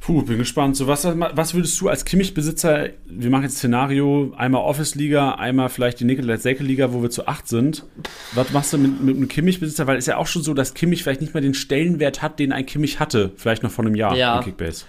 Puh, 0.00 0.22
bin 0.22 0.38
gespannt. 0.38 0.76
So, 0.76 0.86
was, 0.86 1.04
was 1.04 1.54
würdest 1.54 1.78
du 1.78 1.88
als 1.88 2.06
Kimmich-Besitzer, 2.06 2.88
wir 3.04 3.30
machen 3.30 3.42
jetzt 3.42 3.58
Szenario, 3.58 4.32
einmal 4.34 4.62
Office-Liga, 4.62 5.32
einmal 5.32 5.68
vielleicht 5.68 6.00
die 6.00 6.04
Nikolai-Selke-Liga, 6.04 6.94
wo 6.94 7.02
wir 7.02 7.10
zu 7.10 7.28
acht 7.28 7.46
sind. 7.46 7.84
Was 8.32 8.50
machst 8.50 8.72
du 8.72 8.78
mit, 8.78 9.02
mit 9.02 9.16
einem 9.16 9.28
Kimmich-Besitzer? 9.28 9.86
Weil 9.86 9.98
es 9.98 10.04
ist 10.04 10.08
ja 10.08 10.16
auch 10.16 10.26
schon 10.26 10.42
so, 10.42 10.54
dass 10.54 10.72
Kimmich 10.72 11.02
vielleicht 11.02 11.20
nicht 11.20 11.34
mehr 11.34 11.42
den 11.42 11.52
Stellenwert 11.52 12.22
hat, 12.22 12.38
den 12.38 12.52
ein 12.52 12.64
Kimmich 12.64 12.98
hatte, 12.98 13.32
vielleicht 13.36 13.62
noch 13.62 13.70
vor 13.70 13.84
einem 13.84 13.94
Jahr 13.94 14.16
ja. 14.16 14.38
in 14.38 14.44
Kickbase. 14.44 14.86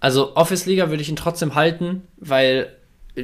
Also 0.00 0.34
Office-Liga 0.34 0.88
würde 0.88 1.02
ich 1.02 1.10
ihn 1.10 1.16
trotzdem 1.16 1.54
halten, 1.54 2.02
weil 2.16 2.68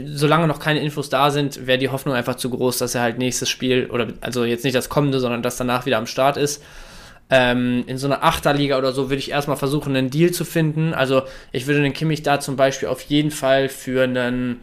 solange 0.04 0.46
noch 0.46 0.60
keine 0.60 0.80
Infos 0.80 1.08
da 1.08 1.30
sind, 1.30 1.66
wäre 1.66 1.78
die 1.78 1.88
Hoffnung 1.88 2.14
einfach 2.14 2.36
zu 2.36 2.50
groß, 2.50 2.78
dass 2.78 2.94
er 2.94 3.02
halt 3.02 3.18
nächstes 3.18 3.48
Spiel, 3.48 3.88
oder 3.90 4.08
also 4.20 4.44
jetzt 4.44 4.64
nicht 4.64 4.76
das 4.76 4.88
kommende, 4.88 5.20
sondern 5.20 5.42
das 5.42 5.56
danach 5.56 5.86
wieder 5.86 5.98
am 5.98 6.06
Start 6.06 6.36
ist. 6.36 6.62
Ähm, 7.28 7.84
in 7.86 7.98
so 7.98 8.06
einer 8.06 8.22
Achterliga 8.22 8.78
oder 8.78 8.92
so 8.92 9.10
würde 9.10 9.18
ich 9.18 9.30
erstmal 9.30 9.56
versuchen, 9.56 9.96
einen 9.96 10.10
Deal 10.10 10.30
zu 10.30 10.44
finden. 10.44 10.94
Also 10.94 11.22
ich 11.50 11.66
würde 11.66 11.82
den 11.82 11.92
Kimmich 11.92 12.22
da 12.22 12.38
zum 12.38 12.56
Beispiel 12.56 12.88
auf 12.88 13.00
jeden 13.02 13.30
Fall 13.30 13.68
für 13.68 14.04
einen 14.04 14.60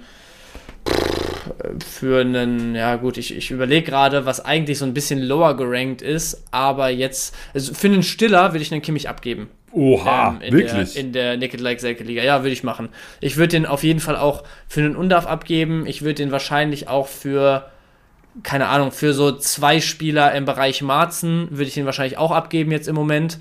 für 1.86 2.22
einen, 2.22 2.76
ja 2.76 2.96
gut, 2.96 3.18
ich, 3.18 3.36
ich 3.36 3.52
überlege 3.52 3.86
gerade, 3.86 4.26
was 4.26 4.44
eigentlich 4.44 4.78
so 4.78 4.86
ein 4.86 4.94
bisschen 4.94 5.22
lower 5.22 5.56
gerankt 5.56 6.02
ist, 6.02 6.44
aber 6.52 6.90
jetzt, 6.90 7.36
also 7.54 7.74
für 7.74 7.88
einen 7.88 8.04
Stiller 8.04 8.54
würde 8.54 8.64
ich 8.64 8.72
einen 8.72 8.82
Kimmich 8.82 9.10
abgeben. 9.10 9.50
Oha, 9.74 10.38
ähm, 10.40 10.42
in 10.42 10.54
wirklich? 10.54 10.94
Der, 10.94 11.02
in 11.02 11.14
der 11.14 11.38
Naked 11.38 11.60
Like 11.60 11.80
Selke 11.80 12.04
Liga. 12.04 12.24
Ja, 12.24 12.44
würde 12.44 12.54
ich 12.54 12.64
machen. 12.64 12.90
Ich 13.20 13.38
würde 13.38 13.50
den 13.50 13.66
auf 13.66 13.84
jeden 13.84 14.00
Fall 14.00 14.16
auch 14.16 14.44
für 14.68 14.82
einen 14.82 14.96
Undaf 14.96 15.26
abgeben. 15.26 15.86
Ich 15.88 16.02
würde 16.02 16.16
den 16.16 16.32
wahrscheinlich 16.32 16.88
auch 16.88 17.08
für 17.08 17.66
keine 18.42 18.68
Ahnung, 18.68 18.92
für 18.92 19.14
so 19.14 19.32
zwei 19.32 19.80
Spieler 19.80 20.34
im 20.34 20.46
Bereich 20.46 20.82
Marzen 20.82 21.48
würde 21.52 21.66
ich 21.66 21.76
den 21.76 21.86
wahrscheinlich 21.86 22.18
auch 22.18 22.32
abgeben 22.32 22.72
jetzt 22.72 22.88
im 22.88 22.96
Moment. 22.96 23.38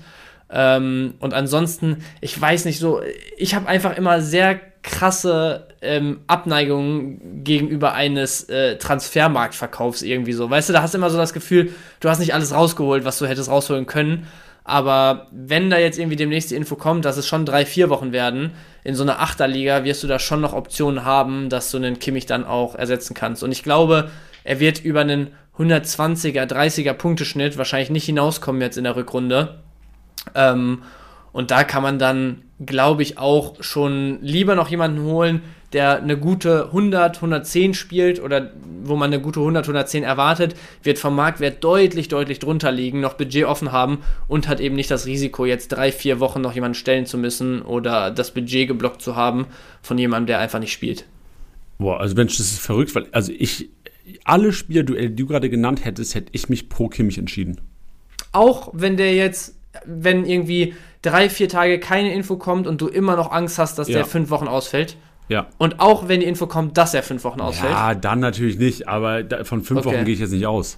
Ähm, 0.51 1.15
und 1.19 1.33
ansonsten, 1.33 2.03
ich 2.21 2.39
weiß 2.39 2.65
nicht 2.65 2.77
so, 2.77 3.01
ich 3.37 3.55
habe 3.55 3.67
einfach 3.67 3.97
immer 3.97 4.21
sehr 4.21 4.59
krasse 4.83 5.67
ähm, 5.81 6.19
Abneigungen 6.27 7.43
gegenüber 7.43 7.93
eines 7.93 8.49
äh, 8.49 8.77
Transfermarktverkaufs 8.77 10.03
irgendwie 10.03 10.33
so. 10.33 10.49
Weißt 10.49 10.69
du, 10.69 10.73
da 10.73 10.81
hast 10.81 10.93
du 10.93 10.99
immer 10.99 11.09
so 11.09 11.17
das 11.17 11.33
Gefühl, 11.33 11.73
du 12.01 12.09
hast 12.09 12.19
nicht 12.19 12.33
alles 12.33 12.53
rausgeholt, 12.53 13.05
was 13.05 13.17
du 13.17 13.25
hättest 13.25 13.49
rausholen 13.49 13.87
können. 13.87 14.27
Aber 14.63 15.27
wenn 15.31 15.69
da 15.69 15.77
jetzt 15.77 15.99
irgendwie 15.99 16.15
demnächst 16.15 16.51
die 16.51 16.55
Info 16.55 16.75
kommt, 16.75 17.05
dass 17.05 17.17
es 17.17 17.27
schon 17.27 17.45
drei, 17.45 17.65
vier 17.65 17.89
Wochen 17.89 18.13
werden, 18.13 18.51
in 18.83 18.95
so 18.95 19.03
einer 19.03 19.19
Achterliga 19.19 19.83
wirst 19.83 20.03
du 20.03 20.07
da 20.07 20.19
schon 20.19 20.41
noch 20.41 20.53
Optionen 20.53 21.03
haben, 21.03 21.49
dass 21.49 21.71
du 21.71 21.77
einen 21.77 21.99
Kimmich 21.99 22.25
dann 22.25 22.45
auch 22.45 22.75
ersetzen 22.75 23.13
kannst. 23.13 23.43
Und 23.43 23.51
ich 23.51 23.63
glaube, 23.63 24.09
er 24.43 24.59
wird 24.59 24.83
über 24.83 25.01
einen 25.01 25.31
120er, 25.57 26.45
30er 26.45 26.93
Punkteschnitt 26.93 27.57
wahrscheinlich 27.57 27.89
nicht 27.89 28.05
hinauskommen 28.05 28.61
jetzt 28.61 28.77
in 28.77 28.85
der 28.85 28.95
Rückrunde. 28.95 29.59
Ähm, 30.33 30.83
und 31.31 31.51
da 31.51 31.63
kann 31.63 31.83
man 31.83 31.99
dann, 31.99 32.43
glaube 32.65 33.01
ich, 33.01 33.17
auch 33.17 33.55
schon 33.61 34.19
lieber 34.21 34.55
noch 34.55 34.69
jemanden 34.69 35.01
holen, 35.03 35.41
der 35.73 36.01
eine 36.01 36.17
gute 36.17 36.65
100, 36.65 37.17
110 37.17 37.73
spielt 37.73 38.21
oder 38.21 38.51
wo 38.83 38.95
man 38.95 39.11
eine 39.11 39.21
gute 39.21 39.39
100, 39.39 39.65
110 39.65 40.03
erwartet, 40.03 40.55
wird 40.83 40.99
vom 40.99 41.15
Marktwert 41.15 41.63
deutlich, 41.63 42.07
deutlich 42.07 42.39
drunter 42.39 42.71
liegen, 42.71 43.01
noch 43.01 43.15
Budget 43.15 43.45
offen 43.45 43.71
haben 43.71 43.99
und 44.27 44.47
hat 44.47 44.59
eben 44.59 44.75
nicht 44.75 44.91
das 44.91 45.05
Risiko, 45.05 45.45
jetzt 45.45 45.69
drei, 45.69 45.91
vier 45.91 46.19
Wochen 46.19 46.41
noch 46.41 46.53
jemanden 46.53 46.75
stellen 46.75 47.05
zu 47.05 47.17
müssen 47.17 47.61
oder 47.61 48.11
das 48.11 48.31
Budget 48.31 48.67
geblockt 48.67 49.01
zu 49.01 49.15
haben 49.15 49.47
von 49.81 49.97
jemandem, 49.97 50.27
der 50.27 50.39
einfach 50.39 50.59
nicht 50.59 50.73
spielt. 50.73 51.05
Boah, 51.79 51.99
also 51.99 52.15
Mensch, 52.15 52.37
das 52.37 52.51
ist 52.51 52.59
verrückt, 52.59 52.93
weil 52.95 53.07
also 53.11 53.31
ich 53.35 53.69
alle 54.23 54.53
Spielerduelle, 54.53 55.09
die 55.09 55.15
du 55.15 55.27
gerade 55.27 55.49
genannt 55.49 55.85
hättest, 55.85 56.15
hätte 56.15 56.29
ich 56.33 56.49
mich 56.49 56.69
pro 56.69 56.87
Kimmich 56.87 57.17
entschieden. 57.17 57.61
Auch 58.31 58.69
wenn 58.73 58.97
der 58.97 59.13
jetzt, 59.15 59.55
wenn 59.85 60.25
irgendwie 60.25 60.75
drei, 61.01 61.29
vier 61.29 61.49
Tage 61.49 61.79
keine 61.79 62.13
Info 62.13 62.37
kommt 62.37 62.67
und 62.67 62.81
du 62.81 62.87
immer 62.87 63.15
noch 63.15 63.31
Angst 63.31 63.59
hast, 63.59 63.77
dass 63.77 63.87
ja. 63.87 63.95
der 63.95 64.05
fünf 64.05 64.29
Wochen 64.29 64.47
ausfällt. 64.47 64.97
Ja. 65.33 65.47
Und 65.57 65.79
auch 65.79 66.07
wenn 66.07 66.19
die 66.19 66.27
Info 66.27 66.45
kommt, 66.45 66.77
dass 66.77 66.93
er 66.93 67.01
fünf 67.01 67.23
Wochen 67.23 67.41
ausfällt. 67.41 67.71
Ja, 67.71 67.95
dann 67.95 68.19
natürlich 68.19 68.59
nicht, 68.59 68.87
aber 68.87 69.23
von 69.45 69.63
fünf 69.63 69.79
okay. 69.79 69.95
Wochen 69.95 70.05
gehe 70.05 70.13
ich 70.13 70.19
jetzt 70.19 70.31
nicht 70.31 70.45
aus. 70.45 70.77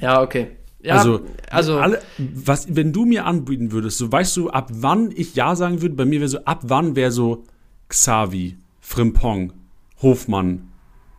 Ja, 0.00 0.22
okay. 0.22 0.52
Ja, 0.80 0.98
also, 0.98 1.22
also 1.50 1.78
alle, 1.78 2.00
was, 2.18 2.76
wenn 2.76 2.92
du 2.92 3.06
mir 3.06 3.24
anbieten 3.24 3.72
würdest, 3.72 3.98
so 3.98 4.12
weißt 4.12 4.36
du, 4.36 4.50
ab 4.50 4.68
wann 4.70 5.10
ich 5.16 5.34
Ja 5.34 5.56
sagen 5.56 5.82
würde, 5.82 5.96
bei 5.96 6.04
mir 6.04 6.20
wäre 6.20 6.28
so, 6.28 6.44
ab 6.44 6.60
wann 6.62 6.94
wäre 6.94 7.10
so 7.10 7.42
Xavi, 7.88 8.56
Frimpong, 8.80 9.52
Hofmann, 10.00 10.68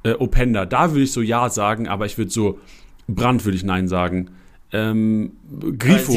äh, 0.04 0.14
Openda, 0.14 0.66
da 0.66 0.92
würde 0.92 1.02
ich 1.04 1.12
so 1.12 1.22
Ja 1.22 1.50
sagen, 1.50 1.90
aber 1.90 2.06
ich 2.06 2.18
würde 2.18 2.32
so, 2.32 2.60
Brand 3.10 3.44
würde 3.44 3.58
ich 3.58 3.64
Nein 3.66 3.90
sagen. 3.90 4.30
Ähm, 4.72 5.34
Grifo, 5.78 6.14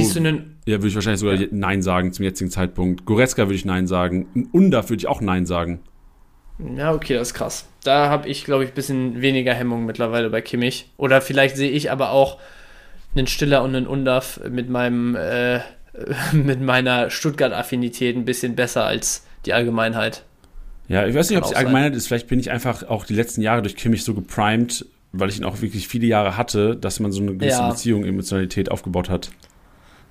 ja, 0.68 0.76
würde 0.76 0.88
ich 0.88 0.94
wahrscheinlich 0.94 1.20
sogar 1.20 1.34
ja. 1.34 1.46
Nein 1.50 1.80
sagen 1.80 2.12
zum 2.12 2.26
jetzigen 2.26 2.50
Zeitpunkt. 2.50 3.06
Goretzka 3.06 3.44
würde 3.44 3.54
ich 3.54 3.64
Nein 3.64 3.86
sagen. 3.86 4.48
Undaf 4.52 4.90
würde 4.90 5.00
ich 5.00 5.06
auch 5.06 5.22
Nein 5.22 5.46
sagen. 5.46 5.80
Ja, 6.76 6.92
okay, 6.92 7.14
das 7.14 7.28
ist 7.28 7.34
krass. 7.34 7.66
Da 7.84 8.10
habe 8.10 8.28
ich, 8.28 8.44
glaube 8.44 8.64
ich, 8.64 8.70
ein 8.70 8.74
bisschen 8.74 9.22
weniger 9.22 9.54
Hemmung 9.54 9.86
mittlerweile 9.86 10.28
bei 10.28 10.42
Kimmich. 10.42 10.90
Oder 10.98 11.22
vielleicht 11.22 11.56
sehe 11.56 11.70
ich 11.70 11.90
aber 11.90 12.10
auch 12.10 12.36
einen 13.16 13.26
Stiller 13.26 13.62
und 13.62 13.74
einen 13.74 13.86
Undaf 13.86 14.40
mit 14.50 14.68
meinem 14.68 15.16
äh, 15.16 15.60
mit 16.34 16.60
meiner 16.60 17.08
Stuttgart-Affinität 17.08 18.14
ein 18.14 18.26
bisschen 18.26 18.54
besser 18.54 18.84
als 18.84 19.26
die 19.46 19.54
Allgemeinheit. 19.54 20.24
Ja, 20.88 21.06
ich 21.06 21.14
weiß 21.14 21.30
nicht, 21.30 21.38
ob 21.38 21.44
es 21.44 21.50
auch 21.50 21.54
sein. 21.54 21.66
allgemein 21.66 21.94
ist. 21.94 22.08
Vielleicht 22.08 22.28
bin 22.28 22.40
ich 22.40 22.50
einfach 22.50 22.82
auch 22.82 23.06
die 23.06 23.14
letzten 23.14 23.40
Jahre 23.40 23.62
durch 23.62 23.74
Kimmich 23.74 24.04
so 24.04 24.12
geprimed, 24.12 24.84
weil 25.12 25.30
ich 25.30 25.38
ihn 25.38 25.44
auch 25.44 25.62
wirklich 25.62 25.88
viele 25.88 26.06
Jahre 26.06 26.36
hatte, 26.36 26.76
dass 26.76 27.00
man 27.00 27.10
so 27.10 27.22
eine 27.22 27.32
gewisse 27.32 27.58
Ja. 27.58 27.70
Beziehung, 27.70 28.04
Emotionalität 28.04 28.70
aufgebaut 28.70 29.08
hat. 29.08 29.30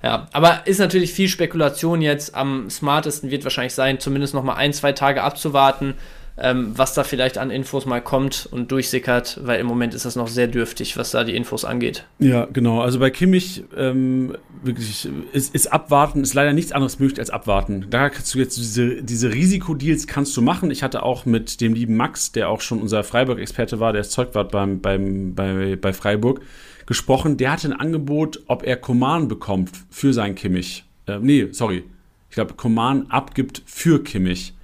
Ja, 0.02 0.28
aber 0.32 0.66
ist 0.66 0.78
natürlich 0.78 1.12
viel 1.12 1.28
Spekulation 1.28 2.00
jetzt. 2.02 2.34
Am 2.34 2.70
smartesten 2.70 3.30
wird 3.30 3.44
wahrscheinlich 3.44 3.74
sein, 3.74 3.98
zumindest 3.98 4.34
noch 4.34 4.44
mal 4.44 4.54
ein, 4.54 4.72
zwei 4.72 4.92
Tage 4.92 5.22
abzuwarten, 5.22 5.94
ähm, 6.40 6.72
was 6.76 6.94
da 6.94 7.02
vielleicht 7.02 7.36
an 7.36 7.50
Infos 7.50 7.84
mal 7.84 8.00
kommt 8.00 8.48
und 8.50 8.70
durchsickert, 8.70 9.40
weil 9.42 9.58
im 9.58 9.66
Moment 9.66 9.94
ist 9.94 10.04
das 10.04 10.14
noch 10.14 10.28
sehr 10.28 10.46
dürftig, 10.46 10.96
was 10.96 11.10
da 11.10 11.24
die 11.24 11.34
Infos 11.34 11.64
angeht. 11.64 12.04
Ja, 12.20 12.46
genau. 12.52 12.80
Also 12.80 13.00
bei 13.00 13.10
Kimmich 13.10 13.64
ähm, 13.76 14.36
wirklich 14.62 15.08
ist, 15.32 15.52
ist 15.52 15.72
abwarten, 15.72 16.22
ist 16.22 16.34
leider 16.34 16.52
nichts 16.52 16.70
anderes 16.70 17.00
möglich 17.00 17.18
als 17.18 17.30
abwarten. 17.30 17.86
Da 17.90 18.08
kannst 18.08 18.34
du 18.34 18.38
jetzt 18.38 18.56
diese, 18.56 19.02
diese 19.02 19.32
Risikodeals 19.32 20.06
kannst 20.06 20.36
du 20.36 20.42
machen. 20.42 20.70
Ich 20.70 20.84
hatte 20.84 21.02
auch 21.02 21.26
mit 21.26 21.60
dem 21.60 21.74
lieben 21.74 21.96
Max, 21.96 22.30
der 22.30 22.50
auch 22.50 22.60
schon 22.60 22.80
unser 22.80 23.02
Freiburg-Experte 23.02 23.80
war, 23.80 23.92
der 23.92 24.02
ist 24.02 24.12
Zeugwart 24.12 24.52
beim, 24.52 24.80
beim, 24.80 25.34
bei, 25.34 25.74
bei 25.74 25.92
Freiburg, 25.92 26.40
gesprochen. 26.88 27.36
Der 27.36 27.52
hatte 27.52 27.68
ein 27.68 27.78
Angebot, 27.78 28.40
ob 28.46 28.64
er 28.64 28.76
Koman 28.76 29.28
bekommt 29.28 29.70
für 29.90 30.12
seinen 30.12 30.34
Kimmich. 30.34 30.84
Äh, 31.06 31.18
nee, 31.20 31.48
sorry. 31.52 31.84
Ich 32.30 32.34
glaube, 32.34 32.54
Koman 32.54 33.06
abgibt 33.10 33.62
für 33.66 34.02
Kimmich. 34.02 34.54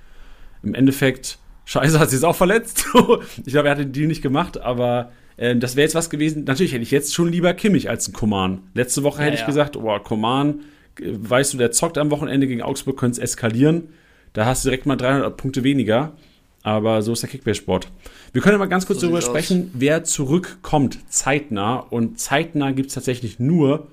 Im 0.62 0.74
Endeffekt, 0.74 1.38
scheiße, 1.66 2.00
hat 2.00 2.10
sie 2.10 2.16
es 2.16 2.24
auch 2.24 2.34
verletzt. 2.34 2.86
ich 3.44 3.52
glaube, 3.52 3.68
er 3.68 3.72
hat 3.72 3.78
den 3.78 3.92
Deal 3.92 4.08
nicht 4.08 4.22
gemacht, 4.22 4.58
aber 4.58 5.12
ähm, 5.36 5.60
das 5.60 5.76
wäre 5.76 5.84
jetzt 5.84 5.94
was 5.94 6.08
gewesen. 6.10 6.44
Natürlich 6.44 6.72
hätte 6.72 6.82
ich 6.82 6.90
jetzt 6.90 7.14
schon 7.14 7.30
lieber 7.30 7.52
Kimmich 7.54 7.90
als 7.90 8.06
einen 8.06 8.14
Koman. 8.14 8.62
Letzte 8.72 9.02
Woche 9.02 9.18
hätte 9.20 9.28
Ja, 9.28 9.34
ich 9.34 9.40
ja. 9.40 9.46
gesagt, 9.46 9.76
oh, 9.76 9.98
Koman, 9.98 10.60
äh, 11.00 11.12
weißt 11.16 11.52
du, 11.54 11.58
der 11.58 11.72
zockt 11.72 11.98
am 11.98 12.10
Wochenende 12.10 12.46
gegen 12.46 12.62
Augsburg, 12.62 12.96
könnte 12.96 13.20
es 13.20 13.30
eskalieren. 13.32 13.88
Da 14.32 14.46
hast 14.46 14.64
du 14.64 14.70
direkt 14.70 14.86
mal 14.86 14.96
300 14.96 15.36
Punkte 15.36 15.62
weniger. 15.62 16.16
Aber 16.64 17.02
so 17.02 17.12
ist 17.12 17.22
der 17.22 17.28
Kickbase-Sport. 17.30 17.88
Wir 18.32 18.40
können 18.42 18.56
aber 18.56 18.66
ganz 18.66 18.86
kurz 18.86 19.00
So 19.00 19.06
darüber 19.06 19.20
sprechen, 19.20 19.70
wer 19.74 20.02
zurückkommt 20.02 20.98
zeitnah. 21.10 21.76
Und 21.76 22.18
zeitnah 22.18 22.72
gibt 22.72 22.88
es 22.88 22.94
tatsächlich 22.94 23.38
nur 23.38 23.86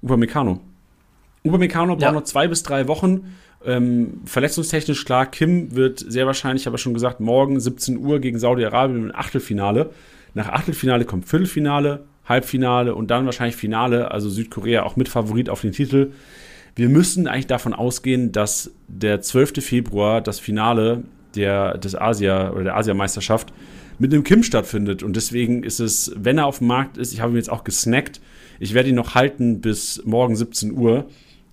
Upamecano. 0.00 0.60
Upamecano 1.44 1.94
braucht 1.96 2.02
Ja. 2.02 2.12
noch 2.12 2.24
zwei 2.24 2.46
bis 2.48 2.62
drei 2.62 2.86
Wochen. 2.88 3.34
Ähm, 3.66 4.20
verletzungstechnisch 4.26 5.04
klar, 5.04 5.26
Kim 5.26 5.74
wird 5.74 5.98
sehr 5.98 6.26
wahrscheinlich, 6.26 6.66
habe 6.66 6.76
ich 6.76 6.82
schon 6.82 6.94
gesagt, 6.94 7.18
morgen 7.20 7.58
17 7.58 7.98
Uhr 7.98 8.20
gegen 8.20 8.38
Saudi-Arabien 8.38 9.06
im 9.10 9.14
Achtelfinale. 9.14 9.90
Nach 10.34 10.50
Achtelfinale 10.50 11.04
kommt 11.04 11.26
Viertelfinale, 11.26 12.04
Halbfinale 12.28 12.94
und 12.94 13.10
dann 13.10 13.24
wahrscheinlich 13.26 13.56
Finale, 13.56 14.10
also 14.12 14.28
Südkorea 14.28 14.84
auch 14.84 14.96
mit 14.96 15.08
Favorit 15.08 15.48
auf 15.48 15.62
den 15.62 15.72
Titel. 15.72 16.12
Wir 16.76 16.88
müssen 16.88 17.26
eigentlich 17.26 17.46
davon 17.46 17.72
ausgehen, 17.72 18.32
dass 18.32 18.70
der 18.88 19.20
12. 19.20 19.64
Februar 19.64 20.20
das 20.20 20.38
Finale 20.40 21.02
der, 21.36 21.78
des 21.78 21.94
Asia 21.94 22.50
oder 22.50 22.64
der 22.64 22.76
Asiameisterschaft 22.76 23.52
mit 23.98 24.12
einem 24.12 24.24
Kim 24.24 24.42
stattfindet. 24.42 25.02
Und 25.02 25.16
deswegen 25.16 25.62
ist 25.62 25.80
es, 25.80 26.12
wenn 26.16 26.38
er 26.38 26.46
auf 26.46 26.58
dem 26.58 26.68
Markt 26.68 26.96
ist, 26.96 27.12
ich 27.12 27.20
habe 27.20 27.32
ihn 27.32 27.36
jetzt 27.36 27.50
auch 27.50 27.64
gesnackt, 27.64 28.20
ich 28.60 28.74
werde 28.74 28.88
ihn 28.88 28.94
noch 28.94 29.14
halten 29.14 29.60
bis 29.60 30.02
morgen 30.04 30.36
17 30.36 30.72
Uhr. 30.72 31.06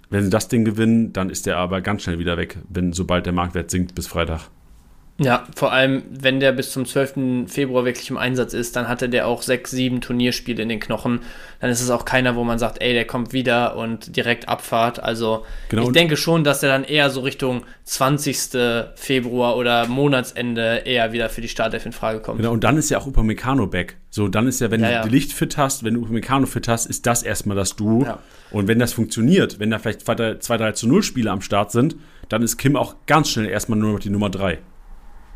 Wenn 0.10 0.24
sie 0.24 0.30
das 0.30 0.48
Ding 0.50 0.66
gewinnen, 0.66 1.14
dann 1.14 1.30
ist 1.30 1.48
er 1.48 1.58
aber 1.58 1.82
ganz 1.82 2.04
schnell 2.04 2.20
wieder 2.20 2.38
weg, 2.38 2.58
wenn 2.70 2.94
sobald 2.94 3.26
der 3.26 3.34
Marktwert 3.34 3.72
sinkt 3.72 3.96
bis 3.96 4.08
Freitag. 4.08 4.50
Ja, 5.24 5.48
vor 5.56 5.72
allem, 5.72 6.04
wenn 6.10 6.40
der 6.40 6.52
bis 6.52 6.72
zum 6.72 6.86
12. 6.86 7.48
Februar 7.48 7.86
wirklich 7.86 8.10
im 8.10 8.18
Einsatz 8.18 8.54
ist, 8.54 8.76
dann 8.76 8.88
hatte 8.88 9.08
der 9.08 9.28
auch 9.28 9.42
sechs, 9.42 9.72
sieben 9.72 10.02
Turnierspiele 10.02 10.62
in 10.64 10.70
den 10.70 10.80
Knochen. 10.80 11.22
Dann 11.60 11.70
ist 11.70 11.82
es 11.82 11.90
auch 11.92 12.06
keiner, 12.06 12.36
wo 12.36 12.44
man 12.44 12.58
sagt, 12.60 12.82
ey, 12.82 12.94
der 12.94 13.06
kommt 13.06 13.32
wieder 13.34 13.76
und 13.76 14.16
direkt 14.16 14.50
Abfahrt. 14.50 15.02
Also 15.02 15.46
Genau. 15.70 15.84
ich 15.84 15.92
denke 15.92 16.18
schon, 16.18 16.44
dass 16.44 16.60
der 16.62 16.70
dann 16.72 16.84
eher 16.84 17.10
so 17.12 17.22
Richtung 17.22 17.64
20. 17.84 18.92
Februar 18.96 19.58
oder 19.58 19.88
Monatsende 19.88 20.82
eher 20.86 21.12
wieder 21.14 21.30
für 21.30 21.42
die 21.42 21.48
Startelf 21.50 21.86
in 21.86 21.92
Frage 21.92 22.20
kommt. 22.20 22.40
Genau, 22.40 22.52
und 22.52 22.64
dann 22.64 22.78
ist 22.78 22.90
ja 22.90 22.98
auch 22.98 23.08
Upamecano 23.08 23.68
back. 23.68 23.98
So, 24.10 24.28
dann 24.28 24.48
ist 24.48 24.60
ja, 24.60 24.72
wenn 24.72 24.82
Ja, 24.82 24.88
du 24.88 24.94
ja. 24.94 25.04
die 25.04 25.10
Licht 25.10 25.34
fit 25.34 25.58
hast, 25.58 25.84
wenn 25.84 25.94
du 25.94 26.02
Upamecano 26.02 26.46
fit 26.48 26.68
hast, 26.68 26.86
ist 26.88 27.06
das 27.06 27.24
erstmal 27.24 27.56
das 27.56 27.76
Duo. 27.76 28.04
Ja. 28.04 28.20
Und 28.50 28.68
wenn 28.68 28.80
das 28.80 28.92
funktioniert, 28.94 29.60
wenn 29.60 29.70
da 29.72 29.80
vielleicht 29.80 30.02
2-3 30.02 30.74
zu 30.74 30.88
0 30.88 31.04
Spiele 31.04 31.32
am 31.32 31.42
Start 31.42 31.72
sind, 31.72 31.96
dann 32.28 32.42
ist 32.42 32.58
Kim 32.58 32.76
auch 32.76 32.96
ganz 33.08 33.30
schnell 33.30 33.48
erstmal 33.48 33.78
nur 33.80 33.94
noch 33.94 34.00
die 34.00 34.10
Nummer 34.10 34.30
3. 34.30 34.58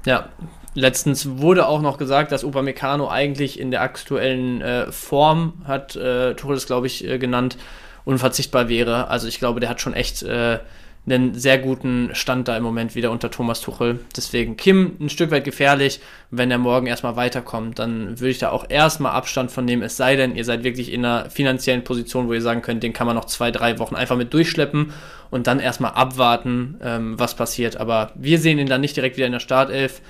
Ja, 0.06 0.30
letztens 0.76 1.38
wurde 1.40 1.68
auch 1.68 1.82
noch 1.82 1.98
gesagt, 1.98 2.32
dass 2.32 2.44
Upamecano 2.44 3.10
eigentlich 3.10 3.60
in 3.60 3.72
der 3.72 3.82
aktuellen 3.82 4.62
äh, 4.62 4.92
Form, 4.92 5.54
hat 5.66 5.96
äh, 5.96 6.36
Tuchel 6.36 6.56
es, 6.56 6.68
glaube 6.68 6.88
ich, 6.88 7.08
äh, 7.08 7.18
genannt, 7.18 7.58
unverzichtbar 8.04 8.70
wäre. 8.70 9.08
Also 9.08 9.28
ich 9.28 9.40
glaube, 9.40 9.60
der 9.60 9.70
hat 9.70 9.82
schon 9.82 9.94
echt 9.94 10.22
äh, 10.22 10.60
einen 11.08 11.36
sehr 11.36 11.60
guten 11.60 12.10
Stand 12.14 12.48
da 12.48 12.58
im 12.58 12.64
Moment 12.64 12.96
wieder 12.96 13.12
unter 13.12 13.30
Thomas 13.30 13.62
Tuchel. 13.62 14.00
Deswegen 14.16 14.58
Kim 14.58 14.98
ein 15.00 15.10
Stück 15.10 15.30
weit 15.30 15.44
gefährlich. 15.44 16.00
Wenn 16.32 16.50
er 16.50 16.58
morgen 16.58 16.88
erstmal 16.88 17.16
weiterkommt, 17.16 17.78
dann 17.78 18.20
würde 18.20 18.32
ich 18.32 18.40
da 18.40 18.50
auch 18.50 18.66
erstmal 18.70 19.12
Abstand 19.12 19.52
von 19.52 19.66
nehmen. 19.66 19.84
Es 19.84 19.98
sei 19.98 20.16
denn, 20.16 20.36
ihr 20.36 20.46
seid 20.46 20.64
wirklich 20.64 20.92
in 20.92 21.06
einer 21.06 21.30
finanziellen 21.30 21.84
Position, 21.84 22.28
wo 22.28 22.34
ihr 22.34 22.42
sagen 22.42 22.64
könnt, 22.64 22.82
den 22.82 22.94
kann 22.94 23.06
man 23.06 23.16
noch 23.16 23.26
zwei, 23.26 23.52
drei 23.52 23.78
Wochen 23.78 23.96
einfach 23.96 24.18
mit 24.18 24.34
durchschleppen 24.34 24.94
und 25.30 25.48
dann 25.48 25.60
erstmal 25.60 25.92
abwarten, 25.92 26.80
ähm, 26.82 27.20
was 27.20 27.36
passiert. 27.36 27.78
Aber 27.78 28.12
wir 28.16 28.40
sehen 28.40 28.58
ihn 28.58 28.68
dann 28.68 28.82
nicht 28.82 28.96
direkt 28.96 29.18
wieder 29.18 29.28
in 29.28 29.34
der 29.34 29.40
Startelf. 29.40 30.02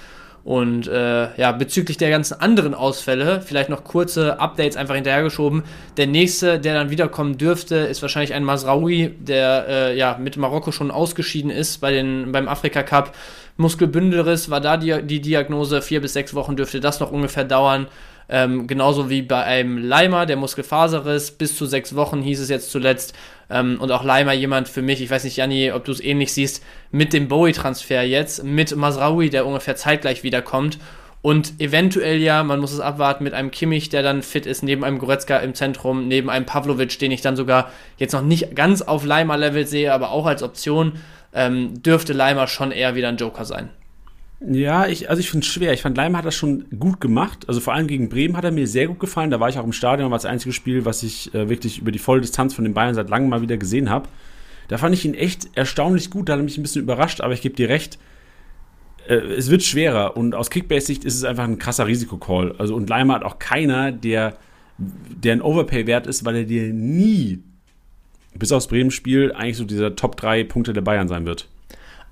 Und 0.45 0.87
äh, 0.87 1.35
ja, 1.37 1.51
bezüglich 1.53 1.97
der 1.97 2.11
ganzen 2.11 2.39
anderen 2.39 2.75
Ausfälle, 2.75 3.41
vielleicht 3.41 3.69
noch 3.69 3.83
kurze 3.83 4.39
Updates 4.39 4.77
einfach 4.77 4.93
hinterhergeschoben. 4.93 5.63
Der 5.97 6.05
nächste, 6.05 6.59
der 6.59 6.75
dann 6.75 6.91
wiederkommen 6.91 7.39
dürfte, 7.39 7.77
ist 7.77 8.03
wahrscheinlich 8.03 8.35
ein 8.35 8.43
Masraoui, 8.43 9.15
der 9.19 9.65
äh, 9.67 9.97
ja 9.97 10.19
mit 10.21 10.37
Marokko 10.37 10.71
schon 10.71 10.91
ausgeschieden 10.91 11.49
ist 11.49 11.81
bei 11.81 11.91
den, 11.91 12.31
beim 12.31 12.47
Afrika 12.47 12.83
Cup. 12.83 13.15
Muskelbündelriss 13.57 14.51
war 14.51 14.61
da 14.61 14.77
die, 14.77 15.01
die 15.01 15.19
Diagnose. 15.19 15.81
Vier 15.81 15.99
bis 15.99 16.13
sechs 16.13 16.35
Wochen 16.35 16.55
dürfte 16.55 16.79
das 16.79 16.99
noch 16.99 17.11
ungefähr 17.11 17.43
dauern. 17.43 17.87
Ähm, 18.27 18.67
genauso 18.67 19.09
wie 19.09 19.21
bei 19.21 19.43
einem 19.43 19.77
Leimer, 19.77 20.25
der 20.25 20.35
Muskelfaserriss, 20.35 21.31
bis 21.31 21.55
zu 21.55 21.65
sechs 21.65 21.95
Wochen 21.95 22.21
hieß 22.21 22.39
es 22.39 22.49
jetzt 22.49 22.71
zuletzt. 22.71 23.13
Ähm, 23.49 23.77
und 23.79 23.91
auch 23.91 24.03
Leimer 24.03 24.33
jemand 24.33 24.67
für 24.67 24.81
mich, 24.81 25.01
ich 25.01 25.09
weiß 25.09 25.23
nicht, 25.23 25.37
Janni, 25.37 25.71
ob 25.71 25.85
du 25.85 25.91
es 25.91 25.99
ähnlich 25.99 26.33
siehst, 26.33 26.63
mit 26.91 27.13
dem 27.13 27.27
Bowie-Transfer 27.27 28.03
jetzt, 28.03 28.43
mit 28.43 28.75
Masraoui, 28.75 29.29
der 29.29 29.45
ungefähr 29.45 29.75
zeitgleich 29.75 30.23
wiederkommt. 30.23 30.79
Und 31.21 31.59
eventuell 31.59 32.19
ja, 32.19 32.43
man 32.43 32.59
muss 32.59 32.71
es 32.71 32.79
abwarten, 32.79 33.23
mit 33.23 33.33
einem 33.33 33.49
Kimmich, 33.49 33.89
der 33.89 34.03
dann 34.03 34.21
fit 34.21 34.45
ist, 34.45 34.61
neben 34.61 34.83
einem 34.83 34.99
Goretzka 34.99 35.37
im 35.37 35.55
Zentrum, 35.55 36.07
neben 36.07 36.29
einem 36.29 36.45
Pavlovic, 36.45 36.99
den 36.99 37.11
ich 37.11 37.21
dann 37.21 37.35
sogar 37.35 37.71
jetzt 37.97 38.11
noch 38.13 38.21
nicht 38.21 38.55
ganz 38.55 38.83
auf 38.83 39.03
Leimer-Level 39.03 39.65
sehe, 39.65 39.91
aber 39.91 40.11
auch 40.11 40.27
als 40.27 40.43
Option, 40.43 40.99
ähm, 41.33 41.81
dürfte 41.81 42.13
Leimer 42.13 42.47
schon 42.47 42.71
eher 42.71 42.93
wieder 42.93 43.09
ein 43.09 43.17
Joker 43.17 43.43
sein. 43.43 43.69
Ja, 44.41 44.85
ich, 44.87 45.09
also 45.09 45.19
ich 45.19 45.29
finde 45.29 45.45
es 45.45 45.51
schwer. 45.51 45.73
Ich 45.73 45.81
fand, 45.81 45.95
Leimer 45.95 46.17
hat 46.17 46.25
das 46.25 46.35
schon 46.35 46.65
gut 46.77 46.99
gemacht. 46.99 47.47
Also 47.47 47.61
vor 47.61 47.73
allem 47.73 47.87
gegen 47.87 48.09
Bremen 48.09 48.35
hat 48.35 48.43
er 48.43 48.51
mir 48.51 48.67
sehr 48.67 48.87
gut 48.87 48.99
gefallen. 48.99 49.31
Da 49.31 49.39
war 49.39 49.49
ich 49.49 49.57
auch 49.57 49.63
im 49.63 49.71
Stadion, 49.71 50.11
war 50.11 50.17
das 50.17 50.25
einzige 50.25 50.53
Spiel, 50.53 50.85
was 50.85 51.03
ich 51.03 51.33
äh, 51.33 51.49
wirklich 51.49 51.79
über 51.79 51.91
die 51.91 51.99
volle 51.99 52.21
Distanz 52.21 52.53
von 52.53 52.63
den 52.63 52.73
Bayern 52.73 52.95
seit 52.95 53.09
langem 53.09 53.29
mal 53.29 53.41
wieder 53.41 53.57
gesehen 53.57 53.89
habe. 53.89 54.09
Da 54.67 54.77
fand 54.77 54.93
ich 54.93 55.05
ihn 55.05 55.13
echt 55.13 55.49
erstaunlich 55.55 56.09
gut. 56.09 56.27
Da 56.27 56.33
hat 56.33 56.39
er 56.39 56.43
mich 56.43 56.57
ein 56.57 56.63
bisschen 56.63 56.81
überrascht, 56.81 57.21
aber 57.21 57.33
ich 57.33 57.41
gebe 57.41 57.55
dir 57.55 57.69
recht. 57.69 57.97
Äh, 59.07 59.15
es 59.15 59.49
wird 59.49 59.63
schwerer 59.63 60.17
und 60.17 60.35
aus 60.35 60.49
Kickbase-Sicht 60.49 61.05
ist 61.05 61.15
es 61.15 61.23
einfach 61.23 61.45
ein 61.45 61.57
krasser 61.57 61.87
Risikocall. 61.87 62.55
Also 62.57 62.75
und 62.75 62.89
Leimer 62.89 63.15
hat 63.15 63.23
auch 63.23 63.39
keiner, 63.39 63.91
der, 63.91 64.37
der 64.77 65.33
ein 65.33 65.41
Overpay-Wert 65.41 66.07
ist, 66.07 66.25
weil 66.25 66.35
er 66.35 66.43
dir 66.43 66.73
nie, 66.73 67.41
bis 68.33 68.51
aufs 68.51 68.67
Bremen-Spiel, 68.67 69.31
eigentlich 69.31 69.57
so 69.57 69.63
dieser 69.65 69.95
Top 69.95 70.17
3 70.17 70.43
Punkte 70.43 70.73
der 70.73 70.81
Bayern 70.81 71.07
sein 71.07 71.25
wird. 71.25 71.47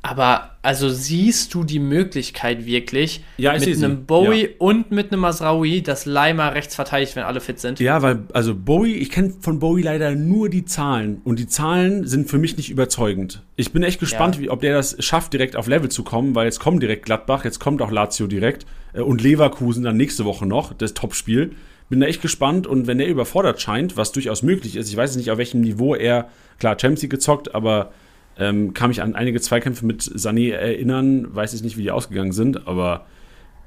Aber 0.06 0.52
also 0.64 0.90
siehst 0.90 1.54
du 1.54 1.64
die 1.64 1.80
Möglichkeit 1.80 2.66
wirklich 2.66 3.24
Ja, 3.38 3.54
mit 3.58 3.66
einem 3.78 4.06
Bowie 4.06 4.44
Ja. 4.44 4.50
und 4.60 4.92
mit 4.92 5.12
einem 5.14 5.22
Masraoui, 5.22 5.82
dass 5.82 6.06
Leimer 6.06 6.54
rechts 6.54 6.76
verteidigt, 6.76 7.16
wenn 7.16 7.24
alle 7.24 7.40
fit 7.40 7.58
sind? 7.60 7.80
Ja, 7.80 8.02
weil, 8.02 8.20
also 8.34 8.54
Bowie, 8.54 8.96
ich 8.96 9.10
kenne 9.12 9.34
von 9.40 9.60
Bowie 9.60 9.82
leider 9.82 10.14
nur 10.14 10.50
die 10.50 10.66
Zahlen 10.66 11.22
und 11.24 11.40
die 11.40 11.48
Zahlen 11.48 12.06
sind 12.06 12.30
für 12.30 12.38
mich 12.38 12.58
nicht 12.58 12.70
überzeugend. 12.70 13.44
Ich 13.56 13.72
bin 13.72 13.82
echt 13.82 14.02
gespannt, 14.02 14.36
Ja. 14.36 14.42
wie, 14.42 14.50
ob 14.50 14.60
der 14.60 14.74
das 14.76 14.98
schafft, 15.00 15.32
direkt 15.32 15.56
auf 15.56 15.68
Level 15.68 15.88
zu 15.90 16.04
kommen, 16.04 16.36
weil 16.36 16.46
jetzt 16.46 16.60
kommt 16.60 16.84
direkt 16.84 17.06
Gladbach, 17.06 17.46
jetzt 17.46 17.60
kommt 17.60 17.82
auch 17.82 17.90
Lazio 17.92 18.28
direkt 18.28 18.66
äh, 18.92 19.00
und 19.00 19.22
Leverkusen 19.22 19.84
dann 19.86 19.96
nächste 19.96 20.26
Woche 20.26 20.46
noch, 20.46 20.74
das 20.74 20.94
Topspiel. 20.94 21.54
Bin 21.90 22.02
da 22.02 22.08
echt 22.08 22.22
gespannt 22.22 22.68
und 22.68 22.88
wenn 22.88 23.00
er 23.00 23.08
überfordert 23.08 23.62
scheint, 23.62 23.96
was 23.96 24.12
durchaus 24.12 24.44
möglich 24.44 24.76
ist, 24.76 24.90
ich 24.90 24.98
weiß 24.98 25.16
nicht, 25.16 25.32
auf 25.32 25.38
welchem 25.38 25.62
Niveau 25.62 25.96
er, 25.96 26.28
klar, 26.60 26.74
Champions 26.80 27.04
League 27.04 27.12
gezockt, 27.12 27.56
aber 27.56 27.94
ähm, 28.38 28.74
kann 28.74 28.90
mich 28.90 29.02
an 29.02 29.16
einige 29.16 29.40
Zweikämpfe 29.42 29.86
mit 29.86 30.02
Sané 30.02 30.52
erinnern, 30.54 31.28
weiß 31.36 31.54
ich 31.54 31.64
nicht, 31.64 31.78
wie 31.78 31.84
die 31.84 31.92
ausgegangen 31.92 32.32
sind, 32.32 32.68
aber 32.68 33.06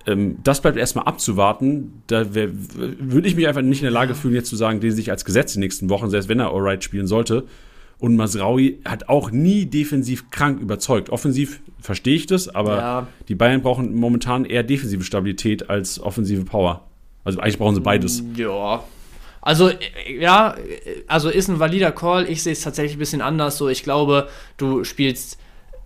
ähm, 0.06 0.38
das 0.44 0.60
bleibt 0.60 0.76
erstmal 0.76 1.04
abzuwarten. 1.06 2.02
Da 2.06 2.34
würde 2.34 3.28
ich 3.28 3.36
mich 3.36 3.46
einfach 3.48 3.62
nicht 3.62 3.80
in 3.80 3.84
der 3.84 3.92
Lage 3.92 4.14
fühlen, 4.14 4.34
jetzt 4.34 4.48
zu 4.48 4.56
sagen, 4.56 4.80
den 4.80 4.92
sich 4.92 5.10
als 5.10 5.24
Gesetz 5.24 5.52
die 5.54 5.60
nächsten 5.60 5.88
Wochen, 5.90 6.10
selbst 6.10 6.28
wenn 6.28 6.40
er 6.40 6.52
Alright 6.52 6.84
spielen 6.84 7.06
sollte. 7.06 7.44
Und 7.98 8.14
Masraui 8.16 8.78
hat 8.84 9.08
auch 9.08 9.30
nie 9.30 9.64
defensiv 9.66 10.30
krank 10.30 10.60
überzeugt. 10.60 11.08
Offensiv 11.10 11.60
verstehe 11.80 12.14
ich 12.14 12.26
das, 12.26 12.48
aber 12.48 12.76
Ja. 12.76 13.06
die 13.28 13.34
Bayern 13.34 13.62
brauchen 13.62 13.94
momentan 13.94 14.44
eher 14.44 14.62
defensive 14.62 15.02
Stabilität 15.02 15.70
als 15.70 15.98
offensive 15.98 16.44
Power. 16.44 16.86
Also 17.24 17.40
eigentlich 17.40 17.58
brauchen 17.58 17.74
sie 17.74 17.80
beides. 17.80 18.22
Ja. 18.36 18.84
Also, 19.46 19.68
äh, 19.68 19.76
ja, 20.18 20.56
äh, 20.56 21.04
also 21.06 21.30
ist 21.30 21.46
ein 21.46 21.60
valider 21.60 21.92
Call. 21.92 22.28
Ich 22.28 22.42
sehe 22.42 22.52
es 22.52 22.62
tatsächlich 22.62 22.96
ein 22.96 22.98
bisschen 22.98 23.22
anders. 23.22 23.56
So, 23.56 23.68
ich 23.68 23.84
glaube, 23.84 24.28
du 24.56 24.82
spielst 24.82 25.38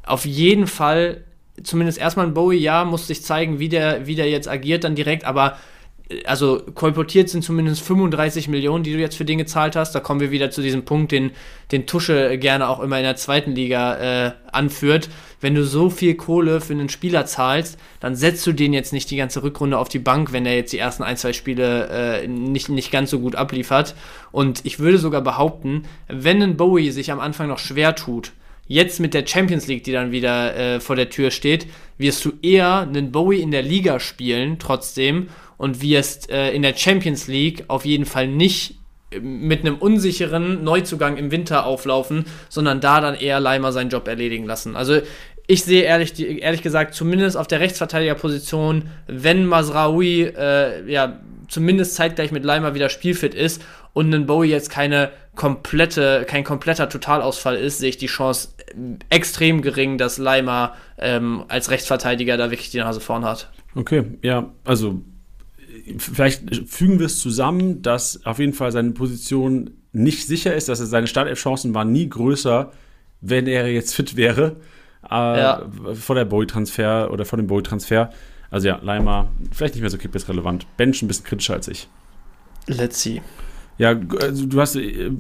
auf 0.03 0.25
jeden 0.25 0.67
Fall 0.67 1.25
zumindest 1.63 1.99
erstmal 1.99 2.27
ein 2.27 2.33
Bowie, 2.33 2.57
ja, 2.57 2.87
muss 2.87 3.07
sich 3.07 3.23
zeigen, 3.23 3.59
wie 3.59 3.69
der, 3.69 4.07
wie 4.07 4.15
der 4.15 4.31
jetzt 4.31 4.49
agiert 4.49 4.85
dann 4.85 4.95
direkt, 4.95 5.25
aber 5.25 5.59
also 6.25 6.63
kolportiert 6.75 7.29
sind 7.29 7.43
zumindest 7.43 7.83
35 7.83 8.49
Millionen, 8.49 8.83
die 8.83 8.93
du 8.93 8.99
jetzt 8.99 9.17
für 9.17 9.25
den 9.25 9.39
gezahlt 9.39 9.77
hast. 9.77 9.95
Da 9.95 10.01
kommen 10.01 10.21
wir 10.21 10.31
wieder 10.31 10.51
zu 10.51 10.63
diesem 10.63 10.85
Punkt, 10.85 11.13
den, 11.13 11.31
den 11.73 11.87
Tusche 11.87 12.37
gerne 12.39 12.69
auch 12.69 12.81
immer 12.81 12.99
in 12.99 13.05
der 13.05 13.17
zweiten 13.17 13.53
Liga 13.53 14.27
äh, 14.27 14.33
anführt. 14.53 15.09
Wenn 15.41 15.55
du 15.55 15.65
so 15.65 15.89
viel 15.89 16.17
Kohle 16.17 16.61
für 16.61 16.73
einen 16.73 16.89
Spieler 16.89 17.27
zahlst, 17.27 17.79
dann 18.01 18.15
setzt 18.15 18.47
du 18.47 18.53
den 18.53 18.73
jetzt 18.73 18.93
nicht 18.93 19.11
die 19.11 19.17
ganze 19.17 19.43
Rückrunde 19.43 19.79
auf 19.79 19.89
die 19.89 19.99
Bank, 19.99 20.33
wenn 20.33 20.47
er 20.47 20.57
jetzt 20.57 20.73
die 20.73 20.79
ersten 20.79 21.03
ein, 21.03 21.17
zwei 21.17 21.33
Spiele 21.33 21.89
äh, 22.23 22.27
nicht, 22.27 22.69
nicht 22.69 22.91
ganz 22.91 23.11
so 23.11 23.21
gut 23.21 23.37
abliefert. 23.37 23.95
Und 24.33 24.65
ich 24.65 24.79
würde 24.79 24.99
sogar 24.99 25.23
behaupten, 25.23 25.85
wenn 26.09 26.43
ein 26.43 26.57
Bowie 26.57 26.91
sich 26.91 27.13
am 27.13 27.21
Anfang 27.21 27.49
noch 27.49 27.59
schwer 27.59 27.95
tut, 27.95 28.33
jetzt 28.67 29.01
mit 29.01 29.15
der 29.15 29.27
Champions 29.27 29.67
League, 29.67 29.83
die 29.83 29.93
dann 29.93 30.13
wieder 30.13 30.57
äh, 30.57 30.81
vor 30.81 30.95
der 30.95 31.11
Tür 31.11 31.31
steht, 31.31 31.67
wirst 31.99 32.25
du 32.25 32.33
eher 32.41 32.81
einen 32.81 33.11
Bowie 33.11 33.41
in 33.41 33.51
der 33.51 33.63
Liga 33.63 33.99
spielen, 33.99 34.59
trotzdem, 34.61 35.29
und 35.61 35.83
wirst 35.83 36.31
äh, 36.31 36.53
in 36.53 36.63
der 36.63 36.75
Champions 36.75 37.27
League 37.27 37.65
auf 37.69 37.85
jeden 37.85 38.07
Fall 38.07 38.27
nicht 38.27 38.77
äh, 39.11 39.21
mit 39.21 39.61
einem 39.61 39.77
unsicheren 39.77 40.65
Neuzugang 40.65 41.19
im 41.19 41.31
Winter 41.31 41.67
auflaufen, 41.67 42.25
sondern 42.49 42.81
da 42.81 43.03
dann 43.03 43.15
eher 43.15 43.41
Leimer 43.41 43.71
seinen 43.71 43.91
Job 43.91 44.09
erledigen 44.09 44.47
lassen. 44.47 44.75
Also 44.75 45.03
ich 45.47 45.63
sehe 45.63 45.83
ehrlich, 45.83 46.19
ehrlich 46.19 46.63
gesagt 46.63 46.95
zumindest 46.95 47.37
auf 47.37 47.47
der 47.47 47.61
Rechtsverteidigerposition, 47.61 48.89
wenn 49.07 49.45
Masraoui 49.45 50.33
äh, 50.35 50.91
ja 50.91 51.21
zumindest 51.49 51.95
zeitgleich 51.95 52.33
mit 52.33 52.43
Leimer 52.43 52.75
wieder 52.75 52.89
spielfit 52.89 53.35
ist 53.35 53.61
und 53.93 54.15
ein 54.15 54.25
Bowie 54.25 54.49
jetzt 54.49 54.71
keine 54.71 55.11
komplette, 55.37 56.25
kein 56.27 56.43
kompletter 56.43 56.89
Totalausfall 56.89 57.57
ist, 57.57 57.81
sehe 57.81 57.91
ich 57.91 57.99
die 57.99 58.07
Chance 58.07 58.55
äh, 58.59 59.15
extrem 59.15 59.61
gering, 59.61 59.99
dass 59.99 60.17
Leimer 60.17 60.75
ähm, 60.97 61.45
als 61.49 61.71
Rechtsverteidiger 61.71 62.39
da 62.39 62.51
wirklich 62.51 62.71
die 62.71 62.79
Nase 62.79 63.01
vorn 63.01 63.27
hat. 63.27 63.51
Okay, 63.75 64.05
ja, 64.23 64.51
also 64.65 65.03
vielleicht 65.99 66.69
fügen 66.69 66.99
wir 66.99 67.07
es 67.07 67.19
zusammen, 67.19 67.83
dass 67.83 68.25
auf 68.25 68.39
jeden 68.39 68.53
Fall 68.53 68.73
seine 68.73 68.93
Position 68.93 69.71
nicht 69.93 70.27
sicher 70.27 70.55
ist, 70.55 70.69
dass 70.69 70.81
er 70.81 70.87
seine 70.87 71.07
Startelf-Chancen 71.07 71.75
waren 71.75 71.93
nie 71.93 72.09
größer, 72.09 72.73
wenn 73.21 73.47
er 73.47 73.71
jetzt 73.73 73.95
fit 73.95 74.17
wäre 74.17 74.57
äh, 75.11 75.15
ja. 75.15 75.63
vor 75.95 76.15
der 76.15 76.25
Bowie-Transfer 76.25 77.11
oder 77.11 77.25
vor 77.25 77.37
dem 77.37 77.47
Bowie-Transfer. 77.47 78.11
Also 78.51 78.69
ja, 78.69 78.79
Leimer, 78.83 79.29
vielleicht 79.53 79.75
nicht 79.75 79.83
mehr 79.83 79.91
so 79.91 79.99
kippes-relevant. 79.99 80.67
Bench 80.77 81.03
ein 81.03 81.09
bisschen 81.09 81.25
kritischer 81.25 81.55
als 81.55 81.69
ich. 81.69 81.89
Let's 82.67 83.03
see. 83.03 83.23
Ja, 83.79 83.99
also 84.21 84.45
du 84.45 84.61
hast 84.61 84.77
äh, 84.77 85.11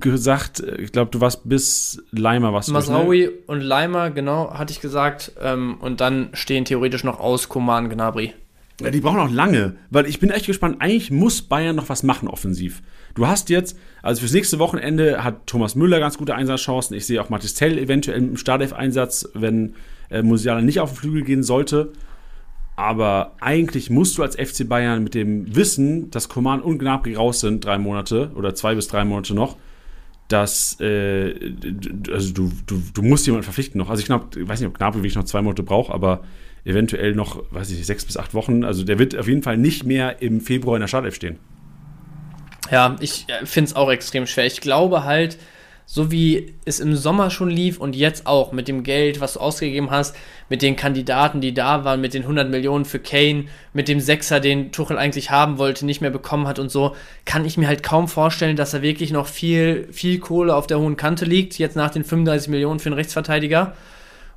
gesagt, 0.00 0.60
ich 0.60 0.90
glaube, 0.90 1.10
du 1.10 1.20
warst 1.20 1.46
bis 1.46 2.02
Leimer 2.12 2.52
was. 2.54 2.68
Masraoui 2.68 3.28
und 3.46 3.60
Leimer, 3.60 4.10
genau, 4.10 4.54
hatte 4.54 4.72
ich 4.72 4.80
gesagt. 4.80 5.32
Ähm, 5.40 5.76
und 5.80 6.00
dann 6.00 6.30
stehen 6.32 6.64
theoretisch 6.64 7.04
noch 7.04 7.20
aus 7.20 7.48
Koman 7.48 7.90
Gnabry. 7.90 8.32
Ja, 8.80 8.90
die 8.90 9.00
brauchen 9.00 9.18
auch 9.18 9.30
lange, 9.30 9.76
weil 9.90 10.06
ich 10.06 10.20
bin 10.20 10.30
echt 10.30 10.46
gespannt. 10.46 10.76
Eigentlich 10.80 11.10
muss 11.10 11.42
Bayern 11.42 11.76
noch 11.76 11.88
was 11.88 12.02
machen 12.02 12.28
offensiv. 12.28 12.82
Du 13.14 13.26
hast 13.26 13.48
jetzt, 13.48 13.78
also 14.02 14.20
fürs 14.20 14.32
nächste 14.32 14.58
Wochenende 14.58 15.24
hat 15.24 15.46
Thomas 15.46 15.74
Müller 15.74 15.98
ganz 15.98 16.18
gute 16.18 16.34
Einsatzchancen. 16.34 16.94
Ich 16.94 17.06
sehe 17.06 17.20
auch 17.22 17.30
Mathis 17.30 17.54
Tell 17.54 17.78
eventuell 17.78 18.18
im 18.18 18.36
Startelf-Einsatz, 18.36 19.30
wenn 19.32 19.74
äh, 20.10 20.22
Musiala 20.22 20.60
nicht 20.60 20.80
auf 20.80 20.92
den 20.92 20.96
Flügel 20.96 21.22
gehen 21.22 21.42
sollte. 21.42 21.92
Aber 22.76 23.32
eigentlich 23.40 23.88
musst 23.88 24.18
du 24.18 24.22
als 24.22 24.36
FC 24.36 24.68
Bayern 24.68 25.02
mit 25.02 25.14
dem 25.14 25.56
Wissen, 25.56 26.10
dass 26.10 26.28
Coman 26.28 26.60
und 26.60 26.78
Gnabry 26.78 27.14
raus 27.14 27.40
sind, 27.40 27.64
drei 27.64 27.78
Monate 27.78 28.30
oder 28.34 28.54
zwei 28.54 28.74
bis 28.74 28.88
drei 28.88 29.06
Monate 29.06 29.34
noch, 29.34 29.56
dass 30.28 30.78
äh, 30.80 31.54
also 32.12 32.34
du, 32.34 32.52
du, 32.66 32.82
du 32.92 33.02
musst 33.02 33.24
jemanden 33.24 33.44
verpflichten 33.44 33.78
noch. 33.78 33.88
Also 33.88 34.00
ich 34.00 34.06
glaube, 34.06 34.38
ich 34.38 34.46
weiß 34.46 34.60
nicht, 34.60 34.68
ob 34.68 34.76
Gnabry 34.76 34.98
wirklich 34.98 35.14
noch 35.14 35.24
zwei 35.24 35.40
Monate 35.40 35.62
braucht, 35.62 35.90
aber 35.90 36.22
eventuell 36.66 37.14
noch, 37.14 37.42
weiß 37.50 37.70
ich 37.70 37.78
nicht, 37.78 37.86
sechs 37.86 38.04
bis 38.04 38.16
acht 38.16 38.34
Wochen. 38.34 38.64
Also 38.64 38.84
der 38.84 38.98
wird 38.98 39.16
auf 39.16 39.28
jeden 39.28 39.42
Fall 39.42 39.56
nicht 39.56 39.84
mehr 39.84 40.20
im 40.20 40.40
Februar 40.40 40.76
in 40.76 40.80
der 40.80 40.88
Startelf 40.88 41.14
stehen. 41.14 41.38
Ja, 42.70 42.96
ich 43.00 43.26
äh, 43.28 43.46
finde 43.46 43.70
es 43.70 43.76
auch 43.76 43.90
extrem 43.90 44.26
schwer. 44.26 44.46
Ich 44.46 44.60
glaube 44.60 45.04
halt, 45.04 45.38
so 45.88 46.10
wie 46.10 46.54
es 46.64 46.80
im 46.80 46.96
Sommer 46.96 47.30
schon 47.30 47.48
lief 47.48 47.78
und 47.78 47.94
jetzt 47.94 48.26
auch 48.26 48.50
mit 48.50 48.66
dem 48.66 48.82
Geld, 48.82 49.20
was 49.20 49.34
du 49.34 49.40
ausgegeben 49.40 49.92
hast, 49.92 50.16
mit 50.48 50.60
den 50.60 50.74
Kandidaten, 50.74 51.40
die 51.40 51.54
da 51.54 51.84
waren, 51.84 52.00
mit 52.00 52.12
den 52.12 52.22
100 52.22 52.50
Millionen 52.50 52.84
für 52.84 52.98
Kane, 52.98 53.44
mit 53.72 53.86
dem 53.86 54.00
Sechser, 54.00 54.40
den 54.40 54.72
Tuchel 54.72 54.98
eigentlich 54.98 55.30
haben 55.30 55.58
wollte, 55.58 55.86
nicht 55.86 56.00
mehr 56.00 56.10
bekommen 56.10 56.48
hat 56.48 56.58
und 56.58 56.72
so, 56.72 56.96
kann 57.24 57.44
ich 57.44 57.56
mir 57.56 57.68
halt 57.68 57.84
kaum 57.84 58.08
vorstellen, 58.08 58.56
dass 58.56 58.72
da 58.72 58.82
wirklich 58.82 59.12
noch 59.12 59.28
viel, 59.28 59.86
viel 59.92 60.18
Kohle 60.18 60.56
auf 60.56 60.66
der 60.66 60.80
hohen 60.80 60.96
Kante 60.96 61.24
liegt, 61.24 61.56
jetzt 61.56 61.76
nach 61.76 61.90
den 61.90 62.02
35 62.02 62.48
Millionen 62.48 62.80
für 62.80 62.88
einen 62.88 62.96
Rechtsverteidiger. 62.96 63.76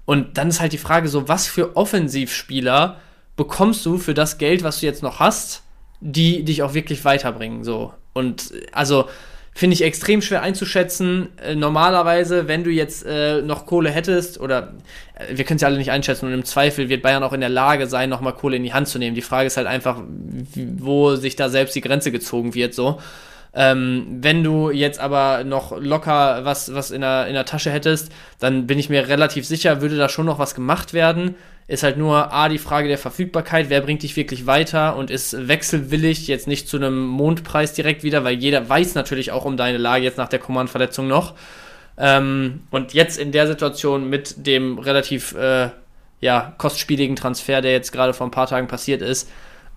Und 0.10 0.40
dann 0.40 0.50
ist 0.50 0.60
halt 0.60 0.74
die 0.74 0.80
Frage 0.80 1.08
so, 1.08 1.28
was 1.28 1.46
für 1.46 1.78
Offensivspieler 1.78 2.98
bekommst 3.36 3.86
du 3.86 4.00
für 4.00 4.16
das 4.16 4.40
Geld, 4.40 4.64
was 4.64 4.80
du 4.80 4.88
jetzt 4.88 5.04
noch 5.04 5.20
hast, 5.20 5.62
die 6.00 6.44
dich 6.44 6.64
auch 6.64 6.74
wirklich 6.74 7.06
weiterbringen, 7.06 7.64
so. 7.64 7.94
Und 8.14 8.52
also 8.72 9.08
finde 9.54 9.76
ich 9.76 9.84
extrem 9.84 10.24
schwer 10.24 10.42
einzuschätzen. 10.42 11.30
Äh, 11.38 11.54
normalerweise, 11.54 12.48
wenn 12.48 12.64
du 12.64 12.72
jetzt 12.72 13.06
äh, 13.06 13.44
noch 13.44 13.68
Kohle 13.68 13.92
hättest, 13.92 14.40
oder 14.40 14.74
äh, 15.14 15.38
wir 15.38 15.46
können 15.46 15.58
es 15.58 15.62
ja 15.62 15.68
alle 15.68 15.78
nicht 15.78 15.92
einschätzen, 15.92 16.26
und 16.26 16.34
im 16.34 16.44
Zweifel 16.44 16.90
wird 16.90 17.04
Bayern 17.04 17.22
auch 17.22 17.34
in 17.34 17.42
der 17.42 17.50
Lage 17.50 17.86
sein, 17.86 18.10
nochmal 18.10 18.34
Kohle 18.34 18.56
in 18.56 18.64
die 18.64 18.74
Hand 18.74 18.88
zu 18.88 18.98
nehmen. 18.98 19.14
Die 19.14 19.22
Frage 19.22 19.46
ist 19.46 19.58
halt 19.58 19.68
einfach, 19.68 20.02
wo 20.56 21.18
sich 21.18 21.36
da 21.36 21.50
selbst 21.50 21.76
die 21.76 21.82
Grenze 21.82 22.12
gezogen 22.12 22.56
wird, 22.56 22.74
so. 22.74 23.00
Ähm, 23.54 24.20
wenn 24.22 24.44
du 24.44 24.70
jetzt 24.70 25.00
aber 25.00 25.44
noch 25.44 25.76
locker 25.78 26.46
was, 26.46 26.74
was 26.74 26.92
in, 26.92 27.02
der, 27.02 27.28
in 27.28 27.34
der 27.34 27.46
Tasche 27.46 27.72
hättest, 27.72 28.12
dann 28.40 28.68
bin 28.68 28.78
ich 28.78 28.90
mir 28.90 29.08
relativ 29.08 29.46
sicher, 29.46 29.82
würde 29.82 29.98
da 29.98 30.08
schon 30.08 30.26
noch 30.28 30.40
was 30.40 30.54
gemacht 30.54 30.94
werden. 30.94 31.36
Ist 31.68 31.84
halt 31.84 31.98
nur 31.98 32.34
A, 32.34 32.50
die 32.50 32.58
Frage 32.58 32.88
der 32.88 32.98
Verfügbarkeit, 32.98 33.70
wer 33.70 33.82
bringt 33.82 34.02
dich 34.04 34.16
wirklich 34.16 34.48
weiter 34.48 34.96
und 34.96 35.12
ist 35.12 35.48
wechselwillig 35.48 36.28
jetzt 36.28 36.48
nicht 36.48 36.68
zu 36.68 36.78
einem 36.78 37.06
Mondpreis 37.06 37.74
direkt 37.74 38.04
wieder, 38.04 38.24
weil 38.24 38.36
jeder 38.36 38.68
weiß 38.68 38.96
natürlich 38.96 39.32
auch 39.32 39.46
um 39.46 39.58
deine 39.58 39.78
Lage 39.78 40.04
jetzt 40.04 40.18
nach 40.18 40.30
der 40.30 40.40
Command-Verletzung 40.40 41.08
noch. 41.08 41.36
Ähm, 41.98 42.62
und 42.72 42.94
jetzt 42.94 43.20
in 43.20 43.32
der 43.32 43.46
Situation 43.46 44.10
mit 44.10 44.48
dem 44.48 44.80
relativ 44.80 45.36
äh, 45.36 45.70
ja, 46.22 46.54
kostspieligen 46.58 47.16
Transfer, 47.16 47.62
der 47.62 47.72
jetzt 47.72 47.92
gerade 47.92 48.14
vor 48.14 48.28
ein 48.28 48.32
paar 48.32 48.48
Tagen 48.48 48.68
passiert 48.68 49.02
ist, 49.02 49.30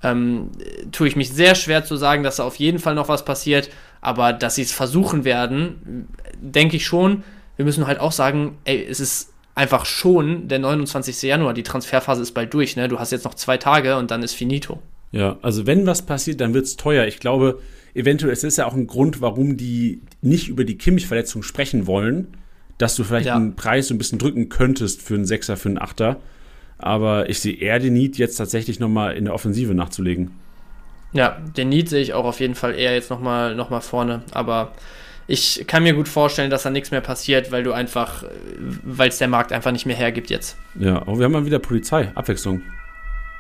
ähm, 0.03 0.51
tue 0.91 1.09
ich 1.09 1.17
mich 1.17 1.31
sehr 1.31 1.55
schwer 1.55 1.85
zu 1.85 1.97
sagen, 1.97 2.23
dass 2.23 2.37
da 2.37 2.45
auf 2.45 2.57
jeden 2.57 2.79
Fall 2.79 2.95
noch 2.95 3.09
was 3.09 3.25
passiert, 3.25 3.71
aber 4.01 4.33
dass 4.33 4.57
sie 4.57 4.63
es 4.63 4.73
versuchen 4.73 5.25
werden, 5.25 6.09
denke 6.41 6.77
ich 6.77 6.87
schon. 6.87 7.23
Wir 7.57 7.65
müssen 7.65 7.87
halt 7.87 8.01
auch 8.01 8.13
sagen, 8.13 8.59
ey, 8.65 8.85
es 8.85 9.01
ist 9.01 9.33
einfach 9.55 9.85
schon 9.85 10.49
der 10.49 10.59
29. 10.59 11.23
Januar, 11.23 11.55
die 11.55 11.63
Transferphase 11.63 12.23
ist 12.23 12.33
bald 12.33 12.53
durch, 12.55 12.77
ne? 12.77 12.89
Du 12.89 12.99
hast 12.99 13.13
jetzt 13.13 13.25
noch 13.25 13.35
zwei 13.35 13.59
Tage 13.59 13.97
und 13.97 14.11
dann 14.11 14.23
ist 14.23 14.35
finito. 14.35 14.81
Ja, 15.13 15.39
also 15.43 15.67
wenn 15.67 15.87
was 15.87 16.03
passiert, 16.03 16.41
dann 16.41 16.55
wird 16.55 16.65
es 16.65 16.77
teuer. 16.77 17.07
Ich 17.07 17.21
glaube, 17.21 17.61
eventuell, 17.95 18.33
es 18.33 18.45
ist 18.45 18.57
ja 18.59 18.67
auch 18.67 18.75
ein 18.75 18.87
Grund, 18.87 19.21
warum 19.21 19.57
die 19.57 20.01
nicht 20.23 20.49
über 20.49 20.65
die 20.65 20.79
Kimmich-Verletzung 20.79 21.43
sprechen 21.43 21.87
wollen, 21.87 22.29
dass 22.79 22.97
du 22.97 23.05
vielleicht 23.05 23.27
ja. 23.27 23.37
einen 23.37 23.55
Preis 23.55 23.89
so 23.89 23.95
ein 23.95 23.99
bisschen 23.99 24.19
drücken 24.19 24.49
könntest 24.49 25.03
für 25.03 25.15
einen 25.15 25.27
Sechser, 25.27 25.57
für 25.57 25.69
einen 25.69 25.79
Achter. 25.79 26.21
Aber 26.83 27.31
ich 27.31 27.41
sehe 27.41 27.55
eher 27.55 27.79
den 27.79 27.95
Need, 27.95 28.19
jetzt 28.19 28.37
tatsächlich 28.37 28.81
nochmal 28.81 29.17
in 29.17 29.25
der 29.25 29.35
Offensive 29.35 29.75
nachzulegen. 29.75 30.33
Ja, 31.13 31.39
den 31.57 31.69
Need 31.69 31.89
sehe 31.89 32.03
ich 32.03 32.13
auch 32.13 32.25
auf 32.25 32.41
jeden 32.41 32.55
Fall 32.55 32.75
eher 32.75 32.93
jetzt 32.95 33.11
nochmal 33.11 33.55
noch 33.55 33.71
mal 33.71 33.81
vorne. 33.81 34.23
Aber 34.33 34.73
ich 35.27 35.65
kann 35.67 35.83
mir 35.83 35.95
gut 35.95 36.09
vorstellen, 36.09 36.51
dass 36.51 36.65
da 36.65 36.71
nichts 36.71 36.91
mehr 36.91 37.01
passiert, 37.01 37.53
weil 37.53 37.63
du 37.63 37.73
einfach, 37.73 38.25
weil 38.83 39.09
es 39.09 39.19
der 39.19 39.29
Markt 39.29 39.53
einfach 39.53 39.71
nicht 39.71 39.87
mehr 39.87 39.97
hergibt 39.97 40.31
jetzt. 40.31 40.57
Ja, 40.75 40.97
aber 40.97 41.19
wir 41.19 41.25
haben 41.25 41.33
mal 41.33 41.47
wieder 41.47 41.59
Polizei, 41.59 42.11
Abwechslung. 42.15 42.63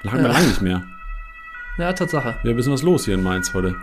Lange, 0.03 0.23
ja. 0.23 0.29
lange 0.33 0.47
nicht 0.47 0.63
mehr. 0.63 0.85
Ja, 1.79 1.93
Tatsache. 1.93 2.37
Ja, 2.45 2.51
ein 2.51 2.57
bisschen 2.57 2.73
was 2.73 2.83
los 2.83 3.07
hier 3.07 3.15
in 3.15 3.23
Mainz 3.23 3.53
heute. 3.55 3.75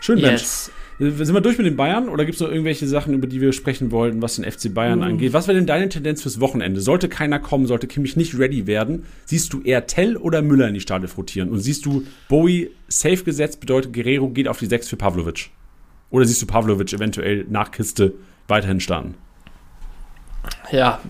Schön, 0.00 0.20
Mensch. 0.20 0.70
Sind 0.98 1.34
wir 1.34 1.40
durch 1.40 1.58
mit 1.58 1.66
den 1.66 1.76
Bayern 1.76 2.08
oder 2.08 2.24
gibt 2.24 2.36
es 2.36 2.40
noch 2.40 2.48
irgendwelche 2.48 2.86
Sachen, 2.86 3.14
über 3.14 3.26
die 3.26 3.40
wir 3.40 3.52
sprechen 3.52 3.90
wollten, 3.90 4.22
was 4.22 4.36
den 4.36 4.44
FC 4.44 4.72
Bayern 4.72 5.00
uh. 5.00 5.04
angeht? 5.04 5.32
Was 5.32 5.48
wäre 5.48 5.56
denn 5.56 5.66
deine 5.66 5.88
Tendenz 5.88 6.22
fürs 6.22 6.38
Wochenende? 6.38 6.80
Sollte 6.80 7.08
keiner 7.08 7.40
kommen, 7.40 7.66
sollte 7.66 7.88
Kimmich 7.88 8.16
nicht 8.16 8.38
ready 8.38 8.68
werden, 8.68 9.04
siehst 9.24 9.52
du 9.52 9.60
eher 9.62 9.86
Tell 9.86 10.16
oder 10.16 10.40
Müller 10.40 10.68
in 10.68 10.74
die 10.74 10.80
Startelf 10.80 11.18
rotieren? 11.18 11.48
Und 11.50 11.58
siehst 11.58 11.84
du 11.84 12.04
Bowie 12.28 12.70
safe 12.86 13.24
gesetzt, 13.24 13.58
bedeutet 13.58 13.92
Guerrero 13.92 14.28
geht 14.28 14.46
auf 14.46 14.58
die 14.58 14.66
6 14.66 14.88
für 14.88 14.96
Pavlovic? 14.96 15.50
Oder 16.10 16.26
siehst 16.26 16.40
du 16.42 16.46
Pavlovic 16.46 16.92
eventuell 16.92 17.44
nach 17.48 17.72
Kiste 17.72 18.14
weiterhin 18.46 18.78
starten? 18.78 19.14
Ja, 20.70 21.00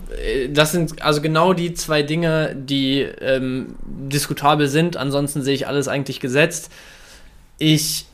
das 0.49 0.71
sind 0.71 1.01
also 1.01 1.21
genau 1.21 1.53
die 1.53 1.73
zwei 1.73 2.01
Dinge, 2.01 2.55
die 2.55 3.01
ähm, 3.01 3.75
diskutabel 3.85 4.67
sind. 4.67 4.97
Ansonsten 4.97 5.41
sehe 5.41 5.53
ich 5.53 5.67
alles 5.67 5.87
eigentlich 5.87 6.19
gesetzt. 6.19 6.71
Ich 7.57 8.07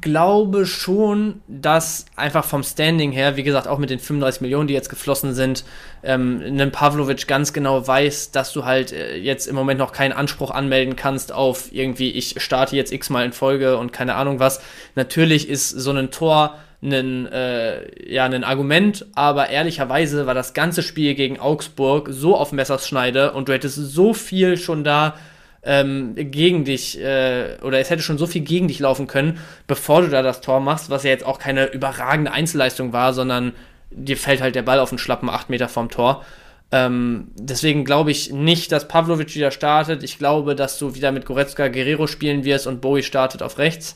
glaube 0.00 0.66
schon, 0.66 1.40
dass 1.48 2.06
einfach 2.16 2.44
vom 2.44 2.62
Standing 2.62 3.12
her, 3.12 3.36
wie 3.36 3.42
gesagt, 3.42 3.68
auch 3.68 3.78
mit 3.78 3.90
den 3.90 3.98
35 3.98 4.40
Millionen, 4.40 4.68
die 4.68 4.74
jetzt 4.74 4.88
geflossen 4.88 5.34
sind, 5.34 5.64
ähm, 6.02 6.42
ein 6.42 6.72
Pavlovic 6.72 7.26
ganz 7.26 7.52
genau 7.52 7.86
weiß, 7.86 8.32
dass 8.32 8.52
du 8.52 8.64
halt 8.64 8.92
äh, 8.92 9.16
jetzt 9.16 9.46
im 9.46 9.54
Moment 9.54 9.78
noch 9.78 9.92
keinen 9.92 10.12
Anspruch 10.12 10.50
anmelden 10.50 10.96
kannst 10.96 11.32
auf 11.32 11.72
irgendwie, 11.72 12.10
ich 12.10 12.42
starte 12.42 12.76
jetzt 12.76 12.92
x-mal 12.92 13.24
in 13.24 13.32
Folge 13.32 13.76
und 13.78 13.92
keine 13.92 14.14
Ahnung 14.14 14.40
was. 14.40 14.60
Natürlich 14.94 15.48
ist 15.48 15.70
so 15.70 15.90
ein 15.90 16.10
Tor 16.10 16.58
ein, 16.82 17.26
äh, 17.26 18.12
ja, 18.12 18.24
ein 18.24 18.44
Argument, 18.44 19.06
aber 19.14 19.50
ehrlicherweise 19.50 20.26
war 20.26 20.34
das 20.34 20.52
ganze 20.52 20.82
Spiel 20.82 21.14
gegen 21.14 21.38
Augsburg 21.38 22.08
so 22.10 22.36
auf 22.36 22.52
Messerschneide 22.52 23.32
und 23.32 23.48
du 23.48 23.52
hättest 23.52 23.76
so 23.76 24.14
viel 24.14 24.56
schon 24.56 24.82
da 24.82 25.14
ähm, 25.62 26.14
gegen 26.16 26.64
dich, 26.64 27.00
äh, 27.00 27.56
oder 27.62 27.78
es 27.78 27.90
hätte 27.90 28.02
schon 28.02 28.18
so 28.18 28.26
viel 28.26 28.42
gegen 28.42 28.68
dich 28.68 28.80
laufen 28.80 29.06
können, 29.06 29.38
bevor 29.66 30.02
du 30.02 30.08
da 30.08 30.22
das 30.22 30.40
Tor 30.40 30.60
machst, 30.60 30.90
was 30.90 31.04
ja 31.04 31.10
jetzt 31.10 31.24
auch 31.24 31.38
keine 31.38 31.66
überragende 31.66 32.32
Einzelleistung 32.32 32.92
war, 32.92 33.12
sondern 33.12 33.52
dir 33.90 34.16
fällt 34.16 34.40
halt 34.40 34.54
der 34.54 34.62
Ball 34.62 34.80
auf 34.80 34.88
den 34.88 34.98
schlappen 34.98 35.28
8 35.28 35.50
Meter 35.50 35.68
vom 35.68 35.88
Tor. 35.88 36.24
Ähm, 36.72 37.28
deswegen 37.36 37.84
glaube 37.84 38.10
ich 38.10 38.32
nicht, 38.32 38.72
dass 38.72 38.88
Pavlovic 38.88 39.34
wieder 39.34 39.50
startet. 39.50 40.02
Ich 40.02 40.18
glaube, 40.18 40.54
dass 40.56 40.78
du 40.78 40.94
wieder 40.94 41.12
mit 41.12 41.26
Goretzka 41.26 41.68
Guerrero 41.68 42.06
spielen 42.06 42.44
wirst 42.44 42.66
und 42.66 42.80
Bowie 42.80 43.02
startet 43.02 43.42
auf 43.42 43.58
rechts. 43.58 43.94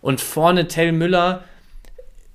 Und 0.00 0.20
vorne 0.20 0.68
Tell 0.68 0.92
Müller 0.92 1.42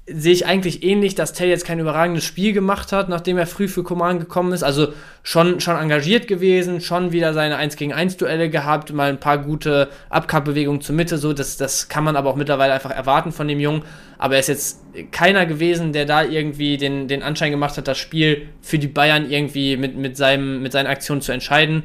sehe 0.05 0.34
ich 0.34 0.45
eigentlich 0.45 0.84
ähnlich, 0.84 1.15
dass 1.15 1.31
Tell 1.31 1.47
jetzt 1.47 1.65
kein 1.65 1.80
überragendes 1.80 2.25
Spiel 2.25 2.51
gemacht 2.51 2.91
hat, 2.91 3.07
nachdem 3.07 3.38
er 3.38 3.47
früh 3.47 3.69
für 3.69 3.84
Command 3.84 4.19
gekommen 4.19 4.51
ist. 4.51 4.61
Also 4.61 4.89
schon, 5.23 5.61
schon 5.61 5.77
engagiert 5.77 6.27
gewesen, 6.27 6.81
schon 6.81 7.13
wieder 7.13 7.34
seine 7.34 7.55
1 7.55 7.77
gegen 7.77 7.93
1 7.93 8.17
Duelle 8.17 8.49
gehabt, 8.49 8.91
mal 8.91 9.07
ein 9.07 9.21
paar 9.21 9.38
gute 9.38 9.89
Abkappbewegungen 10.09 10.81
zur 10.81 10.95
Mitte, 10.95 11.17
so. 11.17 11.31
Das, 11.31 11.55
das 11.55 11.88
kann 11.88 12.03
man 12.03 12.17
aber 12.17 12.30
auch 12.30 12.35
mittlerweile 12.35 12.73
einfach 12.73 12.91
erwarten 12.91 13.31
von 13.31 13.47
dem 13.47 13.61
Jungen. 13.61 13.84
Aber 14.17 14.34
er 14.34 14.41
ist 14.41 14.49
jetzt 14.49 14.81
keiner 15.11 15.45
gewesen, 15.45 15.93
der 15.93 16.05
da 16.05 16.23
irgendwie 16.23 16.75
den, 16.75 17.07
den 17.07 17.23
Anschein 17.23 17.51
gemacht 17.51 17.77
hat, 17.77 17.88
das 17.88 17.97
Spiel 17.97 18.49
für 18.61 18.80
die 18.80 18.88
Bayern 18.88 19.30
irgendwie 19.30 19.77
mit, 19.77 19.95
mit, 19.95 20.17
seinem, 20.17 20.61
mit 20.61 20.73
seinen 20.73 20.88
Aktionen 20.88 21.21
zu 21.21 21.31
entscheiden. 21.31 21.84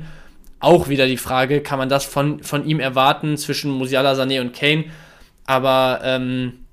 Auch 0.59 0.89
wieder 0.89 1.07
die 1.07 1.19
Frage, 1.19 1.61
kann 1.61 1.79
man 1.79 1.89
das 1.89 2.05
von, 2.05 2.43
von 2.43 2.67
ihm 2.67 2.81
erwarten 2.81 3.37
zwischen 3.37 3.71
Musiala, 3.71 4.15
Sané 4.15 4.41
und 4.41 4.55
Kane? 4.55 4.87
Aber, 5.47 6.01
ähm, 6.03 6.65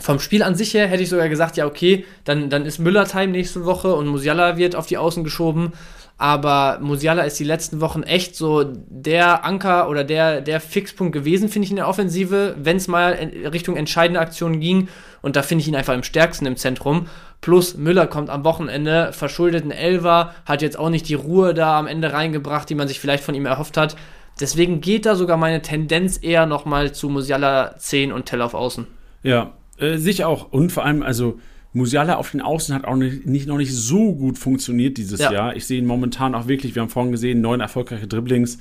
vom 0.00 0.20
Spiel 0.20 0.42
an 0.42 0.54
sich 0.54 0.74
her 0.74 0.86
hätte 0.86 1.02
ich 1.02 1.08
sogar 1.08 1.28
gesagt, 1.28 1.56
ja, 1.56 1.66
okay, 1.66 2.04
dann, 2.24 2.50
dann 2.50 2.64
ist 2.64 2.78
Müller-Time 2.78 3.28
nächste 3.28 3.64
Woche 3.64 3.94
und 3.94 4.06
Musiala 4.06 4.56
wird 4.56 4.76
auf 4.76 4.86
die 4.86 4.98
Außen 4.98 5.24
geschoben. 5.24 5.72
Aber 6.20 6.78
Musiala 6.80 7.22
ist 7.22 7.38
die 7.38 7.44
letzten 7.44 7.80
Wochen 7.80 8.02
echt 8.02 8.34
so 8.34 8.64
der 8.64 9.44
Anker 9.44 9.88
oder 9.88 10.02
der, 10.02 10.40
der 10.40 10.60
Fixpunkt 10.60 11.12
gewesen, 11.12 11.48
finde 11.48 11.66
ich, 11.66 11.70
in 11.70 11.76
der 11.76 11.86
Offensive, 11.86 12.56
wenn 12.58 12.76
es 12.76 12.88
mal 12.88 13.12
Richtung 13.52 13.76
entscheidende 13.76 14.18
Aktionen 14.18 14.58
ging. 14.58 14.88
Und 15.22 15.36
da 15.36 15.42
finde 15.42 15.62
ich 15.62 15.68
ihn 15.68 15.76
einfach 15.76 15.94
am 15.94 16.02
stärksten 16.02 16.46
im 16.46 16.56
Zentrum. 16.56 17.06
Plus 17.40 17.76
Müller 17.76 18.08
kommt 18.08 18.30
am 18.30 18.42
Wochenende, 18.42 19.12
verschuldet 19.12 19.64
ein 19.64 19.70
Elver, 19.70 20.34
hat 20.44 20.60
jetzt 20.60 20.78
auch 20.78 20.90
nicht 20.90 21.08
die 21.08 21.14
Ruhe 21.14 21.54
da 21.54 21.78
am 21.78 21.86
Ende 21.86 22.12
reingebracht, 22.12 22.68
die 22.68 22.74
man 22.74 22.88
sich 22.88 22.98
vielleicht 22.98 23.22
von 23.22 23.36
ihm 23.36 23.46
erhofft 23.46 23.76
hat. 23.76 23.94
Deswegen 24.40 24.80
geht 24.80 25.06
da 25.06 25.14
sogar 25.14 25.36
meine 25.36 25.62
Tendenz 25.62 26.18
eher 26.20 26.46
nochmal 26.46 26.92
zu 26.92 27.08
Musiala 27.08 27.76
10 27.76 28.12
und 28.12 28.26
Tell 28.26 28.42
auf 28.42 28.54
Außen. 28.54 28.88
Ja, 29.22 29.52
äh, 29.78 29.96
sich 29.96 30.24
auch. 30.24 30.52
Und 30.52 30.72
vor 30.72 30.84
allem, 30.84 31.02
also 31.02 31.38
Musiala 31.72 32.16
auf 32.16 32.30
den 32.30 32.40
Außen 32.40 32.74
hat 32.74 32.84
auch 32.84 32.96
nicht, 32.96 33.26
nicht 33.26 33.46
noch 33.46 33.58
nicht 33.58 33.74
so 33.74 34.14
gut 34.14 34.38
funktioniert 34.38 34.96
dieses 34.96 35.20
ja. 35.20 35.32
Jahr. 35.32 35.56
Ich 35.56 35.66
sehe 35.66 35.78
ihn 35.78 35.86
momentan 35.86 36.34
auch 36.34 36.48
wirklich, 36.48 36.74
wir 36.74 36.82
haben 36.82 36.88
vorhin 36.88 37.12
gesehen, 37.12 37.40
neun 37.40 37.60
erfolgreiche 37.60 38.06
Dribblings. 38.06 38.58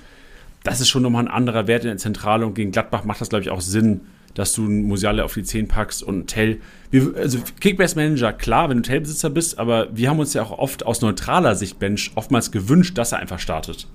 Das 0.64 0.82
ist 0.82 0.90
schon 0.90 1.04
nochmal 1.04 1.24
ein 1.24 1.32
anderer 1.32 1.68
Wert 1.68 1.84
in 1.84 1.90
der 1.90 1.98
Zentrale 1.98 2.46
und 2.46 2.54
gegen 2.54 2.72
Gladbach 2.72 3.06
macht 3.06 3.22
das, 3.22 3.30
glaube 3.30 3.44
ich, 3.44 3.50
auch 3.50 3.62
Sinn, 3.62 4.02
dass 4.34 4.54
du 4.54 4.66
einen 4.66 4.84
Musiala 4.84 5.24
auf 5.24 5.34
die 5.34 5.44
10 5.44 5.68
packst 5.68 6.04
und 6.04 6.28
Tell. 6.28 6.60
Wir, 6.92 7.14
also 7.16 7.40
Kickbase 7.60 7.96
Manager, 7.96 8.34
klar, 8.34 8.70
wenn 8.70 8.78
du 8.78 8.84
Tell-Besitzer 8.84 9.30
bist, 9.30 9.58
aber 9.58 9.88
wir 9.96 10.10
haben 10.10 10.20
uns 10.20 10.34
ja 10.34 10.44
auch 10.44 10.52
oft 10.52 10.86
aus 10.86 11.02
neutraler 11.02 11.56
Sicht 11.56 11.80
Bench 11.80 12.12
oftmals 12.16 12.52
gewünscht, 12.52 12.98
dass 12.98 13.14
er 13.14 13.20
einfach 13.20 13.40
startet. 13.40 13.88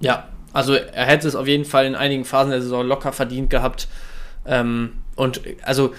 Ja, 0.00 0.28
also 0.52 0.74
er 0.74 1.04
hätte 1.04 1.28
es 1.28 1.34
auf 1.34 1.46
jeden 1.46 1.64
Fall 1.64 1.86
in 1.86 1.94
einigen 1.94 2.24
Phasen 2.24 2.50
der 2.50 2.62
Saison 2.62 2.86
locker 2.86 3.12
verdient 3.12 3.50
gehabt. 3.50 3.88
Ähm, 4.46 4.92
und 5.16 5.40
also 5.62 5.92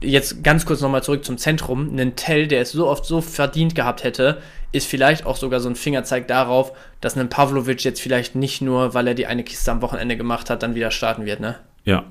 jetzt 0.00 0.44
ganz 0.44 0.64
kurz 0.66 0.80
nochmal 0.80 1.02
zurück 1.02 1.24
zum 1.24 1.38
Zentrum. 1.38 1.98
Ein 1.98 2.16
Tell, 2.16 2.46
der 2.46 2.62
es 2.62 2.72
so 2.72 2.86
oft 2.86 3.04
so 3.04 3.20
verdient 3.20 3.74
gehabt 3.74 4.04
hätte, 4.04 4.40
ist 4.72 4.86
vielleicht 4.86 5.26
auch 5.26 5.36
sogar 5.36 5.60
so 5.60 5.68
ein 5.68 5.76
Fingerzeig 5.76 6.28
darauf, 6.28 6.72
dass 7.00 7.16
ein 7.16 7.28
Pavlovic 7.28 7.82
jetzt 7.84 8.00
vielleicht 8.00 8.34
nicht 8.34 8.60
nur, 8.60 8.94
weil 8.94 9.08
er 9.08 9.14
die 9.14 9.26
eine 9.26 9.44
Kiste 9.44 9.72
am 9.72 9.82
Wochenende 9.82 10.16
gemacht 10.16 10.50
hat, 10.50 10.62
dann 10.62 10.74
wieder 10.74 10.90
starten 10.90 11.24
wird, 11.24 11.40
ne? 11.40 11.56
Ja. 11.84 12.04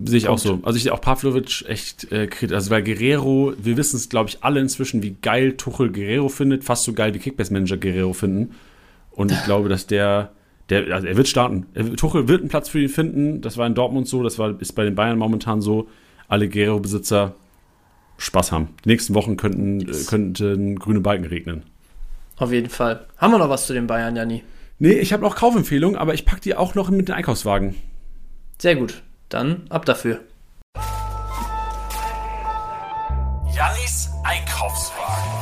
Sehe 0.00 0.18
ich 0.18 0.26
Punkt. 0.26 0.40
auch 0.40 0.44
so. 0.44 0.60
Also 0.64 0.76
ich 0.76 0.82
sehe 0.82 0.92
auch 0.92 1.00
Pavlovic 1.00 1.64
echt 1.68 2.10
äh, 2.10 2.26
kritisch. 2.26 2.54
Also 2.54 2.70
weil 2.70 2.82
Guerrero, 2.82 3.52
wir 3.58 3.76
wissen 3.76 3.96
es, 3.96 4.08
glaube 4.08 4.30
ich, 4.30 4.42
alle 4.42 4.60
inzwischen, 4.60 5.02
wie 5.02 5.16
geil 5.22 5.56
Tuchel 5.56 5.92
Guerrero 5.92 6.28
findet, 6.28 6.64
fast 6.64 6.84
so 6.84 6.94
geil 6.94 7.14
wie 7.14 7.18
Kickbase-Manager 7.18 7.76
Guerrero 7.76 8.12
finden. 8.12 8.54
Und 9.12 9.30
ich 9.30 9.44
glaube, 9.44 9.68
dass 9.68 9.86
der 9.86 10.32
der, 10.70 10.94
also 10.94 11.06
er 11.06 11.16
wird 11.16 11.28
starten. 11.28 11.66
Tuchel 11.96 12.28
wird 12.28 12.40
einen 12.40 12.50
Platz 12.50 12.68
für 12.68 12.80
ihn 12.80 12.88
finden. 12.88 13.40
Das 13.40 13.56
war 13.56 13.66
in 13.66 13.74
Dortmund 13.74 14.06
so, 14.06 14.22
das 14.22 14.38
war, 14.38 14.60
ist 14.60 14.72
bei 14.72 14.84
den 14.84 14.94
Bayern 14.94 15.18
momentan 15.18 15.62
so 15.62 15.88
alle 16.28 16.48
Guerrero-Besitzer 16.48 17.34
Spaß 18.18 18.52
haben. 18.52 18.74
Die 18.84 18.90
nächsten 18.90 19.14
Wochen 19.14 19.36
könnten, 19.36 19.80
äh, 19.80 20.04
könnten 20.06 20.78
grüne 20.78 21.00
Balken 21.00 21.24
regnen. 21.24 21.64
Auf 22.36 22.52
jeden 22.52 22.70
Fall. 22.70 23.06
Haben 23.16 23.32
wir 23.32 23.38
noch 23.38 23.48
was 23.48 23.66
zu 23.66 23.72
den 23.72 23.86
Bayern, 23.86 24.14
Janni? 24.14 24.44
Nee, 24.78 24.92
ich 24.92 25.12
habe 25.12 25.22
noch 25.22 25.34
Kaufempfehlungen, 25.34 25.98
aber 25.98 26.14
ich 26.14 26.24
packe 26.24 26.40
die 26.40 26.54
auch 26.54 26.74
noch 26.74 26.90
mit 26.90 27.08
den 27.08 27.14
Einkaufswagen. 27.14 27.74
Sehr 28.58 28.76
gut. 28.76 29.02
Dann 29.28 29.66
ab 29.70 29.84
dafür. 29.84 30.20
Jannis 33.54 34.08
Einkaufswagen. 34.24 35.32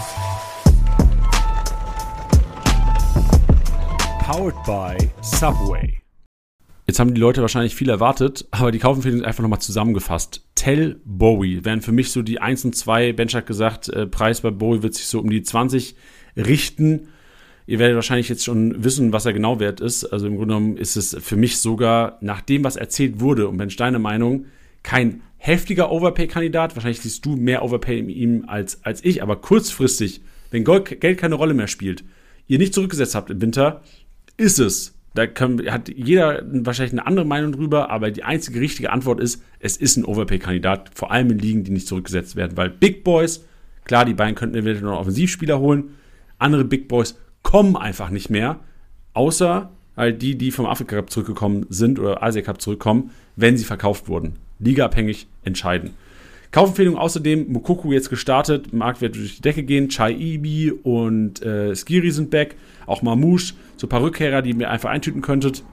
Powered 4.25 4.65
by 4.65 4.97
Subway. 5.23 6.06
Jetzt 6.87 7.01
haben 7.01 7.15
die 7.15 7.21
Leute 7.21 7.41
wahrscheinlich 7.41 7.75
viel 7.75 7.89
erwartet, 7.89 8.47
aber 8.53 8.71
die 8.71 8.79
Kaufempfehlung 8.79 9.21
ist 9.21 9.27
einfach 9.27 9.43
nochmal 9.43 9.61
zusammengefasst. 9.61 10.45
Tell 10.55 11.01
Bowie 11.05 11.65
wären 11.65 11.83
für 11.83 11.91
mich 11.91 12.13
so 12.13 12.23
die 12.23 12.41
1 12.41 12.65
und 12.65 12.77
2. 12.77 13.13
Bench 13.13 13.35
hat 13.35 13.47
gesagt, 13.47 13.89
äh, 13.89 14.07
Preis 14.07 14.41
bei 14.41 14.53
Bowie 14.53 14.83
wird 14.85 14.95
sich 14.95 15.07
so 15.07 15.19
um 15.19 15.29
die 15.29 15.43
20 15.43 15.97
richten. 16.37 17.09
Ihr 17.67 17.81
werdet 17.81 17.97
wahrscheinlich 17.97 18.29
jetzt 18.29 18.45
schon 18.45 18.85
wissen, 18.85 19.13
was 19.13 19.27
er 19.27 19.33
genau 19.33 19.59
wert 19.59 19.81
ist. 19.81 20.05
Also 20.05 20.29
im 20.29 20.37
Grunde 20.37 20.55
genommen 20.55 20.77
ist 20.77 20.97
es 20.97 21.17
für 21.19 21.35
mich 21.35 21.59
sogar, 21.59 22.19
nach 22.21 22.41
dem, 22.41 22.63
was 22.63 22.77
erzählt 22.77 23.19
wurde, 23.19 23.49
und 23.49 23.57
Bench 23.57 23.75
deine 23.75 23.99
Meinung, 23.99 24.47
kein 24.85 25.23
heftiger 25.39 25.91
Overpay-Kandidat. 25.91 26.77
Wahrscheinlich 26.77 27.01
siehst 27.01 27.27
du 27.27 27.35
mehr 27.35 27.65
Overpay 27.65 27.99
in 27.99 28.09
ihm 28.09 28.45
als, 28.47 28.85
als 28.85 29.05
ich, 29.05 29.25
aber 29.25 29.35
kurzfristig, 29.37 30.21
wenn 30.53 30.63
Geld 30.63 31.19
keine 31.19 31.35
Rolle 31.35 31.55
mehr 31.55 31.67
spielt, 31.67 32.05
ihr 32.47 32.59
nicht 32.59 32.75
zurückgesetzt 32.75 33.17
habt 33.17 33.31
im 33.31 33.41
Winter, 33.41 33.83
ist 34.37 34.61
es 34.61 34.95
da 35.16 35.26
kann, 35.26 35.60
hat 35.70 35.88
jeder 35.88 36.43
wahrscheinlich 36.47 36.93
eine 36.93 37.06
andere 37.06 37.26
Meinung 37.26 37.52
drüber, 37.52 37.90
aber 37.90 38.10
die 38.10 38.22
einzige 38.22 38.60
richtige 38.60 38.93
Antwort 38.93 39.20
ist, 39.20 39.43
es 39.59 39.76
ist 39.76 39.97
ein 39.97 40.05
Overpay-Kandidat, 40.05 40.90
vor 40.94 41.10
allem 41.10 41.30
in 41.30 41.38
Ligen, 41.38 41.64
die 41.64 41.72
nicht 41.72 41.88
zurückgesetzt 41.88 42.36
werden, 42.36 42.56
weil 42.56 42.70
Big 42.70 43.02
Boys, 43.02 43.44
klar, 43.84 44.05
die 44.05 44.14
beiden 44.14 44.34
könnten 44.34 44.56
eventuell 44.56 44.90
noch 44.90 45.01
Offensivspieler 45.01 45.59
holen, 45.59 45.97
andere 46.38 46.64
Big 46.64 46.88
Boys 46.88 47.18
kommen 47.43 47.76
einfach 47.76 48.10
nicht 48.10 48.30
mehr, 48.30 48.60
außer 49.14 49.70
halt 49.97 50.22
die, 50.22 50.36
die 50.36 50.51
vom 50.51 50.66
Afrika 50.66 50.97
Cup 50.97 51.10
zurückgekommen 51.10 51.66
sind 51.70 51.98
oder 51.98 52.22
Asia 52.22 52.43
Cup 52.43 52.60
zurückkommen, 52.60 53.10
wenn 53.34 53.56
sie 53.56 53.64
verkauft 53.64 54.09
wurden. 54.09 54.34
Ligaabhängig 54.59 55.26
entscheiden. 55.44 55.90
Kaufempfehlung 56.51 56.97
außerdem, 56.97 57.52
Mukoku 57.52 57.93
jetzt 57.93 58.09
gestartet, 58.09 58.72
Marktwert 58.72 59.16
durch 59.16 59.36
die 59.36 59.43
Decke 59.43 59.62
gehen, 59.62 59.88
Chai 59.88 60.12
Ibi 60.12 60.70
und 60.70 61.43
äh, 61.43 61.74
Skiri 61.74 62.10
sind 62.10 62.30
back, 62.30 62.56
auch 62.86 63.02
Mamouche, 63.02 63.55
so 63.77 63.86
ein 63.86 63.90
paar 63.90 64.03
Rückkehrer, 64.03 64.43
die 64.43 64.51
ihr 64.51 64.57
mir 64.57 64.70
einfach 64.70 64.90
eintüten 64.90 65.23
könntet. 65.23 65.65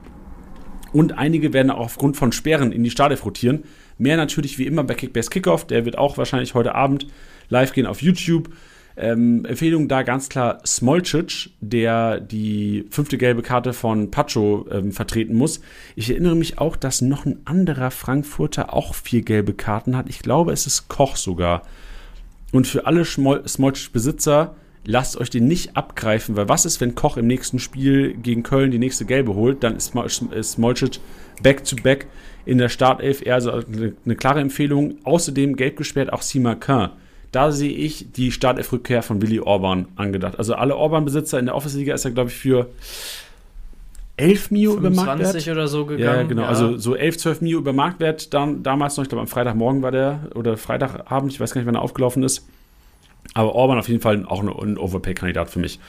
Und 0.92 1.18
einige 1.18 1.52
werden 1.52 1.70
auch 1.70 1.80
aufgrund 1.80 2.16
von 2.16 2.30
Sperren 2.32 2.70
in 2.70 2.84
die 2.84 2.90
Startelf 2.90 3.24
rotieren. 3.24 3.64
Mehr 3.98 4.16
natürlich 4.16 4.58
wie 4.58 4.66
immer 4.66 4.84
bei 4.84 4.94
Kickbase 4.94 5.30
Kickoff, 5.30 5.66
der 5.66 5.84
wird 5.84 5.98
auch 5.98 6.18
wahrscheinlich 6.18 6.54
heute 6.54 6.74
Abend 6.74 7.06
live 7.48 7.72
gehen 7.72 7.86
auf 7.86 8.02
YouTube. 8.02 8.50
Ähm, 8.96 9.44
Empfehlung 9.44 9.88
da 9.88 10.02
ganz 10.02 10.28
klar 10.28 10.60
Smolcic, 10.64 11.50
der 11.60 12.20
die 12.20 12.86
fünfte 12.90 13.18
gelbe 13.18 13.42
Karte 13.42 13.72
von 13.72 14.12
Pacho 14.12 14.66
ähm, 14.70 14.92
vertreten 14.92 15.34
muss. 15.34 15.60
Ich 15.96 16.10
erinnere 16.10 16.36
mich 16.36 16.58
auch, 16.58 16.76
dass 16.76 17.00
noch 17.00 17.26
ein 17.26 17.40
anderer 17.44 17.90
Frankfurter 17.90 18.72
auch 18.72 18.94
vier 18.94 19.22
gelbe 19.22 19.52
Karten 19.52 19.96
hat. 19.96 20.08
Ich 20.08 20.20
glaube, 20.20 20.52
es 20.52 20.68
ist 20.68 20.88
Koch 20.88 21.16
sogar. 21.16 21.62
Und 22.52 22.68
für 22.68 22.86
alle 22.86 23.04
Smolcic-Besitzer, 23.04 24.54
lasst 24.84 25.16
euch 25.16 25.30
den 25.30 25.46
nicht 25.46 25.76
abgreifen, 25.76 26.36
weil 26.36 26.48
was 26.48 26.66
ist, 26.66 26.80
wenn 26.80 26.94
Koch 26.94 27.16
im 27.16 27.26
nächsten 27.26 27.58
Spiel 27.58 28.14
gegen 28.14 28.42
Köln 28.42 28.70
die 28.70 28.78
nächste 28.78 29.04
gelbe 29.04 29.34
holt? 29.34 29.62
Dann 29.62 29.76
ist 29.76 29.94
Smolcic 30.42 31.00
back-to-back 31.42 32.06
in 32.46 32.58
der 32.58 32.68
Startelf 32.68 33.24
eher 33.24 33.34
also 33.34 33.52
eine, 33.52 33.94
eine 34.04 34.16
klare 34.16 34.40
Empfehlung. 34.40 34.98
Außerdem 35.04 35.56
gelb 35.56 35.76
gesperrt 35.76 36.12
auch 36.12 36.22
Simakin 36.22 36.90
da 37.34 37.50
sehe 37.50 37.72
ich 37.72 38.12
die 38.12 38.30
Startelf-Rückkehr 38.30 39.02
von 39.02 39.20
Willy 39.20 39.40
Orban 39.40 39.86
angedacht. 39.96 40.38
Also 40.38 40.54
alle 40.54 40.76
Orban-Besitzer 40.76 41.38
in 41.40 41.46
der 41.46 41.56
Office-Liga 41.56 41.92
ist 41.92 42.04
ja, 42.04 42.10
glaube 42.10 42.30
ich, 42.30 42.36
für 42.36 42.68
11 44.16 44.52
Mio 44.52 44.76
über 44.76 44.90
Marktwert. 44.90 45.48
oder 45.48 45.66
so 45.66 45.84
gegangen. 45.84 46.20
Ja, 46.20 46.22
genau. 46.22 46.42
Ja. 46.42 46.48
Also 46.48 46.78
so 46.78 46.94
11, 46.94 47.18
12 47.18 47.40
Mio 47.40 47.58
über 47.58 47.72
Marktwert 47.72 48.32
dann, 48.32 48.62
damals 48.62 48.96
noch. 48.96 49.02
Ich 49.02 49.08
glaube, 49.08 49.22
am 49.22 49.26
Freitagmorgen 49.26 49.82
war 49.82 49.90
der 49.90 50.30
oder 50.36 50.56
Freitagabend. 50.56 51.32
Ich 51.32 51.40
weiß 51.40 51.52
gar 51.52 51.60
nicht, 51.60 51.66
wann 51.66 51.74
er 51.74 51.82
aufgelaufen 51.82 52.22
ist. 52.22 52.46
Aber 53.32 53.54
Orban 53.54 53.78
auf 53.78 53.88
jeden 53.88 54.00
Fall 54.00 54.24
auch 54.26 54.42
ein 54.42 54.78
Overpay-Kandidat 54.78 55.50
für 55.50 55.58
mich. 55.58 55.80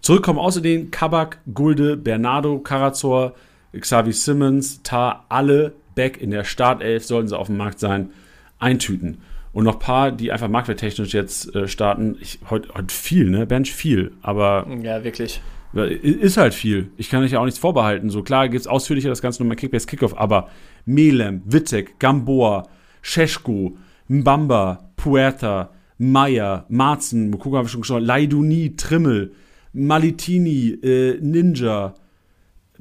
Zurückkommen 0.00 0.38
außerdem 0.38 0.90
Kabak, 0.90 1.38
Gulde, 1.52 1.96
Bernardo, 1.96 2.58
Karazor, 2.58 3.34
Xavi 3.78 4.12
Simmons, 4.12 4.82
Tar, 4.82 5.26
alle 5.28 5.74
back 5.94 6.20
in 6.20 6.30
der 6.30 6.44
Startelf, 6.44 7.04
sollten 7.04 7.28
sie 7.28 7.38
auf 7.38 7.48
dem 7.48 7.56
Markt 7.56 7.78
sein, 7.80 8.10
eintüten. 8.58 9.18
und 9.52 9.64
noch 9.64 9.74
ein 9.74 9.80
paar, 9.80 10.12
die 10.12 10.30
einfach 10.30 10.48
marktwerttechnisch 10.48 11.12
jetzt 11.14 11.54
äh, 11.54 11.66
starten. 11.68 12.16
Ich, 12.20 12.38
heute, 12.48 12.68
heute 12.74 12.94
viel, 12.94 13.30
ne? 13.30 13.46
Bench 13.46 13.72
viel, 13.72 14.12
aber. 14.22 14.66
Ja, 14.82 15.02
wirklich. 15.04 15.40
Ist 15.74 16.36
halt 16.36 16.54
viel. 16.54 16.90
Ich 16.96 17.10
kann 17.10 17.22
euch 17.22 17.32
ja 17.32 17.40
auch 17.40 17.44
nichts 17.44 17.60
vorbehalten. 17.60 18.08
So 18.08 18.22
klar 18.22 18.48
gibt 18.48 18.60
es 18.60 18.66
ausführlicher 18.66 19.10
das 19.10 19.20
Ganze 19.20 19.42
nochmal 19.42 19.56
Kickbase 19.56 19.86
Kickoff, 19.86 20.16
aber 20.16 20.48
Melem, 20.86 21.42
Wittek, 21.44 21.98
Gamboa, 21.98 22.68
Scheschko, 23.02 23.76
Mbamba, 24.08 24.90
Puerta, 24.96 25.70
Meier, 25.98 26.64
Marzen, 26.68 27.30
Mokoko 27.30 27.56
haben 27.56 27.66
wir 27.66 27.70
schon 27.70 27.82
geschaut, 27.82 28.02
Leiduni, 28.02 28.76
Trimmel, 28.76 29.32
Malitini, 29.72 30.70
äh, 30.82 31.18
Ninja, 31.20 31.94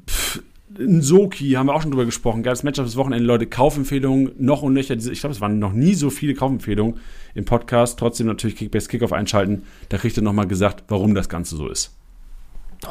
pff, 0.08 0.42
Nsoki, 0.80 1.52
haben 1.52 1.68
wir 1.68 1.74
auch 1.74 1.82
schon 1.82 1.92
drüber 1.92 2.06
gesprochen. 2.06 2.44
Geiles 2.44 2.64
Matchup 2.64 2.86
des 2.86 2.96
Wochenende, 2.96 3.26
Leute. 3.26 3.48
Kaufempfehlungen 3.48 4.32
noch 4.38 4.62
und 4.62 4.74
nöcher. 4.74 4.96
Ich 4.96 5.20
glaube, 5.20 5.34
es 5.34 5.42
waren 5.42 5.60
noch 5.60 5.74
nie 5.74 5.94
so 5.94 6.10
viele 6.10 6.34
Kaufempfehlungen 6.34 7.00
im 7.34 7.46
Podcast. 7.46 7.98
Trotzdem 7.98 8.28
natürlich 8.28 8.56
Kickbase 8.58 8.88
Kickoff 8.88 9.14
einschalten. 9.14 9.64
Da 9.90 9.98
kriegt 9.98 10.18
ihr 10.18 10.24
nochmal 10.24 10.48
gesagt, 10.48 10.84
warum 10.88 11.16
das 11.16 11.30
Ganze 11.30 11.56
so 11.56 11.68
ist. 11.68 11.94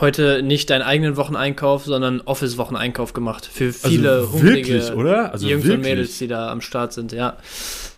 Heute 0.01 0.43
nicht 0.43 0.69
deinen 0.71 0.83
eigenen 0.83 1.17
Wocheneinkauf, 1.17 1.85
sondern 1.85 2.21
Office-Wocheneinkauf 2.21 3.13
gemacht. 3.13 3.47
Für 3.47 3.73
viele 3.73 4.13
also 4.13 4.43
wirklich, 4.43 4.91
oder? 4.93 5.33
Also 5.33 5.47
Jungs 5.47 5.63
wirklich? 5.63 5.77
und 5.77 5.83
Mädels, 5.83 6.19
die 6.19 6.27
da 6.27 6.51
am 6.51 6.61
Start 6.61 6.93
sind, 6.93 7.13
ja. 7.13 7.37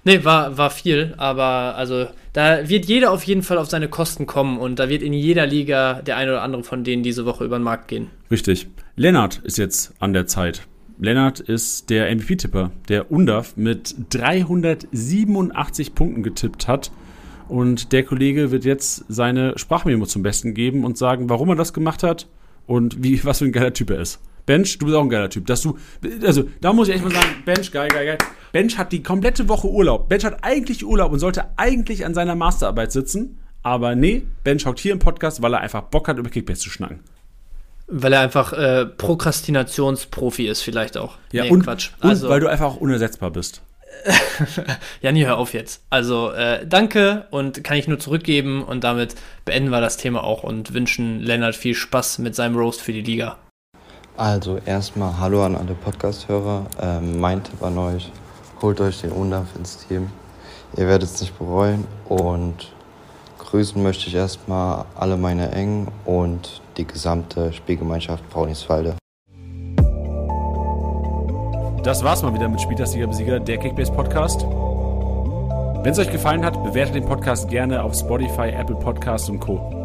Nee, 0.08 0.24
war, 0.24 0.56
war 0.56 0.70
viel, 0.70 1.12
aber 1.18 1.76
also 1.76 2.06
da 2.32 2.66
wird 2.66 2.86
jeder 2.86 3.12
auf 3.12 3.24
jeden 3.24 3.42
Fall 3.42 3.58
auf 3.58 3.68
seine 3.68 3.88
Kosten 3.88 4.24
kommen 4.24 4.56
und 4.56 4.78
da 4.78 4.88
wird 4.88 5.02
in 5.02 5.12
jeder 5.12 5.44
Liga 5.44 6.00
der 6.00 6.16
eine 6.16 6.30
oder 6.30 6.40
andere 6.40 6.64
von 6.64 6.82
denen 6.82 7.02
diese 7.02 7.26
Woche 7.26 7.44
über 7.44 7.58
den 7.58 7.62
Markt 7.62 7.88
gehen. 7.88 8.08
Richtig. 8.30 8.68
Lennart 8.96 9.42
ist 9.44 9.58
jetzt 9.58 9.92
an 9.98 10.14
der 10.14 10.26
Zeit. 10.26 10.62
Lennart 10.98 11.40
ist 11.40 11.90
der 11.90 12.10
MVP-Tipper, 12.16 12.70
der 12.88 13.12
UNDAF 13.12 13.58
mit 13.58 13.96
387 14.08 15.94
Punkten 15.94 16.22
getippt 16.22 16.68
hat. 16.68 16.90
Und 17.46 17.92
der 17.92 18.02
Kollege 18.02 18.50
wird 18.50 18.64
jetzt 18.64 19.04
seine 19.10 19.58
Sprachmemo 19.58 20.06
zum 20.06 20.22
Besten 20.22 20.54
geben 20.54 20.86
und 20.86 20.96
sagen, 20.96 21.28
warum 21.28 21.50
er 21.50 21.56
das 21.56 21.74
gemacht 21.74 22.02
hat 22.02 22.28
und 22.66 23.04
wie, 23.04 23.22
was 23.26 23.40
für 23.40 23.44
ein 23.44 23.52
geiler 23.52 23.74
Typ 23.74 23.90
er 23.90 24.00
ist. 24.00 24.22
Bench, 24.46 24.78
du 24.78 24.86
bist 24.86 24.96
auch 24.96 25.02
ein 25.02 25.10
geiler 25.10 25.28
Typ. 25.28 25.44
Dass 25.44 25.60
du, 25.60 25.76
also 26.22 26.44
da 26.62 26.72
muss 26.72 26.88
ich 26.88 26.94
echt 26.94 27.04
mal 27.04 27.12
sagen, 27.12 27.28
Bench, 27.44 27.70
geil, 27.70 27.88
geil, 27.88 28.06
geil. 28.06 28.18
Bench 28.52 28.78
hat 28.78 28.92
die 28.92 29.02
komplette 29.02 29.48
Woche 29.48 29.68
Urlaub. 29.68 30.08
Bench 30.08 30.24
hat 30.24 30.38
eigentlich 30.42 30.84
Urlaub 30.84 31.12
und 31.12 31.18
sollte 31.18 31.46
eigentlich 31.56 32.04
an 32.04 32.14
seiner 32.14 32.34
Masterarbeit 32.34 32.92
sitzen. 32.92 33.38
Aber 33.62 33.94
nee, 33.94 34.26
Bench 34.44 34.66
hockt 34.66 34.78
hier 34.78 34.92
im 34.92 34.98
Podcast, 34.98 35.42
weil 35.42 35.54
er 35.54 35.60
einfach 35.60 35.82
Bock 35.82 36.08
hat, 36.08 36.18
über 36.18 36.30
Kickbase 36.30 36.60
zu 36.60 36.70
schnacken. 36.70 37.00
Weil 37.86 38.12
er 38.12 38.20
einfach 38.20 38.52
äh, 38.52 38.86
Prokrastinationsprofi 38.86 40.46
ist, 40.46 40.62
vielleicht 40.62 40.96
auch. 40.96 41.16
Ja, 41.32 41.44
nee, 41.44 41.50
und, 41.50 41.64
Quatsch. 41.64 41.90
Also, 42.00 42.26
und 42.26 42.32
weil 42.32 42.40
du 42.40 42.48
einfach 42.48 42.66
auch 42.66 42.76
unersetzbar 42.76 43.30
bist. 43.30 43.62
Janni, 45.00 45.22
hör 45.22 45.38
auf 45.38 45.54
jetzt. 45.54 45.82
Also, 45.90 46.30
äh, 46.32 46.66
danke 46.66 47.26
und 47.30 47.64
kann 47.64 47.76
ich 47.76 47.88
nur 47.88 47.98
zurückgeben 47.98 48.62
und 48.62 48.84
damit 48.84 49.14
beenden 49.44 49.70
wir 49.70 49.80
das 49.80 49.96
Thema 49.96 50.22
auch 50.22 50.44
und 50.44 50.74
wünschen 50.74 51.20
Lennart 51.20 51.56
viel 51.56 51.74
Spaß 51.74 52.18
mit 52.18 52.34
seinem 52.34 52.56
Roast 52.56 52.80
für 52.80 52.92
die 52.92 53.02
Liga. 53.02 53.36
Also 54.16 54.58
erstmal 54.66 55.18
Hallo 55.18 55.44
an 55.44 55.54
alle 55.54 55.74
Podcast-Hörer. 55.74 56.66
Ähm, 56.80 57.20
mein 57.20 57.42
Tipp 57.42 57.62
an 57.62 57.78
euch, 57.78 58.10
holt 58.62 58.80
euch 58.80 59.00
den 59.00 59.12
UNDAF 59.12 59.46
ins 59.56 59.86
Team. 59.86 60.10
Ihr 60.76 60.86
werdet 60.86 61.08
es 61.08 61.20
nicht 61.20 61.38
bereuen 61.38 61.86
und 62.08 62.72
grüßen 63.38 63.82
möchte 63.82 64.08
ich 64.08 64.14
erstmal 64.14 64.84
alle 64.94 65.16
meine 65.16 65.52
Engen 65.52 65.88
und 66.04 66.60
die 66.76 66.86
gesamte 66.86 67.52
Spielgemeinschaft 67.52 68.28
Brauniswalde. 68.30 68.96
Das 71.82 72.04
war's 72.04 72.22
mal 72.22 72.34
wieder 72.34 72.48
mit 72.48 72.60
Spieltastiger 72.60 73.06
Besieger, 73.06 73.40
der 73.40 73.58
Kickbase 73.58 73.92
Podcast. 73.92 74.42
Wenn 74.42 75.92
es 75.92 75.98
euch 75.98 76.10
gefallen 76.10 76.44
hat, 76.44 76.62
bewertet 76.62 76.96
den 76.96 77.06
Podcast 77.06 77.48
gerne 77.48 77.82
auf 77.82 77.94
Spotify, 77.94 78.50
Apple 78.50 78.76
Podcasts 78.76 79.30
und 79.30 79.40
Co. 79.40 79.77